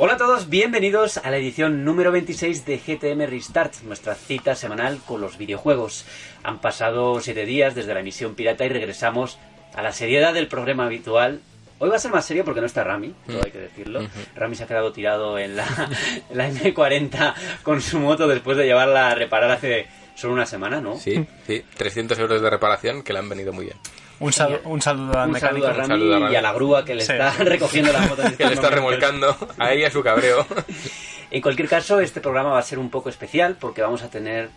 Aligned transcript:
Hola 0.00 0.12
a 0.12 0.16
todos, 0.16 0.48
bienvenidos 0.48 1.16
a 1.16 1.28
la 1.28 1.38
edición 1.38 1.84
número 1.84 2.12
26 2.12 2.64
de 2.64 2.78
GTM 2.78 3.28
Restart, 3.28 3.82
nuestra 3.82 4.14
cita 4.14 4.54
semanal 4.54 5.00
con 5.04 5.20
los 5.20 5.38
videojuegos. 5.38 6.04
Han 6.44 6.60
pasado 6.60 7.18
siete 7.20 7.44
días 7.46 7.74
desde 7.74 7.94
la 7.94 7.98
emisión 7.98 8.36
pirata 8.36 8.64
y 8.64 8.68
regresamos 8.68 9.40
a 9.74 9.82
la 9.82 9.90
seriedad 9.90 10.32
del 10.32 10.46
programa 10.46 10.86
habitual. 10.86 11.40
Hoy 11.80 11.90
va 11.90 11.96
a 11.96 11.98
ser 11.98 12.12
más 12.12 12.24
serio 12.24 12.44
porque 12.44 12.60
no 12.60 12.68
está 12.68 12.84
Rami, 12.84 13.12
todo 13.26 13.40
hay 13.44 13.50
que 13.50 13.58
decirlo. 13.58 14.06
Rami 14.36 14.54
se 14.54 14.62
ha 14.62 14.66
quedado 14.68 14.92
tirado 14.92 15.36
en 15.36 15.56
la, 15.56 15.66
en 16.30 16.38
la 16.38 16.48
M40 16.48 17.34
con 17.64 17.82
su 17.82 17.98
moto 17.98 18.28
después 18.28 18.56
de 18.56 18.66
llevarla 18.66 19.10
a 19.10 19.16
reparar 19.16 19.50
hace 19.50 19.88
solo 20.14 20.32
una 20.32 20.46
semana, 20.46 20.80
¿no? 20.80 20.96
Sí, 20.96 21.26
sí, 21.44 21.64
300 21.76 22.16
euros 22.20 22.40
de 22.40 22.48
reparación 22.48 23.02
que 23.02 23.12
le 23.12 23.18
han 23.18 23.28
venido 23.28 23.52
muy 23.52 23.64
bien. 23.64 23.78
Un, 24.20 24.32
sal- 24.32 24.60
un 24.64 24.82
saludo 24.82 25.18
al 25.18 25.28
Un 25.28 25.34
mecánico. 25.34 25.66
saludo 25.66 25.68
a 25.68 25.72
Rami, 25.72 25.88
saludo 25.88 26.16
a 26.16 26.18
Rami. 26.20 26.32
y 26.32 26.36
a 26.36 26.42
la 26.42 26.52
grúa 26.52 26.84
que 26.84 26.94
le 26.94 27.02
Sí. 27.04 27.12
está 27.12 27.30
recogiendo 27.44 27.92
la 27.92 28.00
moto. 28.00 28.22
en 28.22 28.36
Que 28.36 28.46
le 28.46 28.54
está 28.54 28.70
remolcando 28.70 29.36
a 29.58 29.72
ella 29.72 29.90
su 29.90 30.02
cabreo. 30.02 30.46
En 31.30 31.42
cualquier 31.42 31.68
caso, 31.68 32.00
este 32.00 32.22
programa 32.22 32.48
va 32.52 32.58
a 32.58 32.62
ser 32.62 32.78
un 32.78 32.88
poco 32.88 33.10
especial 33.10 33.54
porque 33.60 33.82
vamos 33.82 34.02
a 34.02 34.08
tener, 34.08 34.48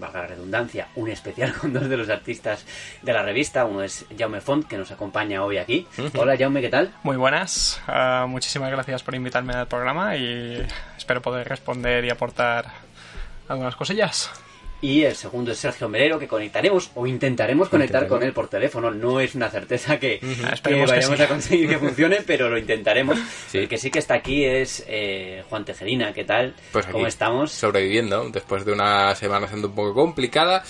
valga 0.00 0.22
la 0.22 0.26
redundancia, 0.26 0.88
un 0.96 1.08
especial 1.08 1.52
con 1.60 1.72
dos 1.72 1.88
de 1.88 1.96
los 1.96 2.08
artistas 2.10 2.66
de 3.02 3.12
la 3.12 3.22
revista. 3.22 3.64
Uno 3.64 3.84
es 3.84 4.04
Jaume 4.18 4.40
Font, 4.40 4.66
que 4.66 4.76
nos 4.76 4.90
acompaña 4.90 5.44
hoy 5.44 5.58
aquí. 5.58 5.86
Hola 6.16 6.36
Jaume, 6.36 6.60
¿qué 6.60 6.70
tal? 6.70 6.92
Muy 7.04 7.16
buenas. 7.16 7.80
Ah, 7.86 8.26
muchísimas 8.28 8.68
gracias 8.72 9.04
por 9.04 9.14
invitarme 9.14 9.52
al 9.54 9.68
programa 9.68 10.16
y 10.16 10.60
espero 10.96 11.22
poder 11.22 11.48
responder 11.48 12.04
y 12.04 12.10
aportar 12.10 12.66
algunas 13.48 13.76
cosillas. 13.76 14.28
Y 14.80 15.02
el 15.02 15.16
segundo 15.16 15.50
es 15.52 15.58
Sergio 15.58 15.88
Merero, 15.88 16.18
que 16.18 16.28
conectaremos 16.28 16.90
o 16.94 17.06
intentaremos 17.06 17.68
conectar 17.68 18.06
con 18.06 18.22
él 18.22 18.32
por 18.32 18.48
teléfono. 18.48 18.92
No 18.92 19.18
es 19.18 19.34
una 19.34 19.50
certeza 19.50 19.98
que, 19.98 20.20
vayamos 20.62 21.16
sí. 21.16 21.22
a 21.22 21.28
conseguir 21.28 21.68
que 21.68 21.78
funcione, 21.80 22.18
pero 22.24 22.48
lo 22.48 22.58
intentaremos. 22.58 23.18
Sí. 23.48 23.58
El 23.58 23.68
que 23.68 23.76
sí 23.76 23.90
que 23.90 23.98
está 23.98 24.14
aquí 24.14 24.44
es 24.44 24.84
eh, 24.86 25.42
Juan 25.48 25.64
Tejerina, 25.64 26.12
¿qué 26.12 26.24
tal? 26.24 26.54
Pues 26.70 26.86
¿Cómo 26.86 27.08
estamos? 27.08 27.50
Sobreviviendo, 27.50 28.28
después 28.30 28.64
de 28.64 28.72
una 28.72 29.14
semana 29.16 29.48
siendo 29.48 29.68
un 29.68 29.74
poco 29.74 29.94
complicada. 29.94 30.62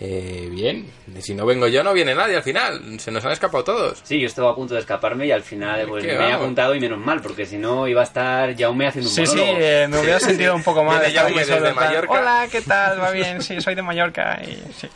Eh, 0.00 0.48
bien, 0.52 0.86
si 1.20 1.34
no 1.34 1.44
vengo 1.44 1.66
yo 1.66 1.82
no 1.82 1.92
viene 1.92 2.14
nadie 2.14 2.36
al 2.36 2.42
final. 2.44 3.00
Se 3.00 3.10
nos 3.10 3.24
han 3.24 3.32
escapado 3.32 3.64
todos. 3.64 3.98
Sí, 4.04 4.20
yo 4.20 4.26
estaba 4.28 4.50
a 4.50 4.54
punto 4.54 4.74
de 4.74 4.80
escaparme 4.80 5.26
y 5.26 5.32
al 5.32 5.42
final 5.42 5.86
pues, 5.88 6.04
¿Qué 6.04 6.16
me 6.16 6.28
he 6.28 6.32
apuntado 6.32 6.74
y 6.74 6.80
menos 6.80 6.98
mal, 6.98 7.20
porque 7.20 7.46
si 7.46 7.56
no 7.58 7.88
iba 7.88 8.02
a 8.02 8.04
estar 8.04 8.56
Jaume 8.56 8.86
haciendo 8.86 9.10
un 9.10 9.16
Sí, 9.16 9.26
sí, 9.26 9.36
monólogo. 9.36 9.58
eh, 9.60 9.88
me 9.88 9.98
hubiera 10.00 10.20
sentido 10.20 10.54
un 10.54 10.62
poco 10.62 10.84
mal. 10.84 11.00
Viene 11.00 11.14
Jaume 11.14 11.44
desde 11.44 11.72
Mallorca. 11.74 12.12
Hola, 12.12 12.48
¿qué 12.50 12.60
tal? 12.60 13.00
¿Va 13.00 13.10
bien? 13.10 13.42
Sí, 13.42 13.60
soy 13.60 13.74
de 13.74 13.82
Mallorca 13.82 14.40
y 14.42 14.54
sí. 14.78 14.88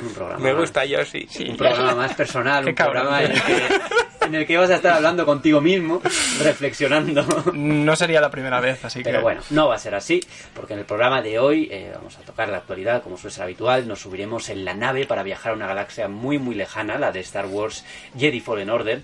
Un 0.00 0.14
programa, 0.14 0.42
Me 0.42 0.54
gusta 0.54 0.84
yo, 0.84 1.04
sí. 1.04 1.26
un 1.48 1.56
programa 1.56 1.94
más 1.94 2.14
personal, 2.14 2.66
un 2.66 2.74
cabrón, 2.74 3.06
programa 3.06 3.22
en 3.24 3.32
el, 3.32 3.42
que, 3.42 4.26
en 4.26 4.34
el 4.34 4.46
que 4.46 4.56
vas 4.56 4.70
a 4.70 4.76
estar 4.76 4.92
hablando 4.92 5.26
contigo 5.26 5.60
mismo, 5.60 6.00
reflexionando. 6.40 7.24
No 7.52 7.96
sería 7.96 8.20
la 8.20 8.30
primera 8.30 8.60
vez, 8.60 8.84
así 8.84 9.00
que... 9.00 9.04
Pero 9.04 9.22
bueno, 9.22 9.40
no 9.50 9.68
va 9.68 9.74
a 9.74 9.78
ser 9.78 9.94
así, 9.94 10.20
porque 10.54 10.74
en 10.74 10.80
el 10.80 10.84
programa 10.84 11.22
de 11.22 11.38
hoy 11.38 11.68
eh, 11.70 11.92
vamos 11.94 12.16
a 12.18 12.20
tocar 12.20 12.48
la 12.48 12.58
actualidad, 12.58 13.02
como 13.02 13.16
suele 13.16 13.34
ser 13.34 13.44
habitual, 13.44 13.88
nos 13.88 14.00
subiremos 14.00 14.48
en 14.48 14.64
la 14.64 14.74
nave 14.74 15.06
para 15.06 15.22
viajar 15.22 15.52
a 15.52 15.54
una 15.56 15.66
galaxia 15.66 16.08
muy 16.08 16.38
muy 16.38 16.54
lejana, 16.54 16.98
la 16.98 17.12
de 17.12 17.20
Star 17.20 17.46
Wars 17.46 17.84
Jedi 18.16 18.40
Fallen 18.40 18.70
Order, 18.70 19.02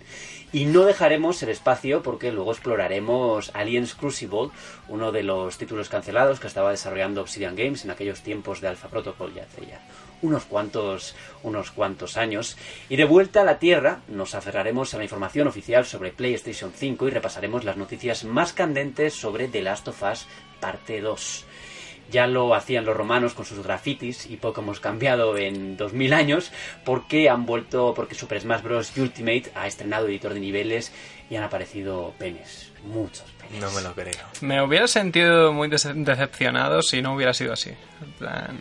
y 0.52 0.66
no 0.66 0.84
dejaremos 0.84 1.42
el 1.42 1.48
espacio 1.48 2.02
porque 2.02 2.30
luego 2.30 2.52
exploraremos 2.52 3.50
Aliens 3.54 3.94
Crucible, 3.94 4.50
uno 4.88 5.10
de 5.10 5.24
los 5.24 5.58
títulos 5.58 5.88
cancelados 5.88 6.38
que 6.38 6.46
estaba 6.46 6.70
desarrollando 6.70 7.22
Obsidian 7.22 7.56
Games 7.56 7.84
en 7.84 7.90
aquellos 7.90 8.20
tiempos 8.20 8.60
de 8.60 8.68
Alpha 8.68 8.88
Protocol, 8.88 9.34
ya 9.34 9.42
hace 9.42 9.66
ya 9.66 9.80
unos 10.24 10.44
cuantos, 10.44 11.14
unos 11.42 11.70
cuantos 11.70 12.16
años. 12.16 12.56
Y 12.88 12.96
de 12.96 13.04
vuelta 13.04 13.42
a 13.42 13.44
la 13.44 13.58
Tierra 13.58 14.00
nos 14.08 14.34
aferraremos 14.34 14.94
a 14.94 14.98
la 14.98 15.04
información 15.04 15.46
oficial 15.48 15.84
sobre 15.86 16.10
PlayStation 16.12 16.72
5 16.74 17.06
y 17.08 17.10
repasaremos 17.10 17.64
las 17.64 17.76
noticias 17.76 18.24
más 18.24 18.52
candentes 18.52 19.14
sobre 19.14 19.48
The 19.48 19.62
Last 19.62 19.88
of 19.88 20.02
Us 20.02 20.26
Parte 20.60 21.00
2. 21.00 21.44
Ya 22.10 22.26
lo 22.26 22.54
hacían 22.54 22.84
los 22.84 22.96
romanos 22.96 23.32
con 23.32 23.46
sus 23.46 23.62
grafitis 23.64 24.26
y 24.26 24.36
poco 24.36 24.60
hemos 24.60 24.78
cambiado 24.78 25.38
en 25.38 25.76
2000 25.78 26.12
años 26.12 26.52
porque 26.84 27.30
han 27.30 27.46
vuelto, 27.46 27.94
porque 27.96 28.14
Super 28.14 28.40
Smash 28.42 28.62
Bros. 28.62 28.92
Ultimate 28.96 29.50
ha 29.54 29.66
estrenado 29.66 30.06
editor 30.06 30.34
de 30.34 30.40
niveles 30.40 30.92
y 31.30 31.36
han 31.36 31.44
aparecido 31.44 32.12
penes, 32.18 32.70
muchos 32.84 33.24
penes. 33.40 33.58
No 33.60 33.70
me 33.70 33.80
lo 33.80 33.94
creo. 33.94 34.22
Me 34.42 34.60
hubiera 34.62 34.86
sentido 34.86 35.52
muy 35.54 35.68
dece- 35.68 35.94
decepcionado 35.94 36.82
si 36.82 37.00
no 37.00 37.14
hubiera 37.14 37.32
sido 37.32 37.54
así. 37.54 37.70
En 38.02 38.12
plan, 38.18 38.58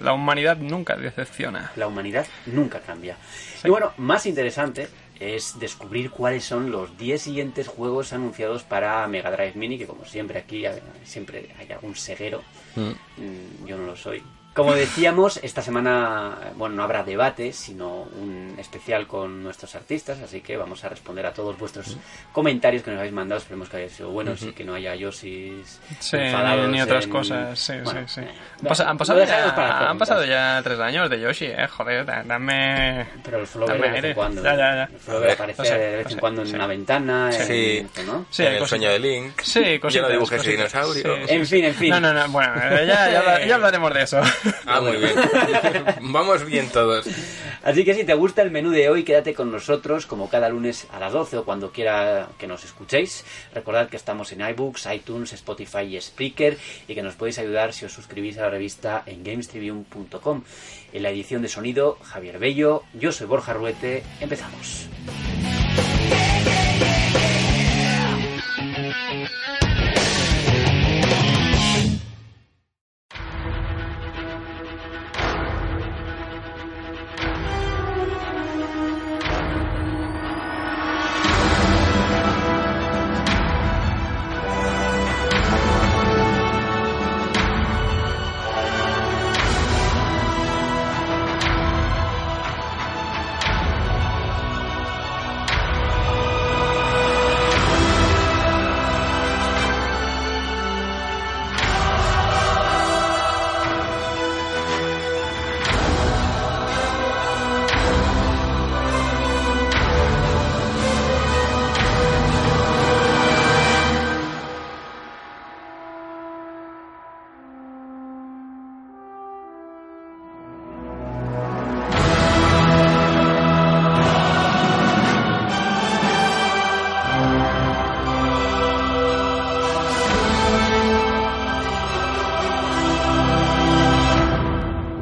la 0.00 0.12
humanidad 0.12 0.56
nunca 0.58 0.96
decepciona. 0.96 1.72
La 1.76 1.86
humanidad 1.86 2.26
nunca 2.46 2.80
cambia. 2.80 3.16
Y 3.64 3.68
bueno, 3.68 3.92
más 3.96 4.26
interesante 4.26 4.88
es 5.18 5.58
descubrir 5.58 6.10
cuáles 6.10 6.44
son 6.44 6.70
los 6.70 6.96
10 6.98 7.22
siguientes 7.22 7.68
juegos 7.68 8.12
anunciados 8.12 8.62
para 8.62 9.06
Mega 9.08 9.30
Drive 9.30 9.54
Mini, 9.54 9.78
que 9.78 9.86
como 9.86 10.04
siempre 10.04 10.38
aquí 10.38 10.64
siempre 11.04 11.48
hay 11.58 11.70
algún 11.72 11.94
ceguero. 11.94 12.42
Mm, 12.74 13.66
Yo 13.66 13.76
no 13.78 13.86
lo 13.86 13.96
soy. 13.96 14.22
Como 14.56 14.74
decíamos, 14.74 15.38
esta 15.42 15.60
semana, 15.62 16.34
bueno, 16.56 16.74
no 16.76 16.82
habrá 16.82 17.04
debate, 17.04 17.52
sino 17.52 18.02
un 18.02 18.56
especial 18.58 19.06
con 19.06 19.42
nuestros 19.42 19.74
artistas, 19.74 20.18
así 20.20 20.40
que 20.40 20.56
vamos 20.56 20.82
a 20.82 20.88
responder 20.88 21.26
a 21.26 21.32
todos 21.34 21.58
vuestros 21.58 21.96
comentarios 22.32 22.82
que 22.82 22.90
nos 22.90 22.98
habéis 22.98 23.12
mandado. 23.12 23.38
Esperemos 23.38 23.68
que 23.68 23.76
hayan 23.76 23.90
sido 23.90 24.08
buenos 24.10 24.40
y 24.42 24.52
que 24.52 24.64
no 24.64 24.74
haya 24.74 24.94
yosis 24.94 25.78
Sí, 26.00 26.16
enfadados 26.16 26.68
ni, 26.70 26.80
otras 26.80 27.04
en- 27.04 27.10
coses, 27.10 27.58
sí, 27.58 27.74
Bueno, 27.84 28.08
sí, 28.08 28.14
sí. 28.14 28.20
eh, 28.22 28.32
Han, 28.86 28.96
pasado, 28.96 29.18
para 29.20 29.26
ya, 29.30 29.46
las 29.46 29.90
han 29.90 29.98
pasado 29.98 30.20
preguntas. 30.22 30.28
ya 30.56 30.60
tres 30.64 30.80
años 30.80 31.10
de 31.10 31.20
Yoshi, 31.20 31.44
eh, 31.46 31.68
joder, 31.68 32.06
da- 32.06 32.22
dame... 32.24 33.06
Pero 33.22 33.38
el 33.40 33.46
Dame 33.66 33.86
de 33.88 33.90
vez 33.90 34.04
en 34.04 34.14
cuando. 34.14 34.42
Ya, 34.42 34.56
ya, 34.56 34.74
ya. 34.74 34.82
El 34.84 34.98
Flower 35.00 35.30
aparece 35.32 35.62
de 35.78 35.96
vez 35.98 36.12
en 36.12 36.18
cuando 36.18 36.40
en 36.42 36.48
sí. 36.48 36.54
una 36.54 36.66
ventana. 36.66 37.30
en- 37.30 37.46
Sí. 37.46 37.86
¿no? 38.06 38.24
Sí, 38.30 38.42
en 38.44 38.54
el 38.54 38.66
sueño 38.66 38.88
de 38.88 38.98
Link. 38.98 39.40
Sí, 39.42 39.78
Yo 39.90 40.00
no 40.02 40.08
dibujé 40.08 40.36
ese 40.36 40.50
dinosaurio. 40.52 41.16
Sí, 41.26 41.34
En 41.34 41.46
fin, 41.46 41.64
en 41.66 41.74
fin. 41.74 41.90
No, 41.90 42.00
no, 42.00 42.14
no, 42.14 42.26
bueno, 42.30 42.54
ya, 42.86 43.44
ya 43.46 43.54
hablaremos 43.54 43.92
de 43.92 44.02
eso. 44.02 44.20
Ah, 44.66 44.80
muy 44.80 44.96
bien. 44.96 45.14
Vamos 46.12 46.44
bien 46.44 46.68
todos. 46.68 47.06
Así 47.62 47.84
que 47.84 47.94
si 47.94 48.04
te 48.04 48.14
gusta 48.14 48.42
el 48.42 48.50
menú 48.50 48.70
de 48.70 48.88
hoy, 48.88 49.04
quédate 49.04 49.34
con 49.34 49.50
nosotros 49.50 50.06
como 50.06 50.28
cada 50.28 50.48
lunes 50.48 50.86
a 50.92 51.00
las 51.00 51.12
12 51.12 51.38
o 51.38 51.44
cuando 51.44 51.72
quiera 51.72 52.28
que 52.38 52.46
nos 52.46 52.64
escuchéis. 52.64 53.24
Recordad 53.54 53.88
que 53.88 53.96
estamos 53.96 54.32
en 54.32 54.40
iBooks, 54.40 54.86
iTunes, 54.94 55.32
Spotify 55.32 55.96
y 55.96 56.00
Spreaker 56.00 56.56
y 56.88 56.94
que 56.94 57.02
nos 57.02 57.14
podéis 57.14 57.38
ayudar 57.38 57.72
si 57.72 57.84
os 57.84 57.92
suscribís 57.92 58.38
a 58.38 58.42
la 58.42 58.50
revista 58.50 59.02
en 59.06 59.24
gamestribune.com. 59.24 60.42
En 60.92 61.02
la 61.02 61.10
edición 61.10 61.42
de 61.42 61.48
sonido, 61.48 61.98
Javier 62.02 62.38
Bello, 62.38 62.84
yo 62.94 63.12
soy 63.12 63.26
Borja 63.26 63.52
Ruete, 63.52 64.02
empezamos. 64.20 64.88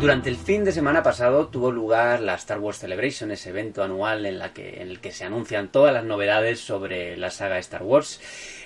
Durante 0.05 0.29
el 0.31 0.37
fin 0.37 0.65
de 0.65 0.73
semana 0.73 1.03
pasado 1.03 1.49
tuvo 1.49 1.71
lugar 1.73 2.21
la 2.21 2.35
Star 2.35 2.59
Wars 2.61 2.79
Celebration, 2.79 3.31
ese 3.31 3.51
evento 3.51 3.83
anual 3.83 4.27
en, 4.27 4.39
la 4.39 4.53
que, 4.53 4.81
en 4.83 4.89
el 4.89 5.01
que 5.01 5.13
se 5.13 5.25
anuncian 5.25 5.69
todas 5.69 5.93
las 5.93 6.05
novedades 6.05 6.61
sobre 6.61 7.17
la 7.17 7.31
saga 7.31 7.59
Star 7.59 7.83
Wars. 7.83 8.21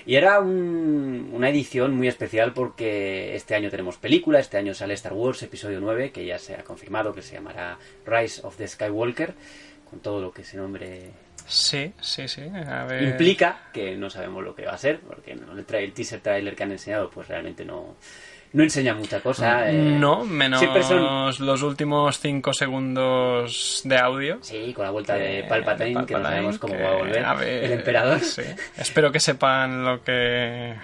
Y 0.05 0.15
era 0.15 0.39
un- 0.39 1.29
una 1.33 1.49
edición 1.49 1.95
muy 1.95 2.07
especial 2.07 2.53
porque 2.53 3.35
este 3.35 3.55
año 3.55 3.69
tenemos 3.69 3.97
película, 3.97 4.39
este 4.39 4.57
año 4.57 4.73
sale 4.73 4.93
Star 4.95 5.13
Wars 5.13 5.41
Episodio 5.43 5.79
9, 5.79 6.11
que 6.11 6.25
ya 6.25 6.39
se 6.39 6.55
ha 6.55 6.63
confirmado 6.63 7.13
que 7.13 7.21
se 7.21 7.35
llamará 7.35 7.77
Rise 8.05 8.41
of 8.43 8.55
the 8.57 8.67
Skywalker, 8.67 9.33
con 9.89 9.99
todo 9.99 10.21
lo 10.21 10.31
que 10.31 10.41
ese 10.43 10.57
nombre 10.57 11.09
Sí, 11.47 11.93
sí, 11.99 12.27
sí. 12.27 12.43
A 12.67 12.85
ver... 12.85 13.01
implica, 13.01 13.69
que 13.73 13.97
no 13.97 14.09
sabemos 14.11 14.43
lo 14.43 14.53
que 14.53 14.65
va 14.65 14.73
a 14.73 14.77
ser, 14.77 14.99
porque 14.99 15.33
no, 15.33 15.51
el, 15.53 15.65
el 15.67 15.93
teaser 15.93 16.19
trailer 16.19 16.55
que 16.55 16.61
han 16.63 16.71
enseñado 16.71 17.09
pues 17.09 17.27
realmente 17.27 17.65
no, 17.65 17.95
no 18.53 18.63
enseña 18.63 18.93
mucha 18.95 19.19
cosa. 19.21 19.69
eh. 19.69 19.73
No, 19.73 20.23
menos 20.25 20.59
son 20.85 21.45
los 21.45 21.61
últimos 21.61 22.19
5 22.19 22.53
segundos 22.53 23.81
de 23.85 23.97
audio. 23.97 24.39
Sí, 24.41 24.73
con 24.75 24.85
la 24.85 24.91
vuelta 24.91 25.15
de 25.15 25.39
Eh, 25.39 25.43
Palpatine, 25.47 26.01
de 26.01 26.05
que 26.05 26.13
no 26.15 26.23
sabemos 26.23 26.59
cómo 26.59 26.73
que, 26.75 26.81
va 26.83 26.89
a 26.89 26.95
volver. 26.95 27.25
a 27.25 27.33
ver, 27.35 27.63
el 27.65 27.71
emperador. 27.73 28.19
sí. 28.19 28.41
Espero 28.77 29.11
que 29.11 29.19
sepan 29.19 29.83
lo 29.83 30.03
que 30.03 30.75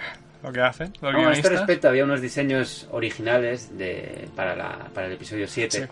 lo 0.42 0.52
que 0.52 0.60
hacen 0.60 0.92
los 1.00 1.12
No, 1.12 1.28
a 1.28 1.32
este 1.32 1.48
respecto 1.48 1.88
había 1.88 2.04
unos 2.04 2.20
diseños 2.20 2.86
originales 2.92 3.76
de, 3.76 4.28
para, 4.36 4.54
la, 4.54 4.78
para 4.94 5.06
el 5.08 5.14
episodio 5.14 5.48
7 5.48 5.78
Sí. 5.78 5.84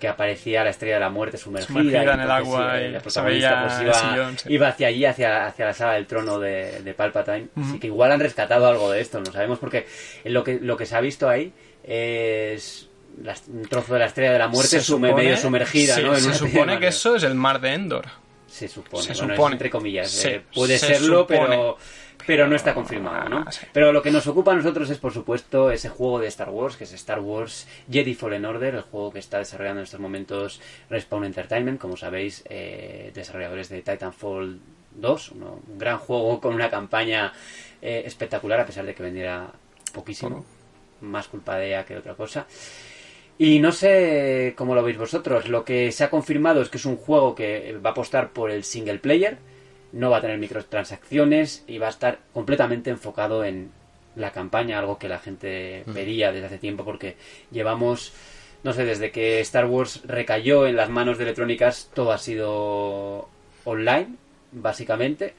Que 0.00 0.08
aparecía 0.08 0.64
la 0.64 0.70
estrella 0.70 0.94
de 0.94 1.00
la 1.00 1.10
muerte 1.10 1.36
sumergida, 1.36 1.68
Sumergida 1.68 2.14
en 2.14 2.20
el 2.20 2.30
agua 2.30 2.80
eh, 2.80 2.88
y 2.88 2.90
la 2.92 2.98
se 2.98 3.02
protagonista 3.04 3.62
pues, 3.68 3.80
iba, 3.82 3.94
sillón, 3.94 4.38
sí. 4.38 4.48
iba 4.52 4.68
hacia 4.68 4.86
allí, 4.88 5.04
hacia, 5.04 5.46
hacia 5.46 5.66
la 5.66 5.74
sala 5.74 5.92
del 5.92 6.06
trono 6.06 6.38
de, 6.40 6.80
de 6.82 6.94
Palpatine. 6.94 7.48
Así 7.54 7.78
que 7.78 7.86
igual 7.88 8.10
han 8.10 8.18
rescatado 8.20 8.66
algo 8.66 8.90
de 8.90 9.00
esto, 9.00 9.20
no 9.20 9.30
sabemos 9.30 9.58
porque 9.60 9.86
lo 10.24 10.42
que, 10.42 10.58
lo 10.60 10.76
que 10.76 10.86
se 10.86 10.96
ha 10.96 11.00
visto 11.00 11.28
ahí 11.28 11.52
es 11.84 12.88
un 13.48 13.62
trozo 13.68 13.92
de 13.94 14.00
la 14.00 14.06
estrella 14.06 14.32
de 14.32 14.38
la 14.38 14.48
muerte 14.48 14.68
Se 14.68 14.80
supone- 14.80 15.14
medio 15.14 15.36
sumergida, 15.36 15.96
sí, 15.96 16.02
¿no? 16.02 16.14
En 16.14 16.20
se 16.20 16.34
supone 16.34 16.78
que 16.78 16.88
eso 16.88 17.16
es 17.16 17.22
el 17.24 17.34
mar 17.34 17.60
de 17.60 17.74
Endor. 17.74 18.06
Se 18.46 18.66
supone, 18.66 19.02
Se 19.04 19.12
bueno, 19.12 19.32
es 19.32 19.36
supone. 19.36 19.52
entre 19.54 19.70
comillas. 19.70 20.10
Sí, 20.10 20.28
eh, 20.28 20.42
puede 20.52 20.78
se 20.78 20.86
serlo, 20.88 21.20
supone. 21.20 21.38
pero, 21.50 21.78
pero 22.26 22.46
no 22.48 22.56
está 22.56 22.74
confirmado, 22.74 23.28
¿no? 23.28 23.44
Ah, 23.46 23.52
sí. 23.52 23.66
Pero 23.72 23.92
lo 23.92 24.02
que 24.02 24.10
nos 24.10 24.26
ocupa 24.26 24.52
a 24.52 24.56
nosotros 24.56 24.88
es, 24.90 24.98
por 24.98 25.12
supuesto, 25.12 25.70
ese 25.70 25.88
juego 25.88 26.18
de 26.20 26.28
Star 26.28 26.50
Wars, 26.50 26.76
que 26.76 26.84
es 26.84 26.92
Star 26.92 27.20
Wars 27.20 27.66
Jedi 27.90 28.14
Fallen 28.14 28.44
Order, 28.44 28.74
el 28.76 28.82
juego 28.82 29.12
que 29.12 29.18
está 29.18 29.38
desarrollando 29.38 29.80
en 29.80 29.84
estos 29.84 30.00
momentos 30.00 30.60
Respawn 30.88 31.24
Entertainment, 31.24 31.80
como 31.80 31.96
sabéis, 31.96 32.42
eh, 32.48 33.10
desarrolladores 33.14 33.68
de 33.68 33.82
Titanfall 33.82 34.58
2, 34.96 35.30
uno- 35.32 35.60
un 35.68 35.78
gran 35.78 35.98
juego 35.98 36.40
con 36.40 36.54
una 36.54 36.68
campaña 36.70 37.32
eh, 37.82 38.02
espectacular, 38.04 38.60
a 38.60 38.66
pesar 38.66 38.84
de 38.84 38.94
que 38.94 39.02
vendiera 39.02 39.50
poquísimo. 39.94 40.44
Más 41.00 41.28
culpa 41.28 41.56
de 41.56 41.68
ella 41.68 41.84
que 41.86 41.96
otra 41.96 42.14
cosa. 42.14 42.46
Y 43.38 43.58
no 43.58 43.72
sé 43.72 44.52
cómo 44.56 44.74
lo 44.74 44.82
veis 44.82 44.98
vosotros. 44.98 45.48
Lo 45.48 45.64
que 45.64 45.90
se 45.92 46.04
ha 46.04 46.10
confirmado 46.10 46.60
es 46.60 46.68
que 46.68 46.76
es 46.76 46.84
un 46.84 46.96
juego 46.96 47.34
que 47.34 47.78
va 47.82 47.90
a 47.90 47.92
apostar 47.92 48.30
por 48.32 48.50
el 48.50 48.64
single 48.64 48.98
player, 48.98 49.38
no 49.92 50.10
va 50.10 50.18
a 50.18 50.20
tener 50.20 50.38
microtransacciones 50.38 51.64
y 51.66 51.78
va 51.78 51.88
a 51.88 51.90
estar 51.90 52.18
completamente 52.32 52.90
enfocado 52.90 53.44
en 53.44 53.70
la 54.16 54.32
campaña, 54.32 54.78
algo 54.78 54.98
que 54.98 55.08
la 55.08 55.18
gente 55.18 55.84
pedía 55.92 56.32
desde 56.32 56.46
hace 56.46 56.58
tiempo 56.58 56.84
porque 56.84 57.16
llevamos, 57.50 58.12
no 58.62 58.72
sé, 58.72 58.84
desde 58.84 59.10
que 59.10 59.40
Star 59.40 59.66
Wars 59.66 60.02
recayó 60.04 60.66
en 60.66 60.76
las 60.76 60.90
manos 60.90 61.18
de 61.18 61.24
Electronic 61.24 61.62
Arts, 61.62 61.90
todo 61.94 62.12
ha 62.12 62.18
sido 62.18 63.28
online, 63.64 64.16
básicamente. 64.52 65.34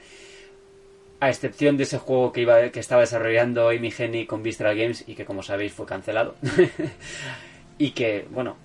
A 1.20 1.28
excepción 1.28 1.76
de 1.76 1.84
ese 1.84 1.98
juego 1.98 2.32
que 2.32 2.40
iba 2.40 2.68
que 2.70 2.80
estaba 2.80 3.02
desarrollando 3.02 3.68
Amy 3.68 3.92
Hennig 3.96 4.26
con 4.26 4.42
Visceral 4.42 4.76
Games 4.76 5.04
y 5.06 5.14
que 5.14 5.24
como 5.24 5.42
sabéis 5.42 5.72
fue 5.72 5.86
cancelado. 5.86 6.34
y 7.78 7.92
que, 7.92 8.26
bueno, 8.30 8.56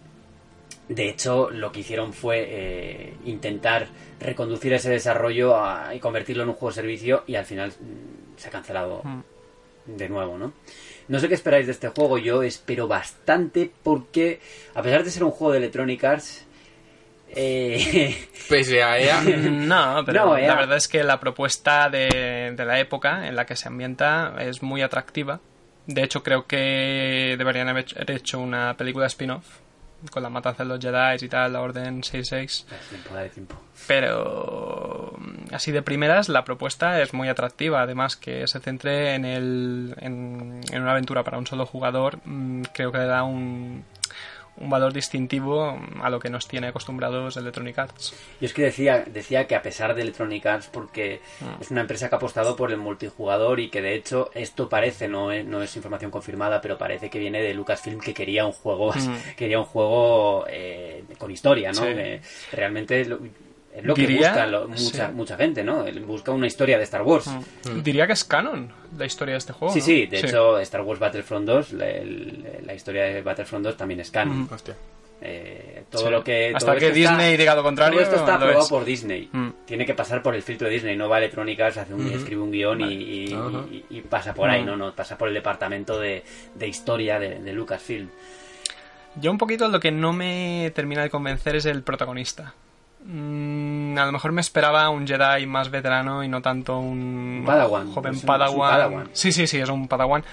de 0.90 1.10
hecho 1.10 1.50
lo 1.50 1.72
que 1.72 1.82
hicieron 1.82 2.14
fue 2.14 2.46
eh, 2.50 3.14
intentar 3.26 3.88
reconducir 4.20 4.74
ese 4.74 4.90
desarrollo 4.90 5.56
a- 5.56 5.94
y 5.94 6.00
convertirlo 6.00 6.44
en 6.44 6.50
un 6.50 6.56
juego 6.56 6.70
de 6.70 6.76
servicio 6.76 7.24
y 7.28 7.36
al 7.36 7.46
final 7.46 7.70
mm, 7.72 8.38
se 8.40 8.48
ha 8.48 8.52
cancelado 8.52 9.02
Mm. 9.04 9.22
de 9.98 10.10
nuevo, 10.10 10.38
¿no? 10.38 10.54
No 11.10 11.20
sé 11.20 11.28
qué 11.30 11.36
esperáis 11.36 11.66
de 11.66 11.72
este 11.72 11.88
juego, 11.90 12.18
yo 12.18 12.44
espero 12.44 12.88
bastante 12.88 13.72
porque 13.84 14.40
a 14.76 14.82
pesar 14.82 15.04
de 15.04 15.12
ser 15.12 15.24
un 15.24 15.32
juego 15.32 15.52
de 15.54 15.60
Electronic 15.60 16.04
Arts, 16.04 16.46
eh, 17.30 18.16
Pese 18.50 18.82
a 18.84 18.98
ella, 18.98 19.22
No, 19.52 20.04
pero 20.06 20.26
No, 20.26 20.40
ya. 20.40 20.48
la 20.48 20.56
verdad 20.56 20.78
es 20.78 20.88
que 20.88 21.04
la 21.04 21.20
propuesta 21.20 21.90
de, 21.90 22.54
de 22.56 22.66
la 22.66 22.80
época 22.80 23.28
en 23.28 23.36
la 23.36 23.46
que 23.46 23.56
se 23.56 23.68
ambienta 23.68 24.36
es 24.40 24.64
muy 24.64 24.82
atractiva. 24.82 25.40
De 25.86 26.04
hecho, 26.04 26.24
creo 26.24 26.46
que 26.48 27.36
deberían 27.38 27.70
haber 27.70 27.84
hecho- 27.86 27.96
haber 27.98 28.12
hecho 28.12 28.40
una 28.40 28.76
película 28.76 29.08
spin-off 29.08 29.46
con 30.12 30.24
la 30.24 30.30
matanza 30.30 30.64
de 30.64 30.70
los 30.70 30.80
Jedi 30.80 31.26
y 31.26 31.30
tal, 31.30 31.54
la 31.54 31.62
Orden 31.62 32.04
66. 32.04 32.66
Dale 32.70 32.82
tiempo, 32.90 33.14
dale 33.14 33.30
tiempo. 33.30 33.56
Pero 33.88 35.14
mm, 35.18 35.54
así 35.54 35.72
de 35.72 35.82
primeras 35.82 36.30
la 36.30 36.44
propuesta 36.44 37.02
es 37.02 37.14
muy 37.14 37.30
atractiva. 37.30 37.82
Además 37.82 38.16
que 38.16 38.48
se 38.48 38.60
centre 38.60 39.16
en, 39.16 39.26
el, 39.26 39.96
en, 40.00 40.62
en 40.72 40.82
una 40.82 40.92
aventura 40.92 41.24
para 41.24 41.38
un 41.38 41.48
solo 41.48 41.66
jugador, 41.66 42.20
mm, 42.26 42.64
creo 42.74 42.92
que 42.92 43.00
le 43.00 43.06
da 43.06 43.24
un, 43.24 43.84
un 44.60 44.70
valor 44.70 44.92
distintivo 44.94 45.78
mm, 45.78 46.02
a 46.02 46.10
lo 46.10 46.20
que 46.20 46.30
nos 46.30 46.48
tiene 46.48 46.68
acostumbrados 46.68 47.38
Electronic 47.38 47.78
Arts. 47.78 48.16
Yo 48.42 48.46
es 48.48 48.54
que 48.54 48.64
decía, 48.64 49.04
decía 49.06 49.48
que 49.48 49.56
a 49.56 49.62
pesar 49.62 49.94
de 49.96 50.02
Electronic 50.02 50.46
Arts, 50.46 50.68
porque 50.72 51.22
Mm. 51.42 51.62
es 51.62 51.72
una 51.72 51.82
empresa 51.82 52.10
que 52.10 52.16
ha 52.16 52.18
apostado 52.18 52.56
por 52.56 52.72
el 52.72 52.78
multijugador 52.78 53.60
y 53.60 53.70
que 53.70 53.82
de 53.82 53.94
hecho 53.96 54.32
esto 54.34 54.68
parece, 54.70 55.08
no 55.08 55.32
es, 55.32 55.46
no 55.46 55.62
es 55.62 55.76
información 55.76 56.12
confirmada, 56.12 56.60
pero 56.62 56.78
parece 56.78 57.10
que 57.10 57.20
viene 57.20 57.42
de 57.42 57.54
Lucasfilm 57.54 58.00
que 58.00 58.14
quería 58.14 58.46
un 58.46 58.52
juego, 58.54 58.92
Mm. 58.96 59.36
quería 59.36 59.60
un 59.60 59.66
juego 59.66 60.46
eh, 60.50 61.04
con 61.18 61.30
historia, 61.32 61.72
¿no? 61.72 61.84
Sí. 61.84 62.20
Realmente 62.52 63.06
lo- 63.06 63.20
es 63.78 63.84
lo 63.86 63.94
que 63.96 64.08
busca 64.08 64.46
lo- 64.48 64.68
mucha, 64.68 65.08
sí. 65.08 65.14
mucha 65.14 65.38
gente, 65.38 65.64
¿no? 65.64 65.86
Él 65.86 66.00
Busca 66.02 66.32
una 66.32 66.48
historia 66.48 66.78
de 66.78 66.84
Star 66.86 67.02
Wars. 67.04 67.28
Mm. 67.28 67.82
Diría 67.84 68.08
que 68.08 68.14
es 68.14 68.24
canon 68.24 68.72
la 68.98 69.06
historia 69.06 69.34
de 69.34 69.38
este 69.40 69.54
juego. 69.54 69.74
Sí, 69.74 69.80
¿no? 69.80 69.86
sí, 69.86 70.06
de 70.08 70.20
hecho 70.20 70.60
Star 70.60 70.82
Wars 70.82 71.00
Battlefront 71.00 71.46
2, 71.46 71.74
la, 71.74 72.74
historia 72.74 73.04
de 73.06 73.22
Battlefront 73.22 73.66
2 73.66 73.78
también 73.78 74.00
es 74.00 74.12
canon. 74.12 74.42
Mm. 74.44 74.50
hostia. 74.54 74.76
Eh, 75.20 75.84
todo 75.90 76.06
Sí. 76.06 76.12
lo 76.12 76.24
que 76.24 76.50
Hasta 76.54 76.60
todo 76.60 76.80
que 76.80 76.86
esto 76.88 77.00
está- 77.00 77.18
Disney 77.18 77.38
diga 77.38 77.56
lo 77.56 77.64
contrario. 77.64 77.94
todo 77.98 78.04
esto 78.04 78.16
está 78.18 78.36
aprobado 78.36 78.62
es. 78.64 78.70
por 78.70 78.86
Disney. 78.86 79.28
Mm. 79.32 79.48
Tiene 79.66 79.84
que 79.86 79.96
pasar 79.96 80.22
por 80.22 80.36
el 80.36 80.44
filtro 80.44 80.68
de 80.68 80.76
Disney. 80.76 80.96
No 80.96 81.10
va 81.10 81.16
a 81.16 81.20
Electronic 81.20 81.60
Arts, 81.60 81.78
hace 81.78 81.94
un, 81.96 82.06
Ujú. 82.06 82.16
escribe 82.18 82.42
un 82.42 82.52
guion 82.52 82.82
y- 82.82 82.84
Vale. 82.84 82.94
y, 82.96 83.34
Ajá. 83.34 83.66
y- 83.72 83.86
y 83.98 84.02
pasa 84.02 84.34
por 84.36 84.48
ahí, 84.50 84.62
Mm. 84.62 84.66
¿no? 84.68 84.78
no 84.78 84.94
Pasa 84.96 85.18
por 85.18 85.28
el 85.28 85.34
departamento 85.34 86.00
de, 86.00 86.24
de 86.54 86.68
historia 86.68 87.18
de, 87.20 87.40
de 87.40 87.52
Lucasfilm. 87.54 88.10
Yo 89.20 89.32
un 89.32 89.40
poquito 89.40 89.68
lo 89.70 89.80
que 89.80 89.92
no 89.92 90.14
me 90.14 90.72
termina 90.76 91.02
de 91.02 91.10
convencer 91.10 91.56
es 91.56 91.66
el 91.66 91.82
protagonista. 91.82 92.54
Mm, 93.04 93.98
a 93.98 94.06
lo 94.06 94.12
mejor 94.12 94.32
me 94.32 94.42
esperaba 94.42 94.90
un 94.90 95.08
Jedi 95.08 95.46
más 95.46 95.70
veterano 95.70 96.24
y 96.24 96.28
no 96.28 96.42
tanto 96.42 96.78
un 96.80 97.44
Padawan. 97.46 97.92
joven 97.92 98.12
Es 98.14 98.18
un- 98.18 98.18
es 98.18 98.24
un 98.24 98.28
Padawan. 98.28 98.72
Padawan. 98.72 99.10
Sí, 99.14 99.32
sí, 99.32 99.48
sí, 99.48 99.58
es 99.60 99.70
un 99.70 99.88
Padawan. 99.88 100.24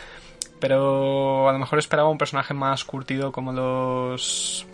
Pero 0.61 1.49
a 1.49 1.53
lo 1.53 1.59
mejor 1.59 1.79
esperaba 1.79 2.09
un 2.09 2.19
personaje 2.19 2.55
más 2.55 2.85
curtido 2.85 3.33
como 3.33 3.53
los 3.53 4.67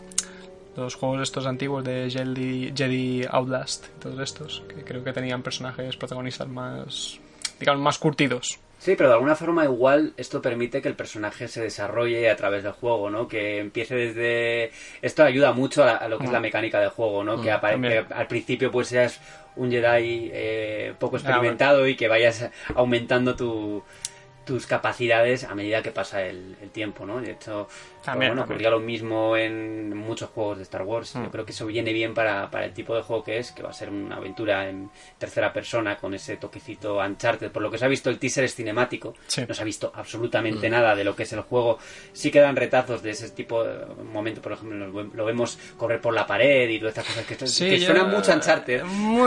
los 0.77 0.95
juegos 0.95 1.21
estos 1.23 1.47
antiguos 1.47 1.85
de 1.85 2.09
Jedi, 2.11 2.73
Jedi 2.75 3.27
Outlast, 3.29 3.87
todos 4.01 4.19
estos, 4.21 4.63
que 4.69 4.83
creo 4.85 5.03
que 5.05 5.13
tenían 5.13 5.43
personajes 5.43 5.97
protagonistas 5.97 6.49
más 6.49 7.19
digamos 7.59 7.83
más 7.83 7.99
curtidos. 7.99 8.59
Sí, 8.81 8.97
pero 8.97 9.11
de 9.11 9.15
alguna 9.17 9.37
forma 9.37 9.63
igual 9.65 10.15
esto 10.17 10.41
permite 10.41 10.81
que 10.81 10.89
el 10.89 10.95
personaje 10.97 11.49
se 11.49 11.61
desarrolle 11.61 12.31
a 12.31 12.37
través 12.37 12.63
del 12.63 12.73
juego, 12.73 13.11
¿no? 13.11 13.29
Que 13.29 13.59
empiece 13.59 13.95
desde... 13.95 14.71
Esto 15.03 15.23
ayuda 15.23 15.53
mucho 15.53 15.85
a, 15.85 15.97
a 15.97 16.09
lo 16.09 16.17
que 16.19 16.25
es 16.25 16.33
la 16.33 16.41
mecánica 16.41 16.81
del 16.81 16.89
juego, 16.89 17.23
¿no? 17.23 17.43
que, 17.43 17.51
Mm, 17.51 17.55
apare- 17.55 17.73
también. 17.73 18.07
que 18.09 18.15
al 18.15 18.27
principio 18.27 18.71
pues 18.71 18.89
seas 18.89 19.21
un 19.57 19.71
Jedi 19.71 20.31
eh, 20.33 20.95
poco 20.99 21.17
experimentado 21.19 21.87
y 21.87 21.95
que 21.95 22.09
vayas 22.09 22.49
aumentando 22.75 23.37
tu- 23.37 23.83
tus 24.51 24.67
capacidades 24.67 25.45
a 25.45 25.55
medida 25.55 25.81
que 25.81 25.93
pasa 25.93 26.23
el, 26.23 26.57
el 26.61 26.71
tiempo, 26.71 27.07
¿no? 27.07 27.21
De 27.21 27.31
hecho, 27.31 27.69
pues, 27.69 28.03
También, 28.03 28.31
bueno, 28.33 28.43
también. 28.43 28.57
ocurría 28.57 28.71
lo 28.71 28.81
mismo 28.81 29.37
en 29.37 29.97
muchos 29.97 30.29
juegos 30.31 30.57
de 30.57 30.65
Star 30.65 30.83
Wars. 30.83 31.15
Mm. 31.15 31.23
Yo 31.27 31.31
creo 31.31 31.45
que 31.47 31.53
eso 31.53 31.67
viene 31.67 31.93
bien 31.93 32.15
para, 32.15 32.51
para 32.51 32.65
el 32.65 32.73
tipo 32.73 32.97
de 32.97 33.03
juego 33.03 33.23
que 33.23 33.39
es, 33.39 33.53
que 33.53 33.63
va 33.63 33.71
a 33.71 33.73
ser 33.73 33.91
una 33.91 34.17
aventura 34.17 34.69
en 34.69 34.91
tercera 35.19 35.53
persona 35.53 35.97
con 35.97 36.15
ese 36.15 36.37
toquecito 36.37 36.97
Uncharted. 36.99 37.53
Por 37.53 37.63
lo 37.63 37.71
que 37.71 37.79
se 37.79 37.85
ha 37.85 37.89
visto, 37.89 38.11
el 38.11 38.19
teaser 38.19 38.43
es 38.43 38.57
cinemático. 38.57 39.15
Sí. 39.29 39.45
No 39.47 39.55
se 39.55 39.63
ha 39.63 39.65
visto 39.65 39.93
absolutamente 39.95 40.69
Mm. 40.69 40.73
nada 40.73 40.97
de 40.97 41.05
lo 41.05 41.15
que 41.15 41.23
es 41.23 41.33
el 41.33 41.43
juego. 41.43 41.79
Sí 42.13 42.33
quedan 42.33 42.57
retazos 42.57 43.05
de 43.05 43.11
ese 43.11 43.31
tipo 43.31 43.63
de 43.63 43.87
momento, 44.13 44.43
por 44.43 44.51
ejemplo, 44.55 45.05
lo, 45.15 45.25
vemos 45.25 45.57
correr 45.77 46.01
por 46.01 46.13
la 46.13 46.27
pared 46.27 46.69
y 46.69 46.81
todas 46.81 46.99
estas 46.99 47.07
cosas 47.07 47.27
que, 47.27 47.37
que 47.69 47.79
yo- 47.79 47.87
suenan 47.87 48.11
mucho 48.11 48.33
a 48.33 48.35
Uncharted. 48.35 48.83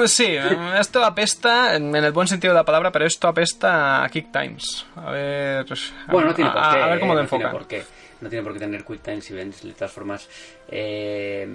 Sí, 0.08 0.36
esto 0.78 1.06
apesta, 1.06 1.76
en 1.76 1.96
el 1.96 2.12
buen 2.12 2.28
sentido 2.28 2.54
de 2.54 2.60
la 2.60 2.66
palabra, 2.66 2.92
pero 2.92 3.06
esto 3.06 3.30
apesta 3.30 4.04
a 4.04 4.10
Kick 4.10 4.32
Times. 4.34 4.86
A 4.98 5.12
ver. 5.14 5.66
a- 6.08 6.12
Bueno, 6.12 6.28
no 6.30 6.34
tiene 6.36 6.52
por 6.52 6.60
a- 6.64 6.72
qué. 6.74 6.82
A 6.82 6.88
ver 6.88 7.00
cómo 7.00 7.14
eh, 7.14 7.16
lo 7.16 7.22
no 7.24 7.28
tiene 7.30 7.48
por 7.50 7.68
qué. 7.68 7.84
No 8.22 8.30
tiene 8.30 8.44
por 8.44 8.54
qué 8.54 8.60
tener 8.60 8.84
quick 8.84 9.02
times 9.02 9.32
events. 9.32 9.64
De 9.64 9.72
todas 9.74 9.92
formas, 9.92 10.30
eh, 10.70 11.48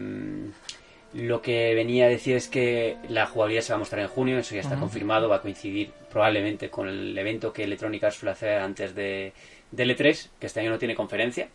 lo 1.15 1.41
que 1.41 1.75
venía 1.75 2.05
a 2.05 2.09
decir 2.09 2.37
es 2.37 2.49
que 2.49 2.97
la 3.09 3.27
jugabilidad 3.27 3.63
se 3.63 3.73
va 3.73 3.77
a 3.77 3.79
mostrar 3.79 4.03
en 4.03 4.09
junio. 4.09 4.39
Eso 4.39 4.55
ya 4.55 4.61
está 4.61 4.77
confirmado. 4.77 5.29
Va 5.29 5.37
a 5.37 5.41
coincidir 5.41 5.91
probablemente 6.11 6.69
con 6.71 6.89
el 6.89 7.17
evento 7.17 7.53
que 7.53 7.65
Electronic 7.65 8.05
Arts 8.05 8.17
suele 8.17 8.33
hacer 8.33 8.59
antes 8.59 8.95
de, 8.95 9.33
de 9.71 9.85
L3, 9.87 10.29
que 10.39 10.47
este 10.47 10.61
año 10.61 10.71
no 10.71 10.79
tiene 10.79 10.95
conferencia. 10.95 11.49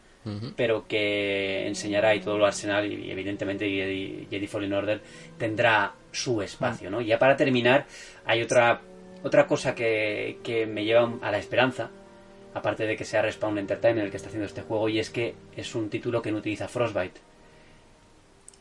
pero 0.55 0.87
que 0.87 1.67
enseñará 1.67 2.15
y 2.15 2.21
todo 2.21 2.37
lo 2.37 2.45
arsenal 2.45 2.89
y 2.89 3.11
evidentemente 3.11 3.69
Jedi, 3.69 4.25
Jedi 4.31 4.47
Fallen 4.47 4.71
Order 4.71 5.01
tendrá 5.37 5.91
su 6.13 6.41
espacio, 6.41 6.89
¿no? 6.89 7.01
Y 7.01 7.07
ya 7.07 7.19
para 7.19 7.35
terminar, 7.35 7.85
hay 8.25 8.41
otra 8.41 8.79
otra 9.23 9.47
cosa 9.47 9.73
que, 9.73 10.37
que 10.43 10.65
me 10.65 10.83
lleva 10.85 11.11
a 11.21 11.31
la 11.31 11.37
esperanza, 11.37 11.89
aparte 12.53 12.85
de 12.85 12.95
que 12.95 13.05
sea 13.05 13.21
Respawn 13.21 13.57
Entertainment 13.57 14.05
el 14.05 14.11
que 14.11 14.17
está 14.17 14.27
haciendo 14.29 14.47
este 14.47 14.61
juego, 14.61 14.89
y 14.89 14.99
es 14.99 15.09
que 15.09 15.33
es 15.55 15.73
un 15.75 15.89
título 15.89 16.21
que 16.21 16.31
no 16.31 16.37
utiliza 16.39 16.67
Frostbite. 16.67 17.19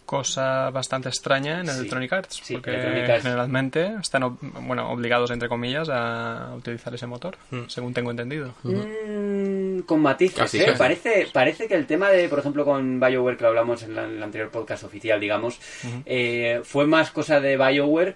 Cosa 0.06 0.68
bastante 0.70 1.08
extraña 1.08 1.60
en 1.60 1.66
Sí, 1.68 1.78
Electronic 1.78 2.12
Arts, 2.12 2.40
sí, 2.42 2.54
porque 2.54 2.70
Electronic 2.70 3.08
Arts- 3.08 3.22
generalmente 3.22 3.94
están 4.00 4.22
ob- 4.24 4.36
bueno, 4.66 4.90
obligados, 4.90 5.30
entre 5.30 5.48
comillas, 5.48 5.88
a 5.90 6.52
utilizar 6.56 6.92
ese 6.94 7.06
motor, 7.06 7.36
Mm. 7.50 7.62
según 7.68 7.94
tengo 7.94 8.10
entendido. 8.10 8.52
Mm, 8.62 9.80
con 9.86 10.00
matices, 10.02 10.38
Casi, 10.38 10.60
¿eh? 10.60 10.66
casi. 10.66 10.78
Parece, 10.78 11.28
parece 11.32 11.66
que 11.68 11.74
el 11.76 11.86
tema 11.86 12.10
de, 12.10 12.28
por 12.28 12.40
ejemplo, 12.40 12.64
con 12.64 13.00
BioWare, 13.00 13.36
que 13.38 13.42
lo 13.44 13.48
hablamos 13.48 13.82
en, 13.84 13.94
la- 13.94 14.04
en 14.04 14.16
el 14.16 14.22
anterior 14.22 14.50
podcast 14.50 14.84
oficial, 14.84 15.18
digamos, 15.18 15.58
eh, 16.04 16.60
fue 16.64 16.86
más 16.86 17.10
cosa 17.10 17.40
de 17.40 17.56
BioWare 17.56 18.14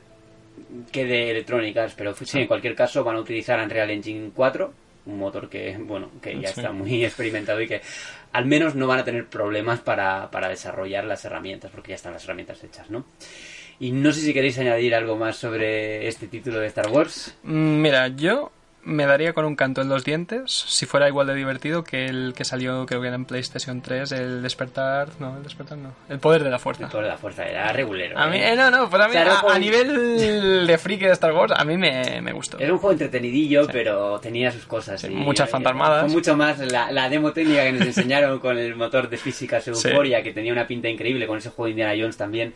que 0.93 1.05
de 1.05 1.31
Electronic 1.31 1.77
Arts, 1.77 1.95
pero 1.97 2.15
sí, 2.15 2.41
en 2.41 2.47
cualquier 2.47 2.75
caso 2.75 3.05
van 3.05 3.17
a 3.17 3.21
utilizar 3.21 3.59
Unreal 3.61 3.91
Engine 3.91 4.31
4, 4.35 4.73
un 5.07 5.19
motor 5.19 5.49
que, 5.49 5.77
bueno, 5.79 6.11
que 6.21 6.35
ya 6.41 6.49
Sí. 6.49 6.61
está 6.61 6.73
muy 6.73 7.05
experimentado 7.05 7.61
y 7.61 7.69
que 7.69 7.81
al 8.33 8.47
menos 8.47 8.75
no 8.75 8.87
van 8.87 8.99
a 9.01 9.05
tener 9.05 9.27
problemas 9.27 9.81
para, 9.81 10.31
para 10.31 10.49
desarrollar 10.49 11.05
las 11.05 11.25
herramientas, 11.25 11.71
porque 11.71 11.91
ya 11.91 11.95
están 11.97 12.13
las 12.13 12.25
herramientas 12.25 12.63
hechas, 12.65 12.91
¿no? 12.91 13.05
Y 13.79 13.93
no 13.93 14.11
sé 14.13 14.21
si 14.23 14.33
queréis 14.33 14.59
añadir 14.59 14.95
algo 14.95 15.17
más 15.17 15.37
sobre 15.37 16.09
este 16.09 16.29
título 16.29 16.59
de 16.61 16.67
Star 16.69 16.89
Wars. 16.89 17.37
Mm, 17.43 17.81
Mira, 17.83 18.09
yo 18.09 18.51
me 18.87 19.05
daría 19.05 19.33
con 19.33 19.45
un 19.45 19.57
canto 19.57 19.83
en 19.83 19.89
los 19.89 20.05
dientes 20.05 20.51
si 20.53 20.87
fuera 20.87 21.09
igual 21.09 21.27
de 21.27 21.35
divertido 21.35 21.83
que 21.85 22.07
el 22.07 22.33
que 22.37 22.45
salió, 22.45 22.87
creo 22.87 23.01
que 23.01 23.09
era 23.09 23.17
en 23.17 23.25
PlayStation 23.25 23.83
3, 23.83 24.13
el 24.13 24.43
despertar. 24.43 25.09
No, 25.19 25.37
el 25.37 25.43
despertar 25.43 25.77
no. 25.77 25.93
El 26.09 26.19
poder 26.21 26.45
de 26.45 26.51
la 26.51 26.59
fuerza. 26.59 26.85
El 26.85 26.91
poder 26.91 27.07
de 27.07 27.11
la 27.11 27.19
fuerza 27.19 27.45
era 27.47 27.73
regulero. 27.73 28.19
A 28.19 28.29
mí, 28.29 28.39
¿eh? 28.39 28.53
eh, 28.53 28.57
no, 28.57 28.71
no, 28.71 28.89
pues 28.89 29.03
a 29.03 29.07
mí, 29.07 29.11
O 29.11 29.13
sea, 29.15 29.23
era 29.23 29.31
un 29.33 29.37
a, 29.37 29.41
juego- 29.41 29.55
a 29.57 29.59
nivel 29.59 30.67
de 30.67 30.79
friki 30.79 31.05
de 31.05 31.13
Star 31.13 31.33
Wars, 31.33 31.53
a 31.57 31.65
mí 31.65 31.77
me, 31.77 32.21
me 32.23 32.33
gustó. 32.33 32.59
Era 32.59 32.73
un 32.73 32.79
juego 32.79 32.93
entretenidillo, 32.93 33.67
pero 33.73 34.19
tenía 34.21 34.51
sus 34.53 34.67
cosas. 34.67 35.01
Sí, 35.01 35.09
y- 35.09 35.15
muchas 35.17 35.49
y- 35.49 35.53
fantasmadas. 35.53 36.05
Fue 36.05 36.13
mucho 36.13 36.37
más 36.37 36.59
la, 36.61 36.91
la 36.93 37.09
demo 37.09 37.33
técnica 37.33 37.65
que 37.65 37.73
nos 37.73 37.87
enseñaron 37.89 38.39
con 38.39 38.57
el 38.57 38.75
motor 38.77 39.09
de 39.09 39.17
física 39.17 39.61
Sí. 39.61 39.71
Euphoria, 39.71 40.23
que 40.23 40.33
tenía 40.33 40.53
una 40.53 40.67
pinta 40.67 40.89
increíble, 40.89 41.27
con 41.27 41.39
ese 41.39 41.51
juego 41.51 41.65
de 41.65 41.71
Indiana 41.73 41.95
Jones 41.99 42.17
también, 42.17 42.55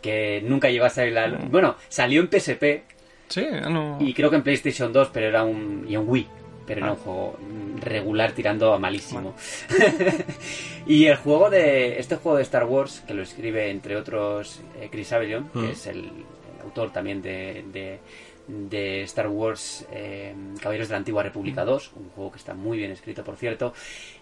que 0.00 0.42
nunca 0.46 0.68
llegó 0.70 0.84
a 0.84 0.90
salir 0.90 1.12
la... 1.12 1.28
Mm. 1.28 1.50
Bueno, 1.50 1.76
salió 1.88 2.20
en 2.20 2.28
PSP 2.30 2.82
Sí, 3.32 3.46
no. 3.70 3.96
y 4.00 4.12
creo 4.14 4.28
que 4.30 4.36
en 4.36 4.42
PlayStation 4.42 4.92
2, 4.92 5.08
pero 5.12 5.26
era 5.28 5.42
un... 5.44 5.86
y 5.88 5.94
en 5.94 6.08
Wii. 6.08 6.28
Pero 6.66 6.78
era 6.80 6.88
Ah. 6.88 6.92
un 6.92 6.98
juego 6.98 7.38
mm, 7.40 7.80
regular 7.80 8.32
tirando 8.32 8.72
a 8.72 8.78
malísimo. 8.78 9.34
y 10.86 11.06
el 11.06 11.16
juego 11.16 11.50
de... 11.50 11.98
Este 11.98 12.16
juego 12.16 12.36
de 12.36 12.42
Star 12.44 12.64
Wars, 12.64 13.02
que 13.06 13.14
lo 13.14 13.22
escribe 13.22 13.70
entre 13.70 13.96
otros 13.96 14.60
eh, 14.80 14.88
Chris 14.90 15.12
Avellon, 15.12 15.50
Mm. 15.52 15.60
que 15.66 15.70
es 15.72 15.86
el, 15.86 15.98
el 15.98 16.60
autor 16.62 16.92
también 16.92 17.20
de, 17.22 17.64
de, 17.72 17.98
de 18.46 19.02
Star 19.02 19.28
Wars 19.28 19.86
eh, 19.92 20.34
Caballeros 20.60 20.88
de 20.88 20.92
la 20.92 20.98
Antigua 20.98 21.22
República 21.22 21.64
2, 21.64 21.92
un 21.96 22.08
juego 22.10 22.32
que 22.32 22.38
está 22.38 22.54
muy 22.54 22.78
bien 22.78 22.90
escrito, 22.90 23.24
por 23.24 23.36
cierto. 23.36 23.72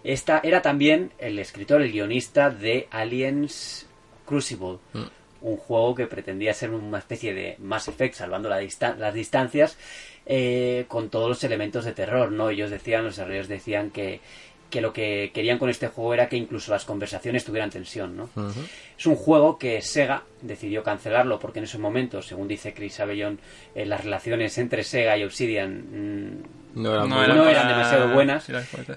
Esta 0.05 0.41
era 0.43 0.63
también 0.63 1.13
el 1.19 1.39
escritor, 1.39 1.83
el 1.83 1.93
guionista 1.93 2.51
de 2.51 2.89
Aliens 2.91 3.87
Crucible. 4.25 4.79
Mm. 4.95 5.03
Un 5.43 5.57
juego 5.57 5.95
que 5.95 6.07
pretendía 6.07 6.53
ser 6.55 6.71
una 6.71 6.99
especie 6.99 7.33
de 7.35 7.57
Mass 7.61 7.89
Effect, 7.89 8.15
salvando 8.15 8.49
la 8.49 8.61
distan- 8.61 8.99
las 8.99 9.15
distancias, 9.15 9.77
eh, 10.27 10.85
con 10.89 11.09
todos 11.09 11.29
los 11.29 11.43
elementos 11.45 11.85
de 11.85 11.93
terror, 11.93 12.31
¿no? 12.31 12.51
Ellos 12.51 12.71
decían, 12.71 13.05
los 13.05 13.15
desarrolladores 13.15 13.49
decían 13.49 13.91
que, 13.91 14.21
que 14.69 14.81
lo 14.81 14.93
que 14.93 15.33
querían 15.35 15.59
con 15.59 15.69
este 15.71 15.89
juego 15.89 16.15
era 16.15 16.29
que 16.29 16.37
incluso 16.37 16.71
las 16.71 16.85
conversaciones 16.85 17.45
tuvieran 17.45 17.71
tensión, 17.71 18.17
¿no? 18.17 18.29
Es 18.97 19.07
un 19.07 19.17
juego 19.17 19.59
que 19.59 19.81
Sega 19.83 20.23
decidió 20.43 20.83
cancelarlo 20.85 21.41
porque 21.41 21.59
en 21.59 21.65
ese 21.65 21.79
momento, 21.79 22.23
según 22.23 22.47
dice 22.47 22.73
Chris 22.75 23.01
Avellon, 23.01 23.41
eh, 23.75 23.85
las 23.87 24.05
relaciones 24.05 24.57
entre 24.59 24.85
Sega 24.85 25.17
y 25.17 25.25
Obsidian 25.25 25.73
mm, 26.37 26.43
No 27.35 27.49
eran 27.49 27.67
demasiado 27.69 28.09
buenas. 28.15 28.45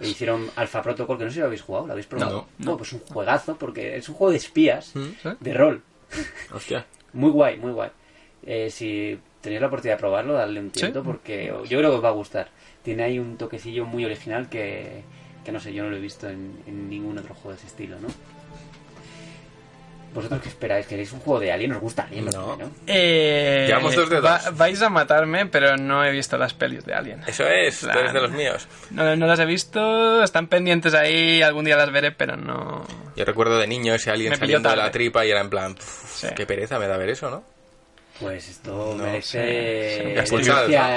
e 0.02 0.08
hicieron 0.10 0.48
Alpha 0.58 0.84
Protocol, 0.84 1.18
que 1.18 1.24
no 1.24 1.30
sé 1.32 1.36
si 1.36 1.40
lo 1.40 1.48
habéis 1.48 1.62
jugado, 1.64 1.88
¿lo 1.88 1.94
habéis 1.94 2.06
probado? 2.06 2.48
No, 2.60 2.78
pues 2.78 2.94
un 2.94 3.00
juegazo 3.00 3.56
porque 3.58 3.96
es 3.98 4.08
un 4.10 4.14
juego 4.16 4.30
de 4.32 4.38
espías, 4.38 4.92
Mm. 4.96 5.02
¿Sí? 5.24 5.30
de 5.40 5.54
rol. 5.56 5.82
Hostia. 6.54 6.86
Muy 7.14 7.30
guay, 7.32 7.58
muy 7.58 7.72
guay. 7.72 7.90
Eh, 8.46 8.70
si 8.70 9.18
tenéis 9.42 9.62
la 9.62 9.68
oportunidad 9.68 9.96
de 9.98 10.00
probarlo, 10.02 10.34
darle 10.34 10.60
un 10.60 10.70
tiento 10.72 11.02
Sí. 11.02 11.06
porque 11.06 11.46
yo 11.70 11.78
creo 11.78 11.90
que 11.92 11.98
os 11.98 12.04
va 12.04 12.10
a 12.10 12.14
gustar. 12.14 12.50
Tiene 12.82 13.04
ahí 13.04 13.20
un 13.20 13.38
toquecillo 13.38 13.86
muy 13.86 14.04
original 14.06 14.50
que, 14.50 15.04
que 15.46 15.52
no 15.52 15.60
sé, 15.60 15.74
yo 15.74 15.84
no 15.84 15.90
lo 15.90 15.98
he 15.98 16.02
visto 16.02 16.28
en, 16.30 16.58
en 16.68 16.90
ningún 16.90 17.18
otro 17.18 17.34
juego 17.36 17.52
de 17.52 17.56
ese 17.58 17.68
estilo, 17.68 17.98
¿no? 18.00 18.08
¿Vosotros 20.14 20.42
qué 20.42 20.50
esperáis? 20.50 20.86
¿Queréis 20.86 21.12
un 21.12 21.20
juego 21.22 21.40
de 21.40 21.52
Alien? 21.52 21.72
¿Os 21.74 21.82
gusta 21.82 22.04
Alien? 22.04 22.26
No. 22.26 22.56
¿no? 22.56 22.72
Eh, 22.88 23.66
Llevamos 23.68 23.96
dos 23.96 24.10
dedos. 24.10 24.24
va- 24.26 24.42
vais 24.52 24.82
a 24.82 24.90
matarme, 24.90 25.48
pero 25.48 25.76
no 25.76 26.06
he 26.06 26.12
visto 26.12 26.38
las 26.38 26.54
pelis 26.54 26.86
de 26.86 26.94
Alien. 26.94 27.22
Eso 27.26 27.46
es, 27.48 27.80
tú 27.80 27.90
eres 27.90 28.14
de 28.14 28.22
los 28.22 28.32
míos. 28.32 28.68
No, 28.92 29.16
no 29.16 29.26
las 29.26 29.40
he 29.40 29.46
visto, 29.46 30.22
están 30.24 30.48
pendientes 30.48 30.94
ahí, 30.94 31.42
algún 31.42 31.66
día 31.66 31.76
las 31.78 31.92
veré, 31.92 32.12
pero 32.12 32.38
no... 32.38 32.86
Yo 33.16 33.26
recuerdo 33.26 33.58
de 33.58 33.66
niño 33.68 33.94
ese 33.96 34.12
Me 34.12 34.18
pilló 34.20 34.36
saliendo 34.38 34.70
de 34.70 34.76
la 34.76 34.92
tripa 34.92 35.26
y 35.26 35.32
era 35.32 35.42
en 35.42 35.50
plan, 35.50 35.74
"Puf, 35.76 36.14
Sí. 36.16 36.28
qué 36.36 36.46
pereza 36.46 36.78
me 36.80 36.88
da 36.88 36.96
ver 36.98 37.10
eso, 37.10 37.30
¿no? 37.30 37.44
Pues 38.20 38.48
esto 38.48 38.94
No 38.96 39.04
merece 39.04 39.32
sé, 39.32 39.40
sí. 39.40 39.44
Eh, 39.44 40.24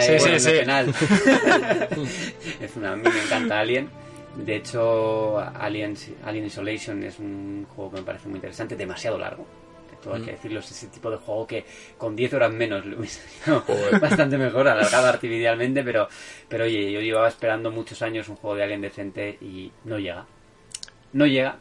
Sí, 0.02 0.18
sí, 0.20 0.38
sí. 0.40 0.50
nacional. 0.52 0.94
es 2.60 2.76
una, 2.76 2.92
a 2.92 2.96
mí 2.96 3.02
me 3.02 3.22
encanta 3.22 3.60
Alien. 3.60 3.88
De 4.36 4.56
hecho, 4.56 5.38
Alien, 5.38 5.96
Alien 6.24 6.46
Isolation 6.46 7.02
es 7.02 7.18
un 7.18 7.66
juego 7.74 7.90
que 7.92 7.96
me 7.98 8.02
parece 8.06 8.28
muy 8.28 8.36
interesante, 8.36 8.76
demasiado 8.76 9.18
largo. 9.18 9.46
que 9.90 9.96
Todo 9.96 10.14
hay 10.14 10.20
que 10.22 10.32
Mm. 10.32 10.34
decirlo, 10.34 10.60
es 10.60 10.70
ese 10.70 10.88
tipo 10.88 11.10
de 11.10 11.16
juego 11.16 11.46
que 11.46 11.64
con 11.96 12.14
10 12.14 12.34
horas 12.34 12.52
menos 12.52 12.84
lo 12.84 12.98
hubiese 12.98 13.20
sido 13.44 13.64
bastante 14.00 14.36
mejor, 14.36 14.68
alargado 14.68 15.06
artificialmente, 15.08 15.82
pero, 15.82 16.08
pero 16.48 16.64
oye, 16.64 16.92
yo 16.92 17.00
llevaba 17.00 17.28
esperando 17.28 17.70
muchos 17.70 18.02
años 18.02 18.28
un 18.28 18.36
juego 18.36 18.56
de 18.56 18.64
Alien 18.64 18.80
decente 18.82 19.38
y 19.40 19.72
no 19.84 19.98
llega. 19.98 20.26
No 21.12 21.26
llega. 21.26 21.56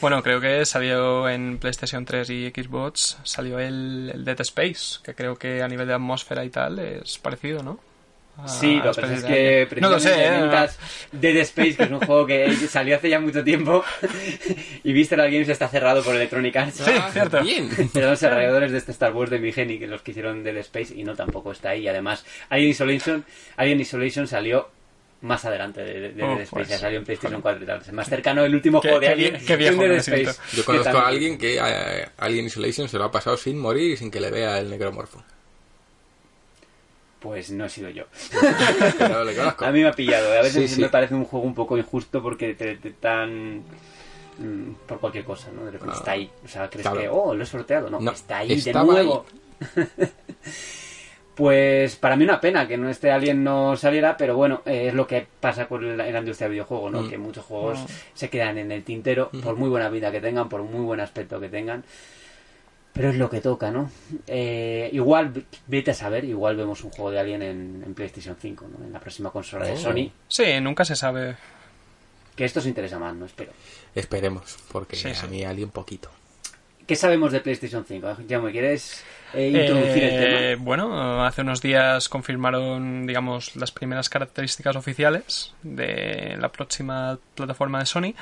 Bueno, 0.00 0.22
creo 0.22 0.40
que 0.40 0.64
salió 0.64 1.28
en 1.28 1.58
PlayStation 1.58 2.04
3 2.04 2.30
y 2.30 2.50
Xbox, 2.50 3.18
salió 3.24 3.58
el, 3.58 4.10
el 4.14 4.24
Dead 4.24 4.40
Space, 4.42 4.98
que 5.02 5.14
creo 5.14 5.36
que 5.36 5.60
a 5.62 5.68
nivel 5.68 5.86
de 5.88 5.94
atmósfera 5.94 6.44
y 6.44 6.50
tal 6.50 6.78
es 6.78 7.18
parecido, 7.18 7.62
¿no? 7.62 7.78
Sí, 8.46 8.76
lo 8.76 8.92
que 8.92 9.00
pasa 9.00 9.14
es 9.14 9.24
que 9.24 9.66
Alien. 9.68 9.80
No 9.80 9.90
lo 9.90 9.98
sé, 9.98 10.10
precisamente 10.10 10.56
¿eh? 10.56 10.68
Dead 11.12 11.36
Space, 11.38 11.74
que 11.76 11.82
es 11.82 11.90
un 11.90 11.98
juego 12.00 12.24
que 12.26 12.54
salió 12.68 12.96
hace 12.96 13.10
ya 13.10 13.18
mucho 13.20 13.42
tiempo, 13.42 13.84
y 14.84 14.92
Visceral 14.92 15.30
Games 15.30 15.48
está 15.48 15.68
cerrado 15.68 16.02
por 16.02 16.14
Electronic 16.14 16.54
Arts. 16.56 16.76
Sí, 16.76 16.92
cierto. 17.12 17.42
Bien. 17.42 17.68
Pero 17.92 18.10
los 18.10 18.20
desarrolladores 18.20 18.70
de 18.72 18.78
este 18.78 18.92
Star 18.92 19.12
Wars 19.12 19.30
de 19.30 19.38
Migeni, 19.40 19.78
que 19.78 19.86
los 19.86 20.02
que 20.02 20.12
hicieron 20.12 20.44
Dead 20.44 20.56
Space, 20.58 20.94
y 20.94 21.02
no 21.04 21.14
tampoco 21.16 21.52
está 21.52 21.70
ahí. 21.70 21.82
Y 21.82 21.88
además, 21.88 22.24
Alien 22.48 22.70
Isolation, 22.70 23.24
Alien 23.56 23.80
Isolation 23.80 24.26
salió 24.28 24.68
más 25.20 25.44
adelante 25.44 25.82
de, 25.82 25.98
de- 26.00 26.12
de 26.12 26.22
Oh, 26.22 26.28
Dead 26.28 26.40
Space, 26.42 26.50
pues. 26.50 26.68
ya 26.68 26.78
salió 26.78 26.98
en 27.00 27.04
PlayStation 27.04 27.40
4 27.42 27.64
y 27.64 27.66
tal. 27.66 27.80
Es 27.80 27.92
más 27.92 28.08
cercano 28.08 28.44
el 28.44 28.54
último 28.54 28.80
Qué- 28.80 28.88
juego 28.88 29.00
de 29.00 29.08
Alien 29.08 29.36
que 29.44 29.56
Dead 29.56 29.92
Space. 29.96 30.40
Yo 30.56 30.64
conozco 30.64 30.96
a 30.96 31.08
alguien 31.08 31.36
que 31.36 31.58
a 31.58 32.12
Alien 32.18 32.46
Isolation 32.46 32.88
se 32.88 32.98
lo 32.98 33.04
ha 33.04 33.10
pasado 33.10 33.36
sin 33.36 33.58
morir 33.58 33.94
y 33.94 33.96
sin 33.96 34.12
que 34.12 34.20
le 34.20 34.30
vea 34.30 34.58
el 34.60 34.70
necromorfo. 34.70 35.24
Pues 37.20 37.50
no 37.50 37.64
he 37.64 37.68
sido 37.68 37.90
yo. 37.90 38.04
Pero 38.98 39.24
le 39.24 39.34
conozco. 39.34 39.64
A 39.64 39.70
mí 39.72 39.80
me 39.82 39.88
ha 39.88 39.92
pillado. 39.92 40.30
A 40.38 40.42
veces 40.42 40.68
Sí, 40.70 40.76
sí. 40.76 40.80
me 40.80 40.88
parece 40.88 41.14
un 41.14 41.24
juego 41.24 41.44
un 41.46 41.54
poco 41.54 41.76
injusto 41.76 42.22
porque 42.22 42.54
te, 42.54 42.76
te 42.76 42.90
tan 42.92 43.58
mm, 44.38 44.74
por 44.86 45.00
cualquier 45.00 45.24
cosa, 45.24 45.48
¿no? 45.54 45.64
De 45.64 45.72
repente 45.72 45.94
Ah, 45.96 45.98
está 45.98 46.12
ahí. 46.12 46.30
O 46.44 46.48
sea, 46.48 46.70
crees 46.70 46.86
claro. 46.86 47.00
que, 47.00 47.08
oh, 47.08 47.34
lo 47.34 47.42
he 47.42 47.46
sorteado. 47.46 47.90
No, 47.90 47.98
No, 48.00 48.12
está 48.12 48.38
ahí 48.38 48.60
de 48.60 48.72
nuevo. 48.72 49.26
pues 51.34 51.94
para 51.96 52.16
mí 52.16 52.24
una 52.24 52.40
pena 52.40 52.66
que 52.66 52.76
no 52.76 52.88
este 52.88 53.10
Alien 53.12 53.44
no 53.44 53.76
saliera, 53.76 54.16
pero 54.16 54.36
bueno, 54.36 54.62
eh, 54.66 54.88
es 54.88 54.94
lo 54.94 55.06
que 55.06 55.26
pasa 55.40 55.66
con 55.68 55.96
la, 55.96 56.06
en 56.06 56.12
la 56.12 56.18
industria 56.20 56.46
del 56.46 56.52
videojuego, 56.54 56.90
¿no? 56.90 57.02
Mm. 57.02 57.10
Que 57.10 57.18
muchos 57.18 57.44
juegos 57.44 57.78
se 58.14 58.28
quedan 58.28 58.58
en 58.58 58.72
el 58.72 58.82
tintero, 58.82 59.30
por 59.42 59.54
muy 59.56 59.68
buena 59.68 59.88
vida 59.88 60.10
que 60.10 60.20
tengan, 60.20 60.48
por 60.48 60.62
muy 60.62 60.80
buen 60.84 61.00
aspecto 61.00 61.38
que 61.38 61.48
tengan. 61.48 61.84
Pero 62.92 63.10
es 63.10 63.16
lo 63.16 63.30
que 63.30 63.40
toca, 63.40 63.70
¿no? 63.70 63.90
Eh, 64.26 64.90
igual, 64.92 65.44
vete 65.66 65.92
a 65.92 65.94
saber, 65.94 66.24
igual 66.24 66.56
vemos 66.56 66.82
un 66.82 66.90
juego 66.90 67.10
de 67.12 67.20
Alien 67.20 67.42
en, 67.42 67.82
en 67.86 67.94
PlayStation 67.94 68.36
5, 68.40 68.66
¿no? 68.78 68.84
En 68.84 68.92
la 68.92 68.98
próxima 69.00 69.30
consola 69.30 69.66
de 69.66 69.72
Oh. 69.72 69.76
Sony. 69.76 70.10
Sí, 70.26 70.60
nunca 70.60 70.84
se 70.84 70.96
sabe. 70.96 71.36
Que 72.34 72.44
esto 72.44 72.58
os 72.60 72.66
interesa 72.66 72.98
más, 72.98 73.14
¿no? 73.14 73.26
Espero. 73.26 73.52
Esperemos, 73.94 74.58
porque 74.72 74.96
Sí, 74.96 75.08
a 75.08 75.14
sí. 75.14 75.26
mí 75.28 75.44
alguien 75.44 75.70
poquito. 75.70 76.10
¿Qué 76.86 76.96
sabemos 76.96 77.32
de 77.32 77.40
PlayStation 77.40 77.84
5? 77.86 78.16
Ya 78.26 78.40
me 78.40 78.50
quieres 78.50 79.04
eh, 79.34 79.48
introducir 79.48 80.02
el 80.04 80.10
Eh, 80.24 80.50
tema. 80.54 80.64
Bueno, 80.64 81.24
hace 81.24 81.42
unos 81.42 81.60
días 81.60 82.08
confirmaron, 82.08 83.06
digamos, 83.06 83.54
las 83.56 83.70
primeras 83.72 84.08
características 84.08 84.74
oficiales 84.74 85.52
de 85.62 86.36
la 86.40 86.50
próxima 86.50 87.18
plataforma 87.34 87.80
de 87.80 87.86
Sony. 87.86 88.14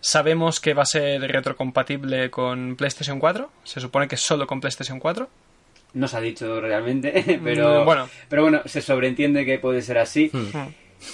Sabemos 0.00 0.60
que 0.60 0.74
va 0.74 0.82
a 0.82 0.86
ser 0.86 1.20
retrocompatible 1.20 2.30
con 2.30 2.76
PlayStation 2.76 3.18
4. 3.18 3.50
Se 3.64 3.80
supone 3.80 4.06
que 4.08 4.16
solo 4.16 4.46
con 4.46 4.60
PlayStation 4.60 5.00
4. 5.00 5.28
No 5.94 6.06
se 6.06 6.16
ha 6.16 6.20
dicho 6.20 6.60
realmente, 6.60 7.40
pero 7.44 7.82
Mm, 7.82 7.84
bueno. 7.84 8.08
pero 8.28 8.42
bueno, 8.42 8.60
se 8.66 8.80
sobreentiende 8.82 9.44
que 9.44 9.58
puede 9.58 9.82
ser 9.82 9.98
así. 9.98 10.30
Mm. 10.32 10.48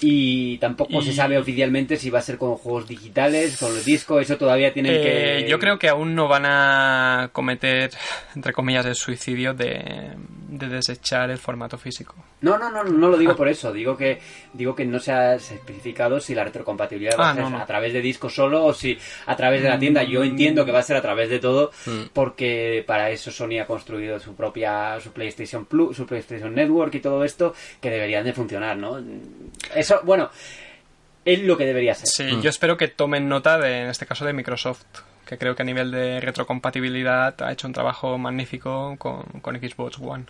Y 0.00 0.58
tampoco 0.58 1.02
se 1.02 1.12
sabe 1.12 1.36
oficialmente 1.38 1.96
si 1.96 2.08
va 2.10 2.18
a 2.18 2.22
ser 2.22 2.38
con 2.38 2.56
juegos 2.56 2.88
digitales, 2.88 3.56
con 3.58 3.76
el 3.76 3.84
disco, 3.84 4.18
eso 4.18 4.36
todavía 4.38 4.72
tienen 4.72 4.92
Eh, 4.94 5.42
que... 5.44 5.48
Yo 5.50 5.58
creo 5.58 5.78
que 5.78 5.88
aún 5.88 6.14
no 6.14 6.26
van 6.26 6.44
a 6.46 7.28
cometer, 7.32 7.90
entre 8.34 8.52
comillas, 8.52 8.86
el 8.86 8.94
suicidio 8.94 9.52
de, 9.52 10.12
de 10.48 10.68
desechar 10.68 11.30
el 11.30 11.38
formato 11.38 11.76
físico. 11.76 12.14
No, 12.40 12.58
no, 12.58 12.70
no, 12.70 12.82
no 12.84 13.08
lo 13.08 13.16
digo 13.18 13.32
Ah. 13.32 13.36
por 13.36 13.48
eso. 13.48 13.72
Digo 13.72 13.96
que 13.96 14.20
digo 14.52 14.74
que 14.74 14.84
no 14.86 14.98
se 15.00 15.12
ha 15.12 15.34
especificado 15.34 16.18
si 16.20 16.34
la 16.34 16.44
retrocompatibilidad 16.44 17.18
va 17.18 17.28
Ah, 17.28 17.30
a 17.30 17.34
ser 17.34 17.42
no, 17.44 17.50
no. 17.50 17.58
a 17.58 17.66
través 17.66 17.92
de 17.92 18.00
disco 18.00 18.28
solo 18.30 18.64
o 18.64 18.72
si 18.74 18.98
a 19.26 19.36
través 19.36 19.62
de 19.62 19.68
la 19.68 19.78
tienda. 19.78 20.02
Yo 20.02 20.24
entiendo 20.24 20.64
que 20.64 20.72
va 20.72 20.78
a 20.80 20.82
ser 20.82 20.96
a 20.96 21.02
través 21.02 21.28
de 21.30 21.38
todo 21.40 21.70
Mm. 21.86 22.08
porque 22.12 22.82
para 22.86 23.10
eso 23.10 23.30
Sony 23.30 23.58
ha 23.60 23.66
construido 23.66 24.18
su 24.18 24.34
propia 24.34 24.98
su 25.00 25.12
PlayStation 25.12 25.64
Plus, 25.66 25.96
su 25.96 26.06
PlayStation 26.06 26.54
Network 26.54 26.94
y 26.94 27.00
todo 27.00 27.22
esto 27.24 27.54
que 27.80 27.90
deberían 27.90 28.24
de 28.24 28.32
funcionar, 28.32 28.76
¿no? 28.76 28.98
Eso, 29.74 30.00
bueno, 30.04 30.30
es 31.24 31.40
lo 31.42 31.56
que 31.56 31.64
debería 31.66 31.94
ser. 31.94 32.08
Sí, 32.08 32.40
yo 32.42 32.50
espero 32.50 32.76
que 32.76 32.88
tomen 32.88 33.28
nota, 33.28 33.58
de, 33.58 33.82
en 33.82 33.88
este 33.88 34.06
caso, 34.06 34.24
de 34.24 34.32
Microsoft, 34.32 34.84
que 35.26 35.38
creo 35.38 35.54
que 35.56 35.62
a 35.62 35.66
nivel 35.66 35.90
de 35.90 36.20
retrocompatibilidad 36.20 37.34
ha 37.42 37.52
hecho 37.52 37.66
un 37.66 37.72
trabajo 37.72 38.18
magnífico 38.18 38.94
con, 38.98 39.22
con 39.40 39.56
Xbox 39.58 39.98
One. 39.98 40.24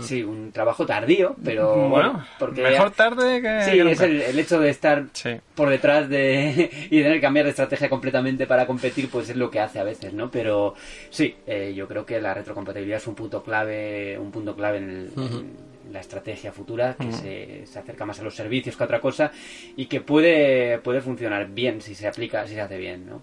Sí, 0.00 0.22
un 0.22 0.52
trabajo 0.52 0.86
tardío, 0.86 1.34
pero 1.44 1.88
bueno, 1.88 2.24
porque 2.38 2.62
mejor 2.62 2.92
tarde 2.92 3.42
que... 3.42 3.64
Sí, 3.64 3.72
que 3.72 3.90
es 3.90 4.00
el, 4.00 4.22
el 4.22 4.38
hecho 4.38 4.60
de 4.60 4.70
estar 4.70 5.06
Sí. 5.12 5.30
por 5.56 5.68
detrás 5.68 6.08
de 6.08 6.70
y 6.92 7.02
tener 7.02 7.14
que 7.14 7.20
cambiar 7.20 7.44
de 7.46 7.50
estrategia 7.50 7.88
completamente 7.90 8.46
para 8.46 8.68
competir, 8.68 9.10
pues 9.10 9.28
es 9.30 9.36
lo 9.36 9.50
que 9.50 9.58
hace 9.58 9.80
a 9.80 9.82
veces, 9.82 10.12
¿no? 10.12 10.30
Pero 10.30 10.74
sí, 11.10 11.34
eh, 11.44 11.72
yo 11.74 11.88
creo 11.88 12.06
que 12.06 12.20
la 12.20 12.32
retrocompatibilidad 12.34 12.98
es 12.98 13.06
un 13.08 13.16
punto 13.16 13.42
clave, 13.42 14.16
un 14.16 14.30
punto 14.30 14.54
clave 14.54 14.78
en, 14.78 14.90
el- 14.90 15.12
en 15.16 15.56
la 15.92 16.00
estrategia 16.00 16.52
futura, 16.52 16.96
que 16.96 17.12
se, 17.12 17.66
se 17.66 17.78
acerca 17.78 18.06
más 18.06 18.20
a 18.20 18.22
los 18.22 18.34
servicios 18.34 18.76
que 18.76 18.82
a 18.82 18.86
otra 18.86 19.00
cosa 19.00 19.32
y 19.76 19.86
que 19.86 20.00
puede, 20.00 20.78
puede 20.78 21.00
funcionar 21.00 21.48
bien 21.48 21.80
si 21.80 21.94
se 21.94 22.06
aplica, 22.06 22.46
si 22.46 22.54
se 22.54 22.60
hace 22.60 22.78
bien, 22.78 23.06
¿no? 23.06 23.22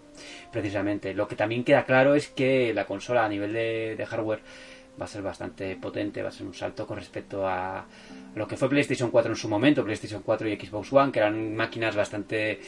Precisamente. 0.51 1.13
Lo 1.13 1.27
que 1.27 1.35
también 1.35 1.63
queda 1.63 1.85
claro 1.85 2.15
es 2.15 2.27
que 2.27 2.73
la 2.73 2.85
consola 2.85 3.25
a 3.25 3.29
nivel 3.29 3.53
de, 3.53 3.95
de 3.97 4.05
hardware 4.05 4.41
va 4.99 5.05
a 5.05 5.07
ser 5.07 5.21
bastante 5.21 5.75
potente, 5.75 6.21
va 6.23 6.29
a 6.29 6.31
ser 6.31 6.47
un 6.47 6.53
salto 6.53 6.87
con 6.87 6.97
respecto 6.97 7.47
a 7.47 7.85
lo 8.35 8.47
que 8.47 8.57
fue 8.57 8.69
PlayStation 8.69 9.11
4 9.11 9.31
en 9.31 9.37
su 9.37 9.47
momento, 9.47 9.83
PlayStation 9.83 10.21
4 10.23 10.47
y 10.49 10.55
Xbox 10.55 10.91
One, 10.91 11.11
que 11.11 11.19
eran 11.19 11.55
máquinas 11.55 11.95
bastante 11.95 12.59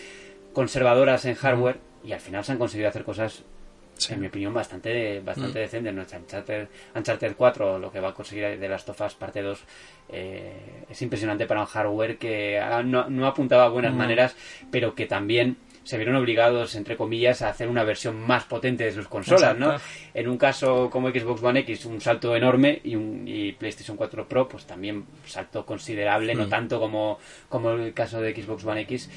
conservadoras 0.53 1.25
en 1.25 1.36
hardware 1.36 1.79
y 2.03 2.12
al 2.12 2.20
final 2.20 2.44
se 2.44 2.51
han 2.51 2.58
conseguido 2.58 2.89
hacer 2.89 3.03
cosas 3.03 3.44
Sí. 4.00 4.13
en 4.13 4.22
mi 4.22 4.27
opinión 4.27 4.53
bastante 4.53 5.20
bastante 5.20 5.60
decentes 5.60 5.94
¿no? 5.94 6.01
Uncharted, 6.01 6.68
Uncharted 6.96 7.36
4 7.36 7.79
lo 7.79 7.91
que 7.91 8.00
va 8.00 8.10
a 8.10 8.13
conseguir 8.13 8.58
de 8.58 8.70
las 8.70 8.86
tofas 8.86 9.13
parte 9.13 9.41
2 9.41 9.60
eh, 10.10 10.86
es 10.89 11.01
impresionante 11.01 11.46
para 11.46 11.62
un 11.62 11.68
hardware 11.68 12.18
que 12.18 12.60
ah, 12.60 12.82
no, 12.82 13.10
no 13.10 13.27
apuntaba 13.27 13.65
a 13.65 13.70
buenas 13.70 13.94
maneras 13.94 14.36
pero 14.72 14.96
que 14.96 15.06
también 15.06 15.58
se 15.84 15.98
vieron 15.98 16.15
obligados 16.15 16.75
entre 16.75 16.96
comillas 16.96 17.41
a 17.41 17.50
hacer 17.50 17.68
una 17.68 17.84
versión 17.84 18.20
más 18.20 18.46
potente 18.46 18.86
de 18.86 18.91
sus 18.91 19.08
consolas 19.08 19.58
¿no? 19.58 19.75
En 20.13 20.27
un 20.27 20.38
caso 20.38 20.89
como 20.89 21.10
Xbox 21.10 21.44
One 21.44 21.60
X 21.62 21.86
un 21.86 22.00
salto 22.00 22.36
enorme 22.36 22.79
y, 22.84 22.96
un, 22.96 23.27
y 23.27 23.51
PlayStation 23.53 23.98
4 23.98 24.27
Pro 24.27 24.48
pues 24.48 24.65
también 24.65 24.98
un 24.98 25.08
salto 25.25 25.65
considerable 25.65 26.36
no 26.36 26.48
tanto 26.48 26.79
como, 26.79 27.20
como 27.50 27.72
el 27.72 27.94
caso 27.94 28.22
de 28.22 28.34
Xbox 28.34 28.63
One 28.65 28.82
X 28.82 29.10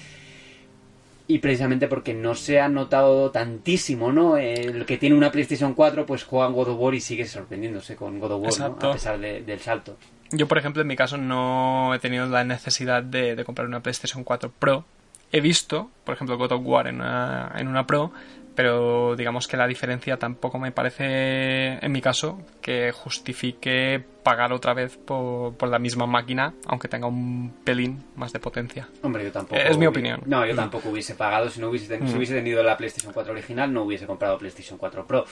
y 1.34 1.38
precisamente 1.38 1.88
porque 1.88 2.14
no 2.14 2.34
se 2.34 2.60
ha 2.60 2.68
notado 2.68 3.30
tantísimo, 3.30 4.12
¿no? 4.12 4.36
El 4.36 4.84
que 4.86 4.98
tiene 4.98 5.16
una 5.16 5.30
PlayStation 5.32 5.74
4 5.74 6.04
pues 6.06 6.24
juega 6.24 6.46
en 6.46 6.52
God 6.52 6.68
of 6.68 6.76
War 6.78 6.94
y 6.94 7.00
sigue 7.00 7.24
sorprendiéndose 7.26 7.96
con 7.96 8.18
God 8.18 8.32
of 8.32 8.42
War, 8.42 8.50
¿no? 8.58 8.66
A 8.90 8.92
pesar 8.92 9.18
de- 9.18 9.42
del 9.42 9.60
salto. 9.60 9.96
Yo, 10.30 10.48
por 10.48 10.58
ejemplo, 10.58 10.80
en 10.82 10.88
mi 10.88 10.96
caso 10.96 11.18
no 11.18 11.92
he 11.94 11.98
tenido 11.98 12.26
la 12.26 12.44
necesidad 12.44 13.02
de, 13.02 13.36
de 13.36 13.44
comprar 13.44 13.66
una 13.66 13.80
PlayStation 13.80 14.24
4 14.24 14.50
Pro. 14.58 14.84
He 15.30 15.40
visto, 15.40 15.90
por 16.04 16.14
ejemplo, 16.14 16.36
God 16.38 16.52
of 16.52 16.60
War 16.64 16.86
en 16.86 16.96
una, 16.96 17.52
en 17.56 17.68
una 17.68 17.86
Pro, 17.86 18.12
pero 18.54 19.16
digamos 19.16 19.48
que 19.48 19.56
la 19.56 19.66
diferencia 19.66 20.16
tampoco 20.18 20.58
me 20.58 20.72
parece, 20.72 21.74
en 21.84 21.92
mi 21.92 22.00
caso, 22.00 22.38
que 22.60 22.92
justifique 22.92 24.02
pagar 24.22 24.52
otra 24.52 24.74
vez 24.74 24.96
por, 24.96 25.54
por 25.54 25.68
la 25.68 25.78
misma 25.78 26.06
máquina, 26.06 26.54
aunque 26.66 26.86
tenga 26.88 27.06
un 27.06 27.52
pelín 27.64 28.04
más 28.16 28.32
de 28.32 28.38
potencia. 28.40 28.88
Hombre, 29.02 29.24
yo 29.24 29.32
tampoco... 29.32 29.60
Es 29.60 29.76
mi 29.78 29.86
opinión. 29.86 30.20
No, 30.26 30.44
yo 30.46 30.54
tampoco 30.54 30.90
hubiese 30.90 31.14
pagado. 31.14 31.48
Si 31.50 31.60
no 31.60 31.68
hubiese, 31.68 31.88
ten- 31.88 32.06
si 32.06 32.14
Mm. 32.14 32.16
hubiese 32.18 32.34
tenido 32.34 32.62
la 32.62 32.76
PlayStation 32.76 33.12
4 33.12 33.32
original, 33.32 33.72
no 33.72 33.82
hubiese 33.82 34.06
comprado 34.06 34.38
PlayStation 34.38 34.78
4 34.78 35.06
Pro. 35.06 35.24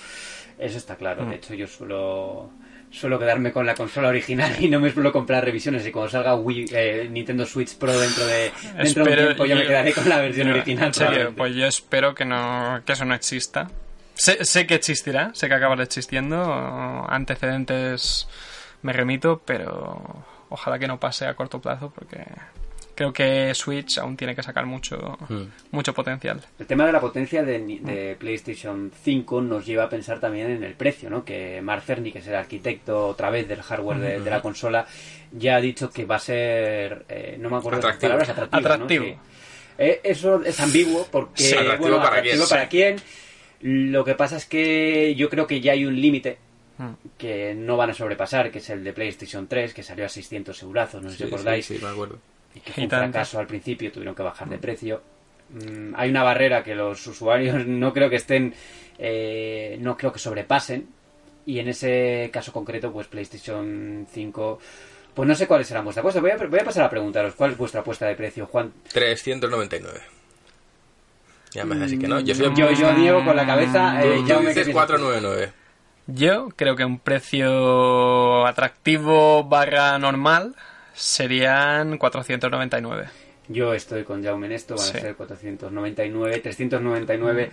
Eso 0.59 0.79
está 0.79 0.97
claro. 0.97 1.25
Mm. 1.25 1.29
De 1.31 1.37
hecho, 1.37 1.55
yo 1.55 1.67
suelo... 1.67 2.51
Suelo 2.91 3.19
quedarme 3.21 3.53
con 3.53 3.65
la 3.67 3.75
consola 3.75 4.09
original 4.09 4.53
y 4.59 4.69
no 4.69 4.81
me 4.81 4.91
suelo 4.93 5.13
comprar 5.13 5.45
revisiones. 5.45 5.87
Y 5.87 5.93
cuando 5.93 6.11
salga 6.11 6.35
Wii, 6.35 6.67
eh, 6.73 7.09
Nintendo 7.11 7.47
Switch 7.47 7.77
Pro 7.77 7.97
dentro 7.99 8.27
de, 8.27 8.51
dentro 8.53 8.73
de 8.73 8.81
un 8.81 8.87
Espero- 8.87 9.25
tiempo, 9.27 9.45
yo 9.47 9.57
me 9.57 9.67
quedaré 9.67 9.93
con 9.93 10.09
la 10.09 10.19
versión 10.21 10.49
Yo- 10.49 10.55
original. 10.55 10.87
En 10.89 10.95
serio, 10.95 11.33
pues 11.37 11.55
yo 11.55 11.67
espero 11.67 12.15
que 12.15 12.25
no 12.25 12.83
que 12.85 12.93
eso 12.93 13.05
no 13.05 13.15
exista. 13.15 13.71
Sé, 14.15 14.45
sé 14.45 14.67
que 14.67 14.75
existirá, 14.75 15.31
sé 15.35 15.49
que 15.49 15.55
acabará 15.55 15.83
existiendo. 15.85 17.07
Antecedentes 17.09 18.27
me 18.83 18.93
remito, 18.93 19.41
pero 19.45 20.25
ojalá 20.49 20.79
que 20.79 20.89
no 20.89 20.99
pase 20.99 21.27
a 21.27 21.35
corto 21.35 21.61
plazo 21.61 21.91
porque 21.95 22.25
creo 23.01 23.13
que 23.15 23.55
Switch 23.55 23.97
aún 23.97 24.15
tiene 24.15 24.35
que 24.37 24.43
sacar 24.43 24.67
mucho, 24.67 25.17
Mm. 25.31 25.45
mucho 25.71 25.95
potencial. 25.95 26.39
El 26.59 26.67
tema 26.67 26.85
de 26.85 26.93
la 26.93 27.01
potencia 27.01 27.43
de, 27.43 27.59
de 27.59 28.15
PlayStation 28.19 28.93
5 29.03 29.41
nos 29.41 29.65
lleva 29.65 29.85
a 29.85 29.89
pensar 29.89 30.21
también 30.21 30.51
en 30.51 30.63
el 30.65 30.75
precio, 30.75 31.09
¿no? 31.09 31.25
Que 31.25 31.63
Mark 31.63 31.83
Cerny, 31.83 32.13
que 32.13 32.19
es 32.19 32.27
el 32.27 32.35
arquitecto 32.35 33.07
otra 33.07 33.31
vez 33.31 33.49
del 33.49 33.63
hardware 33.63 33.99
de, 34.01 34.21
de 34.21 34.31
la 34.31 34.43
consola, 34.43 34.87
ya 35.33 35.57
ha 35.57 35.61
dicho 35.63 35.89
que 35.91 36.05
va 36.05 36.17
a 36.17 36.19
ser, 36.19 37.07
eh, 37.09 37.37
no 37.41 37.49
me 37.49 37.57
acuerdo 37.57 37.81
de 37.81 37.87
las 37.89 37.97
palabras, 37.97 38.29
atractivo. 38.29 38.61
¿no? 38.61 38.75
Atractivo. 38.75 39.05
Sí. 39.07 39.15
Eh, 39.79 40.01
eso 40.05 40.43
es 40.45 40.61
ambiguo 40.61 41.09
porque, 41.11 41.43
Sí, 41.43 41.55
atractivo 41.55 41.79
bueno, 41.81 41.97
para 41.97 42.19
atractivo 42.19 42.45
quién, 42.45 42.49
para 42.51 42.63
sí. 42.65 42.69
quién. 42.69 43.93
Lo 43.93 44.05
que 44.05 44.15
pasa 44.15 44.37
es 44.37 44.45
que 44.45 45.15
yo 45.15 45.31
creo 45.31 45.47
que 45.47 45.63
ya 45.63 45.73
hay 45.73 45.87
un 45.87 45.99
límite 45.99 46.37
Mm. 46.77 46.93
que 47.19 47.55
no 47.55 47.77
van 47.77 47.91
a 47.91 47.95
sobrepasar, 47.95 48.51
que 48.51 48.57
es 48.59 48.71
el 48.71 48.83
de 48.85 48.93
PlayStation 48.95 49.47
3, 49.47 49.75
que 49.75 49.83
salió 49.83 50.07
a 50.07 50.09
600 50.09 50.63
eurazos, 50.63 51.03
no 51.03 51.11
sé 51.11 51.17
si 51.17 51.23
Sí, 51.25 51.29
sí, 51.29 51.35
acordáis 51.35 51.67
sí, 51.67 51.79
me 51.83 51.89
acuerdo. 51.89 52.19
Y 52.55 52.61
que 52.61 52.73
fue 52.73 52.85
un 52.85 52.89
tanto. 52.91 53.13
fracaso 53.13 53.39
al 53.39 53.47
principio, 53.47 53.91
tuvieron 53.93 54.15
que 54.15 54.23
bajar 54.23 54.49
de 54.49 54.59
precio. 54.59 55.03
Mm, 55.51 55.95
hay 55.97 56.11
una 56.11 56.23
barrera 56.23 56.63
que 56.63 56.75
los 56.75 57.07
usuarios 57.07 57.65
no 57.67 57.93
creo 57.93 58.09
que 58.11 58.17
estén, 58.17 58.55
eh, 58.99 59.77
no 59.81 59.97
creo 59.97 60.13
que 60.13 60.19
sobrepasen. 60.19 60.89
Y 61.47 61.59
en 61.59 61.69
ese 61.69 62.31
caso 62.33 62.53
concreto, 62.53 62.93
pues 62.93 63.07
PlayStation 63.09 64.07
5, 64.13 64.59
pues 65.15 65.29
no 65.29 65.35
sé 65.35 65.47
cuáles 65.47 65.67
serán 65.67 65.85
vuestras 65.85 66.03
apuestas. 66.03 66.23
Voy 66.23 66.31
a, 66.31 66.37
voy 66.37 66.61
a 66.61 66.65
pasar 66.65 66.85
a 66.85 66.91
preguntaros, 66.91 67.35
¿cuál 67.35 67.53
es 67.53 67.57
vuestra 67.57 67.81
apuesta 67.81 68.07
de 68.07 68.15
precio, 68.15 68.47
Juan? 68.47 68.73
399. 68.93 70.01
Ya 71.53 71.65
me 71.65 71.75
hace 71.75 71.85
así 71.87 71.99
que 71.99 72.07
no. 72.07 72.21
Yo 72.21 72.35
soy 72.35 72.55
Yo, 72.55 72.71
yo 72.71 72.93
niego 72.93 73.25
con 73.25 73.35
la 73.35 73.45
cabeza. 73.47 74.01
eh, 74.05 74.19
Tú, 74.21 74.27
ya 74.27 74.37
tú 74.37 74.43
me 74.43 74.49
dices 74.51 74.67
quedé- 74.69 74.73
499. 74.73 75.53
Yo 76.07 76.49
creo 76.55 76.77
que 76.77 76.85
un 76.85 76.99
precio 77.01 78.47
atractivo 78.47 79.45
barra 79.45 79.99
normal 79.99 80.55
serían 81.01 81.99
499. 81.99 83.09
Yo 83.49 83.75
estoy 83.75 84.05
con 84.05 84.23
Jaume 84.23 84.47
en 84.47 84.53
esto, 84.53 84.77
van 84.77 84.85
Sí. 84.87 84.97
a 84.99 85.01
ser 85.01 85.17
499, 85.17 86.39
399. 86.41 87.51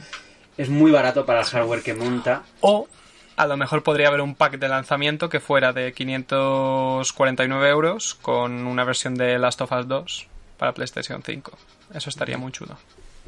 Es 0.57 0.69
muy 0.69 0.91
barato 0.91 1.25
para 1.25 1.39
el 1.41 1.45
hardware 1.45 1.81
que 1.81 1.93
monta. 1.93 2.43
O 2.61 2.87
a 3.35 3.45
lo 3.47 3.57
mejor 3.57 3.83
podría 3.83 4.07
haber 4.09 4.21
un 4.21 4.35
pack 4.35 4.57
de 4.59 4.67
lanzamiento 4.67 5.29
que 5.29 5.39
fuera 5.39 5.73
de 5.73 5.93
549 5.93 7.69
euros 7.69 8.15
con 8.15 8.65
una 8.67 8.83
versión 8.83 9.15
de 9.15 9.37
Last 9.39 9.61
of 9.61 9.71
Us 9.71 9.87
2 9.87 10.27
para 10.57 10.73
PlayStation 10.73 11.21
5. 11.23 11.57
Eso 11.93 12.09
estaría 12.09 12.37
muy 12.37 12.51
chulo. 12.51 12.77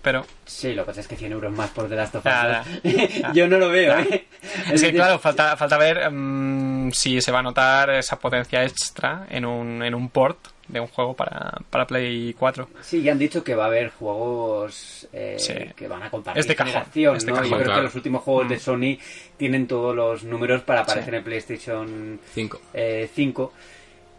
Pero 0.02 0.26
Sí, 0.46 0.74
lo 0.74 0.84
que 0.84 0.88
pasa 0.88 1.02
es 1.02 1.08
que 1.08 1.16
100 1.16 1.32
euros 1.34 1.52
más 1.52 1.70
por 1.72 1.88
The 1.90 1.96
Last 1.96 2.16
of 2.16 2.26
Us. 2.26 2.84
Yo 3.34 3.48
no 3.48 3.58
lo 3.58 3.70
veo, 3.70 3.98
¿eh? 4.00 4.26
es 4.72 4.82
que 4.82 4.92
claro, 4.94 5.20
falta, 5.20 5.56
falta 5.58 5.78
ver 5.78 6.10
mm, 6.12 6.92
si 6.92 7.22
se 7.22 7.32
va 7.32 7.40
a 7.40 7.44
notar 7.44 7.90
esa 7.92 8.18
potencia 8.20 8.64
extra 8.64 9.28
en 9.30 9.46
un, 9.46 9.84
en 9.84 9.94
un 9.94 10.10
port 10.10 10.38
de 10.68 10.80
un 10.80 10.88
juego 10.88 11.16
para, 11.16 11.58
para 11.70 11.88
Play 11.88 12.36
4. 12.38 12.70
Sí, 12.82 13.02
ya 13.02 13.12
han 13.12 13.18
dicho 13.20 13.44
que 13.44 13.56
va 13.56 13.64
a 13.64 13.68
haber 13.68 13.90
juegos 13.90 15.08
eh, 15.12 15.36
Sí. 15.40 15.54
que 15.76 15.88
van 15.88 16.04
a 16.04 16.12
compartir 16.12 16.40
Es 16.42 16.48
de 16.48 16.56
cajón, 16.56 16.74
generación, 16.74 17.16
es 17.18 17.26
de 17.26 17.32
¿no? 17.32 17.38
cajón, 17.38 17.50
Yo 17.52 17.56
creo 17.58 17.66
claro. 17.66 17.80
que 17.82 17.86
los 17.86 17.96
últimos 17.96 18.22
juegos 18.24 18.50
de 18.50 18.60
Sony 18.60 18.98
tienen 19.38 19.68
todos 19.68 19.96
los 19.96 20.24
números 20.24 20.62
para 20.62 20.82
aparecer 20.82 21.12
Sí. 21.14 21.18
en 21.18 21.24
PlayStation 21.24 22.20
5. 22.34 22.62
eh, 22.74 23.10
5. 23.14 23.54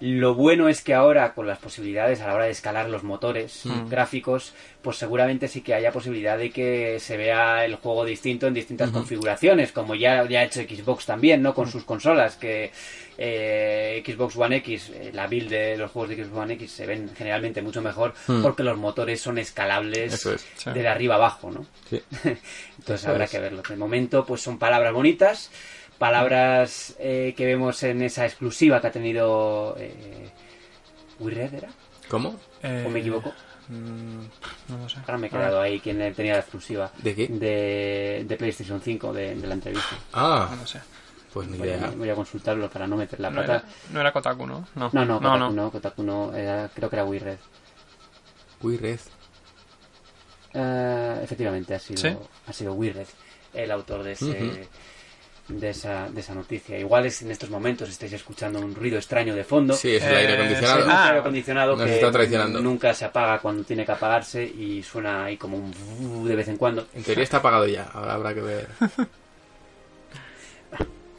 Lo 0.01 0.35
bueno 0.35 0.69
es 0.71 0.83
que 0.83 0.95
ahora, 0.95 1.35
con 1.35 1.47
las 1.47 1.59
posibilidades 1.59 2.23
a 2.23 2.27
la 2.29 2.35
hora 2.35 2.45
de 2.47 2.53
escalar 2.53 2.89
los 2.89 3.03
motores 3.03 3.65
gráficos, 3.91 4.55
pues 4.81 4.97
seguramente 4.97 5.47
sí 5.47 5.61
que 5.61 5.75
haya 5.75 5.93
posibilidad 5.93 6.39
de 6.39 6.51
que 6.51 6.99
se 7.01 7.19
vea 7.19 7.67
el 7.67 7.75
juego 7.77 8.07
distinto 8.07 8.47
en 8.47 8.55
distintas 8.55 8.89
configuraciones, 8.91 9.73
como 9.73 9.95
ya, 9.95 10.27
ya 10.27 10.41
ha 10.41 10.45
hecho 10.45 10.63
Xbox 10.63 11.05
también, 11.05 11.43
¿no? 11.43 11.55
Con 11.55 11.71
sus 11.71 11.85
consolas, 11.85 12.37
que 12.37 12.71
eh, 13.19 14.03
Xbox 14.07 14.37
One 14.37 14.57
X, 14.57 14.91
eh, 14.95 15.11
la 15.13 15.27
build 15.27 15.51
de 15.51 15.77
los 15.77 15.91
juegos 15.91 16.09
de 16.09 16.25
Xbox 16.25 16.37
One 16.39 16.55
X 16.55 16.71
se 16.73 16.87
ven 16.87 17.11
generalmente 17.15 17.61
mucho 17.61 17.83
mejor 17.83 18.15
porque 18.41 18.63
los 18.63 18.79
motores 18.79 19.21
son 19.21 19.37
escalables 19.37 20.15
Eso 20.15 20.33
es. 20.33 20.47
Sí. 20.57 20.71
de 20.71 20.89
arriba 20.89 21.17
abajo, 21.17 21.51
¿no? 21.51 21.67
Sí. 21.91 22.01
Entonces 22.25 23.03
Eso 23.03 23.11
habrá 23.11 23.25
es. 23.25 23.31
que 23.31 23.39
verlo. 23.39 23.63
De 23.69 23.77
momento, 23.77 24.25
pues 24.25 24.41
son 24.41 24.59
palabras 24.59 24.95
bonitas, 24.95 25.51
palabras 26.01 26.95
eh, 26.99 27.35
que 27.37 27.45
vemos 27.45 27.83
en 27.83 28.01
esa 28.01 28.25
exclusiva 28.25 28.81
que 28.81 28.87
ha 28.87 28.91
tenido 28.91 29.77
eh, 29.79 30.31
Wired, 31.21 31.53
¿era? 31.55 31.69
¿Cómo? 32.09 32.41
Eh, 32.63 32.85
¿O 32.87 32.91
me 32.91 33.01
equivoco? 33.01 33.35
mm, 33.69 34.21
no 34.71 34.79
lo 34.79 34.89
sé. 34.89 34.99
Ahora 35.01 35.19
me 35.19 35.27
he 35.27 35.31
A 35.31 35.33
ver, 35.35 35.41
quedado 35.47 35.61
ahí 35.61 35.79
quien 35.79 35.99
tenía 36.15 36.33
la 36.33 36.41
exclusiva. 36.41 36.91
¿De 37.03 37.15
qué? 37.15 37.29
De, 37.29 38.25
de 38.27 38.37
PlayStation 38.37 38.81
5, 38.81 39.13
de, 39.13 39.35
de 39.35 39.47
la 39.47 39.55
entrevista. 39.55 39.95
Ah, 40.15 40.49
no 40.51 40.57
lo 40.57 40.67
sé. 40.67 40.81
pues 41.35 41.47
ni 41.49 41.59
Voy 41.59 41.69
a, 41.71 41.77
idea. 41.77 41.91
voy 41.91 42.09
a 42.09 42.15
consultarlo 42.15 42.71
para 42.71 42.87
no 42.87 42.97
meter 42.97 43.21
la 43.21 43.29
No 43.29 43.41
pata. 43.43 43.53
era, 43.57 43.65
no 43.93 44.01
era 44.01 44.13
Kotaku, 44.13 44.47
¿no? 44.47 44.67
No, 44.75 44.91
No, 44.95 45.05
no. 45.05 45.21
Kotaku 45.21 45.53
no, 45.53 45.71
Kotaku 45.71 46.03
no, 46.03 46.35
era- 46.35 46.71
creo 46.75 46.89
que 46.89 46.97
era 46.97 47.05
WeRed. 47.05 47.39
Uy, 48.63 48.79
red. 48.79 48.99
Eh, 50.55 51.21
efectivamente, 51.23 51.75
ha 51.75 51.79
sido, 51.79 52.01
¿Sí? 52.01 52.17
ha 52.47 52.53
sido 52.53 52.73
WeRed 52.73 53.07
el 53.55 53.71
autor 53.71 54.03
de, 54.03 54.13
ese. 54.13 54.67
De, 55.51 55.71
esa, 55.71 56.09
de 56.09 56.21
esa 56.21 56.35
noticia. 56.35 56.79
Igual 56.79 57.07
es 57.07 57.23
en 57.23 57.31
estos 57.31 57.51
momentos 57.51 57.89
estáis 57.89 58.13
escuchando 58.13 58.61
un 58.61 58.75
ruido 58.75 58.97
extraño 58.99 59.35
de 59.35 59.45
fondo. 59.45 59.75
Sí, 59.75 59.97
es 59.97 60.03
el 60.05 60.13
Eh, 60.13 60.17
aire 60.17 60.33
Es 60.33 60.39
acondicionado. 60.39 60.85
un 60.85 60.91
Ah, 60.91 61.07
aire 61.09 61.19
acondicionado 61.21 61.77
nos 61.77 61.87
que 61.87 61.95
está 61.95 62.11
traicionando. 62.11 62.61
nunca 62.61 62.95
se 62.95 63.05
apaga 63.05 63.39
cuando 63.41 63.65
tiene 63.65 63.85
que 63.85 63.93
apagarse 63.93 64.45
y 64.45 64.83
suena 64.83 65.25
ahí 65.27 65.37
como 65.37 65.57
un 65.57 66.27
de 66.29 66.35
vez 66.37 66.49
en 66.49 66.57
cuando. 66.57 66.87
En 66.95 67.03
teoría 67.03 67.25
está 67.25 67.39
apagado 67.39 67.67
ya. 67.67 67.85
Ahora 67.93 68.15
habrá 68.15 68.35
que 68.35 68.41
ver. 68.41 68.69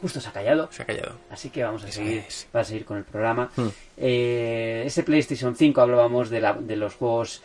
Justo 0.00 0.20
se 0.20 0.28
ha 0.28 0.32
callado. 0.32 0.68
Se 0.72 0.82
ha 0.82 0.84
callado. 0.86 1.12
Así 1.30 1.50
que 1.50 1.62
vamos 1.62 1.84
a 1.84 1.92
seguir, 1.92 2.24
es. 2.26 2.48
va 2.54 2.60
a 2.60 2.64
seguir 2.64 2.84
con 2.84 2.96
el 2.98 3.04
programa. 3.04 3.50
Hmm. 3.54 3.68
Eh, 3.96 4.82
ese 4.84 5.04
PlayStation 5.04 5.54
5 5.54 5.80
hablábamos 5.80 6.28
de, 6.28 6.40
la- 6.40 6.54
de 6.54 6.74
los 6.74 6.94
juegos 6.96 7.40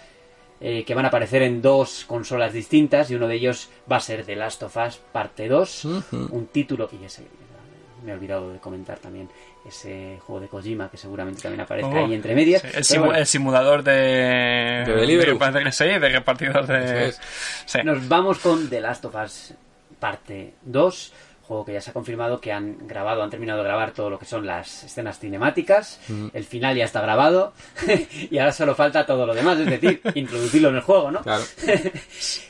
eh, 0.60 0.84
que 0.86 0.96
van 0.96 1.06
a 1.06 1.10
aparecer 1.10 1.42
en 1.44 1.62
dos 1.62 2.06
consolas 2.08 2.54
distintas 2.54 3.10
y 3.12 3.16
uno 3.16 3.28
de 3.28 3.36
ellos 3.36 3.70
va 3.92 3.98
a 3.98 4.00
ser 4.02 4.26
The 4.26 4.36
Last 4.36 4.64
of 4.64 4.76
Us 4.78 4.98
Parte 5.12 5.48
2, 5.48 5.86
Ujú. 5.86 6.28
un 6.32 6.48
título 6.48 6.90
y 7.00 7.04
ese 7.06 7.24
me 8.04 8.12
he 8.12 8.16
olvidado 8.16 8.54
de 8.54 8.60
comentar 8.60 9.00
también 9.00 9.28
ese 9.68 10.20
juego 10.26 10.40
de 10.40 10.48
Kojima 10.48 10.90
que 10.90 10.98
seguramente 10.98 11.42
también 11.42 11.62
aparezca 11.62 11.90
Oh, 11.92 12.06
ahí 12.06 12.14
entre 12.14 12.36
medias. 12.36 12.62
sí, 12.62 12.68
el, 12.74 12.84
simu- 12.84 13.00
bueno, 13.06 13.16
el 13.18 13.26
simulador 13.26 13.84
de. 13.84 13.92
De 14.86 14.94
Deliveroo. 14.96 15.38
parece 15.38 15.64
que 15.64 15.72
sí, 15.72 15.86
de 15.86 16.10
repartidor 16.10 16.66
de. 16.68 17.12
Sí. 17.66 17.80
Nos 17.84 18.08
vamos 18.08 18.40
con 18.40 18.70
The 18.70 18.80
Last 18.82 19.04
of 19.06 19.16
Us 19.16 19.54
Parte 20.00 20.54
2, 20.62 21.14
juego 21.48 21.66
que 21.66 21.74
ya 21.74 21.82
se 21.82 21.90
ha 21.90 21.94
confirmado 21.94 22.40
que 22.42 22.52
han 22.52 22.88
grabado, 22.88 23.24
han 23.24 23.30
terminado 23.30 23.60
de 23.60 23.66
grabar 23.66 23.92
todo 23.94 24.10
lo 24.10 24.20
que 24.20 24.26
son 24.26 24.46
las 24.46 24.84
escenas 24.84 25.18
cinemáticas, 25.20 26.00
el 26.34 26.44
final 26.44 26.76
ya 26.76 26.86
está 26.86 27.02
grabado 27.02 27.54
y 28.30 28.38
ahora 28.38 28.52
solo 28.52 28.76
falta 28.76 29.06
todo 29.06 29.26
lo 29.26 29.34
demás, 29.34 29.60
es 29.60 29.66
decir, 29.68 30.02
introducirlo 30.16 30.70
en 30.70 30.76
el 30.76 30.82
juego, 30.82 31.10
¿no? 31.12 31.22
Claro. 31.22 31.44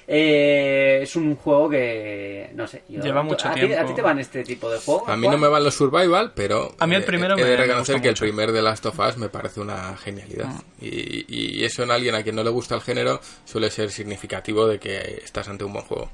Eh, 0.09 0.99
es 1.03 1.15
un 1.17 1.35
juego 1.35 1.69
que, 1.69 2.49
no 2.55 2.65
sé, 2.65 2.83
yo- 2.87 3.01
Lleva 3.01 3.23
mucho 3.23 3.49
¿a 3.49 3.53
ti, 3.53 3.59
tiempo. 3.59 3.77
¿A 3.77 3.85
ti 3.85 3.93
te 3.93 4.01
van 4.01 4.19
este 4.19 4.41
tipo 4.45 4.69
de 4.71 4.79
juegos? 4.79 5.09
A 5.09 5.17
mí 5.17 5.27
no 5.27 5.37
me 5.37 5.49
van 5.49 5.61
los 5.63 5.75
survival, 5.75 6.31
pero 6.33 6.73
A 6.79 6.87
mí 6.87 6.95
el 6.95 7.01
eh, 7.03 7.05
primero 7.05 7.33
he 7.33 7.37
me- 7.37 7.43
de 7.43 7.57
me 7.57 7.63
reconocer 7.65 8.01
que 8.01 8.07
el 8.07 8.15
primer 8.15 8.53
de 8.53 8.61
Last 8.61 8.85
of 8.85 8.97
Us 8.99 9.17
me 9.17 9.27
parece 9.27 9.59
una 9.59 9.97
genialidad. 9.97 10.47
Ah. 10.49 10.61
Y, 10.79 11.25
y 11.59 11.65
eso 11.65 11.83
en 11.83 11.91
alguien 11.91 12.15
a 12.15 12.23
quien 12.23 12.35
no 12.37 12.43
le 12.43 12.49
gusta 12.49 12.75
el 12.75 12.81
género 12.81 13.19
suele 13.43 13.69
ser 13.69 13.91
significativo 13.91 14.65
de 14.65 14.79
que 14.79 15.21
estás 15.25 15.49
ante 15.49 15.65
un 15.65 15.73
buen 15.73 15.83
juego. 15.83 16.09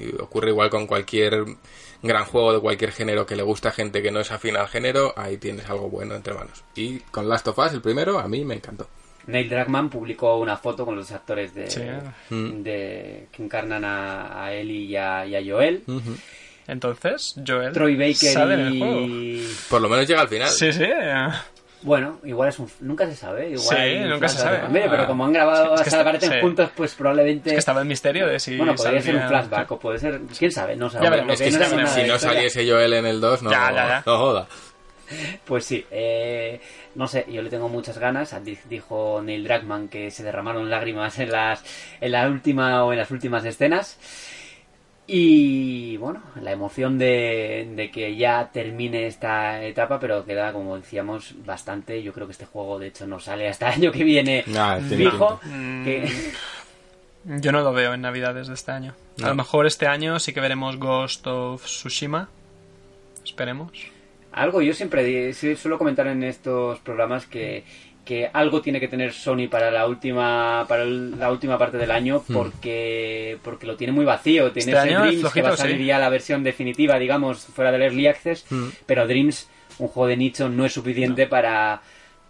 Y 0.00 0.14
ocurre 0.22 0.50
igual 0.50 0.70
con 0.70 0.86
cualquier 0.86 1.44
gran 2.02 2.24
juego 2.24 2.52
de 2.52 2.60
cualquier 2.60 2.92
género 2.92 3.26
que 3.26 3.36
le 3.36 3.42
gusta 3.42 3.68
a 3.70 3.72
gente 3.72 4.02
que 4.02 4.10
no 4.10 4.20
es 4.20 4.30
afín 4.30 4.56
al 4.56 4.68
género, 4.68 5.12
ahí 5.16 5.36
tienes 5.36 5.68
algo 5.68 5.88
bueno 5.90 6.14
entre 6.14 6.34
manos. 6.34 6.64
Y 6.74 6.98
con 7.10 7.28
Last 7.28 7.48
of 7.48 7.58
Us, 7.58 7.72
el 7.72 7.80
primero, 7.82 8.18
a 8.18 8.26
mí 8.28 8.44
me 8.44 8.54
encantó. 8.54 8.88
Neil 9.26 9.48
Druckmann 9.50 9.90
publicó 9.90 10.38
una 10.38 10.56
foto 10.56 10.84
con 10.86 10.96
los 10.96 11.12
actores 11.12 11.54
de, 11.54 11.70
Sí. 11.70 11.82
Mm. 12.34 12.62
de 12.62 13.28
que 13.30 13.42
encarnan 13.42 13.84
a, 13.84 14.44
a 14.44 14.52
Ellie 14.54 14.86
y 14.86 14.96
a, 14.96 15.26
y 15.26 15.36
a 15.36 15.52
Joel. 15.54 15.84
Entonces, 16.66 17.34
Joel. 17.46 17.72
Troy 17.72 17.96
Baker 17.96 18.14
sale 18.32 18.54
en 18.54 18.60
el 18.60 18.74
y... 18.74 18.78
juego. 18.78 19.54
Por 19.68 19.80
lo 19.82 19.88
menos 19.88 20.06
llega 20.08 20.20
al 20.22 20.28
final. 20.28 20.48
Sí, 20.48 20.72
sí. 20.72 20.84
Bueno, 21.82 22.18
igual 22.24 22.50
es 22.50 22.58
un... 22.58 22.68
Nunca 22.80 23.06
se 23.06 23.16
sabe. 23.16 23.50
Igual 23.50 23.76
Sí, 23.78 23.98
nunca 24.06 24.28
se 24.28 24.38
sabe. 24.38 24.60
pero 24.70 25.06
como 25.06 25.24
han 25.24 25.32
grabado 25.32 25.76
Sí, 25.78 25.84
es 25.88 25.94
que 25.94 26.20
sí. 26.26 26.32
juntos, 26.42 26.70
pues 26.76 26.94
probablemente... 26.94 27.48
Es 27.50 27.54
que 27.54 27.58
estaba 27.58 27.80
el 27.80 27.86
misterio 27.86 28.26
de 28.26 28.38
si. 28.38 28.56
Bueno, 28.58 28.74
podría 28.74 29.00
ser 29.00 29.16
un 29.16 29.28
flashback 29.28 29.70
o 29.72 29.78
puede 29.78 29.98
ser... 29.98 30.20
¿Quién 30.38 30.52
sabe? 30.52 30.76
No 30.76 30.90
Ya. 30.90 31.00
Lo 31.00 31.32
Es 31.32 31.40
que 31.40 31.50
no 31.50 31.64
si, 31.64 31.76
no 31.76 31.82
historia. 31.84 32.18
saliese 32.18 32.68
Joel 32.70 32.92
en 32.92 33.06
el 33.06 33.20
2, 33.20 33.42
no, 33.44 33.50
Ya, 33.50 33.70
ya, 33.72 33.88
ya. 33.88 34.02
no 34.04 34.18
joda. 34.18 34.46
Pues 35.44 35.64
sí, 35.64 35.84
eh, 35.90 36.60
no 36.94 37.08
sé, 37.08 37.26
yo 37.28 37.42
le 37.42 37.50
tengo 37.50 37.68
muchas 37.68 37.98
ganas. 37.98 38.32
Di- 38.44 38.58
Dijo 38.68 39.20
Neil 39.24 39.42
Druckmann 39.42 39.88
que 39.88 40.10
se 40.12 40.22
derramaron 40.22 40.70
lágrimas 40.70 41.18
en 41.18 41.32
las 41.32 41.64
en 42.00 42.12
la 42.12 42.28
última 42.28 42.84
o 42.84 42.92
en 42.92 42.98
las 42.98 43.10
últimas 43.10 43.44
escenas. 43.44 43.98
Y 45.12 45.96
bueno, 45.96 46.22
la 46.40 46.52
emoción 46.52 46.96
de, 46.96 47.68
de 47.74 47.90
que 47.90 48.14
ya 48.14 48.48
termine 48.52 49.08
esta 49.08 49.60
etapa, 49.64 49.98
pero 49.98 50.24
queda, 50.24 50.52
como 50.52 50.76
decíamos, 50.76 51.34
bastante. 51.44 52.00
Yo 52.04 52.12
creo 52.12 52.26
que 52.28 52.32
este 52.32 52.46
juego, 52.46 52.78
de 52.78 52.86
hecho, 52.88 53.08
no 53.08 53.18
sale 53.18 53.48
hasta 53.48 53.68
el 53.70 53.74
año 53.74 53.90
que 53.92 54.04
viene 54.04 54.44
Nah, 54.46 54.78
fijo. 54.78 55.40
pinta. 55.42 55.56
Mm, 55.56 55.84
que- 55.84 56.08
Yo 57.42 57.50
no 57.50 57.60
lo 57.62 57.72
veo 57.72 57.92
en 57.92 58.02
Navidades 58.02 58.46
de 58.46 58.54
este 58.54 58.70
año. 58.70 58.94
A 59.22 59.28
lo 59.28 59.34
mejor 59.34 59.66
este 59.66 59.88
año 59.88 60.18
sí 60.20 60.32
que 60.32 60.40
veremos 60.40 60.76
Ghost 60.78 61.26
of 61.26 61.64
Tsushima. 61.64 62.28
Esperemos. 63.24 63.72
Algo, 64.32 64.62
yo 64.62 64.72
siempre 64.74 65.32
suelo 65.34 65.76
comentar 65.76 66.06
en 66.06 66.22
estos 66.22 66.78
programas 66.78 67.26
que, 67.26 67.64
que 68.10 68.28
algo 68.32 68.60
tiene 68.60 68.80
que 68.80 68.88
tener 68.88 69.12
Sony 69.12 69.46
para 69.48 69.70
la 69.70 69.86
última 69.86 70.64
para 70.68 70.82
el- 70.82 71.16
la 71.16 71.30
última 71.30 71.56
parte 71.56 71.76
del 71.76 71.92
año 71.92 72.24
porque 72.32 73.38
porque 73.44 73.66
lo 73.68 73.76
tiene 73.76 73.92
muy 73.92 74.04
vacío. 74.04 74.50
Tiene 74.50 74.72
Hmm. 74.72 74.76
Este 74.76 74.88
ese 74.88 74.98
Dreams 74.98 75.32
que 75.32 75.42
va 75.42 75.48
a 75.50 75.52
flojito, 75.52 75.56
salir 75.56 75.76
sí. 75.78 75.84
ya 75.86 75.98
la 76.00 76.08
versión 76.08 76.42
definitiva, 76.42 76.98
digamos, 76.98 77.38
fuera 77.44 77.70
del 77.70 77.82
Early 77.82 78.08
Access, 78.08 78.46
Hmm. 78.50 78.68
pero 78.84 79.06
Dreams, 79.06 79.48
un 79.78 79.86
juego 79.86 80.08
de 80.08 80.16
nicho, 80.16 80.48
no 80.48 80.64
es 80.66 80.72
suficiente 80.72 81.26
para 81.28 81.80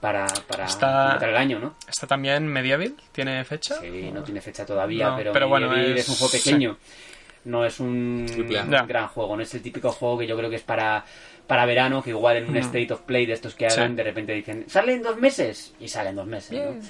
para, 0.00 0.26
para 0.48 0.64
Está- 0.66 1.02
completar 1.04 1.28
el 1.30 1.36
año, 1.36 1.58
¿no? 1.58 1.74
¿Está 1.88 2.06
también 2.06 2.46
Medieval? 2.46 2.94
¿Tiene 3.12 3.42
fecha? 3.44 3.76
Sí, 3.80 4.10
no 4.12 4.22
tiene 4.22 4.40
fecha 4.42 4.64
todavía, 4.66 5.10
No, 5.10 5.16
pero, 5.16 5.32
pero 5.32 5.48
bueno, 5.48 5.68
Medieval 5.70 5.92
es- 5.98 6.04
es 6.04 6.08
un 6.10 6.14
juego 6.16 6.32
pequeño. 6.32 6.76
No 7.44 7.64
es 7.64 7.80
un 7.80 8.26
gran 8.86 9.08
juego, 9.08 9.34
no 9.36 9.42
es 9.42 9.54
el 9.54 9.62
típico 9.62 9.90
juego 9.92 10.18
que 10.18 10.26
yo 10.26 10.36
creo 10.36 10.50
que 10.50 10.56
es 10.56 10.62
para, 10.62 11.04
para 11.50 11.66
verano, 11.66 12.00
que 12.00 12.10
igual 12.10 12.36
en 12.36 12.48
un. 12.48 12.56
State 12.58 12.92
of 12.92 13.00
Play 13.00 13.26
de 13.26 13.32
estos 13.32 13.56
que 13.56 13.66
hagan, 13.66 13.90
Sí. 13.90 13.96
de 13.96 14.02
repente 14.04 14.32
dicen, 14.32 14.64
sale 14.68 14.94
en 14.94 15.02
dos 15.02 15.16
meses, 15.18 15.74
y 15.80 15.88
sale 15.88 16.10
en 16.10 16.14
dos 16.16 16.26
meses. 16.28 16.52
¿no? 16.52 16.80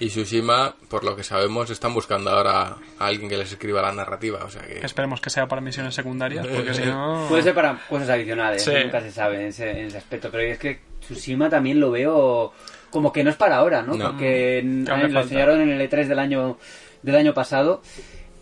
Y 0.00 0.06
Tsushima, 0.08 0.74
por 0.88 1.04
lo 1.04 1.14
que 1.14 1.22
sabemos, 1.22 1.68
están 1.68 1.92
buscando 1.92 2.30
ahora 2.30 2.76
a 2.98 3.06
alguien 3.06 3.28
que 3.28 3.36
les 3.36 3.52
escriba 3.52 3.82
la 3.82 3.92
narrativa. 3.92 4.42
O 4.44 4.48
sea 4.48 4.62
que. 4.62 4.78
Esperemos 4.78 5.20
que 5.20 5.28
sea 5.28 5.46
para 5.46 5.60
misiones 5.60 5.94
secundarias, 5.94 6.46
porque 6.46 6.72
si 6.72 6.86
no... 6.86 7.26
Puede 7.28 7.42
ser 7.42 7.54
para 7.54 7.78
cosas 7.86 8.08
adicionales, 8.08 8.62
Sí. 8.64 8.70
nunca 8.82 9.02
se 9.02 9.12
sabe 9.12 9.40
en 9.42 9.48
ese, 9.48 9.70
en 9.70 9.86
ese 9.88 9.98
aspecto, 9.98 10.30
pero 10.30 10.42
es 10.44 10.58
que 10.58 10.80
Tsushima 11.00 11.50
también 11.50 11.78
lo 11.78 11.90
veo 11.90 12.54
como 12.88 13.12
que 13.12 13.22
no 13.22 13.28
es 13.28 13.36
para 13.36 13.56
ahora, 13.56 13.82
¿no? 13.82 13.94
No. 13.94 14.06
Porque 14.12 14.62
lo 14.64 15.20
enseñaron 15.20 15.60
en 15.60 15.68
el 15.68 15.80
E3 15.90 16.06
del 16.06 16.18
año, 16.18 16.56
del 17.02 17.16
año 17.16 17.34
pasado 17.34 17.82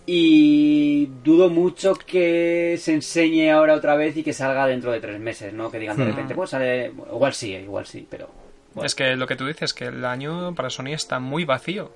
y 0.07 1.07
dudo 1.25 1.49
mucho 1.51 1.95
que 1.97 2.77
se 2.81 2.95
enseñe 2.95 3.51
ahora 3.51 3.75
otra 3.75 3.97
vez 3.97 4.17
y 4.17 4.23
que 4.23 4.33
salga 4.33 4.67
dentro 4.67 4.93
de 4.93 5.01
tres 5.01 5.19
meses, 5.21 5.53
¿no? 5.53 5.71
Que 5.71 5.79
digan 5.81 5.97
de 5.97 6.05
Hmm. 6.05 6.09
repente, 6.09 6.35
pues 6.35 6.51
sale, 6.51 6.93
igual 7.13 7.35
sí, 7.35 7.53
igual 7.55 7.87
sí, 7.87 8.07
pero... 8.09 8.29
bueno. 8.75 8.87
Es 8.87 8.95
que 8.95 9.17
lo 9.17 9.27
que 9.27 9.37
tú 9.37 9.47
dices, 9.47 9.75
que 9.75 9.87
el 9.87 10.05
año 10.05 10.55
para 10.55 10.71
Sony 10.71 10.93
está 10.93 11.19
muy 11.19 11.45
vacío. 11.45 11.91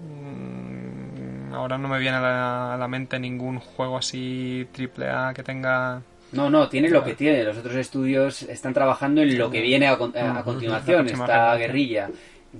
Mm, 0.00 1.54
Ahora 1.54 1.78
no 1.78 1.86
me 1.86 2.00
viene 2.00 2.16
a 2.16 2.20
la, 2.20 2.74
a 2.74 2.76
la 2.76 2.88
mente 2.88 3.18
ningún 3.20 3.60
juego 3.60 3.96
así 3.96 4.66
triple 4.72 5.08
A 5.08 5.32
que 5.34 5.44
tenga... 5.44 6.02
No, 6.32 6.50
no, 6.50 6.68
tiene 6.68 6.90
lo 6.90 7.04
que 7.04 7.14
tiene. 7.14 7.44
Los 7.44 7.56
otros 7.58 7.76
estudios 7.76 8.42
están 8.42 8.74
trabajando 8.74 9.22
en 9.22 9.38
lo 9.38 9.48
que 9.50 9.60
viene 9.60 9.86
a, 9.86 9.92
a- 9.92 9.94
Ujú. 9.94 10.42
continuación. 10.44 11.06
Esta 11.08 11.54
guerrilla 11.56 12.10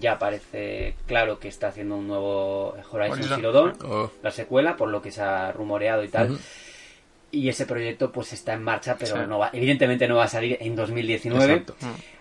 ya 0.01 0.19
parece 0.19 0.95
claro 1.07 1.39
que 1.39 1.49
está 1.49 1.69
haciendo 1.69 1.97
un 1.97 2.07
nuevo 2.09 2.75
Horizon 2.91 3.19
Horizon. 3.19 3.37
Zero 3.37 3.53
Dawn, 3.53 3.73
Oh. 3.85 4.11
la 4.23 4.31
secuela, 4.31 4.77
por 4.77 4.89
lo 4.89 5.01
que 5.03 5.11
se 5.11 5.23
ha 5.23 5.53
rumoreado 5.53 6.03
y 6.05 6.09
tal. 6.09 6.39
Y 7.31 7.49
ese 7.49 7.67
proyecto 7.67 8.13
pues 8.13 8.33
está 8.33 8.53
en 8.55 8.63
marcha, 8.63 8.97
pero 8.99 9.17
Sí. 9.17 9.23
no 9.29 9.39
va, 9.39 9.51
evidentemente 9.53 10.07
no 10.07 10.17
va 10.17 10.25
a 10.25 10.29
salir 10.29 10.57
en 10.61 10.77
2019. 10.77 11.53
Exacto. 11.53 11.75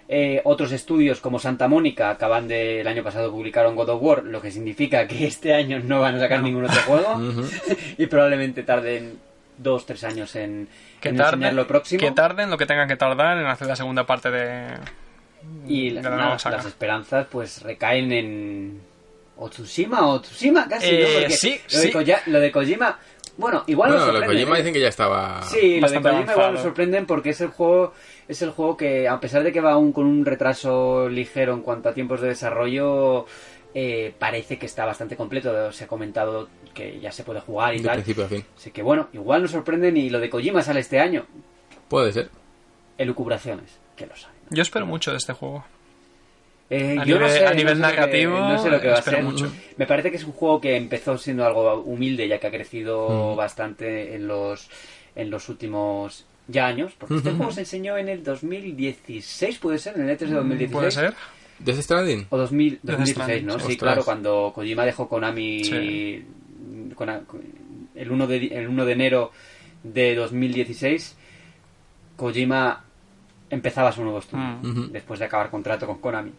Eh, 0.09 0.41
otros 0.43 0.71
estudios 0.71 1.21
como 1.21 1.39
Santa 1.39 1.67
Mónica 1.67 2.09
acaban 2.09 2.47
de 2.47 2.81
el 2.81 2.87
año 2.87 3.03
pasado 3.03 3.31
publicaron 3.31 3.75
God 3.75 3.89
of 3.89 4.01
War, 4.01 4.23
lo 4.23 4.41
que 4.41 4.51
significa 4.51 5.07
que 5.07 5.25
este 5.25 5.53
año 5.53 5.79
no 5.79 6.01
van 6.01 6.15
a 6.15 6.19
sacar 6.19 6.41
ningún 6.41 6.65
otro 6.65 6.81
juego 6.81 7.21
y 7.97 8.05
probablemente 8.07 8.63
tarden 8.63 9.17
dos, 9.57 9.85
tres 9.85 10.03
años 10.03 10.35
en, 10.35 10.67
Que 10.99 11.09
en 11.09 11.15
tarden, 11.15 11.35
enseñar 11.35 11.53
lo 11.53 11.67
próximo. 11.67 11.99
que 12.01 12.11
tarden 12.11 12.49
lo 12.49 12.57
que 12.57 12.65
tengan 12.65 12.87
que 12.87 12.97
tardar 12.97 13.37
en 13.37 13.45
hacer 13.45 13.67
la 13.67 13.75
segunda 13.75 14.05
parte 14.05 14.29
de... 14.31 14.67
Y 15.67 15.89
la- 15.91 16.01
nada, 16.01 16.39
saga. 16.39 16.57
las 16.57 16.65
esperanzas 16.65 17.27
pues 17.31 17.61
recaen 17.61 18.11
en 18.11 18.81
o 19.37 19.49
Tsushima 19.49 20.07
o 20.07 20.21
Tsushima 20.21 20.67
casi, 20.67 20.87
Eh, 20.89 21.03
¿no? 21.07 21.19
Porque 21.21 21.29
sí, 21.37 21.59
lo, 21.71 21.79
de 21.79 21.87
sí. 21.87 21.91
Koja- 21.91 22.21
lo 22.27 22.39
de 22.39 22.51
Kojima, 22.51 22.99
bueno, 23.37 23.63
igual 23.67 23.89
Bueno, 23.91 24.05
nos 24.05 24.07
lo 24.07 24.13
de 24.13 24.19
sorprende. 24.19 24.43
Kojima 24.43 24.55
¿eh? 24.57 24.59
dicen 24.61 24.73
que 24.73 24.79
ya 24.81 24.87
estaba. 24.89 25.41
Sí, 25.43 25.79
lo 25.79 25.89
de 25.89 25.95
Kojima 26.01 26.09
igual 26.09 26.25
nos 26.27 26.37
avanzado. 26.37 26.63
sorprenden 26.63 27.05
porque 27.05 27.29
es 27.31 27.41
el 27.41 27.47
juego 27.49 27.93
es 28.27 28.41
el 28.41 28.51
juego 28.51 28.77
que 28.77 29.07
a 29.07 29.19
pesar 29.19 29.43
de 29.43 29.51
que 29.51 29.59
va 29.61 29.71
aún 29.73 29.91
con 29.91 30.05
un 30.05 30.25
retraso 30.25 31.09
ligero 31.09 31.53
en 31.53 31.61
cuanto 31.61 31.89
a 31.89 31.93
tiempos 31.93 32.21
de 32.21 32.27
desarrollo 32.29 33.25
eh, 33.73 34.13
parece 34.19 34.59
que 34.59 34.65
está 34.67 34.85
bastante 34.85 35.15
completo. 35.15 35.71
Se 35.71 35.85
ha 35.85 35.87
comentado 35.87 36.47
que 36.75 36.99
ya 36.99 37.11
se 37.11 37.23
puede 37.23 37.39
jugar 37.39 37.73
y 37.73 37.79
De 37.79 37.85
tal. 37.85 37.95
principio 37.95 38.25
a 38.25 38.27
fin. 38.27 38.45
Así 38.55 38.69
que 38.71 38.83
bueno, 38.83 39.07
igual 39.13 39.41
nos 39.41 39.51
sorprenden 39.51 39.97
y 39.97 40.09
lo 40.11 40.19
de 40.19 40.29
Kojima 40.29 40.61
sale 40.61 40.81
este 40.81 40.99
año. 40.99 41.25
Puede 41.89 42.11
ser. 42.13 42.29
Elucubraciones, 42.97 43.79
que 43.95 44.05
lo 44.05 44.15
saben. 44.15 44.32
Yo 44.49 44.61
espero 44.61 44.85
mucho 44.85 45.11
de 45.11 45.17
este 45.17 45.33
juego. 45.33 45.65
Eh, 46.69 46.97
A 46.99 47.03
yo 47.05 47.19
no 47.19 47.25
nivel- 47.27 47.31
sé, 47.39 47.45
a 47.45 47.53
nivel 47.53 47.79
no 47.79 47.85
sé 47.87 47.91
que- 47.93 47.99
narrativo, 47.99 48.39
no 48.39 48.63
sé 48.63 48.69
lo 48.69 48.81
que 48.81 48.87
va 48.87 48.97
a 48.97 49.01
ser. 49.01 49.23
mucho. 49.23 49.51
Me 49.77 49.85
parece 49.85 50.09
que 50.11 50.17
es 50.17 50.23
un 50.23 50.31
juego 50.31 50.59
que 50.61 50.75
empezó 50.75 51.17
siendo 51.17 51.45
algo 51.45 51.81
humilde, 51.81 52.27
ya 52.27 52.39
que 52.39 52.47
ha 52.47 52.51
crecido 52.51 53.33
Mm. 53.33 53.37
bastante 53.37 54.15
en 54.15 54.27
los 54.27 54.69
en 55.15 55.29
los 55.29 55.47
últimos 55.49 56.25
ya 56.47 56.65
años. 56.65 56.93
Porque 56.97 57.17
este 57.17 57.31
juego 57.31 57.51
se 57.51 57.59
enseñó 57.61 57.97
en 57.97 58.09
el 58.09 58.23
2016, 58.23 59.59
puede 59.59 59.77
ser, 59.77 59.95
en 59.95 60.09
el 60.09 60.17
E3 60.17 60.29
de 60.29 60.35
2016. 60.35 60.71
¿Puede 60.71 60.91
ser? 60.91 61.13
¿Death 61.59 61.81
Stranding? 61.81 62.25
O 62.31 62.37
2000, 62.37 62.79
Death 62.81 62.97
2016, 62.97 63.43
¿no? 63.43 63.53
Stranding, 63.53 63.59
Sí, 63.67 63.73
ostras. 63.73 63.77
claro, 63.93 64.03
cuando 64.05 64.51
Kojima 64.55 64.85
dejó 64.85 65.07
Konami 65.07 65.63
Sí. 65.63 66.25
con- 66.95 67.09
el, 67.95 68.11
1 68.11 68.25
de, 68.27 68.37
el 68.47 68.67
1 68.67 68.85
de 68.85 68.91
enero 68.93 69.31
de 69.83 70.15
2016, 70.15 71.15
Kojima 72.15 72.82
empezaba 73.53 73.91
su 73.91 74.03
nuevo 74.03 74.19
estudio, 74.19 74.43
Mm. 74.61 74.91
Después 74.91 75.19
de 75.19 75.25
acabar 75.25 75.49
contrato 75.49 75.85
con 75.87 75.99
Konami. 75.99 76.31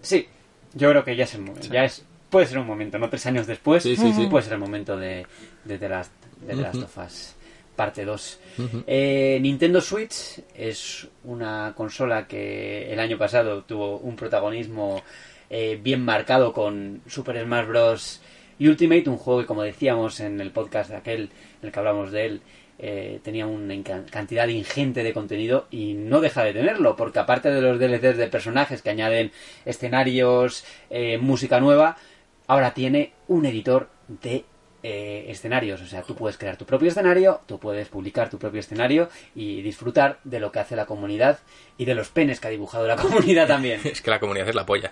Sí, 0.00 0.26
yo 0.74 0.90
creo 0.90 1.04
que 1.04 1.16
ya 1.16 1.24
es 1.24 1.34
el 1.34 1.42
momento, 1.42 1.62
Sí. 1.64 1.70
ya 1.72 1.84
es, 1.84 2.04
puede 2.30 2.46
ser 2.46 2.58
un 2.58 2.66
momento, 2.66 2.98
¿no? 2.98 3.08
Tres 3.10 3.26
años 3.26 3.46
después, 3.46 3.82
Sí, 3.82 3.96
sí, 3.96 4.12
sí. 4.12 4.26
puede 4.28 4.44
ser 4.44 4.54
el 4.54 4.60
momento 4.60 4.96
de, 4.96 5.26
de 5.64 5.78
The 5.78 5.88
Last, 5.88 6.12
de 6.40 6.54
The 6.54 6.62
Last 6.62 6.82
of 6.82 6.98
Us 6.98 7.34
parte 7.76 8.04
2. 8.04 8.38
Ujú. 8.58 8.84
Eh, 8.86 9.38
Nintendo 9.40 9.80
Switch 9.80 10.38
es 10.54 11.08
una 11.24 11.72
consola 11.74 12.26
que 12.26 12.92
el 12.92 13.00
año 13.00 13.16
pasado 13.16 13.62
tuvo 13.64 13.96
un 13.96 14.16
protagonismo 14.16 15.02
eh, 15.48 15.80
bien 15.82 16.04
marcado 16.04 16.52
con 16.52 17.00
Super 17.06 17.42
Smash 17.42 17.66
Bros. 17.66 18.20
Ultimate, 18.60 19.08
un 19.08 19.16
juego 19.16 19.40
que 19.40 19.46
como 19.46 19.62
decíamos 19.62 20.20
en 20.20 20.42
el 20.42 20.50
podcast 20.50 20.90
de 20.90 20.96
aquel 20.96 21.22
en 21.62 21.66
el 21.68 21.72
que 21.72 21.78
hablamos 21.78 22.12
de 22.12 22.26
él, 22.26 22.42
eh, 22.82 23.20
tenía 23.22 23.46
una 23.46 23.74
cantidad 24.10 24.48
ingente 24.48 25.02
de 25.02 25.12
contenido 25.12 25.66
y 25.70 25.92
no 25.92 26.20
deja 26.22 26.42
de 26.42 26.54
tenerlo, 26.54 26.96
porque 26.96 27.18
aparte 27.18 27.50
de 27.50 27.60
los 27.60 27.78
DLCs 27.78 28.16
de 28.16 28.26
personajes 28.28 28.80
que 28.80 28.88
añaden 28.88 29.32
escenarios, 29.66 30.64
eh, 30.88 31.18
música 31.18 31.60
nueva, 31.60 31.98
ahora 32.46 32.72
tiene 32.72 33.12
un 33.28 33.44
editor 33.44 33.90
de 34.08 34.46
eh, 34.82 35.26
escenarios. 35.28 35.82
O 35.82 35.86
sea, 35.86 36.00
tú 36.00 36.14
puedes 36.14 36.38
crear 36.38 36.56
tu 36.56 36.64
propio 36.64 36.88
escenario, 36.88 37.42
tú 37.44 37.60
puedes 37.60 37.88
publicar 37.88 38.30
tu 38.30 38.38
propio 38.38 38.60
escenario 38.60 39.10
y 39.34 39.60
disfrutar 39.60 40.18
de 40.24 40.40
lo 40.40 40.50
que 40.50 40.60
hace 40.60 40.74
la 40.74 40.86
comunidad 40.86 41.40
y 41.76 41.84
de 41.84 41.94
los 41.94 42.08
penes 42.08 42.40
que 42.40 42.48
ha 42.48 42.50
dibujado 42.50 42.86
la 42.86 42.96
comunidad 42.96 43.46
también. 43.46 43.82
Es 43.84 44.00
que 44.00 44.10
la 44.10 44.20
comunidad 44.20 44.48
es 44.48 44.54
la 44.54 44.64
polla. 44.64 44.90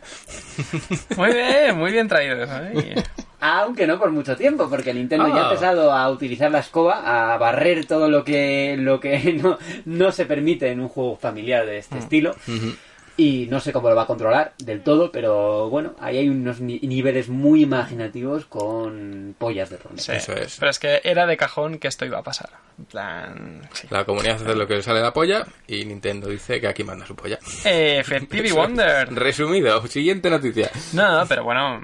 Muy 1.17 1.33
bien, 1.33 1.79
muy 1.79 1.91
bien 1.91 2.07
traído 2.07 2.43
eso. 2.43 2.65
¿eh? 2.65 3.03
Aunque 3.41 3.87
no 3.87 3.99
por 3.99 4.11
mucho 4.11 4.37
tiempo, 4.37 4.69
porque 4.69 4.93
Nintendo 4.93 5.29
ya 5.29 5.35
ha 5.35 5.41
Ah. 5.43 5.49
empezado 5.51 5.93
a 5.93 6.11
utilizar 6.11 6.51
la 6.51 6.59
escoba, 6.59 7.35
a 7.35 7.39
barrer 7.39 7.87
todo 7.87 8.09
lo 8.09 8.25
que, 8.25 8.77
lo 8.79 8.99
que 8.99 9.33
no, 9.43 9.59
no 9.85 10.11
se 10.13 10.27
permite 10.27 10.71
en 10.71 10.81
un 10.81 10.89
juego 10.89 11.17
familiar 11.17 11.65
de 11.65 11.79
este 11.79 11.99
estilo. 11.99 12.31
Ujú. 12.49 12.73
Y 13.21 13.49
no 13.51 13.59
sé 13.59 13.73
cómo 13.73 13.89
lo 13.91 13.97
va 13.97 14.03
a 14.03 14.07
controlar 14.07 14.53
del 14.59 14.81
todo, 14.83 15.11
pero 15.11 15.69
bueno, 15.69 15.95
ahí 16.01 16.19
hay 16.19 16.29
unos 16.29 16.61
ni- 16.61 16.79
niveles 16.79 17.29
muy 17.29 17.65
imaginativos 17.65 18.47
con 18.47 19.35
pollas 19.37 19.71
de 19.71 19.79
medio. 19.79 19.99
Sí, 19.99 20.13
Eso 20.13 20.33
es. 20.35 20.57
Pero 20.59 20.71
es 20.71 20.79
que 20.79 21.01
era 21.03 21.27
de 21.27 21.37
cajón 21.37 21.79
que 21.79 21.89
esto 21.89 22.05
iba 22.07 22.19
a 22.19 22.23
pasar. 22.23 22.49
Plan. 22.93 23.69
Sí. 23.73 23.89
La 23.91 24.05
comunidad 24.05 24.37
hace 24.37 24.55
lo 24.55 24.67
que 24.69 24.77
le 24.77 24.83
sale 24.85 25.01
la 25.01 25.13
polla 25.13 25.45
y 25.67 25.85
Nintendo 25.85 26.29
dice 26.29 26.61
que 26.61 26.69
aquí 26.69 26.85
manda 26.85 27.05
su 27.07 27.17
polla. 27.17 27.41
Eh, 27.65 28.03
Stevie 28.05 28.53
Wonder. 28.55 29.13
Resumido, 29.13 29.85
siguiente 29.89 30.31
noticia. 30.31 30.71
No, 30.93 31.25
pero 31.29 31.43
bueno, 31.43 31.81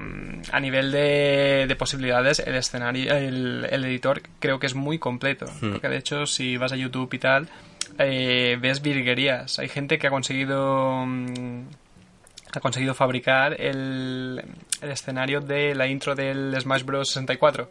a 0.53 0.61
nivel 0.61 0.92
de, 0.92 1.64
de 1.66 1.77
posibilidades, 1.77 2.38
el 2.38 2.55
escenario, 2.55 3.12
el, 3.12 3.66
el 3.70 3.85
editor 3.87 4.23
creo 4.38 4.61
que 4.61 4.66
es 4.66 4.75
muy 4.77 5.01
completo. 5.01 5.47
Hmm. 5.61 5.73
Porque 5.73 5.88
de 5.88 5.97
hecho, 5.97 6.27
si 6.27 6.57
vas 6.57 6.70
a 6.73 6.77
YouTube 6.77 7.12
y 7.12 7.18
tal, 7.18 7.49
eh, 7.98 8.57
ves 8.61 8.83
virguerías. 8.83 9.59
Hay 9.59 9.68
gente 9.68 9.98
que 9.98 10.07
ha 10.07 10.11
conseguido. 10.11 11.04
mm, 11.07 11.66
ha 12.52 12.61
conseguido 12.61 12.94
fabricar 12.94 13.61
el, 13.61 14.42
el 14.80 14.90
escenario 14.90 15.40
de 15.40 15.74
la 15.74 15.88
intro 15.88 16.14
del 16.14 16.54
Smash 16.61 16.85
Bros. 16.85 17.09
64. 17.09 17.70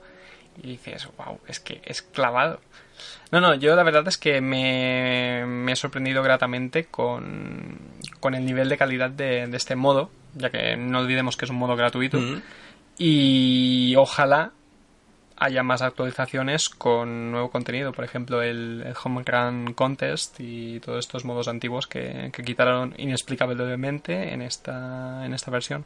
Y 0.61 0.67
dices, 0.71 1.07
wow, 1.17 1.39
es 1.47 1.59
que 1.59 1.81
es 1.85 2.01
clavado. 2.01 2.59
No, 3.31 3.41
no, 3.41 3.55
yo 3.55 3.75
la 3.75 3.83
verdad 3.83 4.07
es 4.07 4.17
que 4.17 4.39
me, 4.41 5.45
me 5.47 5.71
he 5.71 5.75
sorprendido 5.75 6.21
gratamente 6.21 6.85
con, 6.85 7.79
con 8.19 8.35
el 8.35 8.45
nivel 8.45 8.69
de 8.69 8.77
calidad 8.77 9.09
de, 9.09 9.47
de 9.47 9.57
este 9.57 9.75
modo, 9.75 10.11
ya 10.35 10.51
que 10.51 10.77
no 10.77 10.99
olvidemos 10.99 11.35
que 11.35 11.45
es 11.45 11.51
un 11.51 11.57
modo 11.57 11.75
gratuito. 11.75 12.19
Mm. 12.19 12.41
Y 12.99 13.95
ojalá 13.97 14.51
haya 15.43 15.63
más 15.63 15.81
actualizaciones 15.81 16.69
con 16.69 17.31
nuevo 17.31 17.49
contenido, 17.51 17.91
por 17.91 18.05
ejemplo 18.05 18.41
el, 18.41 18.83
el 18.85 18.93
Home 19.03 19.23
Run 19.25 19.73
Contest 19.73 20.35
y 20.39 20.79
todos 20.79 20.99
estos 20.99 21.25
modos 21.25 21.47
antiguos 21.47 21.87
que, 21.87 22.29
que 22.33 22.43
quitaron 22.43 22.93
inexplicablemente 22.97 24.33
en 24.33 24.41
esta, 24.41 25.25
en 25.25 25.33
esta 25.33 25.51
versión. 25.51 25.85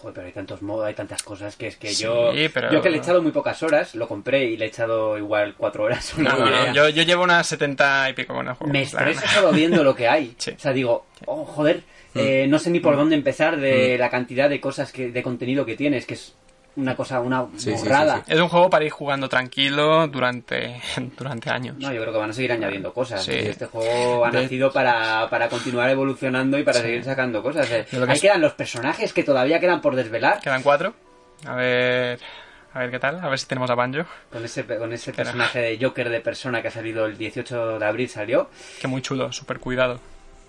Joder, 0.00 0.14
pero 0.14 0.26
hay 0.26 0.32
tantos 0.32 0.62
modos, 0.62 0.84
hay 0.86 0.94
tantas 0.94 1.22
cosas 1.22 1.54
que 1.56 1.68
es 1.68 1.76
que 1.76 1.88
Sí, 1.92 2.02
yo. 2.04 2.32
pero- 2.52 2.72
Yo 2.72 2.82
que 2.82 2.90
le 2.90 2.96
he 2.96 3.00
echado 3.00 3.22
muy 3.22 3.30
pocas 3.30 3.62
horas, 3.62 3.94
lo 3.94 4.08
compré 4.08 4.46
y 4.46 4.56
le 4.56 4.64
he 4.64 4.68
echado 4.68 5.16
igual 5.16 5.54
cuatro 5.56 5.84
horas. 5.84 6.12
No, 6.18 6.36
no, 6.36 6.74
yo, 6.74 6.88
yo 6.88 7.02
llevo 7.04 7.22
unas 7.22 7.46
70 7.46 8.10
y 8.10 8.12
pico 8.14 8.34
con 8.34 8.48
el 8.48 8.54
juego. 8.54 8.72
Me 8.72 8.82
estresa 8.82 9.26
solo 9.34 9.52
viendo 9.52 9.84
lo 9.84 9.94
que 9.94 10.08
hay. 10.08 10.34
Sí. 10.38 10.50
O 10.56 10.58
sea, 10.58 10.72
digo, 10.72 11.06
oh, 11.26 11.44
joder, 11.44 11.82
eh, 12.16 12.46
no 12.48 12.58
sé 12.58 12.70
ni 12.70 12.80
por 12.80 12.96
dónde 12.96 13.14
empezar 13.14 13.58
de 13.60 13.96
la 13.96 14.10
cantidad 14.10 14.50
de 14.50 14.60
cosas 14.60 14.90
que, 14.92 15.12
de 15.12 15.22
contenido 15.22 15.64
que 15.64 15.76
tienes, 15.76 16.04
que 16.04 16.14
es 16.14 16.34
una 16.76 16.96
cosa, 16.96 17.20
una 17.20 17.46
Sí, 17.56 17.70
sí, 17.72 17.76
sí, 17.76 17.82
borrada. 17.84 18.16
sí. 18.26 18.32
Es 18.32 18.40
un 18.40 18.48
juego 18.48 18.70
para 18.70 18.84
ir 18.84 18.90
jugando 18.90 19.28
tranquilo 19.28 20.06
durante, 20.08 20.80
durante 21.18 21.50
años. 21.50 21.76
No, 21.78 21.92
yo 21.92 22.00
creo 22.00 22.12
que 22.12 22.18
van 22.18 22.30
a 22.30 22.32
seguir 22.32 22.52
añadiendo 22.52 22.92
cosas. 22.92 23.26
Este 23.28 23.66
juego 23.66 24.24
ha 24.24 24.30
De- 24.30 24.42
nacido 24.42 24.72
para, 24.72 25.28
para 25.30 25.48
continuar 25.48 25.90
evolucionando 25.90 26.58
y 26.58 26.62
para 26.62 26.80
seguir 26.80 27.04
sacando 27.04 27.42
cosas. 27.42 27.68
Yo 27.90 28.00
lo 28.00 28.06
que 28.06 28.12
Ahí 28.12 28.16
es- 28.16 28.22
quedan 28.22 28.40
los 28.40 28.52
personajes 28.54 29.12
que 29.12 29.22
todavía 29.22 29.60
quedan 29.60 29.80
por 29.80 29.94
desvelar. 29.96 30.40
Quedan 30.40 30.62
cuatro. 30.62 30.94
A 31.46 31.54
ver, 31.56 32.18
a 32.72 32.78
ver 32.78 32.90
qué 32.90 32.98
tal. 32.98 33.18
A 33.20 33.28
ver 33.28 33.38
si 33.38 33.46
tenemos 33.46 33.68
a 33.70 33.74
Banjo. 33.74 34.04
Con 34.30 34.44
ese, 34.44 34.64
con 34.64 34.92
ese 34.92 35.12
personaje 35.12 35.58
de 35.58 35.78
Joker 35.84 36.08
de 36.08 36.20
persona 36.20 36.62
que 36.62 36.68
ha 36.68 36.70
salido 36.70 37.04
el 37.06 37.18
18 37.18 37.78
de 37.78 37.84
abril, 37.86 38.08
salió. 38.08 38.48
Que 38.80 38.86
muy 38.86 39.02
chulo, 39.02 39.30
súper 39.32 39.58
cuidado. 39.58 40.00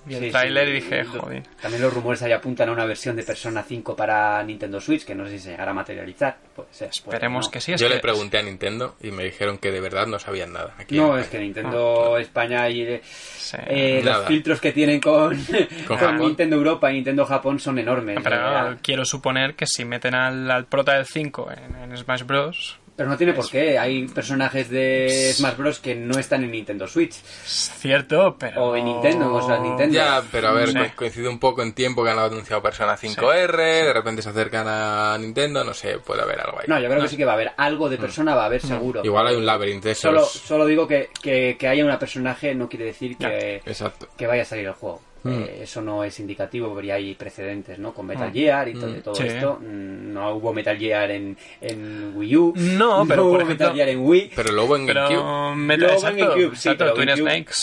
Vi 0.06 0.16
el 0.16 0.24
Sí, 0.26 0.32
tráiler 0.32 0.66
sí. 0.66 0.72
y 0.72 0.74
dije, 0.76 1.04
joder. 1.06 1.44
También 1.62 1.82
los 1.82 1.94
rumores 1.94 2.22
ahí 2.24 2.32
apuntan 2.32 2.70
a 2.70 2.72
una 2.74 2.86
versión 2.86 3.16
de 3.16 3.24
Persona 3.24 3.64
5 3.64 3.96
para 3.96 4.44
Nintendo 4.44 4.80
Switch, 4.82 5.06
que 5.06 5.16
no 5.16 5.26
sé 5.26 5.32
si 5.32 5.40
se 5.40 5.52
llegará 5.52 5.72
a 5.72 5.74
materializar. 5.74 6.38
Esperemos 6.80 7.46
no. 7.46 7.52
que 7.52 7.62
sí. 7.62 7.74
Es 7.74 7.82
Yo 7.82 7.88
que 7.88 7.96
le 7.96 8.00
pregunté 8.02 8.38
a 8.38 8.44
Nintendo 8.44 8.96
y 9.02 9.12
me 9.12 9.24
dijeron 9.24 9.58
que 9.58 9.72
de 9.72 9.80
verdad 9.80 10.06
no 10.08 10.20
sabían 10.20 10.54
nada. 10.54 10.74
Aquí 10.78 10.98
No, 10.98 11.18
es 11.18 11.28
que. 11.28 11.40
Nintendo 11.40 12.18
España 12.18 12.70
y 12.70 12.82
eh, 12.82 13.02
sí. 13.04 13.58
eh, 13.68 14.02
los 14.04 14.26
filtros 14.26 14.60
que 14.62 14.72
tienen 14.72 15.00
con. 15.00 15.38
Nintendo 16.20 16.56
Europa 16.56 16.92
y 16.92 16.96
Nintendo 16.96 17.26
Japón 17.26 17.60
son 17.60 17.80
enormes. 17.80 18.20
Pero 18.24 18.72
Eh, 18.74 18.78
quiero 18.82 19.06
suponer 19.06 19.56
que 19.56 19.66
si 19.66 19.86
meten 19.86 20.16
al, 20.16 20.50
al 20.52 20.66
prota 20.66 20.94
del 20.96 21.06
5 21.06 21.50
en, 21.52 21.92
en 21.92 21.98
Smash 21.98 22.24
Bros. 22.24 22.80
Pero 22.96 23.10
no 23.10 23.18
tiene 23.18 23.34
por 23.34 23.50
qué. 23.50 23.78
Hay 23.80 24.08
personajes 24.08 24.70
de 24.70 25.32
Smash 25.36 25.56
Bros. 25.58 25.80
que 25.80 25.96
no 25.96 26.18
están 26.20 26.44
en 26.44 26.52
Nintendo 26.52 26.88
Switch. 26.88 27.14
Cierto, 27.14 28.36
pero. 28.40 28.64
O 28.66 28.76
en 28.76 28.86
Nintendo, 28.86 29.32
cosas 29.32 29.62
Nintendo. 29.62 29.96
Ya, 29.96 30.22
pero 30.32 30.50
a 30.50 30.52
ver, 30.54 30.70
Sí. 30.70 30.76
co- 30.78 30.96
coincide 30.96 31.28
un 31.28 31.40
poco 31.40 31.62
en 31.64 31.74
tiempo 31.74 32.04
que 32.04 32.12
han 32.12 32.20
anunciado 32.20 32.62
Persona 32.62 32.96
5R, 32.98 33.58
de 33.86 33.94
repente 33.94 34.22
se 34.22 34.30
acercan 34.30 34.66
a 34.68 35.18
Nintendo, 35.20 35.64
no 35.64 35.74
sé, 35.74 35.98
puede 36.00 36.22
haber 36.22 36.40
algo 36.40 36.60
ahí. 36.60 36.66
No, 36.68 36.80
yo 36.80 36.88
creo 36.90 37.02
que 37.02 37.08
sí 37.10 37.18
que 37.18 37.26
va 37.26 37.32
a 37.32 37.36
haber 37.36 37.52
algo 37.58 37.90
de 37.90 37.98
persona, 37.98 38.36
va 38.36 38.44
a 38.44 38.46
haber 38.46 38.62
seguro. 38.62 39.02
Mm. 39.02 39.06
Igual 39.06 39.28
hay 39.28 39.36
un 39.36 39.46
laberinto 39.46 39.88
de 39.88 39.94
esos. 39.94 40.02
Solo, 40.04 40.26
solo 40.26 40.66
digo 40.66 40.88
que, 40.88 41.10
que, 41.22 41.56
que 41.60 41.68
haya 41.68 41.84
una 41.84 41.98
personaje 42.00 42.54
no 42.56 42.70
quiere 42.70 42.86
decir 42.86 43.18
que, 43.18 43.62
Exacto. 43.66 44.08
que 44.18 44.28
vaya 44.28 44.44
a 44.44 44.46
salir 44.46 44.66
el 44.68 44.74
juego. 44.74 45.02
Mm. 45.24 45.30
Eh, 45.32 45.58
eso 45.64 45.82
no 45.82 46.04
es 46.04 46.20
indicativo, 46.20 46.70
porque 46.70 46.88
ya 46.88 46.96
hay 46.96 47.16
precedentes, 47.16 47.80
¿no? 47.80 47.94
Con 47.94 48.06
Metal 48.08 48.32
Gear 48.32 48.68
y 48.70 48.74
todo, 48.74 48.88
Mm. 48.90 49.02
todo 49.02 49.16
Sí. 49.16 49.24
esto. 49.24 49.58
Mm, 49.62 50.14
No 50.14 50.36
hubo 50.36 50.54
Metal 50.54 50.78
Gear 50.78 51.10
en, 51.12 51.38
en 51.62 52.12
Wii 52.16 52.36
U. 52.38 52.54
No, 52.56 53.06
pero, 53.08 53.24
hubo 53.24 53.32
por 53.32 53.42
ejemplo- 53.42 53.66
Metal 53.68 53.76
Gear 53.76 53.90
en 53.90 54.00
Wii. 54.06 54.32
Pero 54.36 54.52
luego 54.52 54.76
en 54.76 54.86
GameCube. 54.86 55.08
Pero. 55.16 55.56
Meta, 55.56 55.84
Luego 55.86 56.08
en 56.08 56.18
GameCube, 56.18 56.42
sí, 56.56 56.70
exacto, 56.70 56.78
pero 56.86 56.94
Twin 56.94 57.08
GameCube- 57.10 57.22
Snakes. 57.22 57.54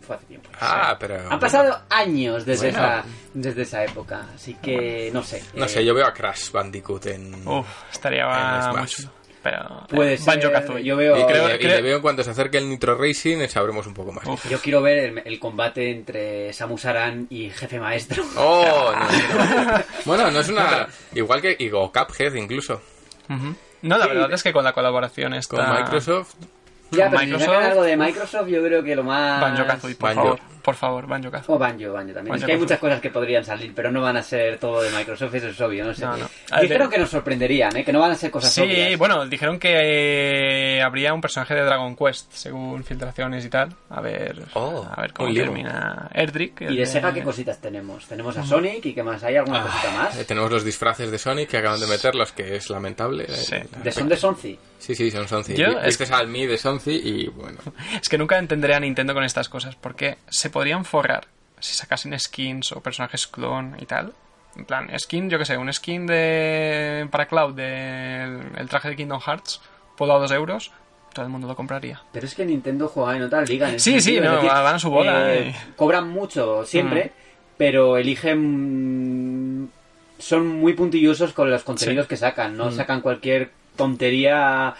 Fue 0.00 0.16
hace 0.16 0.26
tiempo. 0.26 0.50
Ah, 0.60 0.96
pero. 1.00 1.16
Han 1.30 1.40
pasado 1.40 1.78
años 1.90 2.44
desde, 2.44 2.70
Bueno. 2.70 2.86
esa, 2.86 3.04
desde 3.32 3.62
esa 3.62 3.84
época, 3.84 4.26
así 4.34 4.54
que 4.62 5.10
no 5.12 5.22
sé. 5.22 5.42
No 5.54 5.64
eh, 5.64 5.68
sé, 5.68 5.84
yo 5.84 5.94
veo 5.94 6.06
a 6.06 6.12
Crash 6.12 6.50
Bandicoot 6.52 7.06
en. 7.06 7.46
Uf, 7.48 7.66
estaría 7.90 8.24
En 8.24 8.62
Smash. 8.72 9.06
Pero. 9.44 9.86
Puede 9.88 10.16
Banjo 10.24 10.40
ser, 10.40 10.52
Kazooie. 10.52 10.82
yo 10.84 10.96
veo- 10.96 11.18
Y, 11.18 11.24
creo- 11.26 11.46
le, 11.48 11.54
y 11.54 11.58
creo- 11.58 11.76
le 11.76 11.82
veo 11.82 11.96
en 11.96 12.02
cuanto 12.02 12.24
se 12.24 12.30
acerque 12.30 12.56
el 12.58 12.68
Nitro 12.68 12.96
Racing, 12.96 13.46
sabremos 13.46 13.86
un 13.86 13.92
poco 13.94 14.10
más. 14.10 14.26
Uf. 14.26 14.50
Yo 14.50 14.58
quiero 14.58 14.80
ver 14.82 14.98
el, 14.98 15.22
el 15.24 15.38
combate 15.38 15.90
entre 15.90 16.52
Samus 16.54 16.86
Aran 16.86 17.26
y 17.30 17.50
Jefe 17.50 17.78
Maestro. 17.78 18.24
Oh, 18.36 18.90
no, 18.92 19.64
no. 19.64 19.82
Bueno, 20.06 20.30
no 20.30 20.40
es 20.40 20.48
una. 20.48 20.88
Igual 21.14 21.42
que. 21.42 21.54
Y 21.58 21.70
o 21.72 21.92
Cuphead 21.92 22.34
incluso. 22.34 22.80
No, 23.28 23.98
la 23.98 24.04
Sí, 24.04 24.10
verdad 24.10 24.32
es 24.32 24.42
que 24.42 24.52
con 24.52 24.64
la 24.64 24.72
colaboración 24.72 25.34
está. 25.34 25.56
Con 25.56 25.74
Microsoft. 25.76 26.34
Ya, 26.90 27.10
pero 27.10 27.22
Microsoft- 27.22 27.38
si 27.40 27.44
sacan 27.46 27.62
algo 27.64 27.82
de 27.82 27.96
Microsoft, 27.96 28.48
yo 28.48 28.62
creo 28.62 28.82
que 28.84 28.94
lo 28.96 29.02
más... 29.04 29.40
Banjo 29.40 29.66
Kazooie, 29.66 29.94
por 29.96 30.08
Banjo. 30.10 30.22
favor. 30.22 30.40
Por 30.64 30.74
favor, 30.76 31.06
Banjo 31.06 31.30
Kazooie. 31.30 31.56
O 31.56 31.58
Banjo, 31.58 31.92
Banjo 31.92 32.14
también. 32.14 32.24
Banjo 32.32 32.36
es 32.36 32.44
que 32.46 32.52
hay 32.52 32.58
muchas 32.58 32.78
cosas 32.78 33.00
que 33.00 33.10
podrían 33.10 33.44
salir, 33.44 33.72
pero 33.74 33.90
no 33.92 34.00
van 34.00 34.16
a 34.16 34.22
ser 34.22 34.58
todo 34.58 34.80
de 34.80 34.90
Microsoft, 34.92 35.34
eso 35.34 35.48
es 35.48 35.60
obvio, 35.60 35.84
no 35.84 35.92
sé. 35.92 36.04
No, 36.06 36.16
no. 36.16 36.26
Ver, 36.52 36.60
Dijeron 36.62 36.88
de- 36.88 36.94
que 36.94 37.00
nos 37.00 37.10
sorprenderían, 37.10 37.76
¿eh? 37.76 37.84
que 37.84 37.92
no 37.92 38.00
van 38.00 38.12
a 38.12 38.14
ser 38.14 38.30
cosas 38.30 38.52
Sí, 38.52 38.62
obvias. 38.62 38.98
bueno, 38.98 39.26
dijeron 39.26 39.58
que 39.58 39.74
eh, 40.76 40.82
habría 40.82 41.12
un 41.12 41.20
personaje 41.20 41.54
de 41.54 41.62
Dragon 41.62 41.94
Quest, 41.96 42.32
según 42.32 42.82
filtraciones 42.84 43.44
y 43.44 43.50
tal. 43.50 43.74
A 43.90 44.00
ver, 44.00 44.42
Oh, 44.54 44.86
a 44.90 45.00
ver 45.02 45.12
cómo 45.12 45.32
termina 45.34 46.08
Erdrick. 46.14 46.62
el 46.62 46.74
¿Y 46.74 46.76
de 46.78 46.86
Sega 46.86 47.12
qué 47.12 47.22
cositas 47.22 47.60
tenemos? 47.60 48.06
Tenemos 48.06 48.36
a 48.38 48.44
Sonic 48.44 48.86
y 48.86 48.94
qué 48.94 49.02
más, 49.02 49.22
¿hay 49.24 49.36
alguna 49.36 49.62
cosita 49.62 49.90
más? 49.90 50.16
Eh, 50.18 50.24
tenemos 50.24 50.50
los 50.50 50.64
disfraces 50.64 51.10
de 51.10 51.18
Sonic 51.18 51.50
que 51.50 51.58
acaban 51.58 51.80
de 51.80 51.86
meterlos, 51.86 52.32
que 52.32 52.56
es 52.56 52.70
lamentable. 52.70 53.24
eh, 53.24 53.34
Sí. 53.34 53.56
la- 53.72 53.80
De 53.82 53.92
son 53.92 54.08
de 54.08 54.16
Sonzi. 54.16 54.58
Sí, 54.78 54.94
sí, 54.94 55.10
son 55.10 55.26
Sonzi. 55.28 55.54
Yo, 55.54 55.68
Vi- 55.70 55.76
es 55.88 56.10
al 56.10 56.28
Mi 56.28 56.46
de 56.46 56.58
Sonzi 56.58 56.92
y 56.92 57.28
bueno. 57.28 57.58
Es 58.02 58.08
que 58.08 58.18
nunca 58.18 58.38
entenderé 58.38 58.74
a 58.74 58.80
Nintendo 58.80 59.14
con 59.14 59.24
estas 59.24 59.48
cosas, 59.48 59.76
porque 59.76 60.18
se 60.28 60.50
podrían 60.50 60.84
forrar 60.84 61.26
si 61.58 61.74
sacasen 61.74 62.18
skins 62.18 62.72
o 62.72 62.80
personajes 62.82 63.26
clon 63.26 63.76
y 63.80 63.86
tal. 63.86 64.12
En 64.56 64.66
plan, 64.66 64.88
skin, 64.98 65.30
yo 65.30 65.38
que 65.38 65.44
sé, 65.46 65.56
un 65.56 65.72
skin 65.72 66.06
de 66.06 67.08
para 67.10 67.26
Cloud 67.26 67.54
del 67.54 68.40
el 68.56 68.68
traje 68.68 68.90
de 68.90 68.96
Kingdom 68.96 69.20
Hearts, 69.20 69.60
puedo 69.96 70.14
a 70.14 70.18
dos 70.18 70.30
euros, 70.30 70.70
todo 71.12 71.24
el 71.24 71.30
mundo 71.30 71.48
lo 71.48 71.56
compraría. 71.56 72.02
Pero 72.12 72.26
es 72.26 72.34
que 72.34 72.44
Nintendo 72.44 72.86
juega 72.88 73.16
en 73.16 73.22
otra 73.22 73.42
liga. 73.42 73.70
en 73.70 73.80
Sí, 73.80 74.00
sí, 74.00 74.20
no, 74.20 74.26
es 74.26 74.32
decir, 74.36 74.50
van 74.50 74.74
a 74.74 74.78
su 74.78 74.90
bola, 74.90 75.34
eh. 75.34 75.54
Cobran 75.76 76.08
mucho 76.08 76.64
siempre, 76.66 77.12
pero 77.56 77.96
eligen... 78.64 79.70
Son 80.18 80.46
muy 80.46 80.72
puntillosos 80.74 81.32
con 81.32 81.50
los 81.50 81.64
contenidos 81.64 82.04
Sí. 82.04 82.08
que 82.10 82.16
sacan, 82.16 82.56
no 82.56 82.70
sacan 82.70 83.00
cualquier 83.00 83.50
tontería 83.76 84.74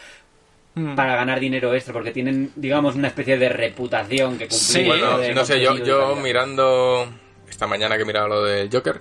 Mm. 0.77 0.97
para 0.97 1.15
ganar 1.15 1.39
dinero 1.39 1.73
extra, 1.73 1.93
porque 1.93 2.11
tienen, 2.11 2.51
digamos, 2.57 2.97
una 2.97 3.07
especie 3.07 3.39
de 3.39 3.49
reputación 3.49 4.33
que 4.37 4.49
cumplir. 4.49 4.59
Sí, 4.61 4.85
Bueno, 4.85 5.19
de 5.19 5.33
no 5.33 5.45
sé, 5.45 5.61
yo, 5.61 5.77
yo 5.77 6.17
mirando 6.17 7.07
esta 7.49 7.69
mañana 7.69 7.95
que 7.97 8.03
he 8.03 8.05
mirado 8.05 8.27
lo 8.27 8.43
del 8.43 8.69
Joker 8.73 9.01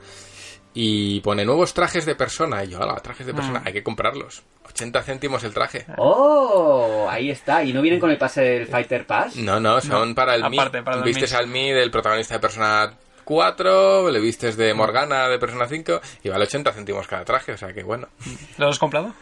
y 0.76 1.20
pone 1.22 1.44
nuevos 1.46 1.74
trajes 1.74 2.06
de 2.06 2.14
persona 2.14 2.64
y 2.64 2.70
yo, 2.70 2.82
ala, 2.84 2.94
trajes 2.98 3.26
de 3.26 3.34
persona, 3.34 3.60
Mm. 3.62 3.68
hay 3.68 3.74
que 3.74 3.82
comprarlos. 3.82 4.44
80 4.70 5.02
céntimos 5.02 5.44
el 5.44 5.52
traje. 5.56 5.88
¡Oh! 5.98 7.08
Ahí 7.10 7.32
está. 7.32 7.64
¿Y 7.64 7.74
no 7.74 7.82
vienen 7.82 8.00
con 8.00 8.12
el 8.12 8.18
pase 8.20 8.42
del 8.42 8.68
Fighter 8.68 9.08
Pass? 9.08 9.36
No, 9.38 9.60
no, 9.60 9.82
son 9.82 10.14
para 10.14 10.36
el 10.36 10.44
aparte, 10.44 10.78
Mi. 10.78 10.84
para 10.84 11.02
Vistes 11.02 11.34
al 11.34 11.48
Mi 11.48 11.72
del 11.72 11.90
protagonista 11.90 12.36
de 12.36 12.40
Persona 12.40 12.94
4, 13.24 14.12
le 14.12 14.20
vistes 14.20 14.58
de 14.58 14.74
Morgana 14.76 15.28
de 15.28 15.40
Persona 15.40 15.68
5 15.68 16.02
y 16.24 16.30
vale 16.30 16.44
80 16.44 16.72
céntimos 16.72 17.08
cada 17.08 17.26
traje, 17.26 17.54
o 17.54 17.58
sea 17.58 17.74
que 17.74 17.82
bueno. 17.82 18.10
¿Lo 18.58 18.68
has 18.68 18.78
comprado? 18.78 19.14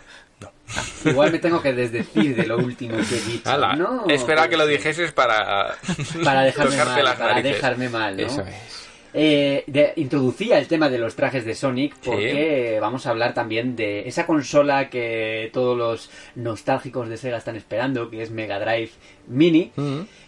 Igual 1.05 1.31
me 1.31 1.39
tengo 1.39 1.61
que 1.61 1.73
desdecir 1.73 2.35
de 2.35 2.45
lo 2.47 2.57
último 2.57 2.97
que 2.97 3.17
he 3.17 3.21
dicho. 3.21 3.49
Ala, 3.49 3.75
no, 3.75 4.05
espera 4.07 4.47
que 4.49 4.57
lo 4.57 4.65
dijeses 4.67 5.11
para, 5.11 5.75
Para 6.23 6.41
dejarme 6.43 6.77
mal, 6.77 7.03
las 7.03 7.15
para 7.15 7.33
narices. 7.35 7.55
dejarme 7.55 7.89
mal, 7.89 8.17
¿no? 8.17 8.23
Eso 8.27 8.41
es. 8.41 8.81
Eh, 9.13 9.65
de- 9.67 9.91
introducía 9.97 10.57
el 10.57 10.67
tema 10.67 10.87
de 10.87 10.97
los 10.97 11.17
trajes 11.17 11.43
de 11.43 11.53
Sonic 11.53 11.95
porque 11.97 12.77
vamos 12.79 13.05
a 13.05 13.09
hablar 13.09 13.33
también 13.33 13.75
de 13.75 14.07
esa 14.07 14.25
consola 14.25 14.89
que 14.89 15.49
todos 15.51 15.77
los 15.77 16.09
nostálgicos 16.35 17.09
de 17.09 17.17
Sega 17.17 17.35
están 17.37 17.57
esperando, 17.57 18.09
que 18.09 18.21
es 18.21 18.31
Mega 18.31 18.57
Drive 18.57 18.91
Mini, 19.27 19.73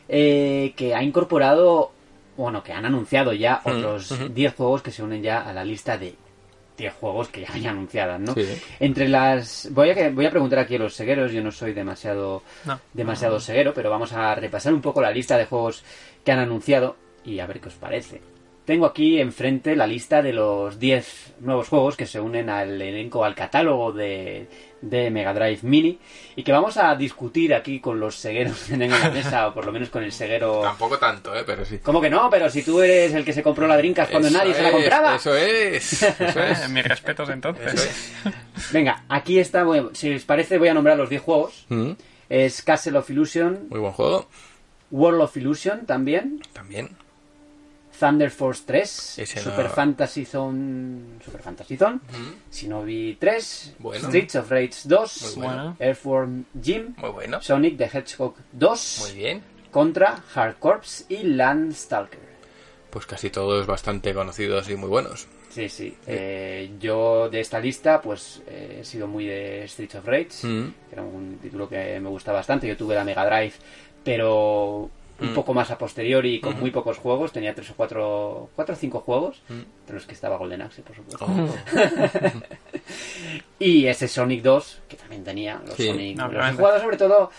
eh, 0.10 0.74
que 0.76 0.94
ha 0.96 1.02
incorporado, 1.02 1.94
bueno, 2.36 2.62
que 2.62 2.74
han 2.74 2.86
anunciado 2.86 3.32
ya 3.32 3.62
otros 3.64 4.12
ujú. 4.12 4.28
10 4.28 4.54
juegos 4.54 4.82
que 4.82 4.92
se 4.92 5.02
unen 5.02 5.22
ya 5.24 5.48
a 5.48 5.54
la 5.54 5.64
lista 5.64 5.98
de 5.98 6.16
10 6.78 6.94
juegos 6.96 7.30
que 7.30 7.42
ya 7.42 7.54
hay 7.54 7.66
anunciadas, 7.68 8.20
¿no? 8.20 8.34
Sí. 8.34 8.48
Entre 8.80 9.08
las... 9.08 9.70
Voy 9.72 9.90
a, 9.92 9.96
que- 9.96 10.10
voy 10.10 10.26
a 10.26 10.32
preguntar 10.32 10.60
aquí 10.60 10.76
a 10.76 10.80
los 10.80 10.94
segueros, 10.96 11.32
yo 11.32 11.42
no 11.44 11.52
soy 11.52 11.74
demasiado 11.74 12.42
No. 12.66 12.80
demasiado 12.94 13.40
ceguero, 13.40 13.74
pero 13.74 13.90
vamos 13.90 14.12
a 14.14 14.34
repasar 14.36 14.74
un 14.74 14.82
poco 14.82 15.02
la 15.02 15.12
lista 15.12 15.38
de 15.38 15.46
juegos 15.46 15.84
que 16.26 16.32
han 16.32 16.40
anunciado 16.40 16.96
y 17.24 17.40
a 17.40 17.46
ver 17.46 17.60
qué 17.60 17.68
os 17.70 17.76
parece. 17.76 18.22
Tengo 18.66 18.86
aquí 18.86 19.20
enfrente 19.20 19.76
la 19.76 19.86
lista 19.86 20.22
de 20.22 20.32
los 20.32 20.80
10 20.80 21.34
nuevos 21.42 21.68
juegos 21.68 21.98
que 21.98 22.06
se 22.06 22.22
unen 22.22 22.50
al 22.50 22.82
elenco, 22.82 23.26
al 23.26 23.36
catálogo 23.36 23.92
de, 23.92 24.48
de 24.82 25.10
Mega 25.12 25.34
Drive 25.34 25.60
Mini 25.64 26.00
y 26.38 26.44
que 26.44 26.54
vamos 26.54 26.78
a 26.78 26.96
discutir 26.96 27.54
aquí 27.54 27.82
con 27.82 28.00
los 28.00 28.16
cegueros 28.16 28.64
que 28.64 28.78
tengo 28.78 28.96
en 28.96 29.02
la 29.02 29.10
mesa, 29.10 29.48
o 29.50 29.54
por 29.54 29.66
lo 29.66 29.74
menos 29.74 29.90
con 29.90 30.02
el 30.02 30.14
ceguero... 30.14 30.62
Tampoco 30.62 30.98
tanto, 30.98 31.36
¿eh? 31.36 31.44
pero 31.46 31.66
sí. 31.66 31.80
¿Cómo 31.80 32.00
que 32.00 32.10
no? 32.10 32.30
Pero 32.30 32.50
si 32.50 32.64
tú 32.64 32.82
eres 32.82 33.14
el 33.14 33.26
que 33.26 33.34
se 33.34 33.44
compró 33.44 33.68
la 33.68 33.76
Dreamcast 33.76 34.12
cuando 34.12 34.30
Eso 34.30 34.38
nadie 34.38 34.54
se 34.54 34.62
la 34.62 34.72
compraba. 34.72 35.16
Eso 35.18 35.36
es, 35.36 36.02
eso 36.22 36.42
es. 36.44 36.70
mis 36.70 36.86
respetos 36.86 37.28
entonces. 37.30 37.74
Es. 37.74 38.72
Venga, 38.72 39.04
aquí 39.10 39.40
está, 39.40 39.64
voy- 39.66 39.90
si 39.92 40.14
os 40.16 40.24
parece 40.24 40.58
voy 40.58 40.70
a 40.70 40.74
nombrar 40.74 40.96
los 40.96 41.10
10 41.10 41.22
juegos. 41.22 41.66
Mm, 41.68 41.92
Es 42.30 42.62
Castle 42.62 42.98
of 42.98 43.10
Illusion, 43.10 43.68
Muy 43.70 43.80
buen 43.82 43.92
juego, 43.92 44.30
World 44.90 45.22
of 45.24 45.36
Illusion 45.36 45.86
también, 45.86 46.42
también. 46.54 46.92
Thunder 48.00 48.30
Force 48.32 48.64
3, 48.66 49.20
Ese 49.20 49.40
Super 49.40 49.66
no- 49.66 49.70
Fantasy 49.72 50.26
Zone, 50.26 51.20
Super 51.24 51.42
Fantasy 51.42 51.78
Zone, 51.78 52.00
Shinobi 52.52 53.18
3, 53.20 53.76
Bueno. 53.80 54.08
Streets 54.08 54.36
of 54.36 54.50
Rage 54.50 54.74
2, 54.86 55.36
Muy 55.38 55.46
bueno. 55.46 55.76
Earthworm 55.80 56.46
Jim, 56.62 56.94
Muy 56.98 57.10
bueno. 57.12 57.42
Sonic 57.42 57.78
the 57.78 57.86
Hedgehog 57.86 58.36
2, 58.52 59.00
Muy 59.02 59.16
bien. 59.16 59.44
Contra, 59.72 60.24
Hard 60.36 60.56
Corps 60.60 61.06
y 61.10 61.24
Landstalker. 61.24 62.20
Pues 62.90 63.06
casi 63.06 63.30
todos 63.30 63.66
bastante 63.66 64.14
conocidos 64.14 64.70
y 64.70 64.76
muy 64.76 64.90
buenos. 64.90 65.28
Sí, 65.50 65.70
sí. 65.70 65.96
Eh, 66.08 66.72
yo 66.80 67.30
de 67.30 67.40
esta 67.40 67.60
lista, 67.60 68.02
pues 68.02 68.42
eh, 68.48 68.80
he 68.82 68.84
sido 68.86 69.08
muy 69.08 69.26
de 69.28 69.68
Streets 69.68 69.96
of 69.96 70.06
Rage, 70.06 70.30
Mm. 70.48 70.74
que 70.90 70.94
era 70.96 71.02
un 71.04 71.38
título 71.42 71.70
que 71.70 72.00
me 72.00 72.10
gusta 72.10 72.32
bastante. 72.32 72.68
Yo 72.68 72.76
tuve 72.78 72.96
la 72.96 73.04
Mega 73.04 73.26
Drive, 73.26 73.54
pero 74.04 74.90
un 75.22 75.32
Mm. 75.32 75.36
poco 75.36 75.54
más 75.54 75.70
a 75.72 75.78
posteriori 75.78 76.36
y 76.36 76.40
con 76.40 76.54
Ujú. 76.54 76.62
muy 76.62 76.72
pocos 76.72 76.98
juegos. 76.98 77.32
Tenía 77.32 77.54
tres 77.54 77.70
o 77.70 77.76
cuatro, 77.76 78.50
cuatro 78.56 78.74
o 78.74 78.78
cinco 78.78 79.00
juegos, 79.02 79.42
Mm. 79.50 79.60
entre 79.82 79.96
los 79.96 80.06
que 80.06 80.14
estaba 80.14 80.38
Golden 80.38 80.62
Axe, 80.64 80.82
por 80.82 80.96
supuesto. 80.96 81.26
Oh. 81.26 81.50
Y 83.60 83.86
ese 83.88 84.08
Sonic 84.08 84.42
2, 84.42 84.82
que 84.90 84.98
también 84.98 85.24
tenía 85.24 85.62
los 85.66 85.76
Sí. 85.76 85.88
Sonic. 85.88 86.18
No, 86.18 86.28
los 86.28 86.46
he 86.50 86.54
jugado 86.54 86.80
sobre 86.82 86.98
todo 86.98 87.32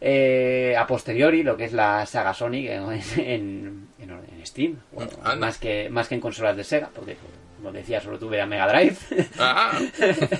eh, 0.00 0.74
a 0.76 0.86
posteriori, 0.86 1.42
lo 1.44 1.56
que 1.56 1.64
es 1.66 1.72
la 1.72 2.04
saga 2.06 2.34
Sonic 2.34 2.68
en, 2.70 2.82
en, 3.18 3.88
en- 3.98 4.10
en 4.10 4.46
Steam. 4.46 4.76
Anda. 5.22 5.36
más, 5.36 5.58
que, 5.58 5.88
más 5.90 6.08
que 6.08 6.16
en 6.16 6.20
consolas 6.20 6.56
de 6.56 6.64
Sega, 6.64 6.90
porque 6.94 7.16
como 7.56 7.70
decía, 7.72 8.00
solo 8.00 8.18
tuve 8.18 8.36
la 8.38 8.46
Mega 8.46 8.66
Drive. 8.66 8.96
Ah, 9.38 9.78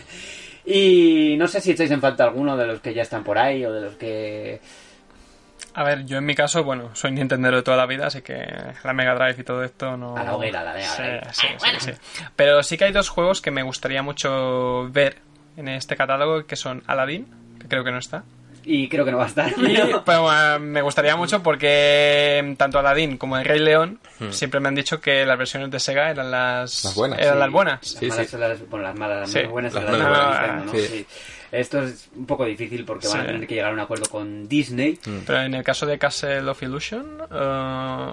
y 0.67 1.37
no 1.39 1.47
sé 1.49 1.61
si 1.61 1.71
echáis 1.71 1.91
en 1.93 2.01
falta 2.01 2.25
alguno 2.25 2.57
de 2.57 2.67
los 2.67 2.81
que 2.81 2.93
ya 2.95 3.03
están 3.03 3.23
por 3.25 3.39
ahí 3.39 3.65
o 3.65 3.73
de 3.73 3.81
los 3.83 3.95
que... 3.95 4.61
A 5.75 5.85
ver, 5.85 6.05
yo 6.05 6.19
en 6.19 6.25
mi 6.27 6.35
caso, 6.35 6.65
bueno, 6.65 6.91
soy 6.95 7.13
Nintendero 7.13 7.57
de 7.57 7.63
toda 7.63 7.77
la 7.77 7.87
vida, 7.87 8.07
así 8.07 8.21
que 8.23 8.45
la 8.85 8.93
Mega 8.93 9.15
Drive 9.15 9.37
y 9.41 9.45
todo 9.45 9.63
esto 9.65 9.97
no... 9.97 10.17
A 10.17 10.25
la 10.25 10.35
hoguera, 10.37 10.63
la 10.63 10.75
Mega 10.75 10.87
Sí, 10.89 11.03
Drive. 11.03 11.21
sí, 11.33 11.47
sí, 11.59 11.71
sí. 11.81 11.93
Pero 12.37 12.63
sí 12.63 12.77
que 12.77 12.85
hay 12.85 12.93
dos 12.93 13.09
juegos 13.09 13.41
que 13.41 13.51
me 13.51 13.63
gustaría 13.63 14.03
mucho 14.03 14.89
ver 14.91 15.17
en 15.57 15.69
este 15.69 15.97
catálogo, 15.97 16.47
que 16.47 16.57
son 16.57 16.83
Aladdin, 16.87 17.27
que 17.61 17.69
creo 17.69 17.85
que 17.85 17.91
no 17.91 17.99
está. 17.99 18.23
Y 18.65 18.89
creo 18.89 19.05
que 19.05 19.11
no 19.11 19.19
va 19.19 19.25
a 19.25 19.29
estar. 19.29 19.49
Y, 19.59 19.77
pero, 20.07 20.33
eh, 20.33 20.59
me 20.61 20.83
gustaría 20.83 21.17
mucho 21.17 21.43
porque 21.43 22.55
tanto 22.57 22.79
Aladdin 22.79 23.17
como 23.19 23.37
el 23.37 23.45
Rey 23.45 23.59
León 23.59 23.99
siempre 24.31 24.61
me 24.61 24.69
han 24.69 24.75
dicho 24.77 25.01
que 25.01 25.27
las 25.27 25.37
versiones 25.37 25.69
de 25.71 25.81
Sega 25.81 26.11
eran 26.11 26.31
las, 26.31 26.85
Las 26.85 26.95
buenas. 26.95 27.19
Eran 27.19 27.35
Sí, 27.35 27.41
las 27.41 27.51
buenas. 27.51 27.95
Las 27.95 28.03
malas 28.03 28.17
sí. 28.27 28.31
son 28.31 28.41
las, 28.41 28.69
bueno, 28.69 28.85
las 28.87 28.95
malas, 28.97 29.35
las 29.35 29.49
buenas 29.51 29.75
las 29.75 29.83
son 29.83 29.93
las 29.93 30.01
menos 30.01 30.15
de 30.15 30.27
buenas, 30.39 30.65
Nintendo, 30.65 31.03
¿no? 31.03 31.07
Sí. 31.53 31.57
Sí. 31.57 31.57
Esto 31.61 31.83
es 31.83 32.09
un 32.17 32.27
poco 32.27 32.45
difícil 32.47 32.85
porque 32.85 33.07
van 33.09 33.19
a 33.19 33.21
Sí. 33.23 33.27
tener 33.27 33.47
que 33.47 33.55
llegar 33.55 33.71
a 33.71 33.75
un 33.75 33.81
acuerdo 33.81 34.09
con 34.11 34.49
Disney. 34.49 34.99
Pero 35.27 35.43
en 35.43 35.55
el 35.55 35.63
caso 35.63 35.85
de 35.87 35.99
Castle 35.99 36.49
of 36.49 36.63
Illusion, 36.63 37.07
eh, 37.31 38.13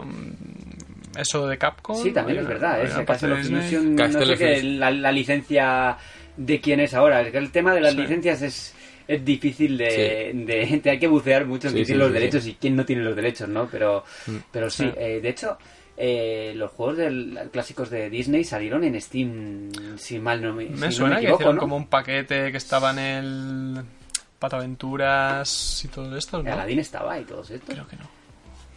eso 1.21 1.47
de 1.47 1.57
Capcom. 1.57 1.95
Sí, 2.01 2.11
también 2.11 2.39
es 2.39 2.47
verdad. 2.47 2.81
Es 2.81 2.91
aparte 2.91 3.05
Castle 3.13 3.31
of 3.33 3.39
Disney. 3.39 3.59
Illusion, 3.61 3.95
no 3.95 4.03
Castle 4.03 4.25
sé 4.25 4.33
of 4.33 4.39
qué, 4.39 4.63
la, 4.63 4.91
la 4.91 5.11
licencia 5.11 5.97
de 6.37 6.61
quién 6.61 6.79
es 6.79 6.93
ahora. 6.93 7.21
Es 7.21 7.31
que 7.31 7.37
el 7.37 7.51
tema 7.51 7.73
de 7.73 7.81
las 7.81 7.93
Sí. 7.93 8.01
licencias 8.01 8.41
es, 8.41 8.75
es 9.09 9.25
difícil 9.25 9.77
de, 9.77 10.31
de, 10.33 10.79
de- 10.81 10.89
Hay 10.91 10.99
que 10.99 11.07
bucear 11.07 11.45
mucho 11.45 11.67
en 11.67 11.71
Sí, 11.71 11.75
quién 11.77 11.85
sí, 11.85 11.91
tiene 11.93 11.99
los 11.99 12.07
sí, 12.09 12.13
derechos 12.13 12.43
sí. 12.43 12.49
y 12.51 12.53
quién 12.55 12.75
no 12.77 12.85
tiene 12.85 13.01
los 13.03 13.15
derechos, 13.15 13.49
¿no? 13.49 13.67
Pero, 13.69 14.03
pero 14.51 14.69
sí, 14.69 14.83
Sí. 14.85 14.91
eh, 14.97 15.19
de 15.21 15.29
hecho... 15.29 15.57
eh, 16.01 16.53
los 16.55 16.71
juegos 16.71 16.95
del, 16.95 17.37
clásicos 17.51 17.89
de 17.89 18.09
Disney 18.09 18.45
salieron 18.45 18.85
en 18.85 19.01
Steam, 19.01 19.69
si 19.97 20.17
mal 20.17 20.41
no 20.41 20.53
me, 20.53 20.63
si 20.67 20.69
no 20.71 20.77
Me 20.77 20.91
suena 20.93 21.15
me 21.15 21.21
que 21.35 21.43
¿no? 21.43 21.57
como 21.57 21.75
un 21.75 21.87
paquete 21.87 22.51
que 22.51 22.57
estaba 22.57 22.91
en 22.91 22.99
el 22.99 23.83
Pataventuras 24.63 25.83
y 25.83 25.87
todo 25.89 26.15
esto, 26.17 26.41
¿no? 26.41 26.51
Aladdin 26.53 26.79
estaba 26.79 27.19
y 27.19 27.23
todos 27.25 27.49
estos. 27.51 27.73
Creo 27.75 27.87
que 27.87 27.95
no. 27.97 28.03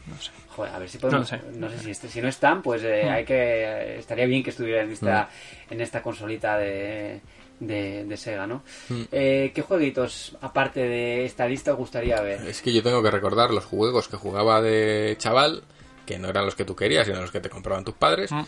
No 0.06 0.20
sé. 0.20 0.30
Joder, 0.48 0.74
a 0.74 0.78
ver 0.80 0.88
si 0.88 0.98
podemos. 0.98 1.30
No 1.30 1.38
No, 1.54 1.66
lo 1.66 1.70
sé. 1.72 1.78
sé 1.78 1.84
si, 1.84 1.90
este- 1.92 2.08
si 2.08 2.20
no 2.20 2.28
están, 2.28 2.60
pues 2.62 2.82
eh, 2.84 3.04
Mm. 3.06 3.08
hay 3.10 3.24
que. 3.24 3.96
Estaría 3.98 4.26
bien 4.26 4.42
que 4.42 4.50
estuviera 4.50 4.82
en 4.82 4.90
esta, 4.90 5.28
en 5.70 5.80
esta 5.80 6.02
consolita 6.02 6.58
de, 6.58 7.20
de, 7.66 8.04
de 8.04 8.16
Sega, 8.16 8.46
¿no? 8.46 8.62
Mm. 8.88 9.02
Eh, 9.12 9.52
¿Qué 9.54 9.62
jueguitos, 9.62 10.36
aparte 10.40 10.80
de 10.80 11.24
esta 11.24 11.46
lista, 11.46 11.72
os 11.72 11.78
gustaría 11.78 12.20
ver? 12.20 12.46
es 12.46 12.60
que 12.62 12.72
yo 12.72 12.82
tengo 12.82 13.02
que 13.02 13.10
recordar 13.10 13.50
los 13.50 13.64
juegos 13.64 14.08
que 14.08 14.16
jugaba 14.16 14.60
de 14.60 15.14
chaval, 15.18 15.62
que 16.06 16.18
no 16.18 16.28
eran 16.28 16.44
los 16.44 16.54
que 16.54 16.64
tú 16.64 16.74
querías, 16.76 17.06
sino 17.06 17.20
los 17.20 17.30
que 17.30 17.40
te 17.40 17.48
compraban 17.48 17.84
tus 17.84 17.94
padres. 17.94 18.30
Mm. 18.32 18.42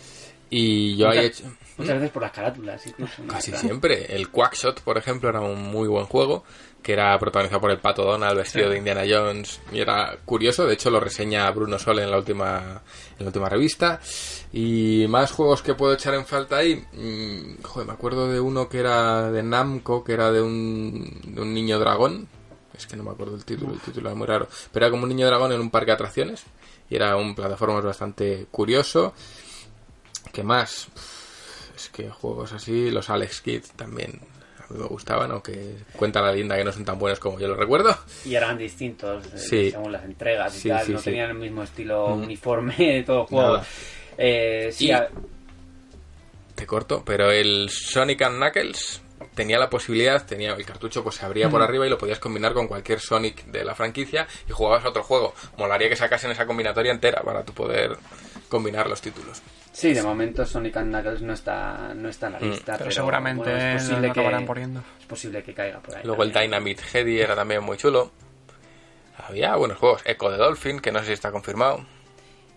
Y 0.50 0.96
yo 0.96 1.08
ahí 1.08 1.18
he 1.18 1.22
Muchas, 1.22 1.40
hecho... 1.40 1.56
muchas 1.78 1.94
veces 1.94 2.10
por 2.10 2.22
las 2.22 2.32
carátulas, 2.32 2.86
incluso. 2.86 3.22
¿no? 3.22 3.32
Casi 3.32 3.50
¿Verdad? 3.50 3.64
siempre. 3.66 4.14
El 4.14 4.28
Quackshot, 4.30 4.82
por 4.82 4.98
ejemplo, 4.98 5.28
era 5.28 5.40
un 5.40 5.60
muy 5.62 5.88
buen 5.88 6.04
juego, 6.04 6.44
que 6.82 6.92
era 6.92 7.18
protagonizado 7.18 7.60
por 7.62 7.70
el 7.70 7.78
Pato 7.78 8.04
Donald, 8.04 8.36
vestido 8.36 8.66
Sí. 8.66 8.72
de 8.72 8.78
Indiana 8.78 9.02
Jones, 9.08 9.60
y 9.72 9.80
era 9.80 10.16
curioso. 10.24 10.66
De 10.66 10.74
hecho, 10.74 10.90
lo 10.90 11.00
reseña 11.00 11.50
Bruno 11.50 11.78
Sol 11.78 11.98
en 11.98 12.10
la 12.10 12.18
última, 12.18 12.82
en 13.18 13.24
la 13.24 13.26
última 13.26 13.48
revista. 13.48 14.00
Y 14.57 15.07
más 15.09 15.32
juegos 15.32 15.62
que 15.62 15.74
puedo 15.74 15.94
echar 15.94 16.14
en 16.14 16.24
falta 16.26 16.59
ahí. 16.59 16.76
mm, 16.92 17.62
joder, 17.64 17.88
me 17.88 17.92
acuerdo 17.92 18.28
de 18.28 18.38
uno 18.38 18.68
que 18.68 18.78
era 18.78 19.30
de 19.32 19.42
Namco, 19.42 20.05
que 20.05 20.12
era 20.12 20.30
de 20.30 20.40
un, 20.40 21.20
de 21.24 21.40
un 21.40 21.52
niño 21.52 21.78
dragón. 21.80 22.28
Es 22.76 22.86
que 22.86 22.96
no 22.96 23.02
me 23.02 23.11
acuerdo 23.11 23.34
el 23.34 23.44
título, 23.44 23.72
el 23.72 23.80
título 23.80 24.09
era 24.11 24.16
muy 24.16 24.26
raro. 24.28 24.46
Pero 24.72 24.86
era 24.86 24.90
como 24.92 25.02
un 25.05 25.09
niño 25.09 25.26
dragón 25.26 25.50
en 25.52 25.61
un 25.61 25.70
parque 25.70 25.86
de 25.86 25.92
atracciones. 25.94 26.44
Y 26.88 26.94
era 26.96 27.16
un 27.16 27.34
plataformas 27.34 27.82
bastante 27.84 28.46
curioso. 28.50 29.12
¿Qué 30.32 30.44
más? 30.44 30.86
Es 31.74 31.88
que 31.88 32.09
juegos 32.11 32.52
así, 32.52 32.90
los 32.90 33.11
Alex 33.11 33.40
Kidd 33.40 33.64
también 33.76 34.20
a 34.59 34.72
mí 34.72 34.78
me 34.78 34.86
gustaban, 34.86 35.30
aunque 35.32 35.76
cuenta 35.96 36.20
la 36.22 36.30
leyenda 36.32 36.57
que 36.57 36.64
no 36.64 36.72
son 36.72 36.84
tan 36.84 36.98
buenos 36.98 37.18
como 37.18 37.38
yo 37.40 37.48
lo 37.48 37.55
recuerdo. 37.57 37.96
Y 38.24 38.34
eran 38.34 38.57
distintos 38.57 39.24
eh, 39.34 39.38
Sí. 39.38 39.70
según 39.72 39.92
las 39.92 40.05
entregas 40.05 40.55
y 40.57 40.61
Sí, 40.61 40.68
tal. 40.68 40.86
sí, 40.86 40.92
no 40.92 41.00
tenían 41.00 41.30
el 41.30 41.36
mismo 41.38 41.62
estilo 41.64 42.09
Mm. 42.16 42.22
uniforme 42.22 42.74
de 42.78 43.02
todo 43.02 43.22
el 43.22 43.26
juego. 43.26 43.52
Nada. 43.55 43.66
Eh, 44.18 44.70
sí, 44.72 44.86
Y- 44.86 44.90
a- 44.92 45.08
Te 46.54 46.66
corto, 46.66 47.02
pero 47.04 47.30
el 47.32 47.68
Sonic 47.68 48.22
and 48.22 48.36
Knuckles 48.36 49.02
tenía 49.34 49.58
la 49.58 49.68
posibilidad, 49.68 50.24
tenía 50.24 50.52
el 50.52 50.64
cartucho 50.64 51.02
pues 51.02 51.16
se 51.16 51.24
abría 51.26 51.48
por 51.50 51.60
arriba 51.60 51.84
y 51.84 51.90
lo 51.90 51.98
podías 51.98 52.20
combinar 52.20 52.54
con 52.54 52.68
cualquier 52.68 53.00
Sonic 53.00 53.46
de 53.46 53.64
la 53.64 53.74
franquicia 53.74 54.28
y 54.48 54.52
jugabas 54.52 54.84
a 54.84 54.90
otro 54.90 55.02
juego. 55.02 55.34
Molaría 55.58 55.88
que 55.88 55.96
sacasen 55.96 56.30
esa 56.30 56.46
combinatoria 56.46 56.92
entera 56.92 57.22
para 57.22 57.42
tu 57.44 57.52
poder 57.52 57.96
combinar 58.48 58.88
los 58.88 59.00
títulos. 59.00 59.42
sí, 59.72 59.92
de 59.92 60.04
momento 60.04 60.46
Sonic 60.46 60.76
and 60.76 60.92
Knuckles 60.94 61.22
no 61.22 61.32
está, 61.32 61.92
no 61.96 62.08
está 62.08 62.28
en 62.28 62.32
la 62.34 62.38
Mm. 62.38 62.44
lista. 62.44 62.72
Pero, 62.74 62.78
pero, 62.78 62.90
seguramente 62.92 63.50
bueno, 63.50 63.58
es, 63.58 63.82
posible 63.82 64.12
que, 64.12 64.44
poniendo. 64.46 64.84
es 65.00 65.06
posible 65.06 65.42
que 65.42 65.52
caiga 65.54 65.80
por 65.80 65.96
ahí. 65.96 66.02
Luego 66.04 66.22
el. 66.22 66.32
Dynamite 66.32 66.82
Heady 66.92 67.20
era 67.20 67.34
también 67.34 67.64
muy 67.64 67.76
chulo. 67.76 68.12
Había 69.26 69.56
buenos 69.56 69.78
juegos. 69.78 70.02
Echo 70.04 70.30
de 70.30 70.36
Dolphin, 70.36 70.78
que 70.78 70.92
no 70.92 71.00
sé 71.00 71.06
si 71.06 71.12
está 71.14 71.32
confirmado. 71.32 71.84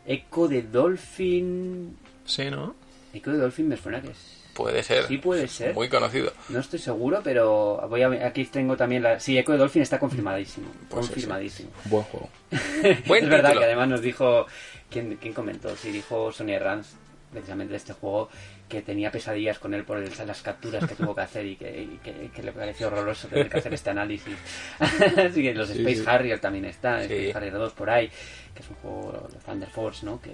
Echo 0.08 0.48
de 0.48 0.62
Dolphin. 0.64 1.98
Sí, 2.26 2.50
¿no? 2.50 2.76
Echo 3.14 3.32
de 3.32 3.38
Dolphin 3.38 3.68
me 3.68 3.78
suena 3.78 4.02
que 4.02 4.10
es. 4.12 4.38
Puede 4.54 4.82
ser. 4.82 5.06
Sí, 5.08 5.18
puede 5.18 5.48
ser. 5.48 5.76
Muy 5.76 5.88
conocido. 5.88 6.34
No 6.50 6.60
estoy 6.60 6.80
seguro, 6.80 7.22
pero 7.24 7.86
voy 7.90 8.02
a, 8.02 8.10
aquí 8.26 8.44
tengo 8.46 8.76
también 8.76 9.04
la. 9.04 9.20
Sí, 9.20 9.38
Echo 9.38 9.52
de 9.52 9.60
Dolphin 9.60 9.84
está 9.84 10.00
confirmadísimo. 10.00 10.68
Pues 10.90 11.06
sí, 11.06 11.12
confirmadísimo. 11.14 11.70
Buen 11.86 12.04
juego. 12.06 12.30
Buen 13.06 13.24
es 13.26 13.30
verdad 13.30 13.50
título. 13.50 13.60
que 13.60 13.66
además 13.66 13.90
nos 13.90 14.02
dijo. 14.02 14.48
¿quién, 14.90 15.18
quién 15.22 15.34
comentó? 15.34 15.76
Sí, 15.76 15.92
dijo 15.92 16.32
Sonia 16.32 16.60
Ranz, 16.60 16.94
precisamente 17.32 17.72
de 17.72 17.78
este 17.78 17.94
juego, 17.94 18.30
que 18.68 18.82
tenía 18.82 19.10
pesadillas 19.12 19.60
con 19.60 19.74
él 19.74 19.84
por 19.86 19.98
el- 19.98 20.12
las 20.26 20.42
capturas 20.42 20.86
que 20.86 20.96
tuvo 20.96 21.16
que 21.16 21.22
hacer 21.22 21.46
y 21.46 21.56
que, 21.56 21.82
y 21.84 22.00
que- 22.04 22.30
que 22.36 22.44
le 22.44 22.52
pareció 22.52 22.88
horroroso 22.88 23.28
tener 23.30 23.48
que 23.50 23.60
hacer 23.60 23.74
este 23.74 23.90
análisis. 23.92 24.36
Así 24.80 25.42
que 25.42 25.54
los 25.54 25.70
Sí, 25.70 25.80
Space 25.80 25.96
sí. 25.98 26.04
Harrier 26.06 26.40
también 26.40 26.66
están, 26.66 27.00
Sí. 27.08 27.14
Space 27.14 27.34
Harrier 27.38 27.54
2 27.54 27.74
por 27.74 27.90
ahí, 27.90 28.10
que 28.54 28.62
es 28.64 28.70
un 28.70 28.76
juego 28.78 29.30
de 29.32 29.40
Thunder 29.40 29.70
Force, 29.70 30.06
¿no? 30.06 30.20
Que. 30.22 30.32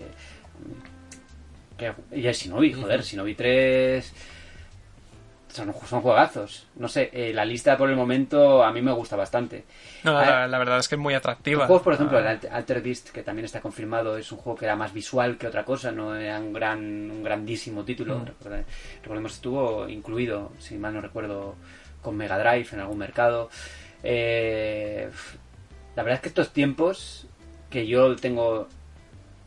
que 1.78 1.94
y 2.18 2.26
el 2.28 2.34
Shinobi, 2.34 2.74
joder, 2.74 3.02
Shinobi 3.02 3.36
3 3.36 4.14
son, 5.54 5.74
son 5.88 6.02
juegazos. 6.02 6.68
No 6.76 6.88
sé, 6.88 7.10
eh, 7.14 7.32
la 7.34 7.46
lista 7.46 7.78
por 7.78 7.90
el 7.90 7.96
momento 7.96 8.64
a 8.64 8.72
mí 8.74 8.82
me 8.82 8.92
gusta 8.92 9.16
bastante. 9.16 9.64
No, 10.04 10.18
Ah, 10.18 10.26
la, 10.26 10.48
la 10.48 10.58
verdad 10.58 10.80
es 10.80 10.88
que 10.88 10.96
es 10.96 11.00
muy 11.02 11.14
atractiva. 11.14 11.66
juegos, 11.68 11.84
por 11.84 11.94
ejemplo, 11.94 12.18
Ah, 12.18 12.32
el 12.34 12.40
Alter- 12.52 12.82
Beast, 12.82 13.10
que 13.12 13.24
también 13.24 13.46
está 13.46 13.62
confirmado, 13.62 14.18
es 14.18 14.32
un 14.32 14.40
juego 14.40 14.58
que 14.58 14.66
era 14.66 14.76
más 14.76 14.92
visual 14.94 15.38
que 15.38 15.48
otra 15.48 15.64
cosa, 15.64 15.92
no 15.92 16.16
era 16.16 16.40
un 16.40 16.52
gran 16.54 16.80
un 17.12 17.24
grandísimo 17.24 17.84
título. 17.86 18.20
Mm. 18.20 18.26
Recuerda- 18.26 18.64
Recordemos, 19.04 19.34
estuvo 19.34 19.88
incluido, 19.88 20.52
si 20.60 20.76
mal 20.78 20.94
no 20.94 21.02
recuerdo, 21.02 21.56
con 22.02 22.18
Mega 22.18 22.38
Drive 22.38 22.68
en 22.74 22.80
algún 22.82 22.98
mercado. 22.98 23.50
Eh, 24.04 25.10
la 25.96 26.04
verdad 26.04 26.16
es 26.16 26.22
que 26.22 26.28
estos 26.30 26.52
tiempos, 26.52 27.28
que 27.70 27.88
yo 27.88 28.16
tengo 28.16 28.68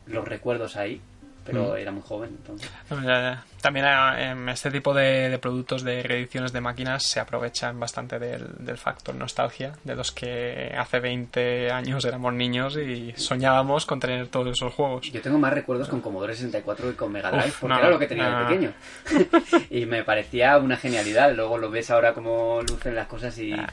los 0.07 0.27
recuerdos 0.27 0.77
ahí, 0.77 1.01
pero 1.47 1.73
Mm. 1.73 1.77
era 1.77 1.93
muy 1.93 2.03
joven, 2.03 2.31
entonces. 2.37 2.69
También 3.61 3.87
eh, 3.87 4.31
en 4.31 4.49
este 4.49 4.71
tipo 4.71 4.93
de, 4.95 5.29
de 5.31 5.39
productos 5.39 5.83
de 5.83 6.03
reediciones 6.03 6.53
de 6.53 6.61
máquinas 6.61 7.03
se 7.05 7.19
aprovechan 7.21 7.79
bastante 7.81 8.19
del, 8.19 8.47
del 8.59 8.77
factor 8.79 9.15
nostalgia, 9.15 9.73
de 9.85 9.97
los 9.97 10.13
que 10.13 10.73
hace 10.77 11.01
20 11.01 11.71
años 11.73 12.05
éramos 12.05 12.33
niños 12.35 12.77
y 12.77 13.13
soñábamos 13.17 13.87
con 13.87 13.99
tener 13.99 14.29
todos 14.29 14.49
esos 14.57 14.73
juegos. 14.75 15.11
Yo 15.11 15.21
tengo 15.23 15.39
más 15.39 15.53
recuerdos 15.53 15.89
con 15.89 16.01
Commodore 16.01 16.35
64 16.35 16.91
que 16.91 16.97
con 16.97 17.11
Mega 17.13 17.31
Drive, 17.31 17.49
Uf, 17.49 17.61
porque 17.61 17.75
no, 17.75 17.81
era 17.81 17.91
lo 17.91 17.99
que 17.99 18.07
tenía 18.07 18.29
no, 18.31 18.39
de 18.41 18.45
pequeño. 18.47 18.73
y 19.71 19.87
me 19.87 20.05
parecía 20.05 20.59
una 20.59 20.77
genialidad. 20.77 21.33
Luego 21.35 21.59
lo 21.59 21.71
ves 21.71 21.91
ahora 21.91 22.13
como 22.15 22.61
lucen 22.63 22.95
las 22.95 23.07
cosas 23.07 23.37
y 23.39 23.53
Ah. 23.53 23.67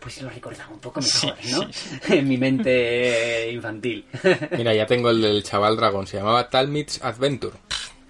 Pues 0.00 0.20
lo 0.22 0.30
recordaba 0.30 0.72
un 0.72 0.80
poco 0.80 1.00
Sí, 1.02 1.26
mejor, 1.26 1.66
¿no? 1.66 1.72
sí, 1.72 1.98
en 2.16 2.28
mi 2.28 2.38
mente 2.38 3.50
infantil. 3.52 4.04
Mira, 4.56 4.74
ya 4.74 4.86
tengo 4.86 5.10
el 5.10 5.20
del 5.20 5.42
chaval 5.42 5.76
dragón. 5.76 6.06
Se 6.06 6.16
llamaba 6.16 6.48
Talmid's 6.48 7.02
Adventure. 7.02 7.56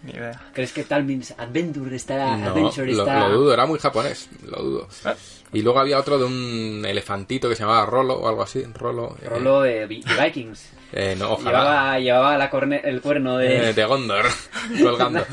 Ni 0.02 0.12
idea. 0.12 0.40
¿Crees 0.54 0.72
que 0.72 0.84
Talmin's 0.84 1.34
Adventure 1.36 1.94
está... 1.94 2.36
No, 2.36 2.50
Adventure 2.50 2.92
lo, 2.92 3.02
está... 3.02 3.28
lo 3.28 3.38
dudo, 3.38 3.52
era 3.54 3.66
muy 3.66 3.78
japonés, 3.78 4.28
lo 4.46 4.62
dudo. 4.62 4.88
Ah. 5.04 5.14
Y 5.52 5.62
luego 5.62 5.80
había 5.80 5.98
otro 5.98 6.18
de 6.18 6.24
un 6.24 6.84
elefantito 6.86 7.48
que 7.48 7.56
se 7.56 7.64
llamaba 7.64 7.84
Rolo 7.84 8.14
o 8.14 8.28
algo 8.28 8.42
así, 8.42 8.62
Rolo. 8.72 9.16
eh, 9.20 9.28
Rolo 9.28 9.62
de, 9.62 9.86
Vi- 9.86 10.02
de 10.02 10.24
Vikings. 10.24 10.70
eh, 10.92 11.16
no, 11.18 11.32
ojalá. 11.32 11.58
Llevaba, 11.60 11.98
llevaba 11.98 12.38
la 12.38 12.50
corne- 12.50 12.80
el 12.84 13.00
cuerno 13.02 13.36
de... 13.36 13.70
Eh, 13.70 13.72
de 13.74 13.84
Gondor, 13.84 14.26
colgando. 14.82 15.24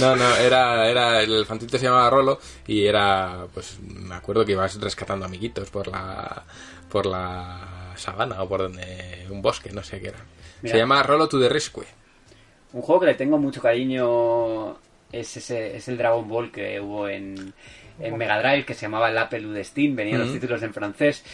no, 0.00 0.16
no, 0.16 0.36
era, 0.36 0.88
era, 0.88 1.22
el 1.22 1.32
elefantito 1.32 1.78
se 1.78 1.84
llamaba 1.84 2.10
Rolo 2.10 2.40
y 2.66 2.86
era, 2.86 3.46
pues, 3.52 3.78
me 3.80 4.14
acuerdo 4.14 4.44
que 4.44 4.52
ibas 4.52 4.80
rescatando 4.80 5.26
amiguitos 5.26 5.70
por 5.70 5.88
la, 5.88 6.42
por 6.88 7.06
la 7.06 7.92
sabana 7.96 8.42
o 8.42 8.48
por 8.48 8.62
donde, 8.62 9.26
un 9.30 9.42
bosque, 9.42 9.70
no 9.70 9.82
sé 9.82 10.00
qué 10.00 10.08
era. 10.08 10.18
Mira. 10.62 10.72
Se 10.74 10.78
llama 10.78 11.02
Rolo 11.02 11.28
to 11.28 11.38
the 11.38 11.48
Rescue. 11.48 11.86
Un 12.72 12.82
juego 12.82 13.00
que 13.00 13.06
le 13.08 13.14
tengo 13.14 13.38
mucho 13.38 13.60
cariño 13.60 14.76
es, 15.12 15.36
ese, 15.36 15.76
es 15.76 15.88
el 15.88 15.98
Dragon 15.98 16.26
Ball 16.28 16.52
que 16.52 16.80
hubo 16.80 17.08
en, 17.08 17.52
en 17.98 18.16
Mega 18.16 18.38
Drive, 18.40 18.64
que 18.64 18.74
se 18.74 18.82
llamaba 18.82 19.10
La 19.10 19.28
Pelu 19.28 19.50
de 19.52 19.64
Steam, 19.64 19.96
venían 19.96 20.20
los 20.20 20.32
títulos 20.32 20.62
en 20.62 20.72
francés. 20.72 21.24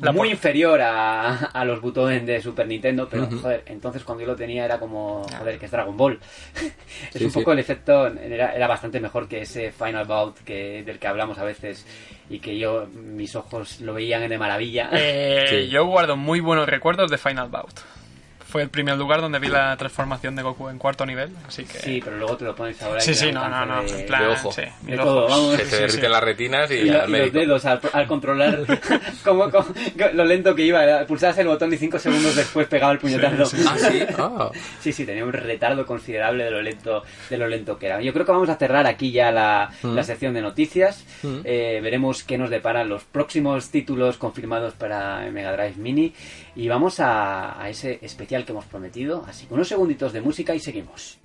La 0.00 0.10
muy 0.10 0.30
inferior 0.30 0.80
a, 0.80 1.34
a 1.36 1.64
los 1.66 1.80
botones 1.82 2.24
de 2.26 2.40
Super 2.40 2.66
Nintendo, 2.66 3.06
pero 3.10 3.28
joder, 3.30 3.62
entonces 3.66 4.02
cuando 4.02 4.22
yo 4.22 4.28
lo 4.30 4.36
tenía 4.36 4.64
era 4.64 4.78
como, 4.80 5.22
joder, 5.38 5.58
que 5.58 5.66
es 5.66 5.70
Dragon 5.70 5.96
Ball. 5.96 6.18
es 6.56 6.72
Sí, 7.18 7.24
un 7.26 7.30
sí. 7.30 7.38
poco 7.38 7.52
el 7.52 7.58
efecto, 7.58 8.06
era, 8.06 8.54
era 8.54 8.66
bastante 8.66 9.00
mejor 9.00 9.28
que 9.28 9.42
ese 9.42 9.70
Final 9.70 10.06
Bout 10.06 10.38
que, 10.44 10.82
del 10.82 10.98
que 10.98 11.06
hablamos 11.06 11.38
a 11.38 11.44
veces 11.44 11.86
y 12.30 12.38
que 12.40 12.58
yo, 12.58 12.86
mis 12.94 13.36
ojos 13.36 13.80
lo 13.82 13.92
veían 13.92 14.26
de 14.28 14.38
maravilla. 14.38 14.88
Eh, 14.92 15.46
Sí. 15.48 15.68
Yo 15.68 15.84
guardo 15.86 16.16
muy 16.16 16.40
buenos 16.40 16.66
recuerdos 16.66 17.10
de 17.10 17.18
Final 17.18 17.48
Bout. 17.50 17.78
Fue 18.52 18.62
el 18.62 18.68
primer 18.68 18.98
lugar 18.98 19.22
donde 19.22 19.38
vi 19.38 19.48
la 19.48 19.74
transformación 19.78 20.36
de 20.36 20.42
Goku 20.42 20.68
en 20.68 20.76
cuarto 20.78 21.06
nivel, 21.06 21.30
así 21.48 21.64
que... 21.64 21.78
Sí, 21.78 22.02
pero 22.04 22.18
luego 22.18 22.36
te 22.36 22.44
lo 22.44 22.54
pones 22.54 22.80
ahora. 22.82 23.00
sí, 23.00 23.14
sí, 23.14 23.28
un 23.28 23.34
no, 23.34 23.48
no, 23.48 23.64
no, 23.64 23.82
de- 23.82 24.00
en 24.00 24.06
plan, 24.06 24.20
de 24.22 24.28
ojo. 24.28 24.52
sí, 24.52 24.60
De 24.82 24.92
mis 24.92 24.96
todo, 25.00 25.24
ojos. 25.24 25.30
vamos. 25.30 25.56
Se 25.56 25.64
Sí, 25.64 25.70
te 25.70 25.76
sí, 25.76 25.80
derriten 25.82 26.00
sí. 26.04 26.08
las 26.10 26.22
retinas 26.22 26.70
y, 26.70 26.74
Y, 26.74 26.84
lo- 26.90 27.02
al 27.02 27.08
y 27.10 27.18
los 27.18 27.32
dedos 27.32 27.64
al, 27.64 27.80
al 27.94 28.06
controlar 28.06 28.58
lo 30.14 30.24
lento 30.24 30.54
que 30.54 30.62
iba. 30.62 31.04
Pulsabas 31.06 31.38
el 31.38 31.46
botón 31.46 31.72
y 31.72 31.76
cinco 31.76 31.98
segundos 31.98 32.36
después 32.36 32.66
pegaba 32.68 32.92
el 32.92 32.98
puñetazo. 32.98 33.46
Sí, 33.46 33.64
Ah, 33.66 33.76
sí. 33.78 34.02
Ah. 34.18 34.50
Sí, 34.80 34.92
sí, 34.92 35.06
tenía 35.06 35.24
un 35.24 35.32
retardo 35.32 35.86
considerable 35.86 36.44
de 36.44 36.50
lo 36.50 36.62
lento, 36.62 37.02
de 37.30 37.38
lo 37.38 37.46
lento 37.48 37.78
que 37.78 37.86
era. 37.86 38.00
Yo 38.00 38.12
creo 38.12 38.26
que 38.26 38.32
vamos 38.32 38.48
a 38.48 38.56
cerrar 38.56 38.86
aquí 38.86 39.12
ya 39.12 39.30
la, 39.32 39.70
Mm. 39.82 39.94
la 39.94 40.02
sección 40.02 40.34
de 40.34 40.42
noticias. 40.42 41.04
Mm. 41.22 41.38
Eh, 41.44 41.80
veremos 41.82 42.22
qué 42.24 42.36
nos 42.38 42.50
deparan 42.50 42.88
los 42.88 43.04
próximos 43.04 43.70
títulos 43.70 44.16
confirmados 44.18 44.74
para 44.74 45.20
Mega 45.30 45.52
Drive 45.52 45.74
Mini. 45.76 46.12
Y 46.54 46.68
vamos 46.68 47.00
a, 47.00 47.68
ese 47.68 47.98
especial 48.02 48.44
que 48.44 48.52
hemos 48.52 48.66
prometido. 48.66 49.24
Así 49.26 49.46
que 49.46 49.54
unos 49.54 49.68
segunditos 49.68 50.12
de 50.12 50.20
música 50.20 50.54
y 50.54 50.60
seguimos. 50.60 51.18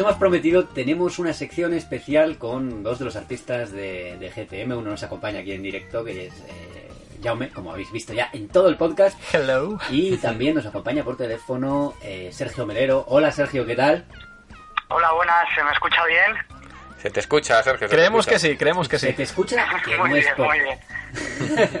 Hemos 0.00 0.16
prometido, 0.16 0.64
tenemos 0.66 1.18
una 1.18 1.32
sección 1.32 1.74
especial 1.74 2.36
con 2.38 2.82
dos 2.82 2.98
de 2.98 3.04
los 3.04 3.16
artistas 3.16 3.70
de, 3.72 4.16
de 4.18 4.28
GTM. 4.30 4.72
Uno 4.76 4.90
nos 4.90 5.02
acompaña 5.02 5.40
aquí 5.40 5.52
en 5.52 5.62
directo, 5.62 6.04
que 6.04 6.26
es 6.26 6.34
eh, 6.48 6.88
Jaume, 7.22 7.50
como 7.50 7.72
habéis 7.72 7.90
visto 7.92 8.12
ya 8.12 8.28
en 8.32 8.48
todo 8.48 8.68
el 8.68 8.76
podcast. 8.76 9.18
Hello. 9.32 9.78
Y 9.90 10.16
también 10.16 10.54
nos 10.54 10.66
acompaña 10.66 11.04
por 11.04 11.16
teléfono 11.16 11.94
eh, 12.02 12.30
Sergio 12.32 12.66
Melero. 12.66 13.04
Hola 13.08 13.30
Sergio, 13.30 13.64
¿qué 13.66 13.76
tal? 13.76 14.04
Hola, 14.88 15.12
buenas, 15.12 15.44
¿se 15.54 15.62
me 15.62 15.70
escucha 15.70 16.04
bien? 16.06 16.32
Se 17.00 17.10
te 17.10 17.20
escucha, 17.20 17.62
Sergio. 17.62 17.86
se 17.88 17.90
te 17.90 17.96
Creemos 17.96 18.26
escucha. 18.26 18.34
que 18.46 18.52
sí, 18.52 18.56
creemos 18.58 18.88
que 18.88 18.98
¿Se 18.98 19.06
sí. 19.08 19.12
te 19.14 19.22
escucha? 19.22 19.66
Que 19.84 19.96
muy 19.96 20.10
no 20.10 20.16
es 20.16 20.24
bien, 20.24 20.36
poco. 20.36 20.48
muy 20.48 20.60
bien. 20.60 20.78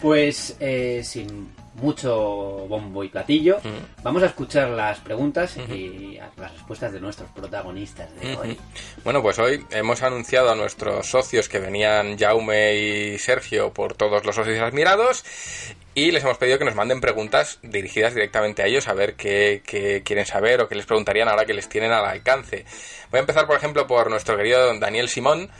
Pues 0.00 0.56
eh, 0.60 1.02
sin 1.04 1.52
mucho 1.78 2.14
bombo 2.68 3.04
y 3.04 3.08
platillo, 3.08 3.60
vamos 4.02 4.22
a 4.22 4.26
escuchar 4.26 4.70
las 4.70 5.00
preguntas 5.00 5.56
y 5.56 6.18
las 6.36 6.52
respuestas 6.52 6.92
de 6.92 7.00
nuestros 7.00 7.30
protagonistas 7.30 8.08
de 8.20 8.36
hoy. 8.36 8.58
Bueno, 9.04 9.22
pues 9.22 9.38
hoy 9.38 9.64
hemos 9.70 10.02
anunciado 10.02 10.50
a 10.50 10.54
nuestros 10.54 11.06
socios 11.06 11.48
que 11.48 11.58
venían 11.58 12.18
Jaume 12.18 12.76
y 12.76 13.18
Sergio 13.18 13.72
por 13.72 13.94
todos 13.94 14.24
los 14.24 14.34
socios 14.34 14.60
admirados 14.60 15.24
y 15.94 16.12
les 16.12 16.22
hemos 16.22 16.38
pedido 16.38 16.58
que 16.58 16.64
nos 16.64 16.74
manden 16.74 17.00
preguntas 17.00 17.58
dirigidas 17.62 18.14
directamente 18.14 18.62
a 18.62 18.66
ellos 18.66 18.86
a 18.88 18.94
ver 18.94 19.14
qué, 19.14 19.62
qué 19.66 20.02
quieren 20.04 20.26
saber 20.26 20.60
o 20.60 20.68
qué 20.68 20.74
les 20.74 20.86
preguntarían 20.86 21.28
ahora 21.28 21.44
que 21.44 21.54
les 21.54 21.68
tienen 21.68 21.90
al 21.90 22.04
alcance. 22.04 22.64
Voy 23.10 23.18
a 23.18 23.20
empezar, 23.20 23.46
por 23.46 23.56
ejemplo, 23.56 23.86
por 23.86 24.10
nuestro 24.10 24.36
querido 24.36 24.78
Daniel 24.78 25.08
Simón, 25.08 25.50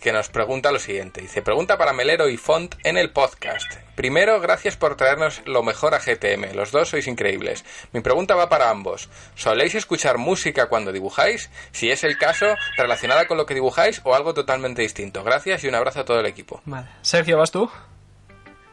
que 0.00 0.12
nos 0.12 0.28
pregunta 0.28 0.72
lo 0.72 0.78
siguiente. 0.78 1.20
Dice, 1.20 1.42
pregunta 1.42 1.76
para 1.78 1.92
Melero 1.92 2.28
y 2.28 2.36
Font 2.36 2.74
en 2.84 2.96
el 2.96 3.10
podcast. 3.10 3.72
Primero, 3.94 4.40
gracias 4.40 4.76
por 4.76 4.96
traernos 4.96 5.42
lo 5.46 5.62
mejor 5.62 5.94
a 5.94 5.98
GTM. 5.98 6.54
Los 6.54 6.72
dos 6.72 6.88
sois 6.88 7.06
increíbles. 7.06 7.64
Mi 7.92 8.00
pregunta 8.00 8.34
va 8.34 8.48
para 8.48 8.70
ambos. 8.70 9.10
¿Soléis 9.34 9.74
escuchar 9.74 10.18
música 10.18 10.68
cuando 10.68 10.90
dibujáis? 10.90 11.50
Si 11.72 11.90
es 11.90 12.02
el 12.02 12.16
caso, 12.16 12.54
relacionada 12.76 13.26
con 13.26 13.36
lo 13.36 13.46
que 13.46 13.54
dibujáis 13.54 14.00
o 14.04 14.14
algo 14.14 14.32
totalmente 14.34 14.82
distinto. 14.82 15.22
Gracias 15.22 15.62
y 15.64 15.68
un 15.68 15.74
abrazo 15.74 16.00
a 16.00 16.04
todo 16.04 16.18
el 16.18 16.26
equipo. 16.26 16.62
Vale. 16.64 16.88
Sergio, 17.02 17.36
¿vas 17.36 17.50
tú? 17.50 17.70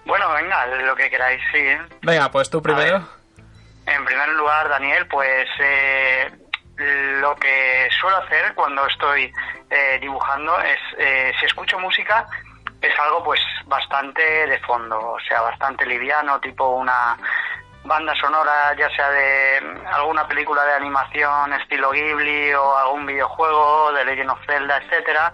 Bueno, 0.05 0.31
venga, 0.33 0.65
lo 0.65 0.95
que 0.95 1.09
queráis, 1.09 1.41
sí. 1.51 1.59
Venga, 2.01 2.31
pues 2.31 2.49
tú 2.49 2.61
primero. 2.61 3.05
En 3.85 4.05
primer 4.05 4.29
lugar, 4.29 4.69
Daniel, 4.69 5.05
pues 5.07 5.47
eh, 5.61 6.31
lo 6.77 7.35
que 7.35 7.89
suelo 7.99 8.17
hacer 8.17 8.53
cuando 8.53 8.85
estoy 8.85 9.31
eh, 9.69 9.97
dibujando 9.99 10.59
es, 10.59 10.79
eh, 10.97 11.33
si 11.39 11.45
escucho 11.45 11.79
música, 11.79 12.25
es 12.81 12.97
algo 12.99 13.23
pues 13.23 13.41
bastante 13.65 14.21
de 14.21 14.59
fondo, 14.59 15.13
o 15.13 15.19
sea, 15.21 15.41
bastante 15.41 15.85
liviano, 15.85 16.39
tipo 16.39 16.69
una 16.69 17.17
banda 17.83 18.13
sonora, 18.15 18.75
ya 18.77 18.89
sea 18.89 19.09
de 19.09 19.81
alguna 19.91 20.27
película 20.27 20.63
de 20.65 20.73
animación 20.73 21.53
estilo 21.53 21.91
Ghibli 21.91 22.53
o 22.53 22.77
algún 22.77 23.05
videojuego 23.05 23.93
de 23.93 24.05
Legend 24.05 24.29
of 24.29 24.45
Zelda, 24.45 24.77
etcétera, 24.77 25.33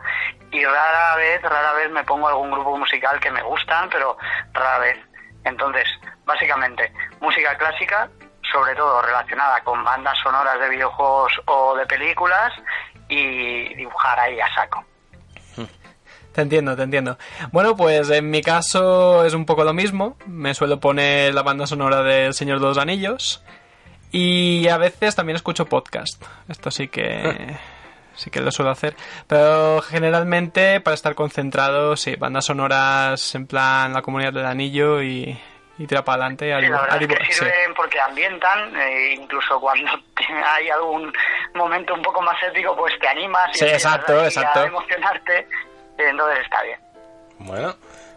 y 0.51 0.63
rara 0.63 1.15
vez, 1.15 1.41
rara 1.41 1.73
vez 1.73 1.89
me 1.91 2.03
pongo 2.03 2.27
algún 2.27 2.51
grupo 2.51 2.77
musical 2.77 3.19
que 3.19 3.31
me 3.31 3.41
gustan, 3.41 3.89
pero 3.89 4.17
rara 4.53 4.79
vez. 4.79 4.97
Entonces, 5.43 5.87
básicamente, 6.25 6.93
música 7.19 7.57
clásica, 7.57 8.07
sobre 8.53 8.75
todo 8.75 9.01
relacionada 9.01 9.59
con 9.63 9.83
bandas 9.83 10.17
sonoras 10.19 10.59
de 10.59 10.69
videojuegos 10.69 11.33
o 11.45 11.75
de 11.75 11.85
películas, 11.85 12.53
y 13.09 13.73
dibujar 13.75 14.19
ahí 14.19 14.39
a 14.39 14.53
saco. 14.53 14.83
Te 16.33 16.41
entiendo, 16.41 16.75
te 16.75 16.81
entiendo. 16.81 17.19
Bueno, 17.51 17.75
pues 17.75 18.09
en 18.09 18.31
mi 18.31 18.41
caso 18.41 19.23
es 19.23 19.35
un 19.35 19.45
poco 19.45 19.63
lo 19.63 19.73
mismo. 19.73 20.17
Me 20.25 20.55
suelo 20.55 20.79
poner 20.79 21.31
la 21.31 21.43
banda 21.43 21.67
sonora 21.67 22.01
del 22.01 22.33
Señor 22.33 22.59
de 22.59 22.65
los 22.65 22.79
Anillos. 22.79 23.43
Y 24.11 24.67
a 24.67 24.77
veces 24.77 25.15
también 25.15 25.35
escucho 25.35 25.67
podcast. 25.67 26.23
Esto 26.49 26.71
sí 26.71 26.87
que. 26.87 27.55
sí 28.15 28.31
que 28.31 28.41
lo 28.41 28.51
suelo 28.51 28.71
hacer. 28.71 28.95
Pero 29.27 29.79
generalmente 29.81 30.81
para 30.81 30.95
estar 30.95 31.13
concentrado, 31.13 31.95
sí, 31.95 32.15
bandas 32.15 32.45
sonoras 32.45 33.35
en 33.35 33.45
plan 33.45 33.93
la 33.93 34.01
comunidad 34.01 34.33
del 34.33 34.47
anillo 34.47 35.03
y. 35.03 35.39
y 35.77 35.87
tira 35.87 36.03
para 36.03 36.23
adelante. 36.25 36.53
a 36.53 36.59
Sí, 36.59 36.67
la 36.67 36.81
verdad 36.81 37.01
es 37.01 37.07
que 37.07 37.25
sí. 37.25 37.33
sirven 37.33 37.73
porque 37.75 37.99
ambientan, 37.99 38.75
eh, 38.75 39.13
incluso 39.19 39.59
cuando 39.59 39.91
hay 40.45 40.69
algún 40.69 41.11
momento 41.55 41.93
un 41.93 42.01
poco 42.01 42.21
más 42.21 42.41
épico, 42.43 42.75
pues 42.75 42.97
te 42.99 43.07
animas 43.07 43.49
y 43.55 43.59
Sí, 43.59 43.65
empiezas 43.65 43.93
exacto, 43.95 44.23
exacto. 44.25 44.59
a 44.59 44.65
emocionarte, 44.67 45.47
entonces 45.97 46.39
está 46.43 46.61
bien. 46.63 46.79
Bueno, 47.39 47.75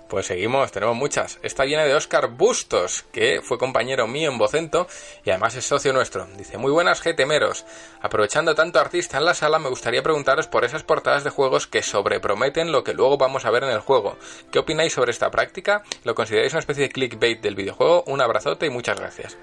pues 0.09 0.26
seguimos, 0.26 0.70
tenemos 0.72 0.94
muchas. 0.96 1.38
Esta 1.42 1.64
viene 1.64 1.86
de 1.86 1.94
Oscar 1.94 2.28
Bustos, 2.28 3.04
que 3.12 3.40
fue 3.42 3.59
compañero 3.59 4.07
mío 4.07 4.30
en 4.30 4.38
Vocento 4.38 4.86
y 5.24 5.30
además 5.30 5.57
es 5.57 5.64
socio 5.64 5.92
nuestro. 5.92 6.26
Dice, 6.36 6.59
muy 6.59 6.70
buenas 6.70 7.02
GTMeros. 7.02 7.64
Aprovechando 8.00 8.54
tanto 8.54 8.78
artista 8.78 9.18
en 9.18 9.24
la 9.24 9.34
sala, 9.34 9.59
me 9.59 9.68
gustaría 9.68 10.02
preguntaros 10.02 10.46
por 10.46 10.64
esas 10.64 10.82
portadas 10.82 11.24
de 11.24 11.30
juegos 11.30 11.66
que 11.66 11.82
sobreprometen 11.82 12.72
lo 12.72 12.84
que 12.84 12.94
luego 12.94 13.18
vamos 13.18 13.44
a 13.44 13.50
ver 13.50 13.64
en 13.64 13.70
el 13.70 13.80
juego. 13.80 14.16
¿Qué 14.52 14.59
opináis 14.59 14.92
sobre 14.92 15.11
esta 15.11 15.30
práctica? 15.30 15.82
¿Lo 16.04 16.14
consideráis 16.14 16.52
una 16.52 16.61
especie 16.61 16.84
de 16.84 16.90
clickbait 16.90 17.40
del 17.40 17.54
videojuego? 17.54 18.04
Un 18.07 18.20
abrazote 18.20 18.66
y 18.66 18.70
muchas 18.70 18.98
gracias. 18.98 19.36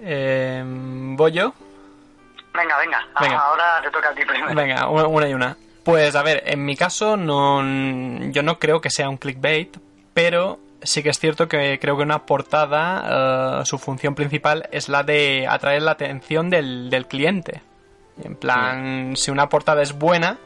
Eh, 0.00 0.62
¿Voy 0.64 1.32
yo? 1.32 1.52
Venga, 2.54 2.78
venga, 2.78 3.06
Venga. 3.20 3.38
ahora 3.38 3.80
te 3.82 3.90
toca 3.90 4.08
a 4.10 4.14
ti 4.14 4.24
primero. 4.24 4.54
Venga, 4.54 4.88
una, 4.88 5.06
una 5.06 5.28
y 5.28 5.34
una. 5.34 5.56
Pues 5.84 6.14
a 6.16 6.22
ver, 6.22 6.42
en 6.44 6.64
mi 6.64 6.76
caso 6.76 7.16
no, 7.16 7.62
yo 8.30 8.42
no 8.42 8.58
creo 8.58 8.80
que 8.80 8.90
sea 8.90 9.08
un 9.08 9.16
clickbait, 9.16 9.76
pero 10.18 10.58
sí 10.82 11.04
que 11.04 11.10
es 11.10 11.20
cierto 11.20 11.46
que 11.46 11.78
creo 11.80 11.96
que 11.96 12.02
una 12.02 12.26
portada, 12.26 13.60
eh, 13.60 13.66
su 13.66 13.78
función 13.78 14.16
principal 14.16 14.68
es 14.72 14.88
la 14.88 15.04
de 15.04 15.46
atraer 15.48 15.82
la 15.82 15.92
atención 15.92 16.50
del, 16.50 16.90
del 16.90 17.06
cliente. 17.06 17.62
En 18.24 18.34
plan, 18.34 19.14
si 19.14 19.30
una 19.30 19.48
portada 19.48 19.80
es 19.80 19.96
buena, 19.96 20.38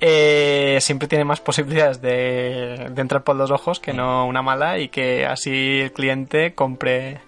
eh, 0.00 0.78
siempre 0.80 1.08
tiene 1.08 1.24
más 1.24 1.40
posibilidades 1.40 2.00
de, 2.00 2.90
de 2.92 3.02
entrar 3.02 3.24
por 3.24 3.34
los 3.34 3.50
ojos 3.50 3.80
que 3.80 3.92
no 3.92 4.24
una 4.24 4.40
mala 4.40 4.78
y 4.78 4.88
que 4.88 5.26
así 5.26 5.80
el 5.80 5.92
cliente 5.92 6.54
compre 6.54 7.22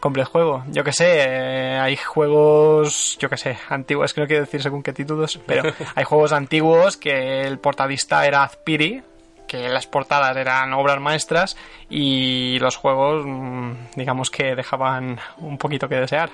compre 0.00 0.22
el 0.22 0.28
juego. 0.28 0.64
Yo 0.68 0.84
que 0.84 0.94
sé, 0.94 1.16
eh, 1.18 1.78
hay 1.78 1.96
juegos, 1.96 3.18
yo 3.20 3.28
que 3.28 3.36
sé, 3.36 3.58
antiguos, 3.68 4.06
es 4.06 4.14
que 4.14 4.22
no 4.22 4.26
quiero 4.26 4.46
decir 4.46 4.62
según 4.62 4.82
qué 4.82 4.94
títulos, 4.94 5.38
pero 5.44 5.70
hay 5.94 6.04
juegos 6.04 6.32
antiguos 6.32 6.96
que 6.96 7.42
el 7.42 7.58
portadista 7.58 8.24
era 8.24 8.42
Azpiri, 8.42 9.02
que 9.50 9.68
las 9.68 9.88
portadas 9.88 10.36
eran 10.36 10.72
obras 10.74 11.00
maestras 11.00 11.56
y 11.88 12.56
los 12.60 12.76
juegos, 12.76 13.24
mm, 13.26 13.72
digamos 13.96 14.30
que 14.30 14.54
dejaban 14.54 15.18
un 15.38 15.58
poquito 15.58 15.88
que 15.88 15.96
desear. 15.96 16.30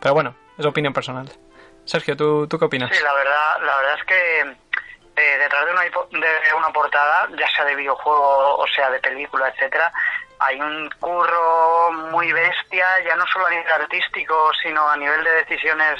Pero 0.00 0.14
bueno, 0.14 0.36
es 0.56 0.64
opinión 0.64 0.92
personal. 0.92 1.28
Sergio, 1.84 2.16
¿tú, 2.16 2.46
tú 2.46 2.60
qué 2.60 2.66
opinas? 2.66 2.96
Sí, 2.96 3.02
la 3.02 3.12
verdad, 3.14 3.58
la 3.62 3.76
verdad 3.78 3.94
es 3.98 4.04
que 4.04 4.40
eh, 5.16 5.38
detrás 5.38 5.66
de 5.66 5.72
una, 5.72 5.82
de 5.82 6.54
una 6.56 6.68
portada, 6.72 7.28
ya 7.36 7.48
sea 7.50 7.64
de 7.64 7.74
videojuego 7.74 8.58
o 8.58 8.66
sea 8.68 8.88
de 8.90 9.00
película, 9.00 9.48
etcétera, 9.48 9.92
hay 10.38 10.60
un 10.60 10.88
curro 11.00 11.90
muy 12.12 12.32
bestia, 12.32 12.86
ya 13.04 13.16
no 13.16 13.24
solo 13.26 13.46
a 13.46 13.50
nivel 13.50 13.72
artístico, 13.72 14.50
sino 14.62 14.88
a 14.88 14.96
nivel 14.96 15.24
de 15.24 15.30
decisiones 15.44 15.98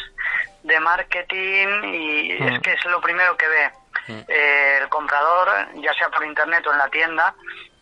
de 0.62 0.78
marketing 0.78 1.82
y 1.84 2.38
Mm. 2.40 2.48
es 2.48 2.60
que 2.60 2.72
es 2.72 2.84
lo 2.84 3.00
primero 3.00 3.36
que 3.36 3.48
ve 3.48 3.70
eh, 4.08 4.78
el 4.80 4.88
comprador, 4.88 5.68
ya 5.74 5.92
sea 5.94 6.08
por 6.08 6.24
internet 6.24 6.66
o 6.66 6.72
en 6.72 6.78
la 6.78 6.88
tienda, 6.88 7.34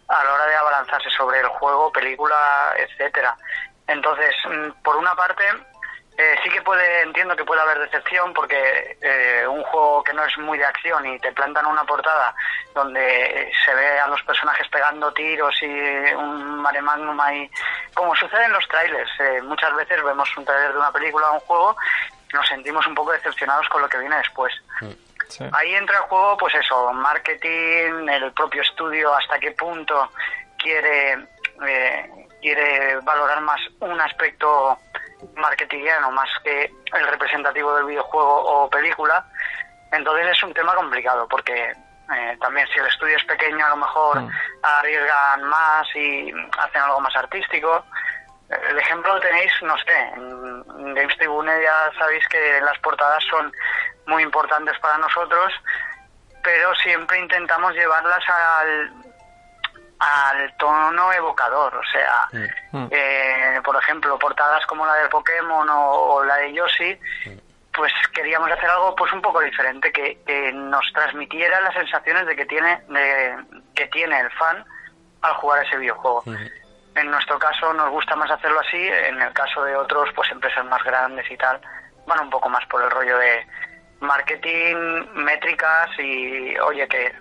a 0.09 0.25
la 0.25 0.35
hora 0.35 0.47
de 0.47 0.57
abalanzarse 0.57 1.11
sobre 1.11 1.41
el 1.41 1.47
juego, 1.47 1.93
película, 1.93 2.75
etcétera. 2.77 3.37
Entonces, 3.87 4.35
mm, 4.49 4.83
por 4.83 4.97
una 4.97 5.15
parte, 5.15 5.45
eh, 6.21 6.37
sí 6.43 6.51
que 6.51 6.61
puede, 6.61 7.03
entiendo 7.03 7.35
que 7.35 7.45
puede 7.45 7.63
haber 7.63 7.79
decepción 7.79 8.35
porque 8.35 8.99
eh, 9.01 9.47
un 9.49 9.63
juego 9.63 10.05
que 10.05 10.13
no 10.13 10.23
es 10.23 10.37
muy 10.37 10.59
de 10.59 10.67
acción 10.67 11.07
y 11.07 11.19
te 11.19 11.33
plantan 11.33 11.65
una 11.65 11.85
portada 11.85 12.35
donde 12.75 13.51
se 13.65 13.75
ve 13.75 13.99
a 13.99 14.07
los 14.07 14.23
personajes 14.25 14.69
pegando 14.69 15.13
tiros 15.15 15.55
y 15.63 15.67
un 16.15 16.61
mare 16.61 16.83
magnum 16.83 17.19
ahí, 17.21 17.51
como 17.95 18.15
sucede 18.15 18.45
en 18.45 18.53
los 18.53 18.69
trailers. 18.69 19.11
eh, 19.21 19.41
muchas 19.43 19.75
veces 19.75 20.03
vemos 20.03 20.29
un 20.37 20.45
trailer 20.45 20.73
de 20.73 20.79
una 20.79 20.93
película 20.93 21.31
o 21.31 21.35
un 21.35 21.41
juego 21.41 21.77
y 22.31 22.35
nos 22.35 22.47
sentimos 22.47 22.87
un 22.87 22.95
poco 22.95 23.13
decepcionados 23.13 23.67
con 23.71 23.81
lo 23.81 23.89
que 23.89 23.99
viene 23.99 24.17
después. 24.17 24.53
Sí. 25.31 25.45
Ahí 25.53 25.75
entra 25.75 25.97
en 25.99 26.03
juego, 26.05 26.37
pues 26.37 26.55
eso, 26.55 26.93
marketing, 26.93 28.09
el 28.09 28.33
propio 28.33 28.63
estudio, 28.63 29.15
hasta 29.15 29.39
qué 29.39 29.53
punto 29.53 30.11
quiere, 30.59 31.13
eh, 31.67 32.11
quiere 32.41 32.97
valorar 33.03 33.41
más 33.41 33.61
un 33.81 34.01
aspecto 34.01 34.79
marketingiano 35.37 36.11
más 36.11 36.29
que 36.43 36.71
el 36.95 37.07
representativo 37.07 37.75
del 37.77 37.85
videojuego 37.87 38.35
o 38.65 38.71
película. 38.71 39.25
Entonces 39.93 40.27
es 40.29 40.43
un 40.43 40.53
tema 40.55 40.75
complicado 40.75 41.27
porque 41.29 41.73
eh, 42.17 42.37
también 42.41 42.67
si 42.69 42.79
el 42.81 42.87
estudio 42.87 43.17
es 43.17 43.25
pequeño 43.25 43.65
a 43.65 43.71
lo 43.71 43.77
mejor 43.77 44.21
Mm. 44.21 44.31
arriesgan 44.63 45.45
más 45.45 45.87
y 45.95 46.33
hacen 46.59 46.83
algo 46.83 47.01
más 47.01 47.15
artístico. 47.17 47.85
El 48.51 48.79
ejemplo 48.79 49.15
lo 49.15 49.21
tenéis, 49.21 49.53
no 49.63 49.77
sé, 49.79 49.99
en 50.17 50.95
Games 50.95 51.17
Tribune 51.19 51.53
ya 51.63 51.93
sabéis 51.99 52.27
que 52.29 52.61
las 52.63 52.77
portadas 52.81 53.23
son 53.31 53.53
muy 54.07 54.23
importantes 54.25 54.77
para 54.81 54.99
nosotros, 54.99 55.53
pero 56.43 56.75
siempre 56.77 57.19
intentamos 57.21 57.73
llevarlas 57.75 58.23
al, 58.29 58.93
al 60.01 60.57
tono 60.57 61.13
evocador, 61.13 61.77
o 61.77 61.85
sea, 61.93 62.29
Mm. 62.73 62.87
eh, 62.91 63.61
por 63.65 63.77
ejemplo, 63.77 64.19
portadas 64.19 64.65
como 64.67 64.85
la 64.87 64.95
del 64.95 65.09
Pokémon 65.09 65.69
o, 65.69 65.91
o 66.15 66.25
la 66.25 66.37
de 66.37 66.53
Yoshi, 66.53 66.99
pues 67.73 67.93
queríamos 68.13 68.51
hacer 68.51 68.69
algo 68.69 68.95
pues 68.97 69.13
un 69.13 69.23
poco 69.23 69.41
diferente, 69.41 69.93
que, 69.93 70.21
que 70.27 70.53
nos 70.53 70.85
transmitiera 70.93 71.61
las 71.61 71.75
sensaciones 71.75 72.27
de 72.27 72.35
que 72.37 72.47
tiene, 72.47 72.83
de, 72.89 73.37
que 73.75 73.87
tiene 73.89 74.19
el 74.21 74.31
fan 74.33 74.65
al 75.23 75.35
jugar 75.35 75.65
ese 75.65 75.77
videojuego. 75.77 76.25
En 76.95 77.11
nuestro 77.11 77.39
caso 77.39 77.73
nos 77.73 77.91
gusta 77.91 78.17
más 78.17 78.31
hacerlo 78.31 78.61
así, 78.61 78.89
en 78.89 79.21
el 79.21 79.33
caso 79.33 79.63
de 79.65 79.77
otros, 79.77 80.09
pues 80.15 80.31
empresas 80.33 80.65
más 80.67 80.83
grandes 80.83 81.31
y 81.31 81.37
tal, 81.37 81.61
van 82.07 82.21
un 82.21 82.31
poco 82.31 82.49
más 82.49 82.67
por 82.67 82.83
el 82.83 82.91
rollo 82.91 83.17
de 83.19 83.47
marketing, 84.01 85.07
métricas 85.15 85.89
y, 85.99 86.59
oye, 86.59 86.89
que 86.89 87.13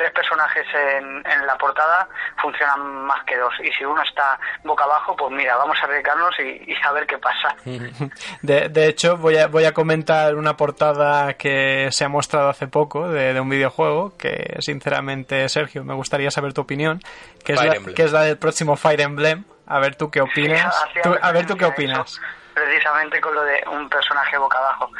tres 0.00 0.12
personajes 0.12 0.66
en, 0.72 1.22
en, 1.26 1.46
la 1.46 1.58
portada 1.58 2.08
funcionan 2.40 3.04
más 3.04 3.22
que 3.24 3.36
dos. 3.36 3.52
Y 3.62 3.70
si 3.72 3.84
uno 3.84 4.02
está 4.02 4.38
boca 4.64 4.84
abajo, 4.84 5.14
pues 5.14 5.30
mira, 5.30 5.56
vamos 5.56 5.76
a 5.82 5.84
arriesgarnos 5.84 6.34
y, 6.38 6.72
y 6.72 6.74
a 6.82 6.92
ver 6.92 7.06
qué 7.06 7.18
pasa. 7.18 7.54
De, 8.42 8.68
de, 8.70 8.86
hecho, 8.86 9.18
voy 9.18 9.36
a, 9.36 9.48
voy 9.48 9.64
a 9.66 9.74
comentar 9.74 10.34
una 10.34 10.56
portada 10.56 11.34
que 11.34 11.88
se 11.90 12.04
ha 12.04 12.08
mostrado 12.08 12.48
hace 12.48 12.66
poco 12.66 13.08
de, 13.08 13.34
de, 13.34 13.40
un 13.40 13.50
videojuego 13.50 14.16
que, 14.16 14.56
sinceramente, 14.60 15.48
Sergio, 15.48 15.84
me 15.84 15.94
gustaría 15.94 16.30
saber 16.30 16.54
tu 16.54 16.62
opinión, 16.62 17.00
que 17.44 17.52
es, 17.52 17.62
la, 17.62 17.74
que 17.94 18.02
es 18.02 18.12
la 18.12 18.22
del 18.22 18.38
próximo 18.38 18.76
Fire 18.76 19.00
Emblem. 19.00 19.44
A 19.66 19.78
ver 19.78 19.96
tú 19.96 20.10
qué 20.10 20.20
opinas. 20.20 20.74
Sí, 20.94 21.00
tú, 21.02 21.14
a 21.20 21.32
ver 21.32 21.46
tú 21.46 21.56
qué 21.56 21.66
opinas. 21.66 22.12
Eso, 22.12 22.20
precisamente 22.54 23.20
con 23.20 23.34
lo 23.34 23.42
de 23.42 23.62
un 23.70 23.88
personaje 23.88 24.36
boca 24.38 24.58
abajo. 24.58 24.90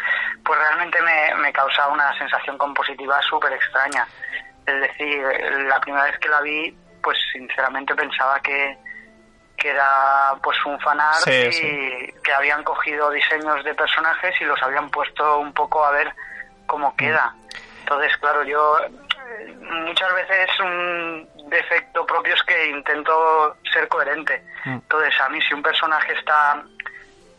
Pues 0.44 0.58
realmente 0.58 1.00
me, 1.02 1.34
me 1.42 1.52
causa 1.52 1.88
una 1.88 2.16
sensación 2.18 2.56
compositiva 2.58 3.20
súper 3.22 3.52
extraña. 3.52 4.06
Es 4.70 4.80
decir, 4.82 5.22
la 5.68 5.80
primera 5.80 6.04
vez 6.04 6.18
que 6.18 6.28
la 6.28 6.40
vi, 6.40 6.76
pues 7.02 7.18
sinceramente 7.32 7.94
pensaba 7.94 8.40
que, 8.40 8.76
que 9.56 9.70
era 9.70 10.34
pues 10.42 10.56
un 10.66 10.78
fanart 10.80 11.16
Sí, 11.24 11.30
y 11.48 11.52
sí. 11.52 12.14
que 12.22 12.32
habían 12.32 12.62
cogido 12.64 13.10
diseños 13.10 13.64
de 13.64 13.74
personajes 13.74 14.34
y 14.40 14.44
los 14.44 14.62
habían 14.62 14.90
puesto 14.90 15.38
un 15.38 15.52
poco 15.52 15.84
a 15.84 15.90
ver 15.92 16.08
Mm. 16.08 16.66
cómo 16.66 16.94
queda. 16.96 17.34
Entonces, 17.80 18.16
claro, 18.18 18.44
yo 18.44 18.76
muchas 19.60 20.14
veces 20.14 20.48
un 20.60 21.28
defecto 21.50 22.06
propio 22.06 22.34
es 22.34 22.42
que 22.44 22.68
intento 22.68 23.56
ser 23.72 23.88
coherente. 23.88 24.42
Mm. 24.64 24.74
Entonces, 24.74 25.14
a 25.20 25.28
mí 25.30 25.40
si 25.42 25.54
un 25.54 25.62
personaje 25.62 26.12
está 26.12 26.62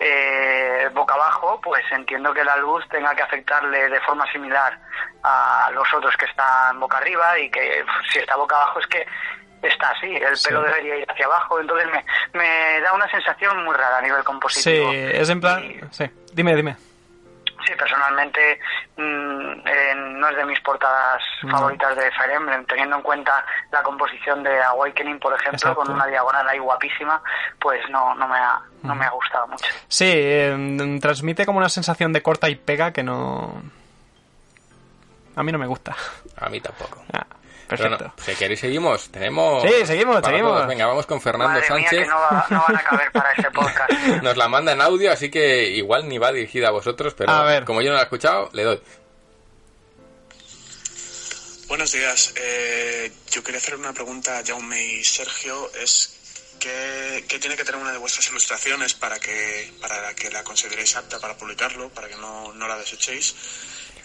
eh, 0.04 0.90
boca 0.94 1.14
abajo, 1.14 1.60
pues 1.64 1.84
entiendo 1.92 2.34
que 2.34 2.44
la 2.44 2.56
luz 2.58 2.84
tenga 2.90 3.14
que 3.14 3.22
afectarle 3.22 3.88
de 3.88 4.00
forma 4.02 4.26
similar 4.32 4.78
a 5.24 5.70
los 5.74 5.88
otros 5.94 6.16
que 6.18 6.26
están 6.26 6.80
boca 6.80 6.98
arriba 6.98 7.38
y 7.38 7.52
que 7.52 7.86
si 8.12 8.18
está 8.20 8.36
boca 8.36 8.56
abajo 8.56 8.80
es 8.80 8.88
que 8.88 9.06
está 9.62 9.92
así, 9.92 10.08
el 10.16 10.36
Sí. 10.36 10.48
pelo 10.48 10.64
debería 10.64 10.96
ir 10.98 11.06
hacia 11.12 11.26
abajo, 11.28 11.60
entonces 11.60 11.88
me, 11.92 12.04
me 12.34 12.82
da 12.82 12.94
una 12.94 13.08
sensación 13.12 13.64
muy 13.64 13.76
rara 13.76 14.00
a 14.00 14.02
nivel 14.02 14.20
Sí, 14.22 14.26
compositivo. 14.26 14.92
es 14.92 15.30
en 15.30 15.40
plan... 15.40 15.64
Y- 15.64 15.80
Sí, 15.92 16.10
dime, 16.34 16.56
dime. 16.56 16.76
Sí, 17.66 17.74
personalmente 17.78 18.60
mm, 18.98 19.52
eh, 19.66 19.94
no 19.96 20.30
es 20.30 20.36
de 20.38 20.46
mis 20.46 20.60
portadas 20.62 21.22
No. 21.44 21.52
favoritas 21.52 21.96
de 21.96 22.12
Fire 22.12 22.32
Emblem, 22.32 22.66
teniendo 22.66 22.96
en 22.96 23.02
cuenta 23.02 23.46
la 23.72 23.84
composición 23.84 24.44
de 24.44 24.62
Awakening, 24.64 25.20
por 25.20 25.34
ejemplo, 25.34 25.58
Exacto. 25.58 25.76
con 25.82 25.92
una 25.92 26.08
diagonal 26.08 26.48
ahí 26.48 26.60
guapísima, 26.60 27.22
pues 27.60 27.82
no, 27.90 28.16
no, 28.16 28.28
me, 28.28 28.38
ha, 28.38 28.60
no 28.84 28.96
me 28.96 29.06
ha 29.06 29.10
gustado 29.12 29.48
mucho. 29.48 29.66
Sí, 29.88 30.12
eh, 30.14 30.98
transmite 31.02 31.46
como 31.46 31.60
una 31.60 31.70
sensación 31.70 32.14
de 32.14 32.22
corta 32.22 32.50
y 32.50 32.56
pega 32.56 32.92
que 32.92 33.04
no... 33.04 33.62
A 35.36 35.44
mí 35.44 35.52
no 35.52 35.58
me 35.58 35.68
gusta. 35.68 35.96
A 36.38 36.50
mí 36.50 36.60
tampoco. 36.60 37.04
Ah, 37.14 37.26
perfecto. 37.78 38.14
no, 38.18 38.24
si 38.24 38.36
queréis 38.36 38.60
seguimos, 38.60 39.10
tenemos... 39.12 39.64
Sí, 39.64 39.86
seguimos, 39.86 40.24
seguimos. 40.24 40.52
todos. 40.54 40.68
Venga, 40.68 40.86
vamos 40.86 41.06
con 41.06 41.20
Fernando 41.22 41.48
Madre 41.54 41.62
mía, 41.62 41.68
Sánchez. 41.90 42.00
que 42.02 42.06
no, 42.08 42.16
va- 42.20 42.46
no 42.50 42.64
van 42.68 42.76
a 42.78 42.84
caber 42.84 43.12
para 43.12 43.32
ese 43.34 43.52
podcast. 43.52 43.92
Nos 44.24 44.38
la 44.38 44.48
manda 44.48 44.72
en 44.72 44.82
audio, 44.82 45.12
así 45.12 45.30
que 45.32 45.70
igual 45.70 46.08
ni 46.08 46.18
va 46.18 46.32
dirigida 46.32 46.68
a 46.68 46.72
vosotros, 46.72 47.14
pero 47.16 47.32
A 47.32 47.44
ver. 47.44 47.66
como 47.66 47.82
yo 47.82 47.90
no 47.90 47.96
la 47.96 48.02
he 48.02 48.04
escuchado, 48.04 48.50
le 48.54 48.64
doy. 48.64 48.82
Buenos 51.68 51.92
días. 51.94 52.34
Eh, 52.36 53.12
yo 53.32 53.44
quería 53.44 53.60
hacer 53.60 53.76
una 53.76 53.94
pregunta 53.94 54.40
a 54.40 54.44
Jaume 54.46 54.84
y 54.84 55.04
Sergio. 55.06 55.72
Es 55.82 56.18
¿qué, 56.60 57.24
qué 57.30 57.40
tiene 57.40 57.56
que 57.56 57.64
tener 57.64 57.80
una 57.80 57.94
de 57.94 57.98
vuestras 57.98 58.28
ilustraciones 58.28 58.94
para 58.94 59.20
que, 59.20 59.72
para 59.80 60.14
que 60.14 60.30
la 60.30 60.44
consideréis 60.44 60.96
apta 60.98 61.20
para 61.20 61.38
publicarlo, 61.38 61.90
para 61.90 62.10
que 62.10 62.18
no, 62.18 62.52
no 62.54 62.68
la 62.68 62.78
desechéis? 62.78 63.36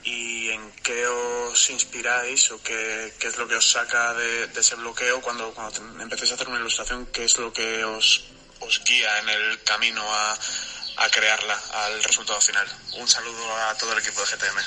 ¿Y 0.08 0.50
en 0.52 0.70
qué 0.84 1.04
os 1.04 1.68
inspiráis 1.70 2.52
o 2.52 2.62
qué, 2.62 3.12
qué 3.18 3.26
es 3.26 3.36
lo 3.38 3.48
que 3.48 3.56
os 3.56 3.68
saca 3.72 4.14
de, 4.14 4.46
de 4.46 4.60
ese 4.60 4.76
bloqueo 4.76 5.20
cuando, 5.20 5.52
cuando 5.52 5.80
empecéis 6.00 6.30
a 6.30 6.34
hacer 6.36 6.48
una 6.48 6.60
ilustración? 6.60 7.06
¿Qué 7.12 7.24
es 7.24 7.36
lo 7.38 7.52
que 7.52 7.84
os, 7.84 8.24
os 8.60 8.84
guía 8.84 9.18
en 9.18 9.28
el 9.30 9.62
camino 9.64 10.02
a, 10.08 10.32
a 10.32 11.08
crearla, 11.12 11.58
al 11.86 12.00
resultado 12.04 12.40
final? 12.40 12.66
Un 13.00 13.08
saludo 13.08 13.56
a 13.68 13.74
todo 13.78 13.92
el 13.94 13.98
equipo 13.98 14.20
de 14.20 14.26
GTM. 14.26 14.58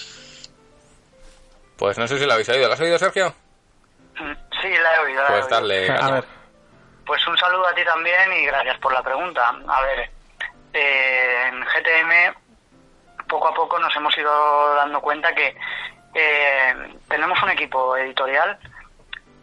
Pues 1.77 1.97
no 1.97 2.05
sé 2.05 2.19
si 2.19 2.25
lo 2.25 2.33
habéis 2.33 2.49
oído. 2.49 2.67
¿Lo 2.67 2.73
has 2.73 2.79
oído, 2.81 2.99
Sergio? 2.99 3.33
Sí, 4.61 4.67
la 4.67 4.95
he 4.97 4.99
oído. 4.99 5.21
la 5.23 5.27
he 5.27 5.31
Pues 5.31 5.45
oído. 5.45 5.55
darle... 5.55 5.89
A 5.89 6.11
ver. 6.11 6.25
Pues 7.05 7.25
un 7.27 7.37
saludo 7.37 7.65
a 7.65 7.73
ti 7.73 7.85
también 7.85 8.33
y 8.33 8.45
gracias 8.45 8.77
por 8.79 8.91
la 8.93 9.01
pregunta. 9.01 9.47
A 9.69 9.81
ver, 9.83 10.11
eh, 10.73 11.47
en 11.47 11.61
GTM 11.61 12.38
poco 13.29 13.47
a 13.47 13.53
poco 13.53 13.79
nos 13.79 13.95
hemos 13.95 14.17
ido 14.17 14.75
dando 14.75 14.99
cuenta 14.99 15.33
que 15.33 15.55
eh, 16.13 16.73
tenemos 17.07 17.41
un 17.41 17.51
equipo 17.51 17.95
editorial 17.95 18.57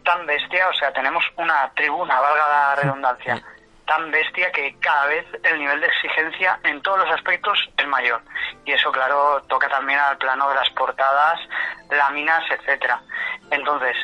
tan 0.03 0.25
bestia, 0.27 0.69
o 0.69 0.73
sea, 0.73 0.93
tenemos 0.93 1.23
una 1.37 1.71
tribuna, 1.75 2.19
valga 2.19 2.47
la 2.47 2.75
redundancia, 2.75 3.41
tan 3.85 4.11
bestia 4.11 4.51
que 4.51 4.77
cada 4.79 5.07
vez 5.07 5.25
el 5.43 5.59
nivel 5.59 5.81
de 5.81 5.87
exigencia 5.87 6.59
en 6.63 6.81
todos 6.81 6.99
los 6.99 7.09
aspectos 7.11 7.57
es 7.77 7.87
mayor. 7.87 8.21
Y 8.65 8.73
eso, 8.73 8.91
claro, 8.91 9.41
toca 9.47 9.67
también 9.69 9.99
al 9.99 10.17
plano 10.17 10.49
de 10.49 10.55
las 10.55 10.69
portadas, 10.71 11.39
láminas, 11.89 12.43
etcétera. 12.51 13.01
Entonces, 13.49 13.95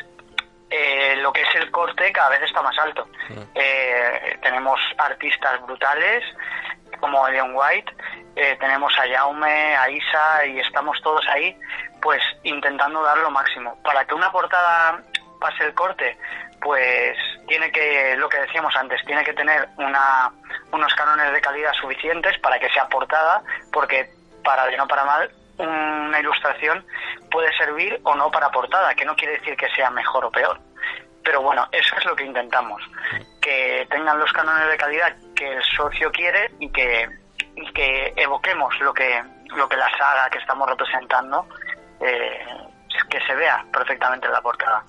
eh, 0.70 1.16
lo 1.16 1.32
que 1.32 1.42
es 1.42 1.54
el 1.54 1.70
corte 1.70 2.10
cada 2.12 2.30
vez 2.30 2.42
está 2.42 2.60
más 2.62 2.76
alto. 2.78 3.06
Eh, 3.54 4.38
tenemos 4.42 4.80
artistas 4.98 5.60
brutales 5.62 6.24
como 7.00 7.28
Leon 7.28 7.52
White, 7.54 7.92
eh, 8.36 8.56
tenemos 8.58 8.92
a 8.98 9.08
Jaume, 9.08 9.76
a 9.76 9.88
Isa 9.88 10.46
y 10.46 10.60
estamos 10.60 11.00
todos 11.02 11.26
ahí 11.28 11.56
pues 12.00 12.20
intentando 12.42 13.02
dar 13.02 13.18
lo 13.18 13.30
máximo. 13.30 13.78
Para 13.82 14.04
que 14.04 14.14
una 14.14 14.30
portada 14.30 15.00
pase 15.40 15.64
el 15.64 15.74
corte, 15.74 16.18
pues 16.60 17.16
tiene 17.46 17.70
que, 17.70 18.14
lo 18.16 18.28
que 18.28 18.38
decíamos 18.38 18.74
antes, 18.76 19.02
tiene 19.04 19.24
que 19.24 19.32
tener 19.32 19.68
una, 19.78 20.30
unos 20.72 20.94
cánones 20.94 21.32
de 21.32 21.40
calidad 21.40 21.72
suficientes 21.80 22.38
para 22.38 22.58
que 22.58 22.70
sea 22.70 22.88
portada, 22.88 23.42
porque 23.72 24.10
para 24.42 24.66
bien 24.66 24.80
o 24.80 24.88
para 24.88 25.04
mal, 25.04 25.30
una 25.58 26.20
ilustración 26.20 26.84
puede 27.30 27.54
servir 27.56 28.00
o 28.04 28.14
no 28.14 28.30
para 28.30 28.50
portada, 28.50 28.94
que 28.94 29.04
no 29.04 29.14
quiere 29.16 29.38
decir 29.38 29.56
que 29.56 29.68
sea 29.70 29.90
mejor 29.90 30.24
o 30.24 30.30
peor. 30.30 30.58
Pero 31.22 31.40
bueno, 31.40 31.66
eso 31.72 31.96
es 31.96 32.04
lo 32.04 32.14
que 32.14 32.24
intentamos, 32.24 32.82
que 33.40 33.86
tengan 33.90 34.18
los 34.18 34.32
cánones 34.32 34.68
de 34.68 34.76
calidad 34.76 35.16
que 35.34 35.52
el 35.52 35.62
socio 35.62 36.10
quiere 36.12 36.50
y 36.58 36.70
que, 36.70 37.08
y 37.56 37.72
que 37.72 38.12
evoquemos 38.16 38.78
lo 38.80 38.92
que, 38.92 39.22
lo 39.56 39.68
que 39.68 39.76
la 39.76 39.90
saga 39.96 40.30
que 40.30 40.38
estamos 40.38 40.68
representando, 40.68 41.46
eh, 42.00 42.46
que 43.10 43.20
se 43.20 43.34
vea 43.34 43.64
perfectamente 43.72 44.26
en 44.26 44.32
la 44.32 44.40
portada. 44.40 44.84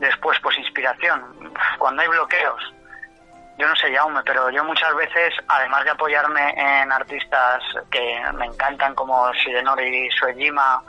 Después, 0.00 0.38
pues 0.42 0.58
inspiración. 0.58 1.52
Cuando 1.78 2.02
hay 2.02 2.08
bloqueos, 2.08 2.74
yo 3.56 3.68
no 3.68 3.76
sé, 3.76 3.94
Jaume, 3.94 4.20
pero 4.24 4.50
yo 4.50 4.64
muchas 4.64 4.94
veces, 4.96 5.32
además 5.46 5.84
de 5.84 5.90
apoyarme 5.90 6.54
en 6.56 6.90
artistas 6.90 7.62
que 7.90 8.20
me 8.34 8.46
encantan 8.46 8.94
como 8.94 9.32
Shigenori 9.32 10.10
Suejima, 10.10 10.82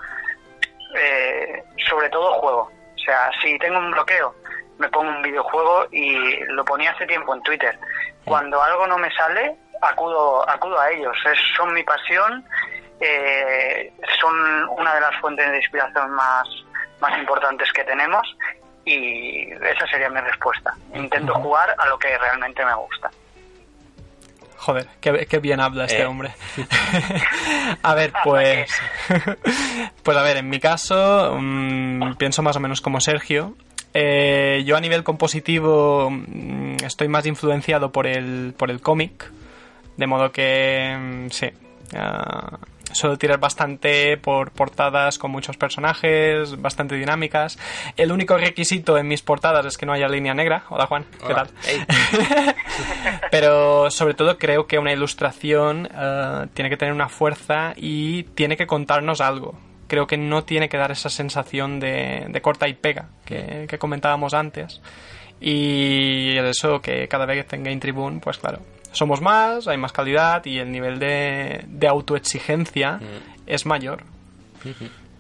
eh, 0.96 1.64
sobre 1.88 2.10
todo 2.10 2.34
juego. 2.34 2.72
O 2.96 2.98
sea, 2.98 3.30
si 3.42 3.58
tengo 3.60 3.78
un 3.78 3.92
bloqueo, 3.92 4.34
me 4.80 4.90
pongo 4.90 5.10
un 5.10 5.22
videojuego 5.22 5.86
y 5.92 6.38
lo 6.48 6.66
ponía 6.66 6.92
hace 6.92 7.06
tiempo 7.06 7.36
en 7.36 7.44
Twitter. 7.44 7.78
Cuando 8.26 8.62
algo 8.62 8.88
no 8.88 8.98
me 8.98 9.12
sale, 9.16 9.56
acudo, 9.82 10.48
acudo 10.50 10.80
a 10.80 10.90
ellos. 10.92 11.16
Es, 11.32 11.38
son 11.56 11.74
mi 11.74 11.84
pasión, 11.84 12.44
eh, 13.00 13.94
son 14.20 14.36
una 14.78 14.96
de 14.96 15.02
las 15.02 15.16
fuentes 15.22 15.50
de 15.50 15.58
inspiración 15.58 16.12
más, 16.12 16.48
más 17.00 17.18
importantes 17.20 17.72
que 17.74 17.84
tenemos 17.84 18.28
y 18.86 19.52
esa 19.52 19.88
sería 19.88 20.10
mi 20.10 20.20
respuesta. 20.22 20.74
Intento 20.94 21.34
jugar 21.36 21.74
a 21.78 21.86
lo 21.88 21.98
que 21.98 22.18
realmente 22.18 22.64
me 22.66 22.74
gusta. 22.76 23.10
Joder, 24.58 24.88
qué, 25.00 25.28
qué 25.28 25.40
bien 25.40 25.60
habla 25.60 25.86
este 25.86 26.02
Eh. 26.02 26.06
hombre. 26.06 26.34
a 27.84 27.94
ver, 27.94 28.12
pues. 28.24 28.72
pues 30.04 30.18
a 30.18 30.22
ver, 30.24 30.38
en 30.38 30.50
mi 30.50 30.60
caso, 30.60 31.36
mm, 31.40 32.16
pienso 32.16 32.42
más 32.42 32.56
o 32.56 32.60
menos 32.60 32.82
como 32.82 33.00
Sergio. 33.00 33.54
Eh, 33.98 34.64
yo 34.66 34.76
a 34.76 34.82
nivel 34.82 35.06
compositivo 35.06 36.10
mm, 36.12 36.84
estoy 36.86 37.08
más 37.08 37.26
influenciado 37.26 37.94
por 37.94 38.08
el, 38.08 38.54
por 38.58 38.70
el 38.70 38.82
cómic. 38.82 39.32
De 39.96 40.06
modo 40.06 40.34
que, 40.34 40.98
mm, 41.00 41.30
sí. 41.30 41.48
ah, 41.96 42.58
suelo 42.92 43.18
tirar 43.18 43.40
bastante 43.40 44.18
por 44.18 44.52
portadas 44.52 45.18
con 45.18 45.32
muchos 45.32 45.56
personajes, 45.56 46.62
bastante 46.62 46.96
dinámicas. 46.96 47.58
El 47.96 48.12
único 48.12 48.38
requisito 48.38 48.98
en 48.98 49.08
mis 49.08 49.22
portadas 49.22 49.66
es 49.66 49.78
que 49.78 49.86
no 49.86 49.94
haya 49.94 50.10
línea 50.10 50.34
negra. 50.34 50.66
Hola 50.70 50.88
Juan, 50.88 51.06
¿qué 51.26 51.32
Hola. 51.32 51.46
tal? 51.46 52.56
Pero 53.32 53.90
sobre 53.92 54.14
todo 54.14 54.38
creo 54.38 54.68
que 54.68 54.78
una 54.78 54.92
ilustración 54.92 55.88
eh, 55.96 56.48
tiene 56.54 56.70
que 56.70 56.76
tener 56.76 56.94
una 56.94 57.08
fuerza 57.08 57.74
y 57.78 58.24
tiene 58.24 58.58
que 58.58 58.68
contarnos 58.68 59.22
algo. 59.22 59.58
Creo 59.88 60.08
que 60.08 60.18
no 60.18 60.44
tiene 60.44 60.70
que 60.70 60.78
dar 60.78 60.92
esa 60.92 61.10
sensación 61.10 61.80
de, 61.80 62.26
de 62.30 62.42
corta 62.42 62.68
y 62.68 62.74
pega 62.74 63.10
que, 63.26 63.66
que 63.70 63.78
comentábamos 63.78 64.34
antes. 64.34 64.82
Y 65.40 66.38
eso 66.38 66.82
que 66.82 67.08
cada 67.08 67.26
vez 67.26 67.46
en 67.54 67.64
Game 67.64 67.78
Tribune, 67.78 68.20
pues 68.20 68.38
claro, 68.38 68.60
somos 68.92 69.22
más, 69.22 69.68
hay 69.68 69.78
más 69.78 69.92
calidad 69.92 70.44
y 70.46 70.58
el 70.58 70.72
nivel 70.72 70.98
de, 70.98 71.66
de 71.68 71.88
autoexigencia 71.88 73.00
es 73.46 73.66
mayor. 73.66 74.04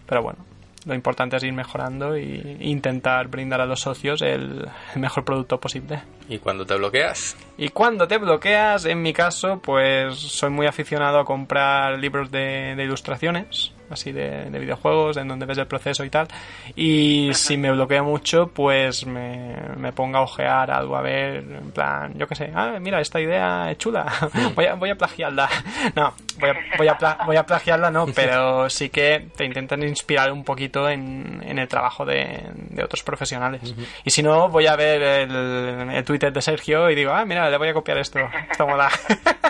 Pero 0.07 0.24
bueno, 0.24 0.39
lo 0.86 0.95
importante 0.95 1.36
es 1.36 1.43
ir 1.43 1.53
mejorando 1.53 2.16
e 2.16 2.57
intentar 2.61 3.28
brindar 3.28 3.59
a 3.61 3.66
los 3.66 3.82
socios 3.82 4.22
el, 4.22 4.68
el 4.95 5.01
mejor 5.01 5.26
producto 5.26 5.59
posible. 5.59 6.01
¿Y 6.30 6.39
cuando 6.39 6.66
te 6.66 6.76
bloqueas? 6.76 7.36
Y 7.57 7.70
cuando 7.70 8.07
te 8.07 8.18
bloqueas, 8.18 8.86
en 8.86 9.01
mi 9.01 9.13
caso, 9.13 9.59
pues 9.61 10.16
soy 10.16 10.49
muy 10.49 10.66
aficionado 10.66 11.20
a 11.20 11.26
comprar 11.26 11.99
libros 11.99 12.32
de, 12.32 12.76
de 12.76 12.84
ilustraciones, 12.84 13.74
así 13.89 14.11
de, 14.11 14.49
de 14.49 14.59
videojuegos, 14.59 15.17
en 15.17 15.27
donde 15.27 15.45
ves 15.45 15.57
el 15.57 15.67
proceso 15.67 16.03
y 16.03 16.09
tal. 16.09 16.27
Y 16.75 17.29
si 17.33 17.57
me 17.57 17.71
bloquea 17.71 18.03
mucho, 18.03 18.47
pues 18.47 19.05
me, 19.05 19.55
me 19.77 19.91
pongo 19.93 20.17
a 20.17 20.21
ojear 20.21 20.71
algo, 20.71 20.95
a 20.97 21.01
ver, 21.01 21.36
en 21.38 21.71
plan, 21.71 22.13
yo 22.17 22.27
qué 22.27 22.36
sé, 22.36 22.51
ah, 22.55 22.77
mira, 22.79 22.99
esta 23.01 23.19
idea 23.21 23.69
es 23.71 23.77
chula, 23.77 24.05
voy 24.55 24.65
a, 24.65 24.75
voy 24.75 24.89
a 24.89 24.95
plagiarla. 24.95 25.49
No, 25.95 26.13
voy 26.39 26.49
a, 26.49 26.55
voy, 26.77 26.88
a 26.88 26.97
pla- 26.97 27.17
voy 27.25 27.36
a 27.38 27.45
plagiarla, 27.45 27.91
no, 27.91 28.05
pero 28.07 28.69
sí 28.69 28.89
que 28.89 29.27
te 29.36 29.45
intentan 29.45 29.83
inspirar 29.83 30.31
un 30.31 30.43
poquito 30.43 30.89
en, 30.89 31.41
en 31.45 31.59
el 31.59 31.67
trabajo 31.67 32.05
de, 32.05 32.41
de 32.69 32.83
otros 32.83 33.03
profesionales. 33.03 33.61
Y 34.03 34.09
si 34.09 34.21
no, 34.23 34.49
voy 34.49 34.67
a 34.67 34.75
ver 34.75 35.01
el, 35.01 35.89
el 35.91 36.03
Twitter 36.03 36.33
de 36.33 36.41
Sergio 36.41 36.89
y 36.89 36.95
digo, 36.95 37.11
ah, 37.13 37.23
mira, 37.25 37.49
le 37.49 37.57
voy 37.57 37.69
a 37.69 37.73
copiar 37.73 37.97
esto, 37.99 38.19
esto 38.51 38.67
mola. 38.67 38.89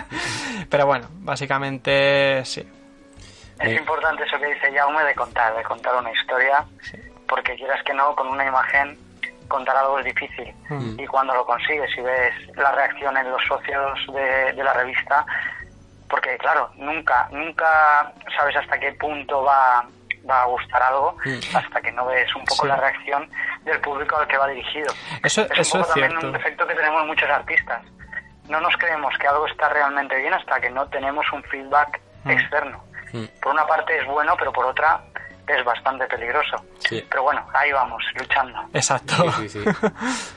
pero 0.70 0.86
bueno, 0.86 1.06
básicamente 1.20 2.44
sí. 2.44 2.62
Es 3.60 3.68
Eh. 3.68 3.74
importante 3.76 4.22
eso 4.24 4.38
que 4.38 4.46
dice 4.46 4.72
Jaume 4.76 5.02
de 5.04 5.14
contar, 5.14 5.56
de 5.56 5.62
contar 5.62 5.94
una 5.96 6.10
historia, 6.12 6.64
porque 7.28 7.54
quieras 7.56 7.82
que 7.84 7.94
no, 7.94 8.14
con 8.14 8.28
una 8.28 8.44
imagen 8.46 8.98
contar 9.48 9.76
algo 9.76 9.98
es 10.00 10.04
difícil. 10.06 10.52
Mm. 10.68 11.00
Y 11.00 11.06
cuando 11.06 11.32
lo 11.34 11.46
consigues 11.46 11.90
y 11.96 12.00
ves 12.02 12.34
la 12.56 12.72
reacción 12.72 13.16
en 13.16 13.30
los 13.30 13.42
socios 13.46 13.98
de, 14.12 14.52
de 14.52 14.64
la 14.64 14.72
revista, 14.74 15.24
porque 16.08 16.36
claro, 16.38 16.70
nunca, 16.76 17.28
nunca 17.30 18.12
sabes 18.36 18.56
hasta 18.56 18.78
qué 18.78 18.92
punto 18.92 19.42
va, 19.44 19.86
va 20.28 20.42
a 20.42 20.46
gustar 20.46 20.82
algo 20.82 21.16
hasta 21.54 21.80
que 21.80 21.92
no 21.92 22.06
ves 22.06 22.34
un 22.36 22.44
poco 22.44 22.62
Sí. 22.64 22.68
la 22.68 22.76
reacción 22.76 23.30
del 23.62 23.80
público 23.80 24.16
al 24.16 24.26
que 24.26 24.36
va 24.36 24.48
dirigido. 24.48 24.92
Eso- 25.22 25.42
es 25.42 25.58
eso 25.60 25.78
un 25.78 25.82
poco 25.84 25.94
es 25.94 26.00
también 26.00 26.10
cierto. 26.10 26.26
un 26.26 26.32
defecto 26.32 26.66
que 26.66 26.74
tenemos 26.74 27.06
muchos 27.06 27.30
artistas. 27.30 27.82
No 28.48 28.60
nos 28.60 28.76
creemos 28.76 29.16
que 29.18 29.26
algo 29.28 29.46
está 29.46 29.68
realmente 29.68 30.16
bien 30.16 30.34
hasta 30.34 30.60
que 30.60 30.70
no 30.70 30.86
tenemos 30.88 31.24
un 31.32 31.42
feedback 31.44 32.00
Mm. 32.24 32.30
externo. 32.30 32.84
Mm. 33.12 33.24
Por 33.40 33.52
una 33.52 33.66
parte 33.66 33.98
es 34.00 34.06
bueno, 34.06 34.34
pero 34.38 34.52
por 34.52 34.66
otra 34.66 35.00
es 35.46 35.64
bastante 35.64 36.06
peligroso. 36.06 36.56
Sí. 36.80 37.04
Pero 37.08 37.22
bueno, 37.22 37.46
ahí 37.54 37.70
vamos, 37.72 38.02
luchando. 38.18 38.58
Exacto. 38.74 39.14
Sí, 39.38 39.48
sí, 39.48 39.60
sí. 39.64 39.70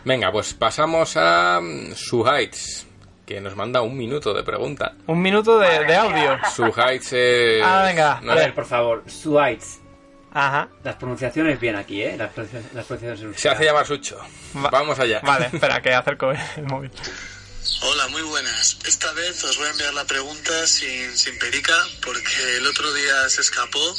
Venga, 0.05 0.31
pues 0.31 0.53
pasamos 0.53 1.17
a 1.17 1.59
mm, 1.61 1.93
Suheights, 1.95 2.87
que 3.25 3.41
nos 3.41 3.55
manda 3.55 3.81
un 3.81 3.97
minuto 3.97 4.33
de 4.33 4.43
pregunta. 4.43 4.93
Un 5.07 5.21
minuto 5.21 5.57
de, 5.59 5.85
de 5.85 5.95
audio. 5.95 6.37
Suheights 6.53 7.13
es... 7.13 7.61
Ah, 7.63 7.83
venga. 7.85 8.19
no 8.21 8.31
A 8.33 8.35
ver, 8.35 8.53
por 8.53 8.65
favor, 8.65 9.03
Suites. 9.07 9.81
Ajá. 10.31 10.67
Las 10.83 10.95
pronunciaciones 10.95 11.59
bien 11.59 11.75
aquí, 11.75 12.03
¿eh? 12.03 12.15
Las, 12.15 12.29
pronunci- 12.35 12.71
las 12.73 12.85
pronunciaciones 12.85 13.39
Se 13.41 13.49
hace 13.49 13.65
llamar 13.65 13.87
Sucho. 13.87 14.19
Va- 14.63 14.69
Vamos 14.69 14.99
allá. 14.99 15.21
Vale, 15.23 15.47
espera, 15.51 15.81
que 15.81 15.91
acerco 15.91 16.29
el 16.31 16.63
móvil. 16.67 16.91
Hola, 17.81 18.07
muy 18.07 18.21
buenas. 18.21 18.77
Esta 18.85 19.11
vez 19.13 19.43
os 19.43 19.57
voy 19.57 19.67
a 19.67 19.71
enviar 19.71 19.93
la 19.93 20.05
pregunta 20.05 20.65
sin, 20.65 21.17
sin 21.17 21.37
perica 21.39 21.75
porque 22.01 22.57
el 22.57 22.65
otro 22.65 22.93
día 22.93 23.29
se 23.29 23.41
escapó. 23.41 23.95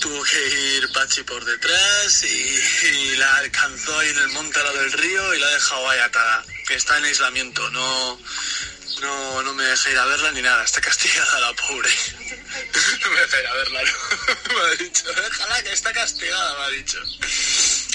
Tuvo 0.00 0.22
que 0.22 0.48
ir 0.48 0.92
Pachi 0.92 1.22
por 1.24 1.44
detrás 1.44 2.24
y, 2.24 3.16
la 3.16 3.36
alcanzó 3.38 3.98
ahí 3.98 4.08
en 4.10 4.18
el 4.18 4.28
monte 4.28 4.58
al 4.58 4.64
lado 4.66 4.78
del 4.78 4.92
río 4.92 5.34
y 5.34 5.40
la 5.40 5.46
ha 5.46 5.50
dejado 5.50 5.90
ahí 5.90 5.98
atada. 5.98 6.44
Que 6.68 6.74
está 6.74 6.96
en 6.98 7.04
aislamiento, 7.04 7.68
no, 7.70 8.20
no, 9.00 9.42
no 9.42 9.54
me 9.54 9.64
deja 9.64 9.90
ir 9.90 9.98
a 9.98 10.06
verla 10.06 10.32
ni 10.32 10.42
nada. 10.42 10.64
Está 10.64 10.80
castigada 10.80 11.40
la 11.40 11.52
pobre. 11.54 11.90
No 13.02 13.10
me 13.10 13.20
deja 13.20 13.40
ir 13.40 13.46
a 13.46 13.54
verla, 13.54 13.82
¿no? 13.82 14.54
me 14.54 14.60
ha 14.60 14.74
dicho. 14.76 15.04
Déjala 15.12 15.62
que 15.62 15.72
está 15.72 15.92
castigada, 15.92 16.58
me 16.58 16.64
ha 16.64 16.68
dicho. 16.76 16.98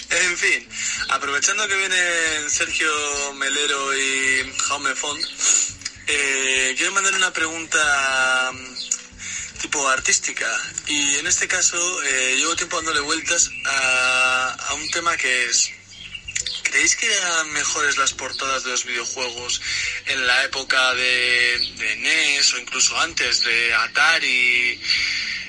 En 0.09 0.37
fin, 0.37 0.67
aprovechando 1.09 1.67
que 1.67 1.75
vienen 1.75 2.49
Sergio 2.49 3.33
Melero 3.33 3.97
y 3.97 4.53
Jaume 4.67 4.95
Font, 4.95 5.23
eh, 6.07 6.73
quiero 6.77 6.91
mandar 6.93 7.13
una 7.15 7.33
pregunta 7.33 8.51
mm, 8.53 9.59
tipo 9.61 9.87
artística. 9.89 10.47
Y 10.87 11.15
en 11.15 11.27
este 11.27 11.47
caso, 11.47 11.77
eh, 12.03 12.35
llevo 12.37 12.55
tiempo 12.55 12.77
dándole 12.77 12.99
vueltas 13.01 13.49
a, 13.65 14.55
a 14.69 14.73
un 14.75 14.89
tema 14.89 15.17
que 15.17 15.45
es. 15.45 15.74
¿Creéis 16.65 16.95
que 16.95 17.05
eran 17.05 17.51
mejores 17.53 17.97
las 17.97 18.13
portadas 18.13 18.63
de 18.63 18.71
los 18.71 18.85
videojuegos 18.85 19.61
en 20.07 20.27
la 20.27 20.43
época 20.43 20.93
de, 20.95 21.59
de 21.77 21.95
NES 21.97 22.53
o 22.53 22.59
incluso 22.59 22.99
antes 22.99 23.43
de 23.43 23.73
Atari 23.73 24.81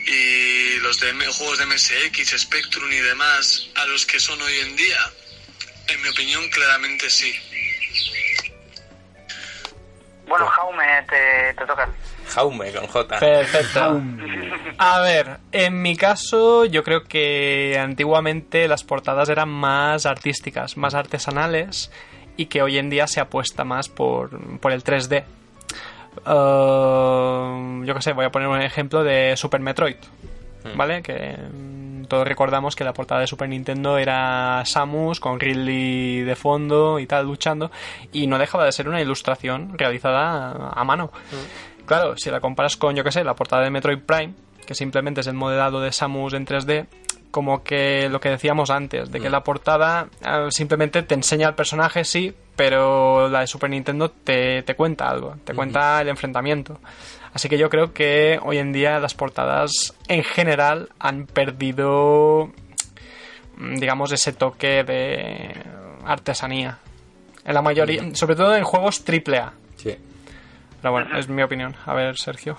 y 0.06 0.78
los 0.80 1.00
de 1.00 1.12
juegos 1.12 1.58
de 1.58 1.66
MSX, 1.66 2.38
Spectrum 2.38 2.92
y 2.92 2.98
demás 2.98 3.68
a 3.74 3.84
los 3.86 4.06
que 4.06 4.20
son 4.20 4.40
hoy 4.40 4.58
en 4.60 4.76
día? 4.76 5.12
En 5.88 6.02
mi 6.02 6.08
opinión, 6.08 6.48
claramente 6.50 7.08
sí. 7.10 7.34
Bueno, 10.26 10.46
Jaume, 10.46 10.84
te, 11.08 11.54
te 11.54 11.66
toca. 11.66 11.88
Jaume 12.28 12.72
con 12.72 12.86
J. 12.86 13.18
Perfecto. 13.18 14.02
A 14.78 15.00
ver, 15.00 15.38
en 15.52 15.80
mi 15.80 15.96
caso 15.96 16.66
yo 16.66 16.84
creo 16.84 17.04
que 17.04 17.78
antiguamente 17.80 18.68
las 18.68 18.84
portadas 18.84 19.28
eran 19.30 19.48
más 19.48 20.04
artísticas, 20.04 20.76
más 20.76 20.94
artesanales 20.94 21.90
y 22.36 22.46
que 22.46 22.60
hoy 22.60 22.76
en 22.76 22.90
día 22.90 23.06
se 23.06 23.20
apuesta 23.20 23.64
más 23.64 23.88
por, 23.88 24.58
por 24.58 24.72
el 24.72 24.84
3D. 24.84 25.24
Uh, 26.26 27.84
yo 27.84 27.94
qué 27.94 28.02
sé, 28.02 28.12
voy 28.12 28.26
a 28.26 28.30
poner 28.30 28.48
un 28.48 28.60
ejemplo 28.60 29.02
de 29.02 29.36
Super 29.36 29.60
Metroid, 29.60 29.96
¿vale? 30.74 31.02
Que 31.02 31.38
mm, 31.38 32.04
todos 32.04 32.28
recordamos 32.28 32.76
que 32.76 32.84
la 32.84 32.92
portada 32.92 33.22
de 33.22 33.26
Super 33.26 33.48
Nintendo 33.48 33.96
era 33.96 34.62
Samus 34.66 35.20
con 35.20 35.40
Ridley 35.40 36.20
de 36.22 36.36
fondo 36.36 36.98
y 36.98 37.06
tal 37.06 37.26
luchando 37.26 37.70
y 38.12 38.26
no 38.26 38.38
dejaba 38.38 38.66
de 38.66 38.72
ser 38.72 38.88
una 38.88 39.00
ilustración 39.00 39.78
realizada 39.78 40.50
a, 40.50 40.80
a 40.80 40.84
mano. 40.84 41.12
Claro, 41.86 42.16
si 42.16 42.30
la 42.30 42.40
comparas 42.40 42.76
con, 42.76 42.94
yo 42.94 43.04
qué 43.04 43.12
sé, 43.12 43.24
la 43.24 43.34
portada 43.34 43.62
de 43.62 43.70
Metroid 43.70 44.00
Prime, 44.00 44.34
que 44.66 44.74
simplemente 44.74 45.22
es 45.22 45.26
el 45.26 45.34
modelado 45.34 45.80
de 45.80 45.92
Samus 45.92 46.34
en 46.34 46.44
3D, 46.44 46.86
como 47.30 47.62
que 47.62 48.08
lo 48.08 48.20
que 48.20 48.30
decíamos 48.30 48.70
antes, 48.70 49.10
de 49.10 49.20
que 49.20 49.30
la 49.30 49.42
portada 49.42 50.08
eh, 50.24 50.48
simplemente 50.50 51.02
te 51.02 51.14
enseña 51.14 51.48
al 51.48 51.54
personaje, 51.54 52.04
sí, 52.04 52.34
pero 52.56 53.28
la 53.28 53.40
de 53.40 53.46
Super 53.46 53.70
Nintendo 53.70 54.10
te, 54.10 54.62
te 54.62 54.74
cuenta 54.74 55.08
algo, 55.08 55.36
te 55.44 55.54
cuenta 55.54 56.00
el 56.00 56.08
enfrentamiento. 56.08 56.78
Así 57.32 57.50
que 57.50 57.58
yo 57.58 57.68
creo 57.68 57.92
que 57.92 58.38
hoy 58.42 58.56
en 58.56 58.72
día 58.72 58.98
las 58.98 59.12
portadas 59.12 59.94
en 60.08 60.24
general 60.24 60.88
han 60.98 61.26
perdido, 61.26 62.50
mm, 63.58 63.74
digamos, 63.74 64.10
ese 64.12 64.32
toque 64.32 64.84
de 64.84 65.54
artesanía. 66.06 66.78
En 67.44 67.52
la 67.52 67.60
mayoría, 67.60 68.14
sobre 68.14 68.36
todo 68.36 68.56
en 68.56 68.64
juegos 68.64 69.04
AAA. 69.06 69.52
Sí. 69.76 69.94
Pero 70.80 70.92
bueno, 70.92 71.18
es 71.18 71.28
mi 71.28 71.42
opinión. 71.42 71.76
A 71.84 71.92
ver, 71.92 72.16
Sergio. 72.16 72.56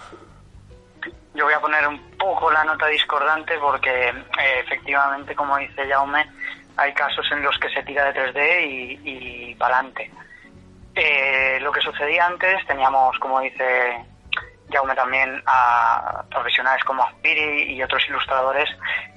Yo 1.38 1.46
voy 1.46 1.54
a 1.54 1.62
poner 1.62 1.88
un 1.88 2.18
poco 2.18 2.52
la 2.52 2.64
nota 2.64 2.88
discordante 2.88 3.60
porque 3.60 4.10
eh, 4.10 4.60
efectivamente, 4.66 5.36
como 5.36 5.56
dice 5.58 5.88
Jaume, 5.88 6.26
hay 6.76 6.92
casos 6.96 7.32
en 7.32 7.44
los 7.44 7.56
que 7.60 7.70
se 7.70 7.84
tira 7.84 8.12
de 8.12 8.34
3D 8.34 8.66
y, 8.66 9.52
y 9.52 9.56
para 9.56 9.76
adelante. 9.78 10.10
lo 11.62 11.72
que 11.72 11.82
sucedía 11.82 12.26
antes, 12.26 12.66
teníamos, 12.66 13.16
como 13.20 13.40
dice 13.42 14.04
Jaume 14.72 14.96
también, 14.96 15.44
a 15.46 16.24
profesionales 16.32 16.84
como 16.86 17.04
Aspiri 17.04 17.72
y 17.72 17.84
otros 17.84 18.04
ilustradores 18.10 18.68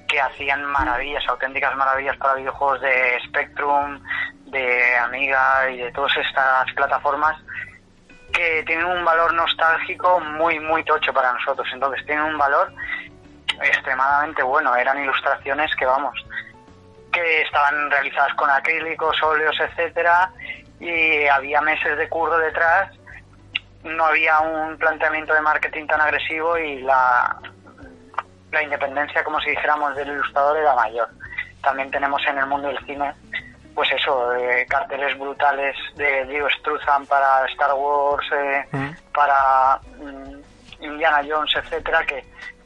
que 0.07 0.21
hacían 0.21 0.63
maravillas, 0.65 1.27
auténticas 1.27 1.75
maravillas 1.75 2.17
para 2.17 2.35
videojuegos 2.35 2.81
de 2.81 3.19
Spectrum, 3.29 3.99
de 4.45 4.95
Amiga 4.97 5.71
y 5.71 5.77
de 5.77 5.91
todas 5.91 6.15
estas 6.17 6.71
plataformas 6.75 7.35
que 8.31 8.63
tienen 8.65 8.85
un 8.85 9.03
valor 9.03 9.33
nostálgico 9.33 10.19
muy, 10.19 10.59
muy 10.59 10.83
tocho 10.83 11.13
para 11.13 11.33
nosotros. 11.33 11.67
Entonces 11.73 12.05
tienen 12.05 12.25
un 12.25 12.37
valor 12.37 12.71
extremadamente 13.61 14.43
bueno. 14.43 14.75
Eran 14.75 15.01
ilustraciones 15.03 15.75
que, 15.75 15.85
vamos, 15.85 16.13
que 17.11 17.41
estaban 17.41 17.89
realizadas 17.89 18.33
con 18.35 18.49
acrílicos, 18.49 19.21
óleos, 19.23 19.55
etcétera, 19.59 20.31
y 20.79 21.25
había 21.27 21.61
meses 21.61 21.97
de 21.97 22.09
curro 22.09 22.37
detrás. 22.37 22.91
No 23.83 24.05
había 24.05 24.39
un 24.39 24.77
planteamiento 24.77 25.33
de 25.33 25.41
marketing 25.41 25.87
tan 25.87 26.01
agresivo 26.01 26.57
y 26.57 26.81
la, 26.81 27.35
la 28.51 28.63
independencia, 28.63 29.23
como 29.23 29.39
si 29.41 29.49
dijéramos, 29.49 29.95
del 29.95 30.09
ilustrador 30.09 30.57
era 30.57 30.75
mayor. 30.75 31.09
También 31.63 31.91
tenemos 31.91 32.21
en 32.27 32.37
el 32.37 32.45
mundo 32.47 32.67
del 32.67 32.85
cine 32.85 33.13
pues 33.73 33.91
eso, 33.91 34.33
eh, 34.35 34.65
carteles 34.69 35.17
brutales 35.17 35.75
de 35.95 36.25
Dio 36.25 36.49
Struzan 36.49 37.05
para 37.05 37.45
Star 37.47 37.73
Wars, 37.73 38.27
eh, 38.33 38.65
Mm. 38.71 38.89
para 39.13 39.79
mm, 39.97 40.83
Indiana 40.83 41.21
Jones, 41.27 41.53
etcétera, 41.55 42.05
que 42.05 42.23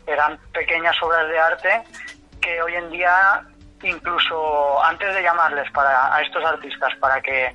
eran 0.08 0.38
pequeñas 0.54 0.96
obras 1.02 1.28
de 1.28 1.40
arte 1.40 1.84
que 2.42 2.62
hoy 2.62 2.76
en 2.76 2.90
día 2.92 3.42
incluso 3.84 4.84
antes 4.84 5.14
de 5.14 5.22
llamarles 5.22 5.70
para, 5.72 6.16
a 6.16 6.22
estos 6.22 6.44
artistas 6.44 6.94
para 7.00 7.22
que 7.22 7.54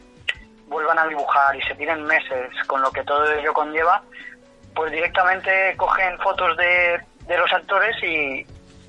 vuelvan 0.66 0.98
a 0.98 1.06
dibujar 1.06 1.56
y 1.56 1.62
se 1.62 1.74
tiren 1.74 2.04
meses 2.04 2.50
con 2.66 2.80
lo 2.82 2.90
que 2.92 3.02
todo 3.04 3.24
ello 3.32 3.52
conlleva, 3.52 4.02
pues 4.74 4.92
directamente 4.92 5.74
cogen 5.76 6.16
fotos 6.18 6.56
de, 6.56 7.00
de 7.26 7.38
los 7.38 7.52
actores 7.52 7.96
y 8.04 8.46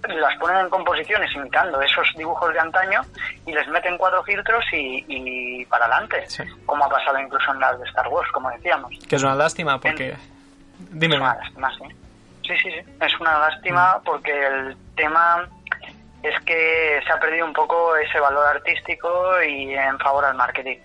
las 0.07 0.35
ponen 0.37 0.57
en 0.57 0.69
composiciones 0.69 1.33
imitando 1.35 1.81
esos 1.81 2.07
dibujos 2.17 2.53
de 2.53 2.59
antaño 2.59 3.01
y 3.45 3.51
les 3.53 3.67
meten 3.67 3.97
cuatro 3.97 4.23
filtros 4.23 4.63
y, 4.73 5.05
y 5.07 5.65
para 5.65 5.85
adelante, 5.85 6.23
Sí. 6.27 6.43
como 6.65 6.85
ha 6.85 6.89
pasado 6.89 7.19
incluso 7.19 7.51
en 7.51 7.59
las 7.59 7.79
de 7.79 7.85
Star 7.89 8.07
Wars, 8.07 8.29
como 8.31 8.49
decíamos. 8.51 8.91
Que 9.07 9.15
es 9.15 9.23
una 9.23 9.35
lástima 9.35 9.79
porque... 9.79 10.15
Dime, 10.79 11.15
Es 11.15 11.21
una 11.21 11.35
lástima, 11.35 11.71
sí. 11.77 11.83
Sí, 12.47 12.57
sí, 12.57 12.71
sí. 12.71 12.91
Es 12.99 13.19
una 13.19 13.39
lástima 13.39 14.01
porque 14.03 14.31
el 14.47 14.75
tema 14.95 15.47
es 16.23 16.39
que 16.43 16.99
se 17.05 17.11
ha 17.13 17.19
perdido 17.19 17.45
un 17.45 17.53
poco 17.53 17.95
ese 17.97 18.19
valor 18.19 18.45
artístico 18.47 19.41
y 19.43 19.73
en 19.73 19.97
favor 19.99 20.25
al 20.25 20.35
marketing. 20.35 20.77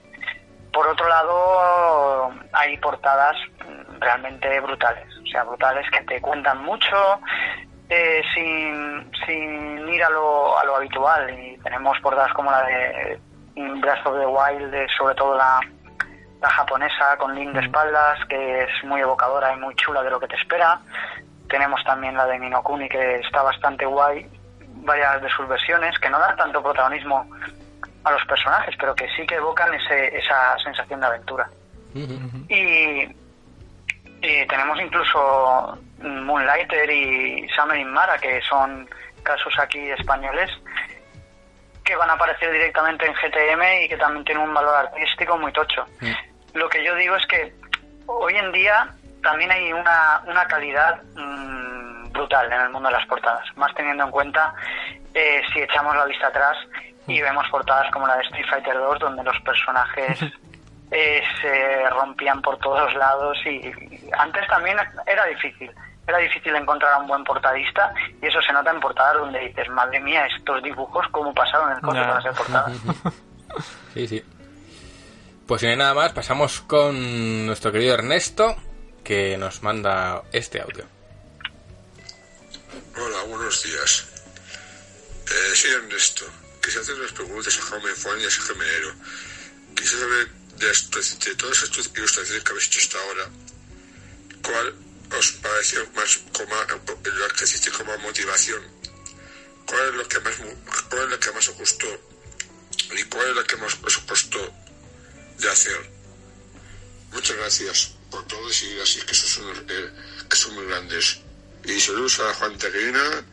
Por 0.73 0.87
otro 0.87 1.09
lado, 1.09 2.33
hay 2.53 2.77
portadas 2.79 3.35
mm, 3.61 4.01
realmente 4.01 4.61
brutales, 4.61 5.07
o 5.23 5.27
sea, 5.27 5.45
brutales 5.45 5.91
que 5.91 6.03
te 6.05 6.21
cuentan 6.21 6.63
mucho 6.63 6.97
eh, 7.89 8.23
sin, 8.35 9.11
sin 9.27 9.89
ir 9.89 10.03
a 10.05 10.11
lo, 10.11 10.59
a 10.59 10.65
lo 10.65 10.77
habitual. 10.77 11.29
Y 11.39 11.59
tenemos 11.59 11.99
portadas 12.01 12.33
como 12.33 12.51
la 12.51 12.63
de 12.65 13.21
mm, 13.57 13.81
Breath 13.81 14.07
of 14.07 14.19
the 14.19 14.27
Wild, 14.27 14.71
de- 14.71 14.89
sobre 14.99 15.15
todo 15.15 15.37
la, 15.37 15.61
la 16.41 16.49
japonesa 16.51 17.17
con 17.19 17.35
Link 17.35 17.53
de 17.53 17.61
espaldas, 17.65 18.19
que 18.29 18.63
es 18.65 18.85
muy 18.85 19.01
evocadora 19.01 19.53
y 19.53 19.57
muy 19.61 19.75
chula 19.77 20.03
de 20.03 20.11
lo 20.11 20.21
que 20.21 20.29
te 20.29 20.37
espera. 20.37 20.81
Tenemos 21.49 21.83
también 21.85 22.17
la 22.17 22.27
de 22.27 22.39
Ninokuni, 22.39 22.89
que 22.89 23.17
está 23.21 23.43
bastante 23.43 23.87
guay, 23.87 24.27
varias 24.85 25.23
de 25.23 25.29
sus 25.31 25.47
versiones, 25.49 25.97
que 25.99 26.11
no 26.11 26.19
dan 26.19 26.37
tanto 26.37 26.63
protagonismo 26.63 27.25
a 28.05 28.11
los 28.13 28.25
personajes, 28.27 28.75
pero 28.79 28.95
que 28.95 29.09
sí 29.17 29.27
que 29.27 29.37
evocan 29.37 29.73
ese, 29.75 30.17
esa 30.17 30.57
sensación 30.63 31.01
de 31.01 31.07
aventura. 31.07 31.49
Y, 32.49 33.09
y 34.27 34.47
tenemos 34.47 34.81
incluso 34.81 35.79
Moonlighter 36.03 36.91
y 36.91 37.49
Summer 37.55 37.79
in 37.79 37.93
Mara, 37.93 38.19
que 38.19 38.41
son 38.43 38.89
casos 39.23 39.55
aquí 39.59 39.79
españoles 39.91 40.51
que 41.85 41.95
van 41.95 42.11
a 42.11 42.15
aparecer 42.15 42.51
directamente 42.53 43.07
en 43.07 43.15
GTM 43.15 43.85
y 43.85 43.89
que 43.89 43.97
también 43.97 44.25
tienen 44.25 44.43
un 44.43 44.53
valor 44.53 44.75
artístico 44.75 45.39
muy 45.39 45.53
tocho. 45.53 45.87
Lo 46.55 46.69
que 46.69 46.85
yo 46.85 46.97
digo 46.97 47.15
es 47.15 47.27
que 47.27 47.55
hoy 48.07 48.35
en 48.35 48.51
día 48.51 48.89
también 49.23 49.53
hay 49.53 49.73
una, 49.73 50.23
una 50.27 50.45
calidad 50.47 51.01
mm, 51.15 52.11
brutal 52.11 52.53
en 52.53 52.61
el 52.61 52.71
mundo 52.71 52.89
de 52.89 52.95
las 52.97 53.07
portadas, 53.07 53.45
más 53.57 53.73
teniendo 53.75 54.05
en 54.05 54.11
cuenta 54.11 54.53
eh, 55.15 55.41
si 55.53 55.61
echamos 55.61 55.95
la 55.95 56.07
vista 56.07 56.27
atrás 56.27 56.57
y 57.07 57.21
vemos 57.21 57.49
portadas 57.51 57.89
como 57.93 58.09
la 58.09 58.17
de 58.17 58.23
Street 58.25 58.47
Fighter 58.51 58.75
2 58.75 58.99
donde 58.99 59.23
los 59.23 59.41
personajes 59.43 60.19
eh, 60.91 61.23
se 61.41 61.91
rompían 61.91 62.41
por 62.43 62.59
todos 62.59 62.95
lados 62.95 63.37
y, 63.45 63.51
y 63.51 64.11
antes 64.19 64.47
también 64.49 64.77
era 65.07 65.25
difícil 65.27 65.71
era 66.09 66.19
difícil 66.19 66.55
encontrar 66.55 66.93
a 66.93 66.99
un 66.99 67.09
buen 67.09 67.25
portadista 67.25 67.93
y 68.23 68.27
eso 68.27 68.41
se 68.41 68.53
nota 68.53 68.71
en 68.71 68.79
portadas 68.79 69.19
donde 69.19 69.41
dices 69.41 69.69
madre 69.71 70.01
mía 70.01 70.27
estos 70.27 70.63
dibujos 70.63 71.05
cómo 71.11 71.35
pasaron 71.35 71.73
el 71.73 71.81
coche 71.81 72.01
para 72.01 72.23
ser 72.23 72.33
portadas 72.33 72.73
Sí, 73.95 74.07
sí. 74.07 74.23
Pues 75.47 75.61
si 75.61 75.67
no 75.67 75.73
hay 75.73 75.79
nada 75.79 75.95
más, 75.95 76.13
pasamos 76.13 76.61
con 76.61 77.47
nuestro 77.47 77.73
querido 77.73 77.95
Ernesto, 77.95 78.57
que 79.05 79.39
nos 79.39 79.63
manda 79.63 80.23
este 80.33 80.61
audio. 80.61 80.85
Hola, 82.97 83.23
buenos 83.29 83.63
días. 83.63 84.07
Eh, 85.27 85.55
soy 85.55 85.71
Ernesto. 85.71 86.25
Quisiera 86.63 86.83
hacer 86.83 86.97
unas 86.97 87.13
preguntas 87.13 87.59
a 87.59 87.63
Jaume 87.63 87.89
y 87.89 88.27
a. 88.27 88.95
Quisiera 89.77 90.01
saber 90.01 90.29
de, 90.59 90.67
de 90.69 91.35
todas 91.37 91.63
estas 91.63 91.91
ilustraciones 91.95 92.43
que 92.43 92.51
habéis 92.51 92.67
hecho 92.67 92.79
hasta 92.81 92.99
ahora, 92.99 93.31
¿cuál 94.43 94.75
os 95.19 95.33
pareció 95.33 95.89
más 95.95 96.21
lo 97.05 97.29
que 97.35 97.45
hiciste 97.45 97.71
como 97.71 97.97
motivación? 97.99 98.63
¿Cuál 99.67 99.89
es 99.89 99.95
lo 99.95 100.09
que 100.09 100.21
más 100.21 100.35
cuál 100.89 101.03
es 101.05 101.11
lo 101.11 101.21
que 101.21 101.33
más 101.33 101.49
os 101.49 101.57
gustó? 101.57 101.87
¿Y 102.93 103.03
cuál 103.05 103.31
es 103.31 103.37
lo 103.37 103.45
que 103.45 103.57
más 103.57 103.77
os 103.83 103.99
costó 103.99 104.55
de 105.39 105.51
hacer? 105.51 105.91
Muchas 107.13 107.37
gracias 107.37 107.93
por 108.11 108.27
todo 108.27 108.49
y 108.49 108.81
así, 108.81 109.01
que 109.01 109.15
sois 109.15 109.37
unos, 109.39 109.59
eh, 109.69 109.91
que 110.29 110.37
son 110.37 110.55
muy 110.55 110.67
grandes. 110.67 111.19
Y 111.65 111.81
saludos 111.81 112.21
a 112.21 112.35
Juan 112.35 112.57
Teguina, 112.59 113.25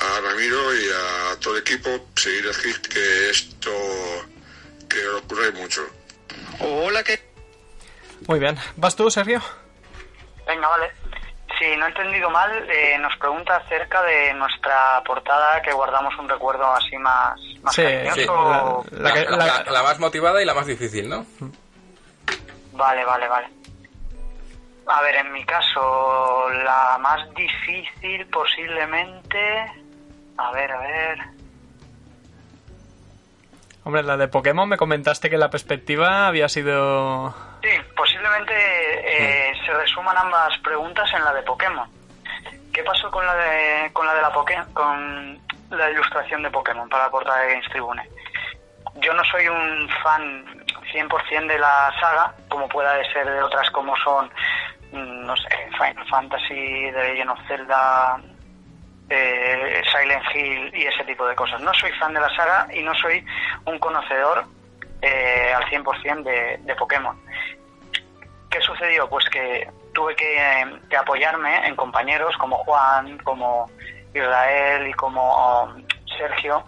a 0.00 0.20
Ramiro 0.20 0.74
y 0.74 0.88
a 0.90 1.38
todo 1.40 1.54
el 1.56 1.62
equipo. 1.62 2.10
Seguir 2.16 2.48
así, 2.48 2.72
que 2.92 3.30
esto 3.30 3.72
que 4.88 5.06
ocurre 5.08 5.52
mucho. 5.52 5.97
Hola 6.60 7.02
que 7.02 7.18
Muy 8.26 8.38
bien. 8.38 8.56
¿Vas 8.76 8.96
tú, 8.96 9.10
Sergio? 9.10 9.40
Venga, 10.46 10.68
vale. 10.68 10.90
Si 11.58 11.76
no 11.76 11.86
he 11.86 11.88
entendido 11.88 12.30
mal, 12.30 12.50
eh, 12.70 12.96
nos 13.00 13.16
pregunta 13.16 13.56
acerca 13.56 14.02
de 14.02 14.32
nuestra 14.34 15.02
portada 15.04 15.60
que 15.62 15.72
guardamos 15.72 16.16
un 16.18 16.28
recuerdo 16.28 16.64
así 16.72 16.96
más, 16.98 17.38
más 17.62 17.74
Sí, 17.74 17.82
cariñoso. 17.82 18.84
sí, 18.90 18.94
la- 18.96 19.00
La, 19.10 19.12
que- 19.12 19.24
la- 19.24 19.36
la- 19.36 19.64
la 19.70 19.82
más 19.82 19.98
motivada 19.98 20.40
y 20.40 20.44
la 20.44 20.54
más 20.54 20.66
difícil, 20.66 21.08
¿no? 21.08 21.26
Vale, 22.72 23.04
vale, 23.04 23.26
vale. 23.28 23.48
A 24.86 25.02
ver, 25.02 25.16
en 25.16 25.32
mi 25.32 25.44
caso, 25.44 26.48
la 26.64 26.96
más 27.00 27.28
difícil 27.34 28.24
posiblemente... 28.28 29.66
A 30.38 30.52
ver, 30.52 30.70
a 30.70 30.78
ver... 30.78 31.18
Hombre, 33.88 34.02
la 34.02 34.18
de 34.18 34.28
Pokémon 34.28 34.68
me 34.68 34.76
comentaste 34.76 35.30
que 35.30 35.38
la 35.38 35.48
perspectiva 35.48 36.26
había 36.26 36.46
sido... 36.50 37.34
Sí, 37.62 37.70
posiblemente 37.96 38.52
eh, 38.54 39.54
se 39.64 39.72
resuman 39.72 40.14
ambas 40.14 40.58
preguntas 40.58 41.10
en 41.14 41.24
la 41.24 41.32
de 41.32 41.40
Pokémon. 41.42 41.88
¿Qué 42.70 42.82
pasó 42.82 43.10
con 43.10 43.24
la 43.24 43.34
de 43.34 43.90
con 43.94 44.04
la 44.04 44.14
de 44.14 44.20
la 44.20 44.30
Poké- 44.30 44.72
con 44.74 45.40
la 45.70 45.90
ilustración 45.90 46.42
de 46.42 46.50
Pokémon 46.50 46.86
para 46.90 47.04
la 47.04 47.10
portada 47.10 47.38
de 47.40 47.48
Games 47.52 47.68
Tribune? 47.70 48.06
Yo 48.96 49.14
no 49.14 49.24
soy 49.24 49.48
un 49.48 49.88
fan 50.02 50.44
100% 50.92 51.46
de 51.46 51.58
la 51.58 51.90
saga, 51.98 52.34
como 52.50 52.68
pueda 52.68 52.92
ser 53.14 53.24
de 53.24 53.42
otras 53.42 53.70
como 53.70 53.96
son, 54.04 54.26
mm, 54.92 55.24
no 55.24 55.34
sé, 55.34 55.48
Final 55.78 56.06
Fantasy, 56.10 56.90
The 56.92 57.04
Legend 57.14 57.30
of 57.30 57.38
Zelda, 57.48 58.20
eh, 59.10 59.82
Silent 59.90 60.24
Hill 60.34 60.70
y 60.74 60.86
ese 60.86 61.04
tipo 61.04 61.26
de 61.26 61.34
cosas. 61.34 61.60
No 61.60 61.72
soy 61.74 61.90
fan 61.92 62.14
de 62.14 62.20
la 62.20 62.34
saga 62.34 62.68
y 62.72 62.82
no 62.82 62.94
soy 62.94 63.24
un 63.64 63.78
conocedor 63.78 64.44
eh, 65.02 65.52
al 65.54 65.64
100% 65.64 66.22
de, 66.22 66.58
de 66.58 66.74
Pokémon. 66.74 67.18
¿Qué 68.50 68.60
sucedió? 68.60 69.08
Pues 69.08 69.28
que 69.28 69.68
tuve 69.92 70.16
que, 70.16 70.78
que 70.88 70.96
apoyarme 70.96 71.66
en 71.66 71.76
compañeros 71.76 72.36
como 72.38 72.56
Juan, 72.58 73.18
como 73.18 73.70
Israel 74.14 74.86
y 74.86 74.92
como 74.94 75.64
um, 75.64 75.84
Sergio 76.16 76.64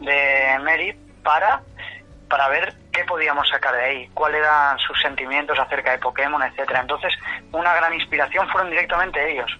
de 0.00 0.58
Mary 0.62 0.96
para, 1.22 1.62
para 2.28 2.48
ver 2.48 2.74
qué 2.92 3.04
podíamos 3.04 3.48
sacar 3.48 3.74
de 3.74 3.82
ahí, 3.82 4.08
cuáles 4.14 4.40
eran 4.40 4.78
sus 4.78 5.00
sentimientos 5.00 5.58
acerca 5.58 5.92
de 5.92 5.98
Pokémon, 5.98 6.42
etcétera. 6.42 6.80
Entonces, 6.80 7.12
una 7.52 7.74
gran 7.74 7.92
inspiración 7.94 8.48
fueron 8.48 8.70
directamente 8.70 9.32
ellos, 9.32 9.50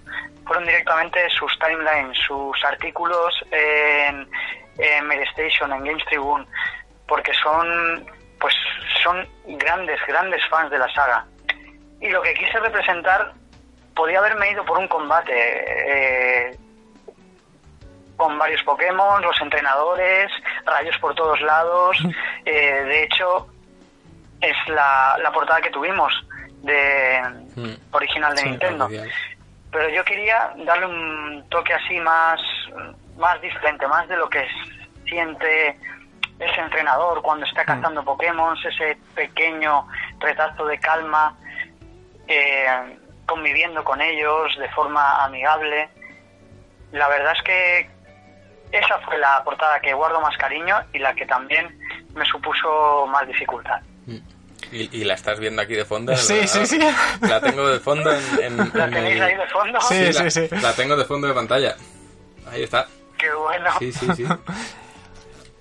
fueron 0.51 0.66
directamente 0.66 1.30
sus 1.30 1.57
timelines, 1.61 2.18
sus 2.26 2.64
artículos 2.64 3.32
en, 3.53 4.28
en 4.78 5.07
Mary 5.07 5.22
Station, 5.30 5.72
en 5.72 5.84
Games 5.84 6.05
Tribune, 6.07 6.44
porque 7.07 7.32
son 7.34 8.05
pues 8.40 8.53
son 9.01 9.28
grandes, 9.46 10.01
grandes 10.09 10.44
fans 10.48 10.68
de 10.72 10.78
la 10.78 10.92
saga. 10.92 11.24
Y 12.01 12.09
lo 12.09 12.20
que 12.20 12.34
quise 12.34 12.59
representar 12.59 13.32
podía 13.94 14.18
haberme 14.18 14.51
ido 14.51 14.64
por 14.64 14.76
un 14.78 14.88
combate 14.88 15.32
eh, 15.36 16.59
con 18.16 18.36
varios 18.36 18.61
Pokémon, 18.64 19.22
los 19.22 19.40
entrenadores, 19.40 20.32
rayos 20.66 20.98
por 20.98 21.14
todos 21.14 21.40
lados. 21.42 21.96
Eh, 22.44 22.82
de 22.86 23.05
hecho, 23.05 23.46
es 24.40 24.57
la, 24.66 25.16
la 25.22 25.30
portada 25.30 25.61
que 25.61 25.70
tuvimos 25.70 26.12
de 26.62 27.22
Mm. 27.55 27.74
original 27.92 28.34
de 28.34 28.42
Sí, 28.42 28.48
Nintendo. 28.48 28.88
Pero 29.73 29.89
yo 29.89 30.05
quería 30.05 30.53
darle 30.64 30.87
un 30.87 31.45
toque 31.49 31.73
así 31.73 31.99
más, 32.01 32.41
más 33.16 33.41
diferente, 33.41 33.87
más 33.87 34.09
de 34.09 34.16
lo 34.16 34.29
que 34.29 34.47
siente 35.07 35.77
ese 36.39 36.61
entrenador 36.61 37.21
cuando 37.23 37.45
está 37.47 37.64
cazando 37.64 38.03
Pokémon, 38.03 38.57
ese 38.64 38.97
pequeño 39.14 39.87
retazo 40.18 40.64
de 40.66 40.79
calma, 40.79 41.37
eh, 42.27 42.97
conviviendo 43.27 43.85
con 43.85 44.01
ellos 44.01 44.57
de 44.59 44.68
forma 44.71 45.25
amigable. 45.25 45.89
La 46.93 47.09
verdad 47.09 47.35
es 47.37 47.43
que 47.43 47.91
esa 48.73 48.99
fue 49.01 49.18
la 49.18 49.43
portada 49.45 49.81
que 49.81 49.93
guardo 49.93 50.21
más 50.21 50.37
cariño 50.39 50.77
y 50.93 50.99
la 50.99 51.14
que 51.14 51.27
también 51.27 51.79
me 52.14 52.25
supuso 52.25 53.07
más 53.07 53.27
dificultad. 53.27 53.81
Y, 54.73 55.01
y 55.01 55.05
la 55.05 55.15
estás 55.15 55.39
viendo 55.41 55.63
aquí 55.63 55.75
de 55.75 55.85
fondo. 55.85 56.15
Sí, 56.17 56.33
ordenador. 56.35 56.67
sí, 56.67 56.79
sí. 56.79 57.27
La 57.27 57.41
tengo 57.41 57.69
de 57.69 57.81
fondo 57.81 58.11
en, 58.13 58.23
en- 58.43 58.71
¿La 58.75 58.85
en 58.85 58.91
tenéis 58.93 59.21
ahí 59.21 59.35
de 59.37 59.47
fondo? 59.49 59.81
Sí, 59.83 60.13
la, 60.13 60.31
sí, 60.31 60.49
sí. 60.49 60.57
La 60.63 60.73
tengo 60.75 60.97
de 60.97 61.05
fondo 61.05 61.27
de 61.27 61.35
pantalla. 61.35 61.77
Ahí 62.51 62.63
está. 62.63 62.87
Qué 63.19 63.33
bueno. 63.35 63.71
Sí, 63.79 63.93
sí, 63.93 64.07
sí. 64.17 64.25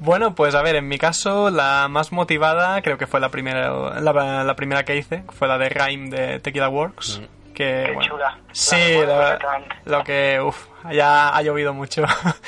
Bueno, 0.01 0.33
pues 0.33 0.55
a 0.55 0.61
ver, 0.61 0.77
en 0.77 0.87
mi 0.87 0.97
caso 0.97 1.49
la 1.49 1.87
más 1.89 2.13
motivada 2.13 2.81
creo 2.81 2.97
que 2.97 3.05
fue 3.05 3.19
la 3.19 3.27
primera 3.31 3.99
la, 3.99 4.43
la 4.45 4.55
primera 4.55 4.85
que 4.85 4.95
hice, 4.95 5.23
fue 5.37 5.49
la 5.49 5.57
de 5.57 5.67
Rhyme 5.67 6.09
de 6.09 6.39
Tequila 6.39 6.69
Works. 6.69 7.19
Que, 7.53 7.83
Qué 7.87 7.91
bueno, 7.93 8.09
chula. 8.09 8.39
Sí, 8.53 8.77
La 9.05 9.37
la- 9.37 9.61
lo 9.83 10.03
que, 10.05 10.39
uff, 10.41 10.67
ya 10.93 11.35
ha 11.35 11.41
llovido 11.41 11.73
mucho. 11.73 12.05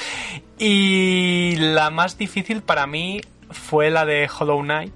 y 0.58 1.56
la 1.58 1.90
más 1.90 2.18
difícil 2.18 2.62
para 2.62 2.88
mí 2.88 3.20
fue 3.50 3.90
la 3.90 4.06
de 4.06 4.30
Hollow 4.40 4.62
Knight, 4.62 4.94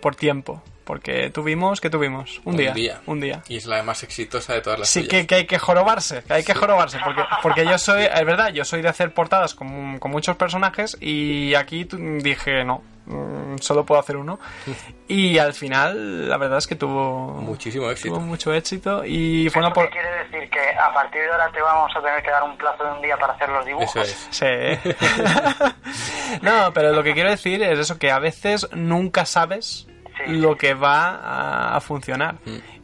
por 0.00 0.16
tiempo. 0.16 0.60
Porque 0.92 1.30
tuvimos, 1.30 1.80
¿qué 1.80 1.88
tuvimos? 1.88 2.42
Un, 2.44 2.52
Un 2.52 2.56
día, 2.58 2.72
día. 2.74 3.00
Un 3.06 3.18
día. 3.18 3.42
Y 3.48 3.56
es 3.56 3.64
la 3.64 3.82
más 3.82 4.02
exitosa 4.02 4.52
de 4.52 4.60
todas 4.60 4.78
las 4.80 4.90
Sí, 4.90 5.08
que, 5.08 5.26
que 5.26 5.36
hay 5.36 5.46
que 5.46 5.58
jorobarse, 5.58 6.22
que 6.22 6.34
hay 6.34 6.44
que 6.44 6.52
jorobarse, 6.52 6.98
porque, 7.02 7.22
porque 7.42 7.64
yo 7.64 7.78
soy, 7.78 8.04
es 8.04 8.26
verdad, 8.26 8.52
yo 8.52 8.62
soy 8.62 8.82
de 8.82 8.90
hacer 8.90 9.14
portadas 9.14 9.54
con, 9.54 9.98
con 9.98 10.10
muchos 10.10 10.36
personajes 10.36 10.98
y 11.00 11.54
aquí 11.54 11.88
dije, 12.20 12.62
no, 12.66 12.82
mm, 13.06 13.56
solo 13.56 13.86
puedo 13.86 14.02
hacer 14.02 14.18
uno. 14.18 14.38
Y 15.08 15.36
al 15.36 15.52
final, 15.52 16.28
la 16.28 16.38
verdad 16.38 16.56
es 16.56 16.66
que 16.66 16.74
tuvo 16.74 17.34
Muchísimo 17.42 17.90
éxito. 17.90 18.14
tuvo 18.14 18.24
mucho 18.24 18.52
éxito 18.54 19.04
y 19.04 19.50
fue 19.50 19.60
una 19.60 19.68
¿Eso 19.68 19.74
por... 19.74 19.90
qué 19.90 19.98
quiere 19.98 20.24
decir? 20.24 20.50
Que 20.50 20.70
a 20.74 20.92
partir 20.94 21.20
de 21.20 21.30
ahora 21.30 21.50
te 21.52 21.60
vamos 21.60 21.92
a 21.94 22.00
tener 22.00 22.22
que 22.22 22.30
dar 22.30 22.42
un 22.42 22.56
plazo 22.56 22.82
de 22.84 22.92
un 22.92 23.02
día 23.02 23.16
para 23.18 23.34
hacer 23.34 23.48
los 23.50 23.64
dibujos. 23.66 23.94
Eso 23.94 24.00
es. 24.02 24.28
Sí. 24.30 24.90
no, 26.42 26.72
pero 26.72 26.92
lo 26.92 27.02
que 27.02 27.12
quiero 27.12 27.28
decir 27.28 27.62
es 27.62 27.78
eso, 27.78 27.98
que 27.98 28.10
a 28.10 28.18
veces 28.18 28.66
nunca 28.72 29.26
sabes 29.26 29.86
Sí. 30.26 30.32
lo 30.36 30.56
que 30.56 30.74
va 30.74 31.16
a, 31.16 31.76
a 31.76 31.80
funcionar. 31.80 32.36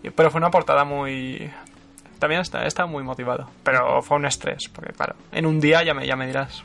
Y- 0.03 0.11
Pero 0.11 0.31
fue 0.31 0.39
una 0.39 0.51
portada 0.51 0.85
muy... 0.85 1.51
También 2.19 2.41
está, 2.41 2.67
está 2.67 2.87
muy 2.87 3.03
motivado. 3.05 3.51
Pero 3.63 4.03
fue 4.03 4.17
un 4.17 4.27
estrés, 4.27 4.69
porque 4.69 4.93
claro, 4.93 5.15
en 5.33 5.47
un 5.47 5.61
día 5.61 5.83
ya 5.85 5.95
me, 5.95 6.07
ya 6.07 6.17
me 6.17 6.27
dirás. 6.27 6.63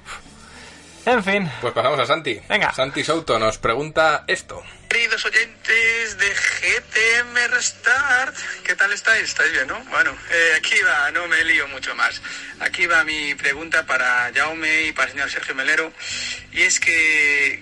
En 1.06 1.22
fin, 1.22 1.52
Pues 1.60 1.74
pasamos 1.74 2.00
a 2.00 2.06
Santi. 2.06 2.40
Venga. 2.48 2.72
Santi 2.74 3.04
Souto 3.04 3.38
nos 3.38 3.58
pregunta 3.58 4.24
esto. 4.26 4.64
Queridos 4.88 5.26
oyentes 5.26 6.18
de 6.18 6.28
GTM 6.30 7.52
Restart, 7.52 8.36
¿qué 8.66 8.74
tal 8.76 8.94
estáis? 8.94 9.24
¿Estáis 9.24 9.52
bien, 9.52 9.68
no? 9.68 9.78
Bueno, 9.90 10.12
eh, 10.32 10.54
aquí 10.58 10.76
va, 10.88 11.12
no 11.12 11.28
me 11.28 11.44
lío 11.44 11.68
mucho 11.68 11.94
más. 11.96 12.22
Aquí 12.62 12.86
va 12.86 13.04
mi 13.04 13.36
pregunta 13.36 13.86
para 13.86 14.32
Jaume 14.34 14.84
y 14.84 14.92
para 14.94 15.08
el 15.08 15.12
señor 15.14 15.30
Sergio 15.30 15.56
Melero. 15.56 15.92
Y 16.54 16.62
es 16.62 16.80
que, 16.80 17.62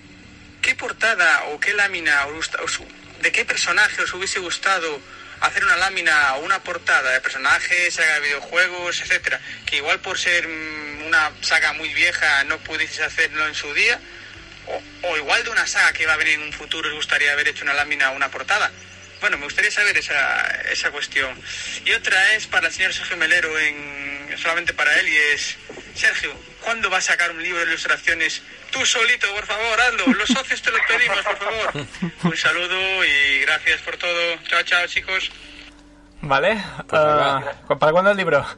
¿qué 0.60 0.74
portada 0.76 1.46
o 1.52 1.58
qué 1.58 1.74
lámina, 1.74 2.24
os 2.26 2.34
gusta- 2.34 2.62
os- 2.62 2.80
de 3.22 3.32
qué 3.32 3.44
personaje 3.44 4.02
os 4.02 4.12
hubiese 4.12 4.40
gustado 4.40 5.00
hacer 5.40 5.64
una 5.64 5.76
lámina 5.76 6.34
o 6.34 6.40
una 6.40 6.62
portada 6.62 7.12
de 7.12 7.20
personajes, 7.20 7.94
saga 7.94 8.14
de 8.14 8.20
videojuegos, 8.20 9.00
etcétera? 9.00 9.40
Que 9.64 9.76
igual 9.76 10.00
por 10.00 10.18
ser 10.18 10.46
mm, 10.46 11.06
una 11.06 11.32
saga 11.40 11.72
muy 11.72 11.94
vieja 11.94 12.44
no 12.44 12.58
pudieseis 12.58 13.00
hacerlo 13.00 13.46
en 13.46 13.54
su 13.54 13.72
día. 13.74 13.98
O, 14.66 15.08
o 15.08 15.16
igual 15.16 15.42
de 15.44 15.50
una 15.50 15.66
saga 15.66 15.92
que 15.92 16.06
va 16.06 16.14
a 16.14 16.16
venir 16.16 16.34
en 16.34 16.42
un 16.42 16.52
futuro 16.52 16.88
os 16.88 16.94
gustaría 16.94 17.32
haber 17.32 17.48
hecho 17.48 17.64
una 17.64 17.74
lámina 17.74 18.10
o 18.10 18.16
una 18.16 18.30
portada. 18.30 18.70
Bueno, 19.20 19.38
me 19.38 19.44
gustaría 19.44 19.70
saber 19.70 19.96
esa, 19.96 20.46
esa 20.72 20.90
cuestión. 20.90 21.40
Y 21.84 21.92
otra 21.92 22.34
es 22.34 22.48
para 22.48 22.66
el 22.66 22.74
señor 22.74 22.92
Sergio 22.92 23.16
Melero, 23.16 23.56
en, 23.56 24.36
solamente 24.36 24.74
para 24.74 24.98
él, 24.98 25.08
y 25.08 25.16
es, 25.16 25.56
Sergio, 25.94 26.34
¿cuándo 26.64 26.88
va 26.90 26.98
a 26.98 27.00
sacar 27.00 27.30
un 27.30 27.42
libro 27.42 27.58
de 27.60 27.66
ilustraciones? 27.66 28.42
Tú 28.70 28.84
solito, 28.86 29.26
por 29.34 29.44
favor, 29.46 29.80
hazlo. 29.80 30.12
Los 30.14 30.28
socios 30.28 30.62
te 30.62 30.70
lo 30.70 30.78
pedimos, 30.88 31.18
por 31.18 31.36
favor. 31.36 31.86
Un 32.24 32.36
saludo 32.36 33.04
y 33.04 33.40
gracias 33.42 33.80
por 33.82 33.96
todo. 33.96 34.36
Chao, 34.48 34.62
chao, 34.62 34.86
chicos. 34.86 35.30
¿vale? 36.22 36.62
Pues 36.88 37.02
Ah, 37.02 37.42
¿Para 37.78 37.92
cuándo 37.92 38.10
el 38.12 38.16
libro? 38.16 38.46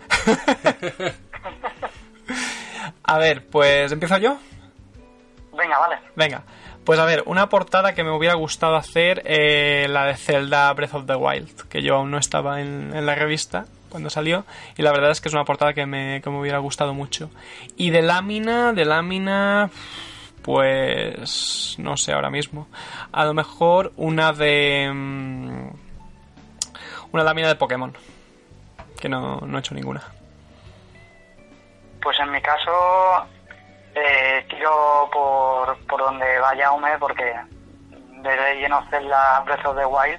a 3.02 3.18
ver, 3.18 3.46
pues 3.46 3.90
empiezo 3.92 4.18
yo. 4.18 4.38
Venga, 5.56 5.78
vale. 5.78 5.96
Venga, 6.16 6.42
pues 6.84 6.98
a 6.98 7.04
ver, 7.04 7.22
una 7.26 7.48
portada 7.48 7.94
que 7.94 8.04
me 8.04 8.10
hubiera 8.10 8.34
gustado 8.34 8.76
hacer, 8.76 9.22
eh, 9.24 9.86
la 9.88 10.04
de 10.06 10.16
Zelda 10.16 10.72
Breath 10.72 10.94
of 10.94 11.06
the 11.06 11.14
Wild, 11.14 11.68
que 11.68 11.82
yo 11.82 11.96
aún 11.96 12.10
no 12.10 12.18
estaba 12.18 12.60
en, 12.60 12.94
en 12.94 13.06
la 13.06 13.14
revista 13.14 13.66
cuando 13.94 14.10
salió, 14.10 14.44
y 14.76 14.82
la 14.82 14.90
verdad 14.90 15.12
es 15.12 15.20
que 15.20 15.28
es 15.28 15.34
una 15.34 15.44
portada 15.44 15.72
que 15.72 15.86
me, 15.86 16.20
que 16.20 16.28
me 16.28 16.40
hubiera 16.40 16.58
gustado 16.58 16.94
mucho. 16.94 17.30
Y 17.76 17.90
de 17.90 18.02
lámina, 18.02 18.72
de 18.72 18.84
lámina, 18.84 19.70
pues 20.42 21.76
no 21.78 21.96
sé 21.96 22.12
ahora 22.12 22.28
mismo. 22.28 22.66
A 23.12 23.24
lo 23.24 23.34
mejor 23.34 23.92
una 23.94 24.32
de... 24.32 24.90
mm, 24.92 25.68
una 27.12 27.22
lámina 27.22 27.46
de 27.46 27.54
Pokémon, 27.54 27.96
que 29.00 29.08
no, 29.08 29.38
no 29.42 29.56
he 29.56 29.60
hecho 29.60 29.76
ninguna. 29.76 30.02
Pues 32.02 32.18
en 32.18 32.32
mi 32.32 32.40
caso, 32.40 32.72
eh, 33.94 34.44
tiro 34.50 35.08
por, 35.12 35.78
por 35.86 36.00
donde 36.00 36.36
vaya 36.40 36.64
Jaume, 36.64 36.98
porque 36.98 37.32
de 37.92 38.36
Legend 38.36 38.74
of 38.74 38.90
Zelda 38.90 39.40
Breath 39.46 39.64
of 39.66 39.76
the 39.76 39.86
Wild 39.86 40.18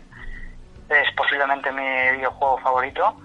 es 0.87 1.11
posiblemente 1.17 1.73
mi 1.73 2.11
videojuego 2.15 2.57
favorito, 2.59 3.17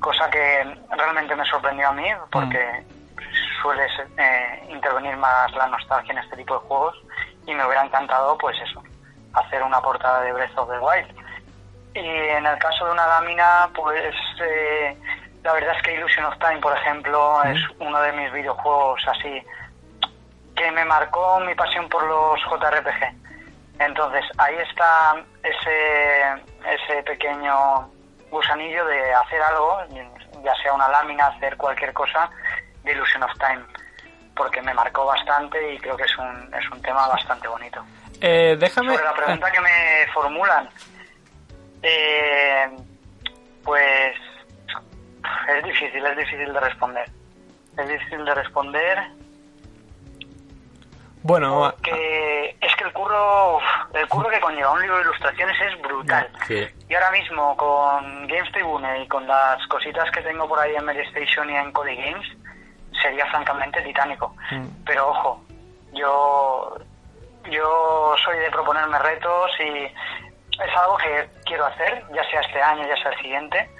cosa 0.00 0.30
que 0.30 0.78
realmente 0.90 1.36
me 1.36 1.44
sorprendió 1.44 1.88
a 1.88 1.92
mí, 1.92 2.08
porque 2.32 2.84
suele 3.62 3.86
eh, 4.16 4.66
intervenir 4.70 5.16
más 5.16 5.52
la 5.52 5.66
nostalgia 5.68 6.12
en 6.12 6.18
este 6.18 6.36
tipo 6.36 6.54
de 6.54 6.66
juegos, 6.66 6.96
y 7.46 7.54
me 7.54 7.64
hubiera 7.64 7.84
encantado, 7.84 8.36
pues 8.38 8.56
eso, 8.60 8.82
hacer 9.34 9.62
una 9.62 9.80
portada 9.80 10.22
de 10.22 10.32
Breath 10.32 10.58
of 10.58 10.70
the 10.70 10.78
Wild. 10.78 11.14
Y 11.94 12.08
en 12.08 12.46
el 12.46 12.58
caso 12.58 12.86
de 12.86 12.92
una 12.92 13.06
lámina, 13.06 13.68
pues 13.74 14.14
eh, 14.40 14.96
la 15.42 15.52
verdad 15.52 15.76
es 15.76 15.82
que 15.82 15.94
Illusion 15.94 16.24
of 16.26 16.38
Time, 16.38 16.58
por 16.58 16.76
ejemplo, 16.76 17.42
es 17.44 17.58
uno 17.78 18.00
de 18.00 18.12
mis 18.12 18.32
videojuegos 18.32 19.02
así 19.08 19.44
que 20.60 20.70
me 20.72 20.84
marcó 20.84 21.40
mi 21.40 21.54
pasión 21.54 21.88
por 21.88 22.02
los 22.04 22.38
JRPG. 22.42 23.14
Entonces 23.78 24.24
ahí 24.36 24.56
está 24.56 25.16
ese, 25.42 26.42
ese 26.66 27.02
pequeño 27.04 27.88
gusanillo 28.30 28.84
de 28.86 29.14
hacer 29.14 29.42
algo, 29.42 29.78
ya 30.42 30.54
sea 30.62 30.72
una 30.72 30.88
lámina, 30.88 31.26
hacer 31.26 31.56
cualquier 31.56 31.92
cosa 31.92 32.30
de 32.84 32.92
Illusion 32.92 33.22
of 33.22 33.32
Time, 33.38 33.64
porque 34.34 34.62
me 34.62 34.72
marcó 34.74 35.04
bastante 35.04 35.74
y 35.74 35.78
creo 35.78 35.96
que 35.96 36.04
es 36.04 36.18
un, 36.18 36.54
es 36.54 36.70
un 36.70 36.80
tema 36.82 37.06
bastante 37.08 37.48
bonito. 37.48 37.84
Eh, 38.20 38.56
déjame... 38.58 38.92
Sobre 38.92 39.04
la 39.04 39.14
pregunta 39.14 39.50
que 39.50 39.60
me 39.60 40.12
formulan, 40.12 40.68
eh, 41.82 42.70
pues 43.64 44.16
es 45.48 45.64
difícil, 45.64 46.04
es 46.04 46.16
difícil 46.16 46.52
de 46.52 46.60
responder. 46.60 47.10
Es 47.78 47.88
difícil 47.88 48.24
de 48.24 48.34
responder 48.34 48.98
Bueno, 51.22 51.72
porque 51.76 52.56
es 52.60 52.76
que 52.76 52.84
el 52.84 52.92
curro, 52.92 53.60
el 53.94 54.08
curro 54.08 54.28
que 54.28 54.40
conlleva 54.40 54.72
un 54.72 54.80
libro 54.80 54.96
de 54.96 55.02
ilustraciones 55.02 55.56
es 55.60 55.82
brutal. 55.82 56.30
Sí. 56.46 56.66
Y 56.90 56.94
ahora 56.94 57.12
mismo 57.12 57.56
con 57.56 58.26
Games 58.26 58.50
Tribune 58.50 59.04
y 59.04 59.06
con 59.06 59.24
las 59.24 59.64
cositas 59.68 60.10
que 60.10 60.22
tengo 60.22 60.48
por 60.48 60.58
ahí 60.58 60.74
en 60.74 60.90
Station 60.90 61.48
y 61.48 61.54
en 61.54 61.70
Cody 61.70 61.94
Games, 61.94 62.26
sería 63.00 63.24
francamente 63.26 63.80
titánico. 63.82 64.34
Mm. 64.50 64.66
Pero 64.84 65.10
ojo, 65.10 65.44
yo, 65.92 66.76
yo 67.48 68.14
soy 68.24 68.38
de 68.38 68.50
proponerme 68.50 68.98
retos 68.98 69.52
y 69.60 69.84
es 69.84 70.76
algo 70.82 70.96
que 70.98 71.28
quiero 71.44 71.66
hacer, 71.66 72.04
ya 72.12 72.28
sea 72.28 72.40
este 72.40 72.60
año, 72.60 72.82
ya 72.84 73.00
sea 73.00 73.12
el 73.12 73.18
siguiente. 73.20 73.70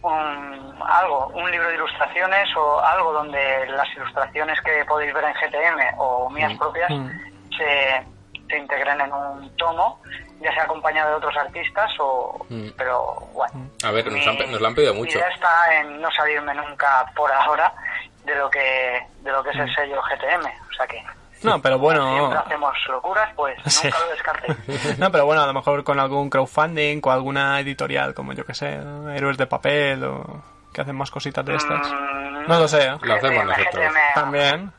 Un, 0.00 0.82
algo, 0.88 1.26
un 1.34 1.50
libro 1.50 1.68
de 1.68 1.74
ilustraciones 1.74 2.48
o 2.56 2.80
algo 2.80 3.12
donde 3.12 3.66
las 3.66 3.94
ilustraciones 3.94 4.58
que 4.62 4.86
podéis 4.86 5.12
ver 5.12 5.24
en 5.24 5.34
GTM 5.34 5.98
o 5.98 6.30
mías 6.30 6.56
propias 6.58 6.90
Mm. 6.90 7.10
se, 7.58 8.06
se 8.48 8.56
integren 8.56 9.02
en 9.02 9.12
un 9.12 9.54
tomo, 9.56 10.00
ya 10.42 10.52
sea 10.54 10.64
acompañado 10.64 11.10
de 11.10 11.16
otros 11.16 11.36
artistas 11.36 11.90
o... 11.98 12.44
Mm. 12.48 12.68
Pero 12.76 13.16
bueno. 13.32 13.70
A 13.84 13.90
ver, 13.90 14.04
nos, 14.06 14.14
mi- 14.14 14.26
han, 14.26 14.50
nos 14.52 14.60
lo 14.60 14.66
han 14.66 14.74
pedido 14.74 14.94
Mi 14.94 15.00
mucho. 15.00 15.18
idea 15.18 15.28
está 15.28 15.80
en 15.80 16.00
no 16.00 16.10
salirme 16.10 16.54
nunca 16.54 17.04
por 17.14 17.30
ahora 17.32 17.72
de 18.24 18.34
lo 18.34 18.48
que 18.50 19.06
de 19.20 19.30
lo 19.32 19.42
que 19.42 19.50
es 19.50 19.56
el 19.56 19.74
sello 19.74 20.00
GTM, 20.02 20.44
o 20.46 20.72
sea 20.76 20.86
que 20.86 21.02
no, 21.42 21.60
pero 21.60 21.76
bueno... 21.76 22.08
siempre 22.16 22.38
hacemos 22.38 22.72
locuras, 22.88 23.28
pues 23.34 23.58
Sí. 23.66 23.88
nunca 23.88 24.32
lo. 24.46 24.54
No, 24.98 25.10
pero 25.10 25.26
bueno, 25.26 25.42
a 25.42 25.46
lo 25.46 25.52
mejor 25.52 25.82
con 25.82 25.98
algún 25.98 26.30
crowdfunding, 26.30 27.00
con 27.00 27.12
alguna 27.14 27.58
editorial, 27.58 28.14
como 28.14 28.32
yo 28.32 28.44
que 28.46 28.54
sé, 28.54 28.76
¿no? 28.78 29.10
Héroes 29.10 29.36
de 29.38 29.46
Papel 29.48 30.04
o 30.04 30.42
que 30.72 30.80
hacen 30.82 30.94
más 30.96 31.10
cositas 31.10 31.44
de 31.44 31.56
estas. 31.56 31.90
Mm, 31.90 32.46
No 32.46 32.60
lo 32.60 32.68
sé, 32.68 32.84
¿eh? 32.86 32.96
Lo 33.02 33.14
hacemos 33.14 33.44
GTM, 33.44 33.46
nosotros. 33.48 33.84
GTM. 33.86 34.14
También. 34.14 34.72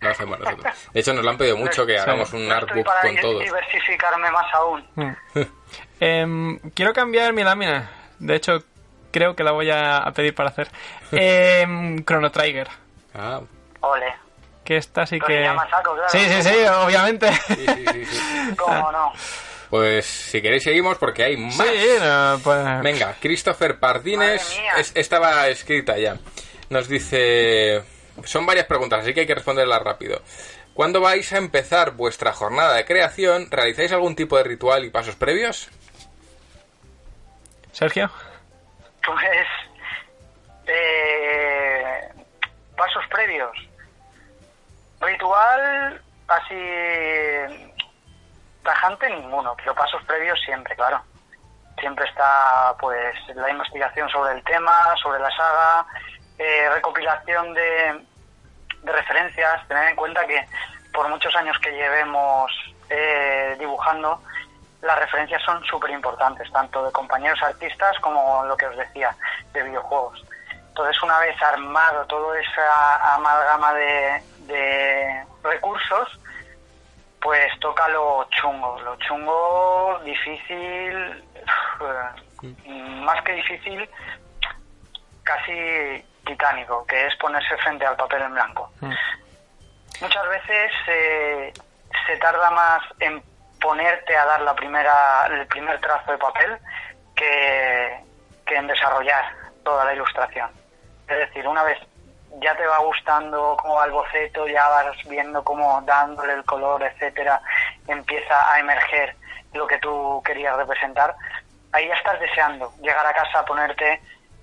Lo 0.00 0.10
hacemos 0.10 0.38
nosotros. 0.38 0.74
De 0.92 1.00
hecho, 1.00 1.12
nos 1.12 1.24
lo 1.24 1.30
han 1.30 1.36
pedido 1.38 1.56
mucho 1.56 1.84
que 1.84 1.98
hagamos 1.98 2.32
un 2.32 2.50
artbook 2.50 2.84
para 2.86 3.02
con 3.02 3.16
todos. 3.20 3.42
diversificarme 3.44 4.30
más 4.30 4.46
aún. 4.54 4.86
Mm. 4.94 5.12
Em, 6.00 6.58
quiero 6.74 6.92
cambiar 6.94 7.32
mi 7.34 7.44
lámina. 7.44 7.90
De 8.18 8.34
hecho, 8.34 8.58
creo 9.12 9.36
que 9.36 9.44
la 9.44 9.52
voy 9.52 9.70
a, 9.70 10.02
pedir 10.14 10.34
para 10.34 10.48
hacer. 10.48 10.68
Em, 11.12 12.02
Chrono 12.04 12.30
Trigger. 12.30 12.68
Ah, 13.14 13.40
Ole, 13.80 14.14
Que 14.64 14.76
esta 14.78 15.04
sí 15.06 15.18
Pero 15.18 15.26
que... 15.26 15.70
saco, 15.70 15.94
claro. 15.94 16.08
Sí, 16.08 16.18
sí, 16.20 16.42
sí, 16.42 16.54
obviamente. 16.84 17.30
sí, 17.32 17.66
sí, 17.66 17.84
sí, 17.92 18.04
sí. 18.06 18.54
cómo 18.56 18.90
no. 18.92 19.12
Pues 19.68 20.04
si 20.06 20.40
queréis 20.42 20.64
seguimos 20.64 20.96
porque 20.98 21.24
hay 21.24 21.36
más. 21.36 21.54
Sí, 21.54 21.86
no, 22.00 22.40
pues... 22.42 22.82
Venga, 22.82 23.14
Christopher 23.20 23.78
Pardines, 23.78 24.58
es- 24.78 24.92
estaba 24.96 25.46
escrita 25.48 25.96
ya. 25.98 26.16
Nos 26.70 26.88
dice, 26.88 27.82
son 28.24 28.46
varias 28.46 28.66
preguntas, 28.66 29.00
así 29.00 29.14
que 29.14 29.20
hay 29.20 29.26
que 29.26 29.34
responderlas 29.34 29.82
rápido. 29.82 30.22
¿Cuándo 30.74 31.00
vais 31.00 31.32
a 31.32 31.38
empezar 31.38 31.92
vuestra 31.92 32.32
jornada 32.32 32.74
de 32.74 32.84
creación? 32.84 33.50
¿Realizáis 33.50 33.92
algún 33.92 34.16
tipo 34.16 34.36
de 34.36 34.44
ritual 34.44 34.84
y 34.84 34.90
pasos 34.90 35.16
previos? 35.16 35.68
Sergio. 37.72 38.10
Pues. 39.04 39.46
Eh, 40.66 42.08
pasos 42.76 43.04
previos. 43.10 43.56
Ritual 45.00 46.00
así. 46.28 47.74
tajante 48.62 49.10
ninguno, 49.10 49.54
pero 49.56 49.74
pasos 49.74 50.02
previos 50.04 50.40
siempre, 50.44 50.76
claro. 50.76 51.02
Siempre 51.78 52.04
está, 52.06 52.74
pues, 52.78 53.14
la 53.34 53.50
investigación 53.50 54.08
sobre 54.10 54.34
el 54.34 54.44
tema, 54.44 54.94
sobre 55.02 55.18
la 55.18 55.30
saga, 55.30 55.86
eh, 56.38 56.68
recopilación 56.74 57.54
de, 57.54 58.04
de 58.82 58.92
referencias. 58.92 59.66
Tener 59.68 59.90
en 59.90 59.96
cuenta 59.96 60.26
que 60.26 60.46
por 60.92 61.08
muchos 61.08 61.34
años 61.36 61.58
que 61.58 61.70
llevemos 61.72 62.52
eh, 62.88 63.56
dibujando, 63.58 64.20
las 64.82 64.98
referencias 64.98 65.42
son 65.42 65.62
súper 65.64 65.90
importantes, 65.90 66.50
tanto 66.52 66.84
de 66.84 66.92
compañeros 66.92 67.42
artistas 67.42 67.98
como 68.00 68.44
lo 68.44 68.56
que 68.56 68.66
os 68.66 68.76
decía, 68.76 69.14
de 69.52 69.62
videojuegos. 69.62 70.24
Entonces, 70.68 71.02
una 71.02 71.18
vez 71.18 71.40
armado 71.42 72.06
toda 72.06 72.40
esa 72.40 73.14
amalgama 73.14 73.74
de, 73.74 74.22
de 74.46 75.24
recursos, 75.42 76.18
pues 77.20 77.52
toca 77.60 77.88
lo 77.88 78.26
chungo. 78.30 78.80
Lo 78.80 78.96
chungo, 78.96 80.00
difícil, 80.04 81.24
más 83.04 83.22
que 83.24 83.32
difícil, 83.32 83.88
casi 85.22 86.04
titánico, 86.24 86.86
que 86.86 87.06
es 87.06 87.16
ponerse 87.16 87.56
frente 87.58 87.86
al 87.86 87.96
papel 87.96 88.22
en 88.22 88.34
blanco. 88.34 88.70
Muchas 90.00 90.28
veces 90.28 90.72
eh, 90.86 91.52
se 92.06 92.16
tarda 92.16 92.50
más 92.50 92.82
en 93.00 93.22
ponerte 93.60 94.16
a 94.16 94.24
dar 94.24 94.40
la 94.40 94.54
primera, 94.54 95.26
el 95.26 95.46
primer 95.46 95.78
trazo 95.80 96.12
de 96.12 96.18
papel 96.18 96.58
que, 97.14 98.00
que 98.46 98.56
en 98.56 98.66
desarrollar 98.66 99.24
toda 99.62 99.84
la 99.84 99.94
ilustración. 99.94 100.50
Es 101.06 101.18
decir, 101.18 101.46
una 101.46 101.62
vez 101.62 101.78
ya 102.40 102.56
te 102.56 102.66
va 102.66 102.78
gustando 102.78 103.56
cómo 103.60 103.74
va 103.74 103.86
el 103.86 103.90
boceto, 103.90 104.46
ya 104.46 104.68
vas 104.68 104.96
viendo 105.08 105.42
cómo 105.42 105.82
dándole 105.82 106.34
el 106.34 106.44
color, 106.44 106.82
etcétera, 106.82 107.40
empieza 107.86 108.52
a 108.52 108.60
emerger 108.60 109.16
lo 109.52 109.66
que 109.66 109.78
tú 109.78 110.22
querías 110.24 110.56
representar, 110.56 111.14
ahí 111.72 111.88
ya 111.88 111.94
estás 111.94 112.20
deseando 112.20 112.72
llegar 112.80 113.04
a 113.06 113.12
casa, 113.12 113.44
ponerte, 113.44 114.00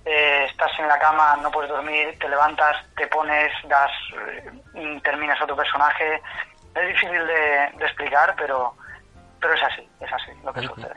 eh, 0.08 0.46
estás 0.46 0.70
en 0.78 0.88
la 0.88 0.98
cama, 0.98 1.38
no 1.42 1.50
puedes 1.50 1.70
dormir, 1.70 2.16
te 2.18 2.28
levantas, 2.28 2.76
te 2.96 3.06
pones, 3.08 3.52
das, 3.68 3.90
eh, 4.74 5.00
terminas 5.02 5.40
otro 5.42 5.54
personaje. 5.54 6.20
Es 6.74 6.88
difícil 6.88 7.26
de, 7.26 7.78
de 7.78 7.84
explicar, 7.84 8.34
pero, 8.38 8.74
pero 9.40 9.54
es 9.54 9.62
así, 9.62 9.88
es 10.00 10.12
así 10.12 10.30
lo 10.42 10.52
que 10.52 10.62
sucede. 10.62 10.94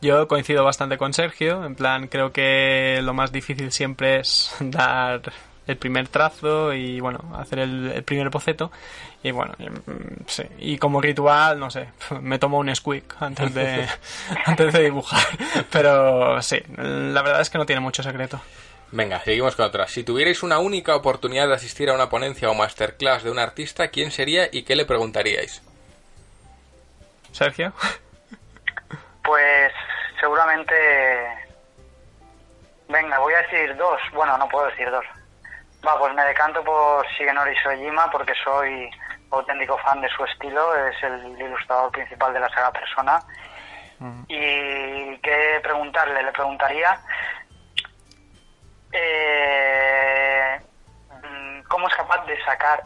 Yo 0.00 0.26
coincido 0.26 0.64
bastante 0.64 0.98
con 0.98 1.12
Sergio, 1.12 1.64
en 1.64 1.76
plan 1.76 2.08
creo 2.08 2.32
que 2.32 3.00
lo 3.02 3.14
más 3.14 3.30
difícil 3.30 3.70
siempre 3.70 4.20
es 4.20 4.56
dar 4.60 5.20
el 5.68 5.76
primer 5.76 6.08
trazo 6.08 6.72
y 6.72 6.98
bueno, 6.98 7.20
hacer 7.36 7.60
el, 7.60 7.92
el 7.92 8.02
primer 8.02 8.30
boceto 8.30 8.72
y 9.22 9.30
bueno, 9.30 9.54
mm, 9.58 10.24
sí, 10.26 10.44
y 10.58 10.78
como 10.78 11.00
ritual, 11.00 11.58
no 11.58 11.70
sé, 11.70 11.88
me 12.20 12.38
tomo 12.38 12.58
un 12.58 12.74
squeak 12.74 13.16
antes 13.20 13.54
de 13.54 13.88
antes 14.46 14.72
de 14.72 14.84
dibujar, 14.84 15.22
pero 15.70 16.40
sí, 16.42 16.62
la 16.76 17.22
verdad 17.22 17.40
es 17.40 17.50
que 17.50 17.58
no 17.58 17.66
tiene 17.66 17.80
mucho 17.80 18.02
secreto. 18.02 18.40
Venga, 18.90 19.20
seguimos 19.20 19.54
con 19.54 19.66
otra. 19.66 19.86
Si 19.86 20.02
tuvierais 20.02 20.42
una 20.42 20.58
única 20.58 20.96
oportunidad 20.96 21.46
de 21.46 21.54
asistir 21.54 21.90
a 21.90 21.94
una 21.94 22.08
ponencia 22.08 22.48
o 22.48 22.54
masterclass 22.54 23.22
de 23.22 23.30
un 23.30 23.38
artista, 23.38 23.88
¿quién 23.88 24.10
sería 24.10 24.48
y 24.50 24.62
qué 24.62 24.76
le 24.76 24.86
preguntaríais? 24.86 25.62
Sergio. 27.32 27.72
Pues 29.22 29.72
seguramente. 30.18 30.74
Venga, 32.88 33.18
voy 33.18 33.34
a 33.34 33.42
decir 33.42 33.76
dos. 33.76 34.00
Bueno, 34.14 34.38
no 34.38 34.48
puedo 34.48 34.66
decir 34.68 34.90
dos. 34.90 35.04
Va, 35.86 35.98
pues 35.98 36.14
me 36.14 36.24
decanto 36.24 36.64
por 36.64 37.06
Shigenori 37.08 37.54
Sojima 37.62 38.10
porque 38.10 38.32
soy 38.42 38.90
auténtico 39.30 39.78
fan 39.78 40.00
de 40.00 40.08
su 40.08 40.24
estilo. 40.24 40.74
Es 40.86 41.02
el 41.02 41.40
ilustrador 41.40 41.90
principal 41.92 42.32
de 42.32 42.40
la 42.40 42.48
saga 42.50 42.72
Persona. 42.72 43.22
Y 44.28 45.16
qué 45.18 45.58
preguntarle, 45.60 46.22
le 46.22 46.30
preguntaría 46.30 47.00
eh, 48.92 50.60
mm, 51.10 51.62
cómo 51.68 51.88
es 51.88 51.94
capaz 51.96 52.24
de 52.26 52.40
sacar 52.44 52.84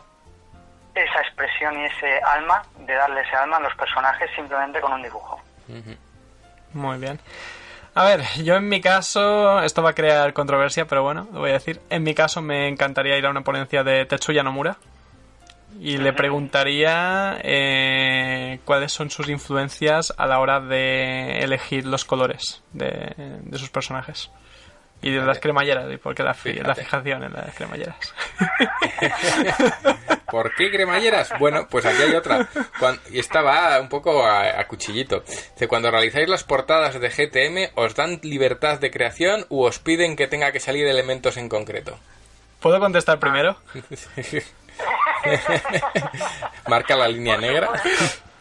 esa 0.95 1.21
expresión 1.21 1.79
y 1.79 1.85
ese 1.85 2.19
alma, 2.23 2.63
de 2.79 2.95
darle 2.95 3.21
ese 3.21 3.37
alma 3.37 3.59
a 3.59 3.61
los 3.61 3.75
personajes 3.75 4.31
simplemente 4.35 4.81
con 4.81 4.93
un 4.93 5.03
dibujo. 5.03 5.39
Muy 6.73 6.99
bien. 6.99 7.21
A 7.95 8.05
ver, 8.05 8.23
yo 8.43 8.57
en 8.57 8.71
mi 8.71 8.81
caso, 8.81 9.61
esto 9.61 9.83
va 9.83 9.91
a 9.91 9.95
crear 9.95 10.33
controversia, 10.33 10.87
pero 10.87 11.03
bueno, 11.03 11.29
lo 11.31 11.41
voy 11.41 11.51
a 11.51 11.55
decir. 11.55 11.81
En 11.91 12.03
mi 12.03 12.15
caso 12.15 12.41
me 12.41 12.69
encantaría 12.69 13.19
ir 13.19 13.27
a 13.27 13.31
una 13.31 13.43
ponencia 13.43 13.85
de 13.85 14.07
Tetsuya 14.07 14.43
Nomura 14.43 14.79
y 15.81 15.97
le 15.99 16.13
preguntaría 16.13 17.39
eh, 17.43 18.61
cuáles 18.65 18.93
son 18.93 19.11
sus 19.11 19.29
influencias 19.29 20.13
a 20.17 20.27
la 20.27 20.39
hora 20.41 20.61
de 20.61 21.39
elegir 21.41 21.87
los 21.87 22.05
colores 22.05 22.63
de, 22.73 23.15
de 23.17 23.59
sus 23.59 23.71
personajes. 23.71 24.31
Y 25.05 25.11
de 25.11 25.21
las 25.21 25.41
cremalleras, 25.41 25.91
y 25.93 25.97
porque 25.97 26.23
la, 26.23 26.33
fi- 26.33 26.53
la 26.61 26.77
fijación 26.77 27.25
en 27.25 27.33
las 27.33 27.53
cremalleras. 27.57 27.97
¿Por 30.31 30.55
qué 30.55 30.71
cremalleras? 30.71 31.33
Bueno, 31.41 31.67
pues 31.69 31.85
aquí 31.85 32.01
hay 32.03 32.15
otra. 32.15 32.49
Y 33.11 33.19
esta 33.19 33.43
va 33.43 33.81
un 33.81 33.89
poco 33.89 34.25
a, 34.25 34.61
a 34.61 34.67
cuchillito. 34.69 35.21
Dice, 35.27 35.67
cuando 35.69 35.91
realizáis 35.91 36.29
las 36.29 36.45
portadas 36.45 37.01
de 37.01 37.11
GTM, 37.11 37.73
¿os 37.75 37.95
dan 37.97 38.21
libertad 38.23 38.79
de 38.79 38.91
creación 38.93 39.45
u 39.49 39.65
os 39.65 39.79
piden 39.81 40.15
que 40.15 40.29
tenga 40.29 40.53
que 40.53 40.61
salir 40.61 40.87
elementos 40.87 41.37
en 41.37 41.49
concreto? 41.49 41.99
¿Puedo 42.61 42.79
contestar 42.79 43.19
primero? 43.19 43.57
Marca 46.69 46.97
la 46.97 47.09
línea 47.09 47.37
negra. 47.37 47.71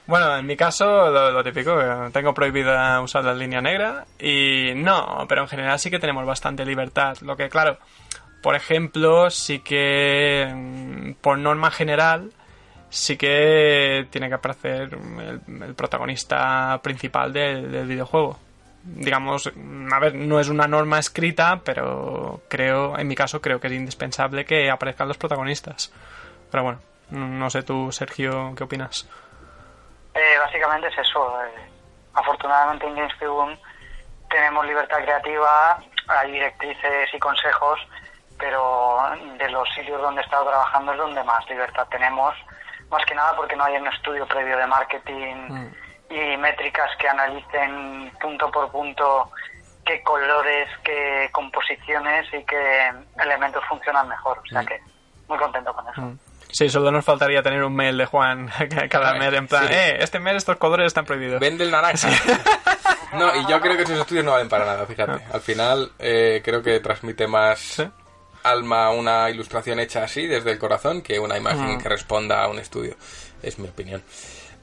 Bueno, 0.08 0.36
en 0.38 0.46
mi 0.46 0.58
caso, 0.58 1.10
lo, 1.10 1.44
típico, 1.44 1.80
tengo 2.12 2.34
prohibida 2.34 3.00
usar 3.02 3.24
la 3.24 3.34
línea 3.34 3.62
negra 3.62 4.06
y 4.20 4.74
no, 4.76 5.26
pero 5.30 5.44
en 5.44 5.48
general 5.48 5.80
sí 5.80 5.90
que 5.90 6.00
tenemos 6.00 6.26
bastante 6.26 6.66
libertad. 6.66 7.18
Lo 7.22 7.38
que, 7.38 7.50
claro, 7.50 7.78
por 8.42 8.56
ejemplo, 8.56 9.30
sí 9.30 9.60
que 9.60 10.52
mm, 10.54 11.14
por 11.22 11.38
norma 11.38 11.72
general, 11.72 12.32
sí 12.90 13.16
que 13.16 14.08
tiene 14.10 14.28
que 14.28 14.36
aparecer 14.36 14.98
el, 15.48 15.76
protagonista 15.76 16.80
principal 16.84 17.32
del 17.32 17.88
videojuego. 17.88 18.38
Digamos, 18.84 19.52
mm, 19.56 19.94
a 19.94 20.00
ver, 20.00 20.16
no 20.16 20.40
es 20.40 20.50
una 20.50 20.68
norma 20.68 20.98
escrita, 21.00 21.62
pero 21.64 22.42
creo, 22.48 22.98
en 22.98 23.08
mi 23.08 23.16
caso, 23.16 23.42
creo 23.42 23.60
que 23.60 23.68
es 23.68 23.74
indispensable 23.74 24.46
que 24.46 24.72
aparezcan 24.72 25.08
los 25.08 25.18
protagonistas. 25.18 25.94
Pero 26.50 26.64
bueno, 26.64 26.80
no 27.12 27.50
sé 27.50 27.64
tú, 27.64 27.92
Sergio, 27.92 28.54
¿qué 28.56 28.64
opinas? 28.64 29.08
Eh, 30.14 30.38
básicamente 30.40 30.88
es 30.88 30.98
eso. 30.98 31.44
eh, 31.44 31.70
afortunadamente 32.14 32.86
en 32.88 32.96
Games 32.96 33.18
Tribune 33.18 33.58
tenemos 34.30 34.66
libertad 34.66 34.98
creativa, 35.02 35.78
hay 36.08 36.32
directrices 36.32 37.14
y 37.14 37.20
consejos, 37.20 37.80
pero 38.38 38.98
de 39.38 39.50
los 39.50 39.68
sitios 39.76 40.02
donde 40.02 40.22
he 40.22 40.24
estado 40.24 40.48
trabajando 40.48 40.92
es 40.94 40.98
donde 40.98 41.24
más 41.24 41.48
libertad 41.50 41.88
tenemos. 41.90 42.34
Más 42.90 43.06
que 43.06 43.16
nada 43.16 43.36
porque 43.36 43.56
no 43.56 43.64
hay 43.64 43.78
un 43.78 43.88
estudio 43.88 44.26
previo 44.26 44.58
de 44.58 44.68
marketing 44.68 45.70
y 46.12 46.38
métricas 46.38 46.90
que 47.00 47.08
analicen 47.08 48.12
punto 48.22 48.52
por 48.52 48.70
punto 48.72 49.32
qué 49.86 50.04
colores, 50.04 50.68
qué 50.84 51.30
composiciones 51.32 52.28
y 52.34 52.44
qué 52.46 52.92
elementos 53.22 53.64
funcionan 53.68 54.08
mejor. 54.08 54.40
O 54.40 54.46
sea 54.48 54.64
que 54.64 54.80
muy 55.28 55.38
contento 55.38 55.74
con 55.74 55.88
eso. 55.90 56.18
Sí, 56.52 56.70
solo 56.70 56.92
nos 56.92 57.06
faltaría 57.06 57.42
tener 57.42 57.64
un 57.64 57.74
mail 57.74 57.98
de 57.98 58.06
Juan 58.06 58.52
cada 58.90 59.14
mes 59.14 59.34
en 59.34 59.48
plan, 59.48 59.68
Sí. 59.68 59.74
eh, 59.74 59.98
este 60.02 60.20
mes 60.20 60.36
estos 60.36 60.58
colores 60.58 60.88
están 60.88 61.06
prohibidos. 61.06 61.40
Vende 61.40 61.64
el 61.64 61.72
naranja. 61.72 62.10
No, 63.14 63.36
y 63.36 63.46
yo 63.46 63.60
creo 63.60 63.76
que 63.76 63.84
esos 63.84 64.00
estudios 64.00 64.24
no 64.24 64.32
valen 64.32 64.48
para 64.48 64.64
nada, 64.64 64.86
fíjate. 64.86 65.22
Al 65.34 65.42
final 65.42 65.92
eh, 66.00 66.42
creo 66.46 66.64
que 66.64 66.80
transmite 66.80 67.28
más 67.28 67.60
Sí. 67.60 67.84
alma 68.44 68.90
una 68.92 69.30
ilustración 69.30 69.82
hecha 69.82 70.06
así, 70.06 70.28
desde 70.28 70.52
el 70.52 70.58
corazón, 70.58 71.02
que 71.02 71.20
una 71.20 71.36
imagen 71.38 71.76
Mm. 71.76 71.82
que 71.82 71.90
responda 71.90 72.42
a 72.42 72.48
un 72.48 72.58
estudio. 72.60 72.96
Es 73.44 73.60
mi 73.60 73.68
opinión. 73.68 74.02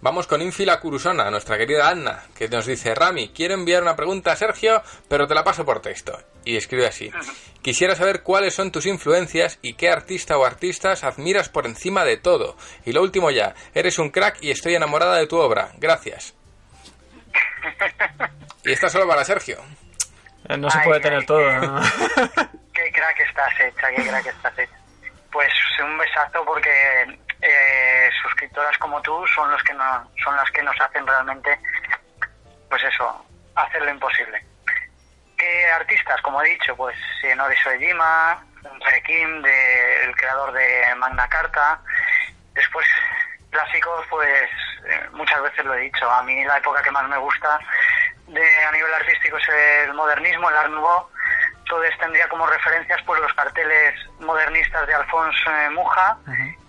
Vamos 0.00 0.28
con 0.28 0.40
Infila 0.42 0.78
Kurusona, 0.78 1.28
nuestra 1.30 1.58
querida 1.58 1.88
Anna, 1.88 2.22
que 2.36 2.48
nos 2.48 2.66
dice, 2.66 2.94
Rami, 2.94 3.30
quiero 3.30 3.54
enviar 3.54 3.82
una 3.82 3.96
pregunta 3.96 4.30
a 4.32 4.36
Sergio, 4.36 4.80
pero 5.08 5.26
te 5.26 5.34
la 5.34 5.42
paso 5.42 5.64
por 5.64 5.80
texto. 5.82 6.16
Y 6.44 6.56
escribe 6.56 6.86
así. 6.86 7.10
Quisiera 7.62 7.96
saber 7.96 8.22
cuáles 8.22 8.54
son 8.54 8.70
tus 8.70 8.86
influencias 8.86 9.58
y 9.60 9.74
qué 9.74 9.90
artista 9.90 10.38
o 10.38 10.44
artistas 10.44 11.02
admiras 11.02 11.48
por 11.48 11.66
encima 11.66 12.04
de 12.04 12.16
todo. 12.16 12.56
Y 12.84 12.92
lo 12.92 13.02
último 13.02 13.30
ya, 13.32 13.54
eres 13.74 13.98
un 13.98 14.10
crack 14.10 14.38
y 14.40 14.52
estoy 14.52 14.76
enamorada 14.76 15.16
de 15.16 15.26
tu 15.26 15.36
obra. 15.38 15.70
Gracias. 15.78 16.34
Y 18.64 18.72
esta 18.72 18.88
solo 18.90 19.06
para 19.08 19.24
Sergio. 19.24 19.58
Eh, 20.48 20.56
No 20.58 20.68
se 20.70 20.78
Ay, 20.78 20.84
puede 20.84 20.96
ay, 20.98 21.02
tener 21.02 21.18
ay. 21.20 21.26
todo. 21.26 21.40
¿no? 21.60 21.80
Qué 22.74 22.92
crack 22.92 23.20
estás 23.26 23.52
hecha, 23.60 23.88
qué 23.96 24.02
crack 24.06 24.26
estás 24.26 24.58
hecha. 24.58 24.76
Pues 25.32 25.48
un 25.82 25.96
besazo 25.98 26.44
porque 26.44 26.70
eh, 27.40 28.10
suscriptoras 28.22 28.76
como 28.78 29.00
tú 29.02 29.24
son 29.34 29.50
los 29.50 29.62
que 29.62 29.74
no, 29.74 30.10
son 30.22 30.36
las 30.36 30.50
que 30.50 30.62
nos 30.62 30.78
hacen 30.80 31.06
realmente, 31.06 31.58
pues 32.68 32.82
eso, 32.84 33.24
hacer 33.54 33.82
lo 33.82 33.90
imposible. 33.90 34.44
¿Qué 35.36 35.66
artistas? 35.70 36.20
Como 36.22 36.42
he 36.42 36.50
dicho, 36.50 36.76
pues 36.76 36.96
Nori 37.36 37.56
Soejima, 37.56 38.42
Kim, 39.06 39.42
de, 39.42 40.04
el 40.04 40.16
creador 40.16 40.52
de 40.52 40.94
Magna 40.96 41.28
Carta. 41.28 41.80
Después, 42.54 42.86
clásicos, 43.50 44.04
pues 44.10 44.50
eh, 44.86 45.08
muchas 45.12 45.40
veces 45.42 45.64
lo 45.64 45.74
he 45.74 45.82
dicho. 45.82 46.10
A 46.10 46.22
mí 46.24 46.44
la 46.44 46.58
época 46.58 46.82
que 46.82 46.90
más 46.90 47.08
me 47.08 47.18
gusta 47.18 47.58
de, 48.26 48.64
a 48.64 48.72
nivel 48.72 48.92
artístico 48.94 49.36
es 49.36 49.48
el 49.84 49.94
modernismo, 49.94 50.50
el 50.50 50.56
Art 50.56 50.70
Nouveau. 50.70 51.08
Entonces 51.58 51.98
tendría 51.98 52.28
como 52.28 52.46
referencias 52.46 53.00
pues 53.04 53.20
los 53.20 53.32
carteles 53.34 53.94
modernistas 54.20 54.86
de 54.86 54.94
Alfonso 54.94 55.50
eh, 55.50 55.70
Muja 55.70 56.16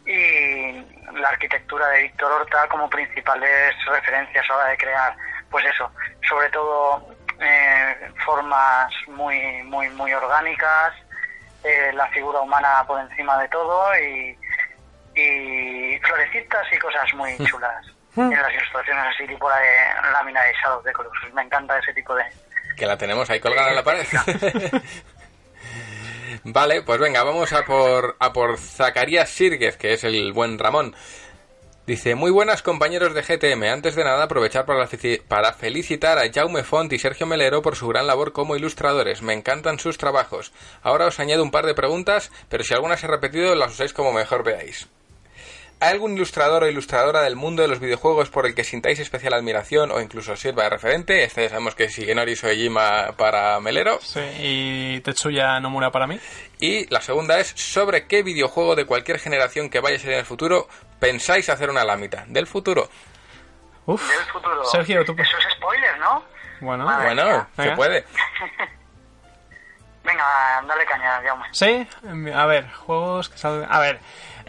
y 0.10 0.72
la 1.20 1.30
arquitectura 1.30 1.88
de 1.90 2.04
Víctor 2.04 2.32
Horta 2.32 2.68
como 2.68 2.90
principales 2.90 3.76
referencias 3.86 4.44
a 4.50 4.54
la 4.54 4.60
hora 4.60 4.70
de 4.70 4.78
crear, 4.78 5.16
pues 5.52 5.66
eso, 5.66 5.92
sobre 6.28 6.50
todo 6.50 7.16
eh, 7.40 8.12
formas 8.26 8.92
muy, 9.08 9.62
muy, 9.64 9.88
muy 9.90 10.12
orgánicas, 10.14 10.94
eh, 11.64 11.92
la 11.94 12.08
figura 12.08 12.40
humana 12.40 12.84
por 12.88 13.00
encima 13.00 13.40
de 13.40 13.50
todo 13.50 13.96
y, 14.00 14.36
y 15.16 16.00
florecitas 16.00 16.66
y 16.72 16.80
cosas 16.80 17.14
muy 17.14 17.38
chulas 17.46 17.86
en 18.16 18.32
las 18.32 18.54
ilustraciones 18.54 19.06
así 19.14 19.28
tipo 19.28 19.48
la 19.48 19.58
de 19.60 20.12
lámina 20.12 20.42
de 20.44 20.54
Shadow 20.54 20.82
de 20.82 20.92
Colossus. 20.92 21.34
Me 21.34 21.44
encanta 21.44 21.78
ese 21.78 21.94
tipo 21.94 22.16
de... 22.16 22.24
Que 22.76 22.86
la 22.86 22.98
tenemos 22.98 23.30
ahí 23.30 23.40
colgada 23.40 23.70
en 23.70 23.76
la 23.76 23.84
pared. 23.84 24.06
vale, 26.44 26.82
pues 26.82 27.00
venga, 27.00 27.24
vamos 27.24 27.54
a 27.54 27.66
por, 27.66 28.16
a 28.20 28.34
por 28.34 28.58
Zacarías 28.58 29.30
Sirguez, 29.30 29.78
que 29.78 29.94
es 29.94 30.04
el 30.04 30.34
buen 30.34 30.60
Ramón. 30.60 30.96
Dice, 31.90 32.14
muy 32.14 32.30
buenas 32.30 32.62
compañeros 32.62 33.16
de 33.16 33.24
GTM. 33.24 33.64
Antes 33.64 33.96
de 33.96 34.04
nada, 34.04 34.26
aprovechar 34.26 34.64
para, 34.64 34.88
para, 35.28 35.54
felicitar 35.54 36.20
a 36.20 36.32
Jaume 36.32 36.64
Font 36.64 36.94
y 36.94 37.00
Sergio 37.00 37.26
Melero 37.26 37.64
por 37.64 37.76
su 37.76 37.88
gran 37.88 38.06
labor 38.06 38.32
como 38.32 38.56
ilustradores. 38.56 39.24
Me 39.24 39.34
encantan 39.34 39.80
sus 39.80 39.98
trabajos. 39.98 40.52
Ahora 40.84 41.08
os 41.08 41.20
añado 41.20 41.42
un 41.42 41.50
par 41.50 41.66
de 41.66 41.74
preguntas, 41.74 42.32
pero 42.48 42.64
si 42.64 42.76
alguna 42.76 42.96
se 42.96 43.08
ha 43.08 43.10
repetido, 43.10 43.56
las 43.56 43.72
usáis 43.72 43.94
como 43.94 44.14
mejor 44.14 44.44
veáis. 44.44 44.88
¿Hay 45.82 45.94
algún 45.94 46.16
ilustrador 46.16 46.64
o 46.64 46.68
ilustradora 46.68 47.22
del 47.22 47.38
mundo 47.38 47.62
de 47.62 47.70
los 47.70 47.80
videojuegos 47.80 48.30
por 48.30 48.46
el 48.46 48.54
que 48.54 48.66
sintáis 48.66 49.00
especial 49.00 49.34
admiración 49.34 49.92
o 49.92 50.02
incluso 50.02 50.36
sirva 50.36 50.64
de 50.64 50.72
referente? 50.72 51.24
Este 51.24 51.44
ya 51.44 51.50
sabemos 51.50 51.74
que 51.74 51.86
es 51.86 51.94
Shigenori 51.94 52.36
Soejima 52.36 53.14
para 53.16 53.62
Melero. 53.62 53.98
Sí, 54.02 54.20
y 54.40 55.00
Tetsuya 55.00 55.58
Nomura 55.62 55.90
para 55.90 56.06
mí. 56.06 56.20
Y 56.60 56.86
la 56.94 57.00
segunda 57.00 57.40
es, 57.40 57.54
¿sobre 57.56 58.08
qué 58.08 58.24
videojuego 58.24 58.76
de 58.76 58.86
cualquier 58.86 59.20
generación 59.20 59.70
que 59.70 59.80
vaya 59.80 59.96
a 59.96 60.00
ser 60.00 60.12
en 60.12 60.20
el 60.20 60.26
futuro 60.26 60.68
pensáis 61.00 61.48
hacer 61.48 61.70
una 61.70 61.86
lámina? 61.86 62.26
¿Del 62.28 62.46
futuro? 62.46 62.90
Uf. 63.86 64.06
Del 64.06 64.26
futuro. 64.34 64.66
Sergio, 64.66 65.06
tú... 65.06 65.14
Eso 65.14 65.38
es 65.38 65.54
spoiler, 65.56 65.98
¿no? 65.98 66.26
Bueno, 66.60 66.84
bueno, 66.84 67.48
se 67.56 67.72
puede. 67.72 68.04
Venga, 70.04 70.62
dale 70.68 70.86
caña, 70.86 71.22
Jaume. 71.24 71.46
Sí, 71.52 71.88
a 72.34 72.46
ver, 72.46 72.70
juegos 72.72 73.30
que 73.30 73.38
salgan... 73.38 73.72
A 73.72 73.80
ver, 73.80 74.00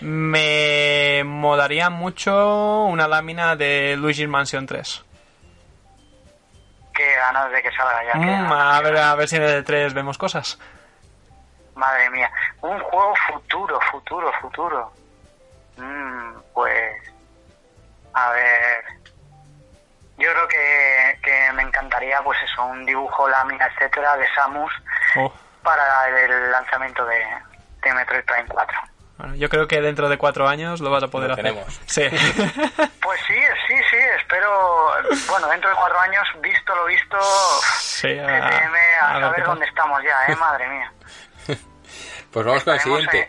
me 0.01 1.23
molaría 1.25 1.91
mucho 1.91 2.85
una 2.85 3.07
lámina 3.09 3.57
de 3.57 3.97
Luigi's 3.97 4.29
Mansion 4.29 4.67
3. 4.67 5.05
Qué 6.95 7.15
ganas 7.17 7.51
de 7.51 7.63
que 7.63 7.71
salga 7.73 8.05
ya. 8.05 8.15
Mm, 8.15 8.53
a, 8.53 8.81
ver, 8.81 8.97
a 8.97 9.15
ver 9.15 9.29
si 9.29 9.37
en 9.37 9.43
el 9.43 9.65
3 9.65 9.95
vemos 9.95 10.19
cosas. 10.19 10.59
Madre 11.75 12.11
mía. 12.11 12.31
Un 12.61 12.79
juego 12.79 13.15
futuro, 13.27 13.81
futuro, 13.91 14.33
futuro. 14.41 14.93
Mm, 15.77 16.35
pues. 16.53 16.93
A 18.13 18.31
ver. 18.33 18.85
Yo 20.19 20.31
creo 20.33 20.49
que, 20.49 21.19
que, 21.23 21.53
me 21.55 21.63
encantaría, 21.63 22.21
pues 22.23 22.39
eso, 22.43 22.63
un 22.67 22.85
dibujo, 22.85 23.27
lámina, 23.27 23.67
etcétera, 23.67 24.19
de 24.19 24.27
Samus 24.35 24.71
oh. 25.17 25.33
para 25.63 26.09
el 26.09 26.51
lanzamiento 26.51 27.07
de, 27.07 27.25
de 27.83 27.95
Metroid 27.95 28.25
Prime 28.25 28.47
4. 28.49 28.79
Bueno, 29.21 29.35
yo 29.35 29.51
creo 29.51 29.69
que 29.69 29.83
dentro 29.83 30.09
de 30.09 30.17
cuatro 30.17 30.49
años 30.49 30.81
lo 30.81 30.91
vas 30.91 31.03
a 31.03 31.09
poder 31.09 31.33
hacer. 31.33 31.55
Sí. 31.87 32.03
Pues 32.09 33.21
sí, 33.27 33.35
sí, 33.69 33.75
sí, 33.91 33.97
espero. 34.19 34.93
Bueno, 35.29 35.47
dentro 35.49 35.69
de 35.69 35.77
cuatro 35.77 36.01
años, 36.01 36.27
visto 36.41 36.75
lo 36.75 36.87
visto, 36.87 37.19
sí, 37.81 38.19
a, 38.19 39.27
a, 39.27 39.31
ver 39.31 39.45
dónde 39.45 39.67
estamos 39.67 40.01
ya, 40.03 40.33
¿eh? 40.33 40.37
Madre 40.37 40.69
mía. 40.69 40.93
Pues 42.31 42.47
vamos 42.47 42.63
con 42.63 42.75
el 42.75 42.81
siguiente, 42.81 43.29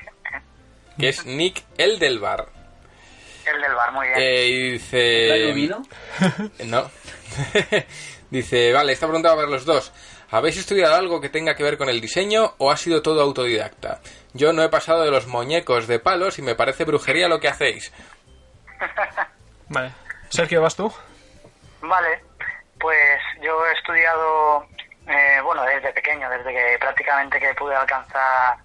que 0.97 1.09
es 1.09 1.25
Nick 1.25 1.63
El 1.77 1.97
del 1.97 2.19
Bar. 2.19 2.45
El 3.45 3.59
del 3.59 3.73
Bar, 3.73 3.91
muy 3.91 4.07
bien. 4.07 4.19
Eh, 4.19 4.45
y 4.45 4.71
dice. 4.73 5.51
vino? 5.53 5.81
no. 6.65 6.89
dice, 8.29 8.71
vale, 8.71 8.93
esta 8.93 9.07
pregunta 9.07 9.29
va 9.29 9.33
a 9.33 9.39
ver 9.39 9.49
los 9.49 9.65
dos. 9.65 9.91
¿Habéis 10.33 10.57
estudiado 10.57 10.95
algo 10.95 11.19
que 11.19 11.27
tenga 11.27 11.55
que 11.55 11.63
ver 11.63 11.77
con 11.77 11.89
el 11.89 11.99
diseño 11.99 12.53
o 12.57 12.71
ha 12.71 12.77
sido 12.77 13.01
todo 13.01 13.21
autodidacta? 13.21 13.99
Yo 14.33 14.53
no 14.53 14.63
he 14.63 14.69
pasado 14.69 15.03
de 15.03 15.11
los 15.11 15.27
muñecos 15.27 15.87
de 15.87 15.99
palos 15.99 16.39
y 16.39 16.41
me 16.41 16.55
parece 16.55 16.85
brujería 16.85 17.27
lo 17.27 17.41
que 17.41 17.49
hacéis. 17.49 17.93
Vale. 19.67 19.91
Sergio, 20.29 20.61
¿vas 20.61 20.77
tú? 20.77 20.89
Vale. 21.81 22.23
Pues 22.79 23.19
yo 23.41 23.65
he 23.65 23.73
estudiado, 23.73 24.65
eh, 25.05 25.41
bueno, 25.43 25.63
desde 25.63 25.91
pequeño, 25.91 26.29
desde 26.29 26.53
que 26.53 26.77
prácticamente 26.79 27.37
que 27.37 27.53
pude 27.55 27.75
alcanzar 27.75 28.55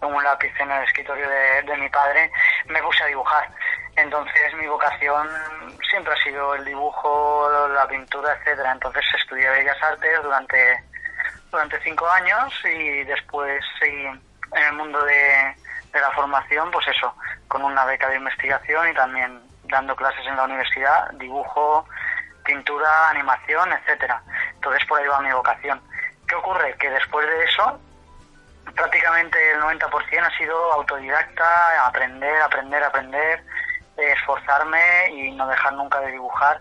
un 0.00 0.24
lápiz 0.24 0.52
en 0.58 0.72
el 0.72 0.82
escritorio 0.82 1.28
de, 1.28 1.62
de 1.62 1.76
mi 1.76 1.88
padre, 1.88 2.32
me 2.66 2.82
puse 2.82 3.04
a 3.04 3.06
dibujar. 3.06 3.48
Entonces 3.94 4.54
mi 4.54 4.66
vocación 4.66 5.28
siempre 5.88 6.14
ha 6.14 6.24
sido 6.24 6.56
el 6.56 6.64
dibujo, 6.64 7.48
la 7.72 7.86
pintura, 7.86 8.34
etcétera. 8.34 8.72
Entonces 8.72 9.04
estudié 9.20 9.48
Bellas 9.48 9.80
Artes 9.80 10.20
durante 10.20 10.82
durante 11.52 11.78
cinco 11.82 12.08
años 12.08 12.52
y 12.64 13.04
después 13.04 13.62
seguí 13.78 14.06
en 14.06 14.64
el 14.68 14.72
mundo 14.72 15.04
de, 15.04 15.54
la 15.92 16.10
formación, 16.12 16.70
pues 16.70 16.88
eso, 16.88 17.14
con 17.46 17.62
una 17.62 17.84
beca 17.84 18.08
de 18.08 18.16
investigación 18.16 18.88
y 18.88 18.94
también 18.94 19.42
dando 19.64 19.94
clases 19.94 20.26
en 20.26 20.36
la 20.36 20.44
universidad, 20.44 21.10
dibujo, 21.12 21.86
pintura, 22.42 23.10
animación, 23.10 23.70
etcétera. 23.72 24.22
Entonces 24.54 24.82
por 24.86 24.98
ahí 24.98 25.06
va 25.06 25.20
mi 25.20 25.30
vocación. 25.32 25.80
¿Qué 26.26 26.34
ocurre? 26.34 26.74
Que 26.78 26.88
después 26.88 27.26
de 27.26 27.44
eso, 27.44 27.78
prácticamente 28.74 29.52
el 29.52 29.60
90% 29.60 30.26
ha 30.26 30.38
sido 30.38 30.72
autodidacta, 30.72 31.86
aprender, 31.86 32.40
aprender, 32.40 32.82
aprender, 32.82 33.44
esforzarme 33.98 35.10
y 35.10 35.30
no 35.32 35.46
dejar 35.46 35.74
nunca 35.74 36.00
de 36.00 36.12
dibujar 36.12 36.58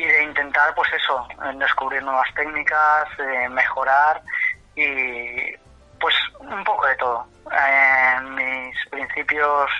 y 0.00 0.06
de 0.06 0.24
intentar, 0.24 0.74
pues 0.74 0.88
eso, 0.94 1.28
descubrir 1.56 2.02
nuevas 2.02 2.32
técnicas, 2.34 3.08
mejorar 3.50 4.22
y 4.74 5.54
pues 6.00 6.14
un 6.38 6.64
poco 6.64 6.86
de 6.86 6.96
todo. 6.96 7.26
En 7.50 8.34
mis 8.34 8.74
principios 8.88 9.70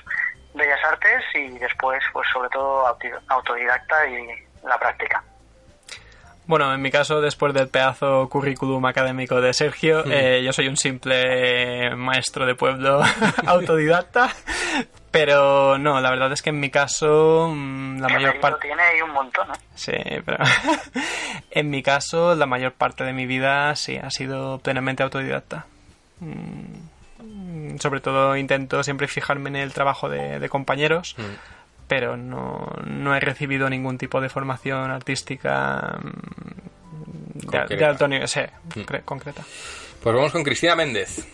bellas 0.55 0.81
artes 0.85 1.23
y 1.35 1.59
después, 1.59 2.03
pues 2.13 2.29
sobre 2.33 2.51
todo 2.51 2.87
autodidacta 3.29 4.07
y 4.07 4.27
la 4.63 4.79
práctica. 4.79 5.23
Bueno, 6.51 6.75
en 6.75 6.83
mi 6.83 6.91
caso, 6.91 7.21
después 7.21 7.55
del 7.55 7.69
pedazo 7.69 8.29
currículum 8.29 8.85
académico 8.85 9.41
de 9.41 9.55
Sergio, 9.55 10.03
eh, 10.05 10.43
yo 10.45 10.53
soy 10.53 10.67
un 10.67 10.77
simple 10.77 11.95
maestro 11.95 12.45
de 12.45 12.57
pueblo 12.57 13.01
autodidacta, 13.47 14.31
pero 15.11 15.79
no, 15.79 16.01
la 16.01 16.11
verdad 16.11 16.33
es 16.33 16.43
que 16.43 16.51
en 16.51 16.61
mi 16.61 16.71
caso, 16.71 17.53
mm, 17.55 18.01
la 18.01 18.09
mayor 18.09 18.41
parte... 18.41 18.69
tiene 18.69 18.83
ahí 18.83 19.03
un 19.03 19.11
montón, 19.11 19.49
¿no? 19.49 19.55
Sí, 19.75 19.93
pero 20.25 20.39
en 21.51 21.71
mi 21.71 21.83
caso, 21.83 22.35
la 22.35 22.47
mayor 22.47 22.73
parte 22.73 23.05
de 23.05 23.13
mi 23.13 23.27
vida 23.27 23.75
sí 23.77 23.97
ha 23.97 24.11
sido 24.11 24.59
plenamente 24.59 25.03
autodidacta. 25.03 25.67
Mm, 26.21 27.79
sobre 27.79 28.01
todo 28.01 28.37
intento 28.37 28.83
siempre 28.83 29.09
fijarme 29.09 29.49
en 29.51 29.57
el 29.57 29.73
trabajo 29.73 30.09
de, 30.09 30.49
compañeros. 30.49 31.15
Mm 31.19 31.61
pero 31.91 32.17
no, 32.17 32.73
no 32.87 33.17
he 33.17 33.19
recibido 33.19 33.69
ningún 33.69 33.99
tipo 33.99 34.21
de 34.21 34.29
formación 34.29 34.93
artística 34.93 35.99
mm, 36.01 37.49
de, 37.69 37.85
alto 37.85 38.07
nivel, 38.07 38.29
sí, 38.29 38.43
mm. 38.77 38.99
concreta. 39.05 39.43
Pues 40.01 40.15
vamos 40.15 40.31
con 40.31 40.45
Cristina 40.45 40.77
Méndez. 40.77 41.27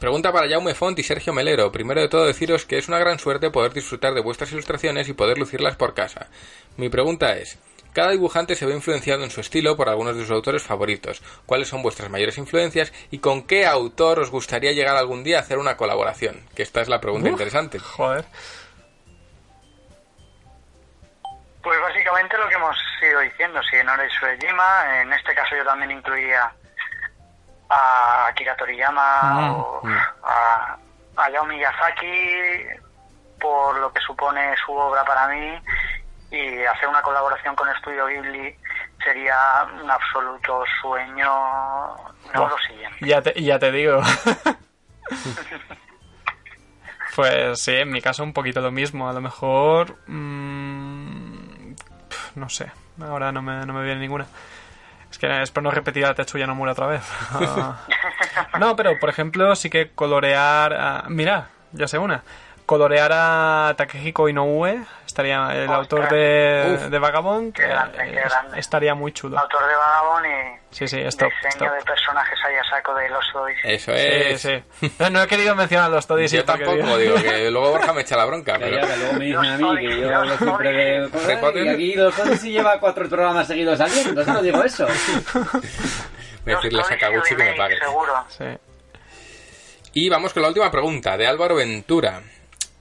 Pregunta 0.00 0.32
para 0.32 0.48
Jaume 0.48 0.76
Font 0.76 0.96
y 1.00 1.02
Sergio 1.02 1.32
Melero. 1.32 1.72
Primero 1.72 2.00
de 2.00 2.08
todo 2.08 2.24
deciros 2.24 2.64
que 2.64 2.78
es 2.78 2.86
una 2.86 3.00
gran 3.00 3.18
suerte 3.18 3.50
poder 3.50 3.72
disfrutar 3.72 4.14
de 4.14 4.20
vuestras 4.20 4.52
ilustraciones 4.52 5.08
y 5.08 5.12
poder 5.12 5.38
lucirlas 5.38 5.74
por 5.74 5.92
casa. 5.92 6.28
Mi 6.76 6.88
pregunta 6.88 7.36
es, 7.36 7.58
cada 7.92 8.12
dibujante 8.12 8.54
se 8.54 8.64
ve 8.64 8.74
influenciado 8.74 9.24
en 9.24 9.30
su 9.30 9.40
estilo 9.40 9.76
por 9.76 9.88
algunos 9.88 10.14
de 10.14 10.22
sus 10.22 10.30
autores 10.30 10.62
favoritos. 10.62 11.20
¿Cuáles 11.46 11.66
son 11.66 11.82
vuestras 11.82 12.10
mayores 12.10 12.38
influencias 12.38 12.92
y 13.10 13.18
con 13.18 13.44
qué 13.44 13.66
autor 13.66 14.20
os 14.20 14.30
gustaría 14.30 14.70
llegar 14.70 14.96
algún 14.96 15.24
día 15.24 15.38
a 15.38 15.40
hacer 15.40 15.58
una 15.58 15.76
colaboración? 15.76 16.46
Que 16.54 16.62
esta 16.62 16.80
es 16.80 16.88
la 16.88 17.00
pregunta 17.00 17.28
interesante. 17.28 17.80
Joder. 17.80 18.24
Pues 21.60 21.80
básicamente 21.80 22.38
lo 22.38 22.48
que 22.48 22.54
hemos 22.54 22.76
ido 23.02 23.18
diciendo, 23.18 23.60
si 23.68 23.84
no 23.84 23.94
eres 23.94 24.12
en 25.02 25.12
este 25.12 25.34
caso 25.34 25.56
yo 25.56 25.64
también 25.64 25.90
incluía 25.90 26.52
a 27.68 28.26
Akira 28.28 28.56
Toriyama 28.56 29.22
mm. 29.22 29.50
o 29.50 29.82
a, 30.24 30.78
a 31.16 31.30
Yao 31.30 31.44
Miyazaki, 31.44 32.64
por 33.40 33.78
lo 33.78 33.92
que 33.92 34.00
supone 34.00 34.54
su 34.64 34.72
obra 34.72 35.04
para 35.04 35.28
mí 35.28 35.60
y 36.30 36.64
hacer 36.64 36.88
una 36.88 37.02
colaboración 37.02 37.54
con 37.56 37.68
Estudio 37.70 38.06
Ghibli 38.06 38.54
sería 39.02 39.66
un 39.82 39.90
absoluto 39.90 40.62
sueño, 40.82 41.26
no 42.34 42.48
lo 42.48 42.58
siguiente. 42.58 42.98
Ya 43.00 43.22
te, 43.22 43.42
ya 43.42 43.58
te 43.58 43.72
digo. 43.72 44.02
pues 47.16 47.62
sí, 47.62 47.76
en 47.76 47.90
mi 47.90 48.02
caso 48.02 48.22
un 48.22 48.32
poquito 48.32 48.60
lo 48.60 48.70
mismo. 48.70 49.08
A 49.08 49.12
lo 49.12 49.20
mejor... 49.20 49.96
mm, 50.06 51.74
pf, 52.08 52.32
no 52.36 52.48
sé, 52.48 52.70
ahora 53.00 53.32
no 53.32 53.40
me, 53.40 53.64
no 53.64 53.72
me 53.72 53.84
viene 53.84 54.00
ninguna. 54.00 54.26
Es 55.18 55.20
que 55.20 55.42
es 55.42 55.50
por 55.50 55.64
no 55.64 55.72
repetir 55.72 56.06
a 56.06 56.14
Tetsuya 56.14 56.46
Nomura 56.46 56.70
otra 56.72 56.86
vez. 56.86 57.02
Ah. 57.32 57.76
no, 58.60 58.76
pero 58.76 58.96
por 59.00 59.08
ejemplo 59.10 59.56
sí 59.56 59.68
que 59.68 59.90
colorear... 59.90 60.72
a- 60.72 61.04
mira, 61.08 61.48
ya 61.72 61.88
sé 61.88 61.98
una. 61.98 62.22
Colorear 62.68 63.10
a 63.14 63.74
Takehiko 63.78 64.28
Inoue, 64.28 64.84
estaría 65.06 65.36
el 65.54 65.70
Ostras. 65.70 65.78
autor 65.78 66.08
de, 66.10 66.74
Uf. 66.74 66.82
de 66.90 66.98
Vagabond, 66.98 67.54
Qué 67.54 67.66
grande, 67.66 67.96
qué 67.96 68.04
eh, 68.10 68.22
grande. 68.28 68.60
estaría 68.60 68.94
muy 68.94 69.10
chulo. 69.12 69.38
Autor 69.38 69.66
de 69.66 69.74
Vagabond 69.74 70.26
y 70.26 70.58
Sí, 70.76 70.86
sí, 70.86 71.00
stop, 71.00 71.30
diseño 71.42 71.64
stop. 71.64 71.78
de 71.78 71.82
personajes 71.84 72.38
ahí 72.46 72.54
a 72.56 72.64
saco 72.68 72.94
de 72.94 73.08
los 73.08 73.24
Odyssey. 73.34 73.72
Eso 73.74 73.92
Sí, 73.92 73.98
es. 73.98 74.42
sí. 74.42 74.92
No, 74.98 75.08
no 75.08 75.22
he 75.22 75.26
querido 75.26 75.54
mencionar 75.54 75.90
los 75.90 76.06
Toddies 76.06 76.30
Yo 76.30 76.44
tampoco, 76.44 76.98
digo, 76.98 77.14
que 77.14 77.50
luego 77.50 77.70
Borja 77.70 77.94
me 77.94 78.02
echa 78.02 78.18
la 78.18 78.26
bronca, 78.26 78.58
Ya, 78.58 78.58
pero... 78.58 78.76
ya, 78.82 78.86
que 78.86 78.96
luego 78.98 79.12
me 79.14 79.24
dicen 79.24 79.44
a 79.46 79.56
mí 79.56 79.78
que 79.78 80.00
yo 80.02 80.10
Los 80.10 80.28
lo 80.28 80.36
siempre 80.36 80.70
de 80.70 81.36
Potter. 81.40 81.64
y 81.64 81.68
aquí 81.70 81.94
los 81.94 82.18
Odyssey 82.18 82.52
lleva 82.52 82.78
cuatro 82.78 83.08
programas 83.08 83.46
seguidos 83.46 83.78
saliendo, 83.78 84.10
entonces 84.10 84.34
no 84.34 84.42
digo 84.42 84.62
eso. 84.62 84.86
Voy 86.44 86.52
a 86.52 86.56
decirle 86.56 86.82
a 86.82 86.84
Sakaguchi 86.84 87.34
que 87.34 87.44
me 87.44 87.54
pague. 87.54 87.78
Seguro. 87.78 88.12
Sí. 88.28 88.44
Y 89.94 90.10
vamos 90.10 90.34
con 90.34 90.42
la 90.42 90.48
última 90.48 90.70
pregunta, 90.70 91.16
de 91.16 91.26
Álvaro 91.26 91.54
Ventura. 91.54 92.20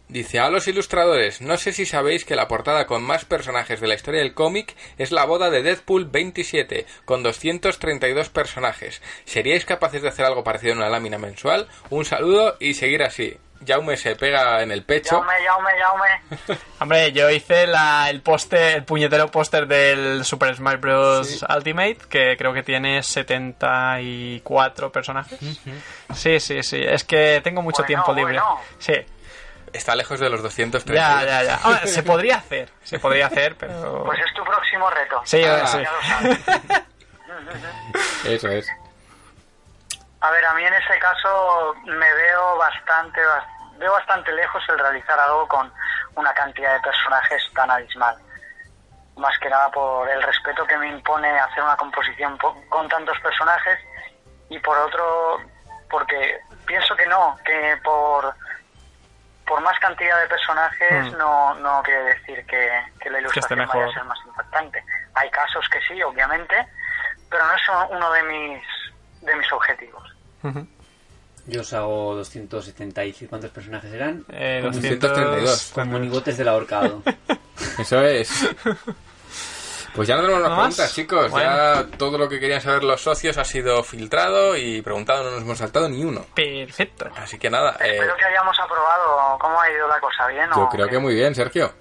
Dice, 0.09 0.39
a 0.39 0.49
los 0.49 0.67
ilustradores, 0.69 1.41
no 1.41 1.57
sé 1.57 1.73
si 1.73 1.85
sabéis 1.85 2.23
que 2.23 2.37
la 2.37 2.47
portada 2.47 2.85
con 2.87 3.03
más 3.03 3.25
personajes 3.25 3.81
de 3.81 3.87
la 3.87 3.95
historia 3.95 4.21
del 4.21 4.33
cómic 4.33 4.73
es 4.97 5.11
la 5.11 5.25
boda 5.25 5.49
de 5.49 5.63
Deadpool 5.63 6.05
27, 6.05 6.85
con 7.03 7.23
232 7.23 8.29
personajes. 8.29 9.01
¿Seríais 9.25 9.65
capaces 9.65 10.01
de 10.01 10.07
hacer 10.07 10.25
algo 10.25 10.45
parecido 10.45 10.71
en 10.73 10.77
una 10.79 10.89
lámina 10.89 11.17
mensual? 11.17 11.67
Un 11.89 12.05
saludo 12.05 12.55
y 12.61 12.73
seguir 12.75 13.03
así. 13.03 13.37
Jaume 13.67 13.97
se 13.97 14.15
pega 14.15 14.61
en 14.61 14.71
el 14.71 14.83
pecho. 14.83 15.15
Yaume, 15.19 15.33
Yaume, 15.43 15.69
Yaume. 15.79 16.59
Hombre, 16.79 17.11
yo 17.11 17.29
hice 17.29 17.65
la, 17.67 18.07
el 18.09 18.21
póster, 18.21 18.75
el 18.77 18.83
puñetero 18.85 19.29
póster 19.31 19.67
del 19.67 20.23
Super 20.23 20.55
Smash 20.55 20.79
Bros. 20.79 21.43
Ultimate, 21.53 21.97
que 22.09 22.37
creo 22.37 22.53
que 22.53 22.61
tiene 22.63 23.01
74 23.01 24.91
personajes. 24.91 25.39
Sí, 26.13 26.39
sí, 26.39 26.61
sí. 26.63 26.79
Es 26.81 27.03
que 27.03 27.41
tengo 27.43 27.61
mucho 27.61 27.77
Bueno, 27.83 27.87
tiempo 27.87 28.13
libre. 28.13 28.33
bueno. 28.39 28.59
Sí. 28.79 28.93
Está 29.73 29.95
lejos 29.95 30.19
de 30.19 30.29
los 30.29 30.41
230. 30.41 30.93
Ya, 30.93 31.23
ya, 31.25 31.43
ya. 31.43 31.59
Hombre, 31.63 31.87
se 31.87 32.03
podría 32.03 32.37
hacer, 32.37 32.69
se 32.83 32.99
podría 32.99 33.27
hacer, 33.27 33.55
pero... 33.57 34.03
Pues 34.05 34.19
es 34.25 34.33
tu 34.33 34.43
próximo 34.43 34.89
reto. 34.89 35.21
Sí, 35.25 35.43
Ah. 35.43 35.67
sí. 35.67 35.83
Ya 35.83 35.91
lo 35.91 36.01
sabes. 36.03 36.39
Eso 38.25 38.47
es. 38.49 38.67
A 40.21 40.31
ver, 40.31 40.45
a 40.45 40.53
mí 40.55 40.63
en 40.65 40.73
ese 40.73 40.97
caso 40.99 41.75
me 41.85 42.13
veo 42.13 42.57
bastante, 42.57 43.21
bas- 43.21 43.77
veo 43.77 43.91
bastante 43.93 44.31
lejos 44.33 44.63
el 44.69 44.79
realizar 44.79 45.19
algo 45.19 45.47
con 45.47 45.71
una 46.15 46.33
cantidad 46.33 46.73
de 46.73 46.79
personajes 46.81 47.43
tan 47.53 47.69
abismal. 47.69 48.17
Más 49.17 49.37
que 49.39 49.49
nada 49.49 49.69
por 49.71 50.09
el 50.09 50.21
respeto 50.23 50.65
que 50.65 50.77
me 50.77 50.89
impone 50.89 51.29
hacer 51.39 51.63
una 51.63 51.77
composición 51.77 52.37
po- 52.37 52.55
con 52.69 52.87
tantos 52.89 53.19
personajes 53.19 53.79
y 54.49 54.59
por 54.59 54.77
otro, 54.77 55.39
porque 55.89 56.39
pienso 56.65 56.95
que 56.95 57.05
no, 57.05 57.37
que 57.45 57.77
por, 57.83 58.33
por 59.47 59.61
más 59.61 59.77
cantidad 59.79 60.19
de 60.21 60.27
personajes 60.27 61.13
Hmm. 61.13 61.17
no, 61.17 61.55
no 61.55 61.81
quiere 61.83 62.03
decir 62.15 62.45
que, 62.45 62.69
que 62.99 63.09
la 63.09 63.19
ilustración 63.19 63.59
vaya 63.67 63.85
a 63.85 63.93
ser 63.93 64.03
más 64.03 64.19
impactante. 64.25 64.83
Hay 65.15 65.29
casos 65.31 65.65
que 65.71 65.79
sí, 65.87 66.01
obviamente, 66.03 66.55
pero 67.29 67.43
no 67.45 67.53
es 67.53 67.61
uno 67.91 68.11
de 68.11 68.23
mis, 68.23 68.63
de 69.21 69.35
mis 69.35 69.51
objetivos. 69.51 70.03
Yo 71.47 71.61
os 71.61 71.73
hago 71.73 72.15
270 72.15 73.05
y 73.05 73.13
¿cuántos 73.27 73.51
personajes 73.51 73.91
eran? 73.93 74.25
Eh, 74.29 74.59
Como 74.61 74.73
232. 74.73 75.71
Con 75.73 75.89
monigotes 75.89 76.37
del 76.37 76.49
ahorcado. 76.49 77.01
Eso 77.79 78.01
es. 78.01 78.49
Pues 79.97 80.07
ya 80.07 80.15
no 80.15 80.21
tenemos 80.21 80.41
más 80.43 80.51
preguntas, 80.51 80.93
chicos. 80.93 81.31
Bueno. 81.31 81.49
Ya 81.49 81.97
todo 81.97 82.19
lo 82.19 82.29
que 82.29 82.39
querían 82.39 82.61
saber 82.61 82.83
los 82.83 83.01
socios 83.01 83.35
ha 83.39 83.43
sido 83.43 83.81
filtrado 83.83 84.55
y 84.55 84.79
preguntado, 84.83 85.23
no 85.23 85.31
nos 85.31 85.41
hemos 85.41 85.57
saltado 85.57 85.89
ni 85.89 86.03
uno. 86.05 86.23
Perfecto. 86.35 87.09
Así 87.17 87.39
que 87.39 87.49
nada, 87.49 87.75
eh, 87.79 87.95
Espero 87.95 88.15
que 88.15 88.25
hayamos 88.25 88.59
aprobado 88.59 89.39
cómo 89.39 89.59
ha 89.59 89.71
ido 89.71 89.87
la 89.87 89.99
cosa, 89.99 90.27
¿bien? 90.27 90.47
yo 90.55 90.61
o 90.65 90.69
creo 90.69 90.85
qué? 90.85 90.91
que 90.91 90.99
muy 90.99 91.15
bien, 91.15 91.33
Sergio. 91.33 91.73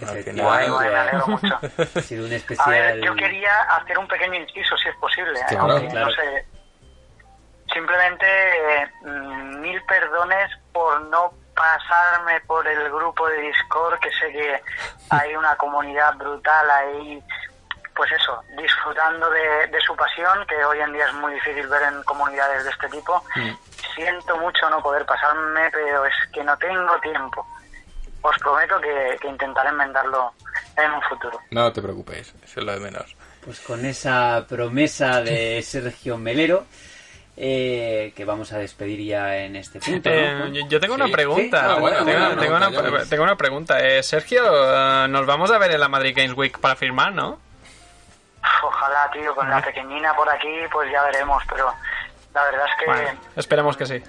Al 0.00 0.08
Efectivamente. 0.18 0.42
Guay, 0.42 0.64
final, 0.64 0.74
guay, 0.74 0.88
me 0.90 0.96
alegro 0.98 1.26
mucho. 1.28 1.60
Ha 1.98 2.02
sido 2.02 2.26
un 2.26 2.32
A 2.32 2.36
especial... 2.36 2.70
ver, 2.70 3.00
yo 3.04 3.14
quería 3.14 3.52
hacer 3.76 3.96
un 3.96 4.08
pequeño 4.08 4.34
inciso, 4.40 4.76
si 4.76 4.88
es 4.88 4.96
posible. 4.96 5.38
¿eh? 5.38 5.44
Claro, 5.48 5.72
Aunque, 5.74 5.88
claro. 5.88 6.06
No 6.06 6.12
sé. 6.12 6.46
Simplemente 7.72 8.26
eh, 8.26 8.90
mm, 9.04 9.60
mil 9.60 9.80
perdones 9.84 10.50
por 10.72 11.00
no 11.02 11.32
pasarme 11.54 12.40
por 12.40 12.66
el 12.66 12.90
grupo 12.90 13.28
de 13.28 13.40
Discord, 13.42 14.00
que 14.00 14.10
sé 14.10 14.32
que 14.32 14.60
hay 15.10 15.36
una 15.36 15.54
comunidad 15.56 16.14
brutal 16.16 16.68
ahí, 16.70 17.22
pues 18.02 18.20
eso, 18.20 18.42
disfrutando 18.60 19.30
de, 19.30 19.68
de 19.68 19.80
su 19.86 19.94
pasión, 19.94 20.44
que 20.48 20.56
hoy 20.64 20.80
en 20.80 20.92
día 20.92 21.06
es 21.06 21.14
muy 21.14 21.34
difícil 21.34 21.68
ver 21.68 21.82
en 21.84 22.02
comunidades 22.02 22.64
de 22.64 22.70
este 22.70 22.88
tipo. 22.88 23.22
Siento 23.94 24.36
mucho 24.38 24.68
no 24.70 24.82
poder 24.82 25.06
pasarme, 25.06 25.70
pero 25.72 26.04
es 26.04 26.14
que 26.32 26.42
no 26.42 26.56
tengo 26.58 26.98
tiempo. 27.00 27.46
Os 28.22 28.36
prometo 28.38 28.80
que, 28.80 29.16
que 29.20 29.28
intentaré 29.28 29.68
enmendarlo 29.68 30.32
en 30.76 30.90
un 30.90 31.02
futuro. 31.02 31.38
No 31.52 31.72
te 31.72 31.80
preocupes, 31.80 32.34
eso 32.42 32.58
es 32.60 32.66
lo 32.66 32.72
de 32.72 32.80
menos. 32.80 33.14
Pues 33.44 33.60
con 33.60 33.84
esa 33.86 34.44
promesa 34.48 35.22
de 35.22 35.62
Sergio 35.64 36.18
Melero, 36.18 36.64
eh, 37.36 38.12
que 38.16 38.24
vamos 38.24 38.52
a 38.52 38.58
despedir 38.58 39.00
ya 39.06 39.36
en 39.36 39.54
este 39.54 39.78
punto. 39.78 40.10
¿no? 40.10 40.16
Eh, 40.16 40.50
yo- 40.54 40.68
yo 40.68 40.80
tengo 40.80 40.96
Sí. 40.96 41.00
una 41.02 41.12
pregunta. 41.12 41.60
Sí. 41.60 41.66
Ah, 41.68 41.74
bueno, 41.78 42.04
tengo, 42.04 42.18
bueno, 42.18 42.40
tengo 42.42 42.56
una, 42.56 42.66
pregunta, 42.68 42.90
ya 42.90 42.98
ves. 42.98 43.08
tengo 43.08 43.22
una 43.22 43.36
pregunta. 43.36 43.80
Eh, 43.80 44.02
Sergio, 44.02 44.42
eh, 44.44 45.06
nos 45.08 45.24
vamos 45.24 45.52
a 45.52 45.58
ver 45.58 45.70
en 45.70 45.78
la 45.80 45.88
Madrid 45.88 46.14
Games 46.16 46.36
Week 46.36 46.58
para 46.58 46.74
firmar, 46.74 47.12
¿no? 47.12 47.38
Ojalá, 48.62 49.10
tío, 49.12 49.34
con 49.34 49.48
la 49.48 49.60
pequeñina 49.60 50.14
por 50.14 50.28
aquí, 50.28 50.48
pues 50.70 50.90
ya 50.90 51.02
veremos, 51.04 51.42
pero 51.48 51.72
la 52.34 52.44
verdad 52.44 52.66
es 52.66 52.78
que 52.78 52.86
Bueno, 52.86 53.20
esperemos 53.36 53.76
que 53.76 53.86
sí. 53.86 54.02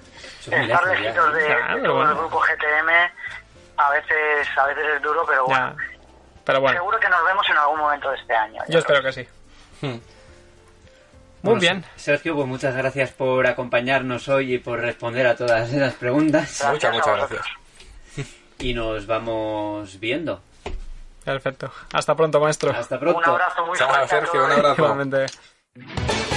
Estar 0.50 0.86
lejitos 0.86 1.34
¿eh? 1.34 1.38
de, 1.38 1.46
Claro, 1.46 1.76
de 1.76 1.82
todo 1.82 2.02
el 2.02 2.14
grupo 2.16 2.40
GTM 2.40 2.90
a 3.76 3.90
veces, 3.90 4.48
a 4.56 4.66
veces 4.66 4.84
es 4.96 5.02
duro, 5.02 5.24
pero 5.26 5.46
bueno. 5.46 5.76
Pero 6.44 6.60
bueno, 6.60 6.76
seguro 6.76 7.00
que 7.00 7.08
nos 7.08 7.24
vemos 7.24 7.46
en 7.48 7.56
algún 7.56 7.78
momento 7.78 8.10
de 8.10 8.16
este 8.16 8.34
año. 8.34 8.62
yo 8.68 8.78
espero 8.78 9.02
que 9.02 9.12
sí. 9.12 9.28
Hmm. 9.80 9.86
Muy 9.86 10.00
Bueno, 11.42 11.60
bien. 11.60 11.84
Sergio, 11.96 12.34
pues 12.34 12.46
muchas 12.46 12.74
gracias 12.74 13.12
por 13.12 13.46
acompañarnos 13.46 14.28
hoy 14.28 14.54
y 14.54 14.58
por 14.58 14.80
responder 14.80 15.26
a 15.26 15.36
todas 15.36 15.70
esas 15.72 15.94
preguntas. 15.94 16.58
Gracias 16.60 16.72
Muchas, 16.72 16.94
muchas 16.94 17.16
gracias. 17.30 17.46
Y 18.58 18.72
nos 18.72 19.06
vamos 19.06 19.98
viendo. 20.00 20.40
Perfecto. 21.24 21.70
Hasta 21.92 22.14
pronto, 22.14 22.40
maestro. 22.40 22.70
Hasta 22.72 22.98
pronto. 23.00 23.18
Un 23.18 23.24
abrazo 23.24 23.66
muy 23.66 23.78
Chao, 23.78 23.88
fuerte. 23.88 24.08
Sergio, 24.08 24.44
un 24.44 24.52
abrazo. 24.52 24.82
Igualmente. 24.82 26.33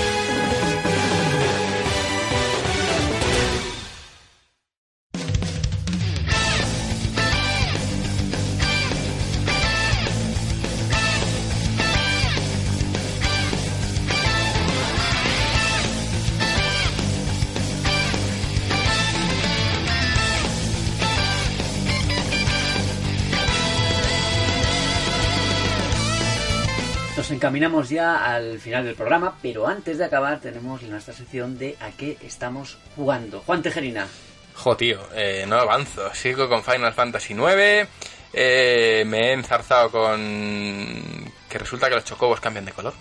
Encaminamos 27.37 27.89
ya 27.89 28.33
al 28.33 28.59
final 28.59 28.83
del 28.83 28.95
programa, 28.95 29.37
pero 29.43 29.67
antes 29.67 29.99
de 29.99 30.05
acabar 30.05 30.39
tenemos 30.39 30.81
nuestra 30.81 31.13
sección 31.13 31.59
de 31.59 31.77
a 31.79 31.91
qué 31.91 32.17
estamos 32.23 32.79
jugando. 32.95 33.43
Juan 33.45 33.61
Tejerina. 33.61 34.07
Jo, 34.55 34.75
tío, 34.75 34.99
eh, 35.13 35.45
no 35.47 35.57
avanzo. 35.57 36.11
Sigo 36.15 36.49
con 36.49 36.63
Final 36.63 36.93
Fantasy 36.93 37.33
IX. 37.35 37.87
eh, 38.33 39.03
me 39.05 39.19
he 39.29 39.33
enzarzado 39.33 39.91
con 39.91 41.31
que 41.47 41.59
resulta 41.59 41.89
que 41.89 41.95
los 41.95 42.05
chocobos 42.05 42.39
cambian 42.39 42.65
de 42.65 42.71
color. 42.71 42.93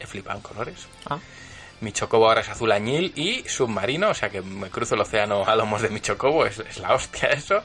He 0.00 0.06
flipado 0.06 0.38
en 0.38 0.42
colores. 0.42 0.86
Ah. 1.10 1.18
Mi 1.82 1.92
chocobo 1.92 2.28
ahora 2.28 2.40
es 2.40 2.48
azul 2.48 2.72
añil 2.72 3.12
y 3.16 3.46
submarino, 3.46 4.08
o 4.10 4.14
sea 4.14 4.30
que 4.30 4.40
me 4.40 4.70
cruzo 4.70 4.94
el 4.94 5.02
océano 5.02 5.44
a 5.44 5.54
lomos 5.56 5.82
de 5.82 5.90
mi 5.90 6.00
chocobo, 6.00 6.46
es, 6.46 6.58
es 6.60 6.78
la 6.78 6.94
hostia 6.94 7.28
eso. 7.28 7.62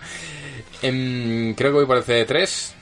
Em, 0.82 1.54
creo 1.56 1.72
que 1.72 1.76
voy 1.78 1.86
por 1.86 1.98
el 1.98 2.04
CD3 2.04 2.74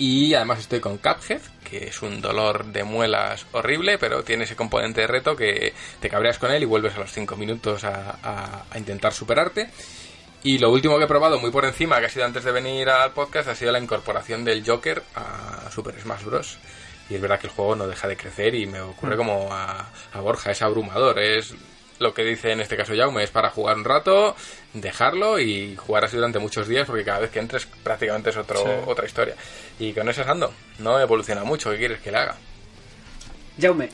y 0.00 0.34
además 0.34 0.58
estoy 0.60 0.80
con 0.80 0.96
Cuphead, 0.98 1.42
que 1.62 1.88
es 1.88 2.02
un 2.02 2.20
dolor 2.20 2.64
de 2.66 2.82
muelas 2.84 3.46
horrible, 3.52 3.98
pero 3.98 4.24
tiene 4.24 4.44
ese 4.44 4.56
componente 4.56 5.02
de 5.02 5.06
reto 5.06 5.36
que 5.36 5.74
te 6.00 6.08
cabreas 6.08 6.38
con 6.38 6.50
él 6.50 6.62
y 6.62 6.66
vuelves 6.66 6.94
a 6.96 7.00
los 7.00 7.12
5 7.12 7.36
minutos 7.36 7.84
a, 7.84 8.18
a- 8.22 8.64
a 8.70 8.78
intentar 8.78 9.12
superarte. 9.12 9.70
Y 10.42 10.56
lo 10.58 10.70
último 10.70 10.96
que 10.98 11.04
he 11.04 11.06
probado 11.06 11.38
muy 11.38 11.50
por 11.50 11.66
encima, 11.66 12.00
que 12.00 12.06
ha 12.06 12.08
sido 12.08 12.24
antes 12.24 12.42
de 12.44 12.50
venir 12.50 12.88
al 12.88 13.12
podcast, 13.12 13.48
ha 13.50 13.54
sido 13.54 13.70
la 13.72 13.78
incorporación 13.78 14.42
del 14.42 14.64
Joker 14.66 15.02
a 15.14 15.70
Super 15.70 16.00
Smash 16.00 16.22
Bros. 16.24 16.58
Y 17.10 17.16
es 17.16 17.20
verdad 17.20 17.38
que 17.38 17.48
el 17.48 17.52
juego 17.52 17.76
no 17.76 17.86
deja 17.86 18.08
de 18.08 18.16
crecer 18.16 18.54
y 18.54 18.66
me 18.66 18.80
ocurre 18.80 19.16
como 19.18 19.52
a, 19.52 19.90
a 20.14 20.20
Borja, 20.20 20.50
es 20.52 20.62
abrumador, 20.62 21.18
es 21.18 21.52
lo 22.00 22.12
que 22.14 22.24
dice 22.24 22.50
en 22.50 22.60
este 22.60 22.76
caso 22.76 22.94
Jaume, 22.96 23.22
es 23.22 23.30
para 23.30 23.50
jugar 23.50 23.76
un 23.76 23.84
rato, 23.84 24.34
dejarlo 24.72 25.38
y 25.38 25.76
jugar 25.76 26.04
así 26.04 26.16
durante 26.16 26.38
muchos 26.38 26.66
días 26.66 26.86
porque 26.86 27.04
cada 27.04 27.20
vez 27.20 27.30
que 27.30 27.38
entres 27.38 27.66
prácticamente 27.84 28.30
es 28.30 28.36
otro, 28.36 28.56
Sí. 28.58 28.70
otra 28.86 29.06
historia. 29.06 29.36
Y 29.78 29.92
con 29.92 30.08
ese 30.08 30.22
ando, 30.22 30.52
no 30.78 30.98
evoluciona 30.98 31.44
mucho, 31.44 31.70
¿qué 31.70 31.76
quieres 31.78 32.00
que 32.00 32.10
le 32.10 32.16
haga? 32.18 32.36
Jaume, 33.60 33.90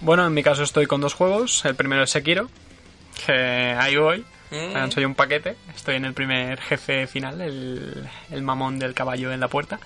Bueno, 0.00 0.26
en 0.26 0.34
mi 0.34 0.42
caso 0.42 0.62
estoy 0.62 0.86
con 0.86 1.00
dos 1.00 1.14
juegos. 1.14 1.64
El 1.64 1.74
primero 1.74 2.02
es 2.04 2.10
Sekiro, 2.10 2.48
que 3.26 3.32
ahí 3.32 3.96
voy. 3.96 4.24
Mm. 4.50 4.90
Soy 4.90 5.04
un 5.04 5.14
paquete. 5.14 5.56
Estoy 5.74 5.96
en 5.96 6.04
el 6.04 6.14
primer 6.14 6.60
jefe 6.60 7.06
final, 7.06 7.40
el, 7.40 8.08
el 8.30 8.42
mamón 8.42 8.78
del 8.78 8.94
caballo 8.94 9.30
en 9.32 9.40
la 9.40 9.48
puerta. 9.48 9.78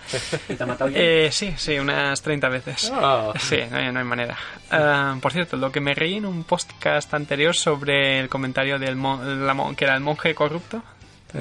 ¿y 0.49 0.55
te 0.55 0.63
ha 0.63 0.67
matado 0.67 0.91
ya? 0.91 0.99
Eh, 1.01 1.29
sí, 1.33 1.55
sí, 1.57 1.79
unas 1.79 2.23
30 2.23 2.49
veces. 2.49 2.93
Ah. 2.95 3.33
Sí, 3.41 3.59
no 3.71 3.77
hay, 3.79 3.93
no 3.93 3.99
hay 3.99 4.05
manera. 4.05 4.37
Ah, 4.71 5.17
por 5.21 5.33
cierto, 5.33 5.57
lo 5.57 5.73
que 5.73 5.81
me 5.81 5.95
reí 5.95 6.15
en 6.15 6.27
un 6.27 6.45
podcast 6.45 7.13
anterior 7.15 7.55
sobre 7.57 8.21
el 8.21 8.29
comentario 8.29 8.79
del 8.79 8.97
mon- 8.97 9.47
la 9.47 9.55
mon- 9.55 9.75
que 9.75 9.85
era 9.85 9.95
el 9.95 10.01
monje 10.01 10.35
corrupto. 10.35 10.83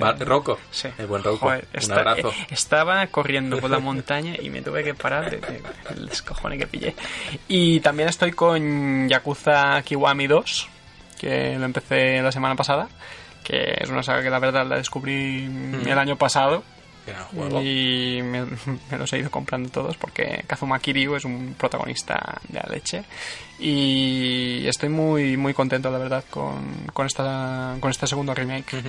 Va- 0.01 0.13
Rocco, 0.13 0.57
Sí. 0.71 0.87
el 0.97 1.05
buen 1.05 1.21
Rocco, 1.21 1.39
Joder, 1.47 1.67
un 1.83 1.91
abrazo. 1.91 2.29
eh, 2.31 2.47
estaba 2.49 3.05
corriendo 3.07 3.59
por 3.59 3.69
la 3.69 3.79
montaña 3.79 4.35
y 4.41 4.49
me 4.49 4.61
tuve 4.61 4.85
que 4.85 4.93
parar 4.93 5.29
de, 5.29 5.37
de- 5.37 5.61
el 5.89 6.07
descojone 6.07 6.57
que 6.57 6.65
pillé. 6.65 6.95
Y 7.49 7.81
también 7.81 8.07
estoy 8.07 8.31
con 8.31 9.09
Yakuza 9.09 9.81
Kiwami 9.83 10.27
2, 10.27 10.69
que 11.21 11.55
lo 11.59 11.65
empecé 11.65 12.19
la 12.23 12.31
semana 12.31 12.55
pasada, 12.55 12.89
que 13.43 13.75
es 13.79 13.89
una 13.89 14.01
saga 14.01 14.23
que 14.23 14.31
la 14.31 14.39
verdad 14.39 14.65
la 14.65 14.77
descubrí 14.77 15.45
el 15.85 15.99
año 15.99 16.17
pasado. 16.17 16.63
Gran 17.05 17.25
juego. 17.25 17.61
y 17.61 18.21
me, 18.23 18.45
me 18.91 18.97
los 18.97 19.11
he 19.13 19.19
ido 19.19 19.29
comprando 19.29 19.69
todos 19.69 19.97
porque 19.97 20.43
Kazuma 20.47 20.79
Kiryu 20.79 21.15
es 21.15 21.25
un 21.25 21.55
protagonista 21.57 22.39
de 22.47 22.59
la 22.59 22.69
leche. 22.69 23.03
Y 23.59 24.65
estoy 24.65 24.89
muy 24.89 25.37
muy 25.37 25.53
contento 25.53 25.91
la 25.91 25.99
verdad 25.99 26.23
con, 26.27 26.87
con 26.91 27.05
esta 27.05 27.75
con 27.79 27.91
este 27.91 28.07
segundo 28.07 28.33
remake. 28.33 28.81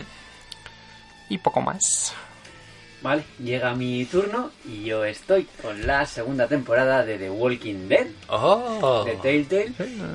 Y 1.28 1.36
poco 1.36 1.60
más 1.60 2.14
Vale, 3.02 3.24
llega 3.42 3.74
mi 3.74 4.04
turno 4.04 4.50
y 4.64 4.84
yo 4.84 5.04
estoy 5.04 5.46
con 5.60 5.86
la 5.86 6.06
segunda 6.06 6.46
temporada 6.46 7.04
de 7.04 7.18
The 7.18 7.30
Walking 7.30 7.88
Dead 7.88 8.06
¡Oh! 8.28 9.02
de 9.04 9.16
Telltale. 9.16 9.72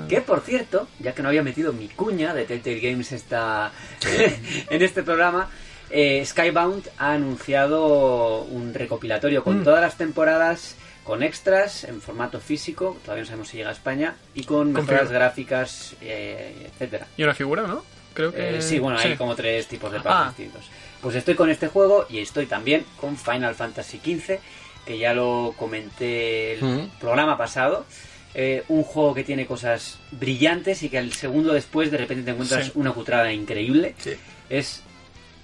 Que 0.08 0.22
por 0.22 0.40
cierto, 0.42 0.88
ya 1.00 1.14
que 1.14 1.22
no 1.22 1.28
había 1.30 1.44
metido 1.44 1.74
mi 1.74 1.90
cuña 1.90 2.34
de 2.34 2.46
Telltale 2.46 2.80
Games 2.80 3.12
esta, 3.12 3.72
en 4.70 4.82
este 4.82 5.04
programa, 5.04 5.50
eh, 5.90 6.24
Skybound 6.26 6.90
ha 6.98 7.14
anunciado 7.14 8.44
un 8.44 8.74
recopilatorio 8.74 9.44
con 9.44 9.64
todas 9.66 9.82
las 9.82 9.98
temporadas, 9.98 10.76
con 11.04 11.24
extras 11.24 11.84
en 11.84 12.02
formato 12.02 12.40
físico, 12.40 12.98
todavía 13.04 13.24
no 13.24 13.28
sabemos 13.28 13.50
si 13.50 13.58
llega 13.58 13.70
a 13.70 13.74
España, 13.74 14.16
y 14.34 14.44
con 14.46 14.72
mejoras 14.72 15.12
gráficas, 15.12 15.94
eh, 16.02 16.68
etcétera. 16.74 17.08
y 17.18 17.24
una 17.24 17.34
figura 17.34 17.64
¿no? 17.68 17.84
creo 18.14 18.34
que 18.34 18.58
Eh, 18.58 18.62
sí, 18.62 18.80
bueno, 18.80 18.98
hay 19.00 19.16
como 19.16 19.36
tres 19.36 19.68
tipos 19.68 19.92
de 19.92 20.00
packs 20.00 20.16
Ah. 20.16 20.28
distintos. 20.36 20.66
Pues 21.08 21.16
estoy 21.16 21.36
con 21.36 21.50
este 21.50 21.70
juego 21.70 22.06
y 22.10 22.18
estoy 22.20 22.48
también 22.48 22.84
con 23.00 23.16
Final 23.16 23.56
Fantasy 23.56 23.98
XV, 24.04 24.40
que 24.86 24.98
ya 24.98 25.14
lo 25.14 25.54
comenté 25.58 26.56
el 26.56 26.62
Mm. 26.66 26.90
programa 27.00 27.38
pasado. 27.38 27.86
Eh, 28.34 28.66
un 28.68 28.84
juego 28.84 29.14
que 29.14 29.24
tiene 29.24 29.46
cosas 29.46 30.00
brillantes 30.12 30.84
y 30.84 30.90
que 30.90 30.98
al 30.98 31.14
segundo 31.14 31.54
después 31.54 31.92
de 31.92 31.98
repente 31.98 32.24
te 32.26 32.32
encuentras 32.32 32.66
Sí. 32.66 32.72
una 32.76 32.92
cutrada 32.92 33.32
increíble. 33.32 33.96
Sí. 34.00 34.16
Es, 34.50 34.84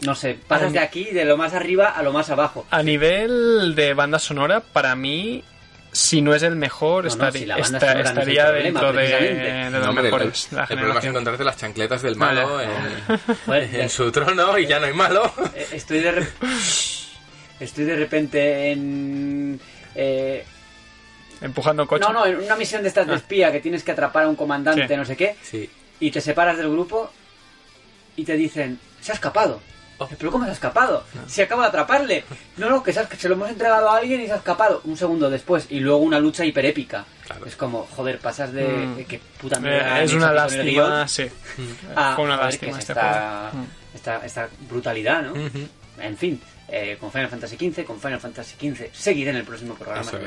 no 0.01 0.15
sé, 0.15 0.37
pasas 0.49 0.73
de 0.73 0.79
aquí, 0.79 1.05
de 1.05 1.23
lo 1.23 1.37
más 1.37 1.53
arriba 1.53 1.87
a 1.91 2.03
lo 2.03 2.11
más 2.11 2.29
abajo. 2.29 2.65
a 2.69 2.83
nivel 2.83 3.73
de 3.73 3.93
banda 3.93 4.19
sonora 4.19 4.59
para 4.59 4.97
mí 4.97 5.45
si 5.93 6.21
no 6.21 6.33
es 6.35 6.43
el 6.43 6.55
mejor 6.57 7.05
No, 7.05 7.15
no, 7.15 7.31
si 7.31 7.43
esta- 7.43 7.55
no 7.93 8.01
estaría 8.01 8.45
problema, 8.47 8.81
dentro 8.81 8.93
de, 8.93 9.69
No, 9.71 9.79
los 9.79 9.87
hombre, 9.87 10.05
el, 10.07 10.11
mejores 10.11 10.49
el 10.51 10.77
problema 10.77 10.99
es 10.99 11.05
encontrarte 11.05 11.43
las 11.43 11.57
chancletas 11.57 12.01
del 12.01 12.15
malo 12.17 12.59
Vale. 13.45 13.81
en, 13.83 13.89
su 13.89 14.11
trono 14.11 14.57
y 14.57 14.65
ya 14.65 14.79
no 14.79 14.87
hay 14.87 14.93
malo. 14.93 15.31
Eh, 15.55 15.67
Estoy 15.73 15.99
de, 15.99 16.21
rep- 16.21 17.07
estoy 17.59 17.85
de 17.85 17.95
repente 17.95 18.71
en... 18.71 19.59
eh, 19.95 20.43
empujando 21.41 21.85
coche 21.87 22.01
No, 22.05 22.11
no, 22.11 22.25
en 22.25 22.37
una 22.37 22.55
misión 22.55 22.81
de 22.81 22.87
estas 22.89 23.07
de 23.07 23.15
espía 23.15 23.51
que 23.51 23.59
tienes 23.59 23.83
que 23.83 23.91
atrapar 23.91 24.23
a 24.23 24.27
un 24.29 24.35
comandante, 24.35 24.87
Sí. 24.87 24.95
no 24.97 25.05
sé 25.05 25.15
qué, 25.15 25.35
Sí. 25.43 25.69
y 25.99 26.11
te 26.11 26.21
separas 26.21 26.57
del 26.57 26.69
grupo 26.69 27.11
y 28.15 28.23
te 28.25 28.35
dicen, 28.35 28.79
se 29.01 29.11
ha 29.11 29.15
escapado. 29.15 29.61
Oh. 29.99 30.09
¿Pero 30.17 30.31
cómo 30.31 30.43
se 30.45 30.49
ha 30.49 30.53
escapado? 30.53 31.03
Si 31.27 31.41
acabo 31.41 31.61
de 31.61 31.67
atraparle. 31.67 32.23
No, 32.57 32.69
no, 32.69 32.81
que 32.83 32.91
se, 32.91 33.05
que 33.07 33.15
se 33.15 33.29
lo 33.29 33.35
hemos 33.35 33.49
entregado 33.49 33.89
a 33.89 33.97
alguien 33.97 34.21
y 34.21 34.25
se 34.25 34.33
ha 34.33 34.37
escapado. 34.37 34.81
Un 34.85 34.97
segundo 34.97 35.29
después. 35.29 35.67
Y 35.69 35.79
luego 35.79 35.99
una 35.99 36.19
lucha 36.19 36.43
hiperépica. 36.45 37.05
Claro. 37.27 37.45
Es 37.45 37.55
como, 37.55 37.87
joder, 37.95 38.19
pasas 38.19 38.51
de, 38.51 38.63
Mm. 38.67 39.05
que 39.05 39.19
puta 39.39 39.57
Eh, 39.57 39.61
mierda 39.61 39.95
han 39.95 40.01
es 40.03 40.13
una 40.13 40.31
lástima 40.33 41.07
sí 41.07 41.23
a, 41.95 42.15
fue 42.15 42.25
una 42.25 42.35
joder, 42.37 42.51
lástima 42.51 42.79
este 42.79 42.91
esta, 42.93 43.49
juego. 43.51 43.65
esta, 43.93 44.25
esta 44.25 44.49
brutalidad, 44.69 45.21
¿no? 45.23 45.33
En 45.99 46.17
fin, 46.17 46.41
eh, 46.67 46.97
con 46.99 47.11
Final 47.11 47.29
Fantasy 47.29 47.55
XV, 47.55 47.85
con 47.85 47.99
Final 47.99 48.19
Fantasy 48.19 48.55
XV 48.59 48.89
seguiré 48.93 49.29
en 49.29 49.37
el 49.37 49.43
próximo 49.43 49.75
programa 49.75 50.01
Eso 50.01 50.17
es. 50.17 50.23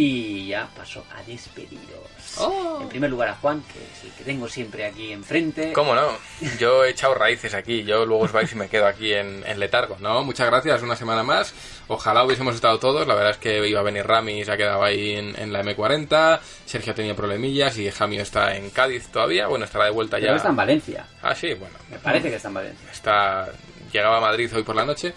Y 0.00 0.46
ya 0.46 0.68
paso 0.76 1.04
a 1.12 1.22
despediros. 1.24 2.06
Oh. 2.36 2.78
En 2.82 2.88
primer 2.88 3.10
lugar 3.10 3.30
a 3.30 3.34
Juan, 3.34 3.62
que 3.62 3.80
es 3.80 4.04
el 4.04 4.12
que 4.16 4.22
tengo 4.22 4.48
siempre 4.48 4.86
aquí 4.86 5.10
enfrente. 5.12 5.72
¿Cómo 5.72 5.92
no? 5.92 6.12
Yo 6.60 6.84
he 6.84 6.90
echado 6.90 7.14
raíces 7.14 7.52
aquí, 7.52 7.82
yo 7.82 8.06
luego 8.06 8.22
os 8.24 8.30
vais 8.30 8.52
y 8.52 8.54
me 8.54 8.68
quedo 8.68 8.86
aquí 8.86 9.12
en, 9.12 9.42
en 9.44 9.58
letargo, 9.58 9.96
¿no? 9.98 10.22
Muchas 10.22 10.46
gracias, 10.46 10.82
una 10.82 10.94
semana 10.94 11.24
más. 11.24 11.52
Ojalá 11.88 12.22
hubiésemos 12.22 12.54
estado 12.54 12.78
todos, 12.78 13.08
la 13.08 13.14
verdad 13.16 13.32
es 13.32 13.38
que 13.38 13.66
iba 13.66 13.80
a 13.80 13.82
venir 13.82 14.06
Rami 14.06 14.38
y 14.40 14.44
se 14.44 14.52
ha 14.52 14.56
quedado 14.56 14.84
ahí 14.84 15.14
en, 15.14 15.34
en 15.36 15.52
la 15.52 15.64
M40, 15.64 16.38
Sergio 16.64 16.94
tenía 16.94 17.16
problemillas 17.16 17.76
y 17.78 17.90
Jamio 17.90 18.22
está 18.22 18.54
en 18.54 18.70
Cádiz 18.70 19.08
todavía, 19.08 19.48
bueno, 19.48 19.64
estará 19.64 19.86
de 19.86 19.90
vuelta 19.90 20.18
Pero 20.18 20.28
ya. 20.30 20.36
está 20.36 20.50
en 20.50 20.56
Valencia. 20.56 21.06
Ah, 21.22 21.34
sí, 21.34 21.54
bueno. 21.54 21.74
Me 21.90 21.98
parece 21.98 22.30
que 22.30 22.36
está 22.36 22.46
en 22.48 22.54
Valencia. 22.54 22.88
Está... 22.92 23.48
Llegaba 23.92 24.18
a 24.18 24.20
Madrid 24.20 24.50
hoy 24.54 24.62
por 24.64 24.76
la 24.76 24.84
noche. 24.84 25.14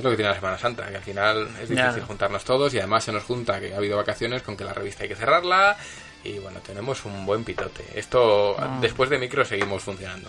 Es 0.00 0.04
lo 0.04 0.10
que 0.10 0.16
tiene 0.16 0.30
la 0.30 0.34
Semana 0.36 0.58
Santa, 0.58 0.86
que 0.88 0.96
al 0.96 1.02
final 1.02 1.42
es 1.62 1.68
difícil 1.68 2.00
Ya. 2.00 2.06
juntarnos 2.06 2.42
todos 2.44 2.72
y 2.74 2.78
además 2.78 3.04
se 3.04 3.12
nos 3.12 3.22
junta 3.24 3.60
que 3.60 3.74
ha 3.74 3.76
habido 3.76 3.96
vacaciones 3.96 4.42
con 4.42 4.56
que 4.56 4.64
la 4.64 4.72
revista 4.72 5.02
hay 5.02 5.08
que 5.10 5.16
cerrarla 5.16 5.76
y 6.24 6.38
bueno, 6.38 6.60
tenemos 6.60 7.04
un 7.04 7.24
buen 7.26 7.44
pitote. 7.44 7.84
Esto, 7.94 8.56
Ah. 8.58 8.78
después 8.80 9.08
de 9.10 9.18
micro, 9.18 9.44
seguimos 9.44 9.82
funcionando. 9.82 10.28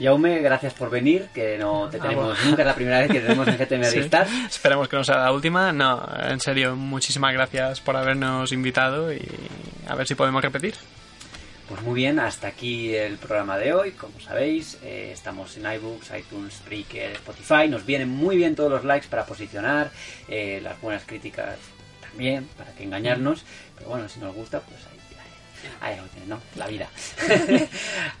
Yaume, 0.00 0.40
gracias 0.40 0.74
por 0.74 0.90
venir, 0.90 1.28
que 1.32 1.56
no 1.56 1.88
te 1.88 1.98
Ah, 1.98 2.02
tenemos 2.02 2.24
bueno. 2.36 2.50
nunca, 2.50 2.62
es 2.62 2.66
la 2.66 2.74
primera 2.74 2.98
vez 2.98 3.10
que 3.12 3.20
tenemos 3.20 3.46
en 3.46 3.56
GTM 3.56 3.84
Sí. 3.90 3.96
Restart. 4.00 4.28
Esperemos 4.48 4.88
que 4.88 4.96
no 4.96 5.04
sea 5.04 5.18
la 5.18 5.30
última. 5.32 5.72
No, 5.72 6.04
en 6.28 6.40
serio, 6.40 6.74
muchísimas 6.74 7.32
gracias 7.32 7.80
por 7.80 7.96
habernos 7.96 8.50
invitado 8.50 9.12
y 9.12 9.20
a 9.88 9.94
ver 9.94 10.06
si 10.08 10.16
podemos 10.16 10.42
repetir. 10.42 10.74
Pues 11.68 11.80
muy 11.80 11.94
bien, 11.94 12.18
hasta 12.18 12.48
aquí 12.48 12.94
el 12.94 13.16
programa 13.16 13.56
de 13.56 13.72
hoy. 13.72 13.92
Como 13.92 14.20
sabéis, 14.20 14.76
eh, 14.82 15.10
estamos 15.14 15.56
en 15.56 15.72
iBooks, 15.72 16.10
iTunes, 16.18 16.54
Spreaker, 16.54 17.12
Spotify. 17.12 17.68
Nos 17.68 17.86
vienen 17.86 18.10
muy 18.10 18.36
bien 18.36 18.54
todos 18.54 18.70
los 18.70 18.84
likes 18.84 19.08
para 19.08 19.24
posicionar, 19.24 19.90
eh, 20.28 20.60
las 20.62 20.78
buenas 20.82 21.04
críticas 21.04 21.56
también, 22.02 22.46
para 22.58 22.72
que 22.72 22.84
engañarnos. 22.84 23.44
Pero 23.76 23.88
bueno, 23.88 24.08
si 24.10 24.20
nos 24.20 24.34
gusta, 24.34 24.60
pues 24.60 24.78
ahí, 24.92 24.98
ahí, 25.80 25.94
ahí 25.94 26.00
lo 26.00 26.06
tienen, 26.08 26.28
¿no? 26.28 26.40
La 26.56 26.66
vida. 26.66 26.90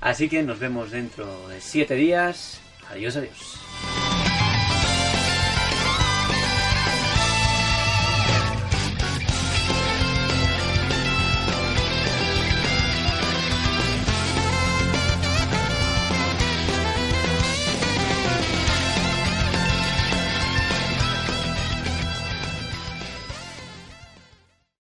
Así 0.00 0.30
que 0.30 0.42
nos 0.42 0.58
vemos 0.58 0.90
dentro 0.90 1.48
de 1.48 1.60
siete 1.60 1.96
días. 1.96 2.60
Adiós, 2.90 3.16
adiós. 3.16 4.33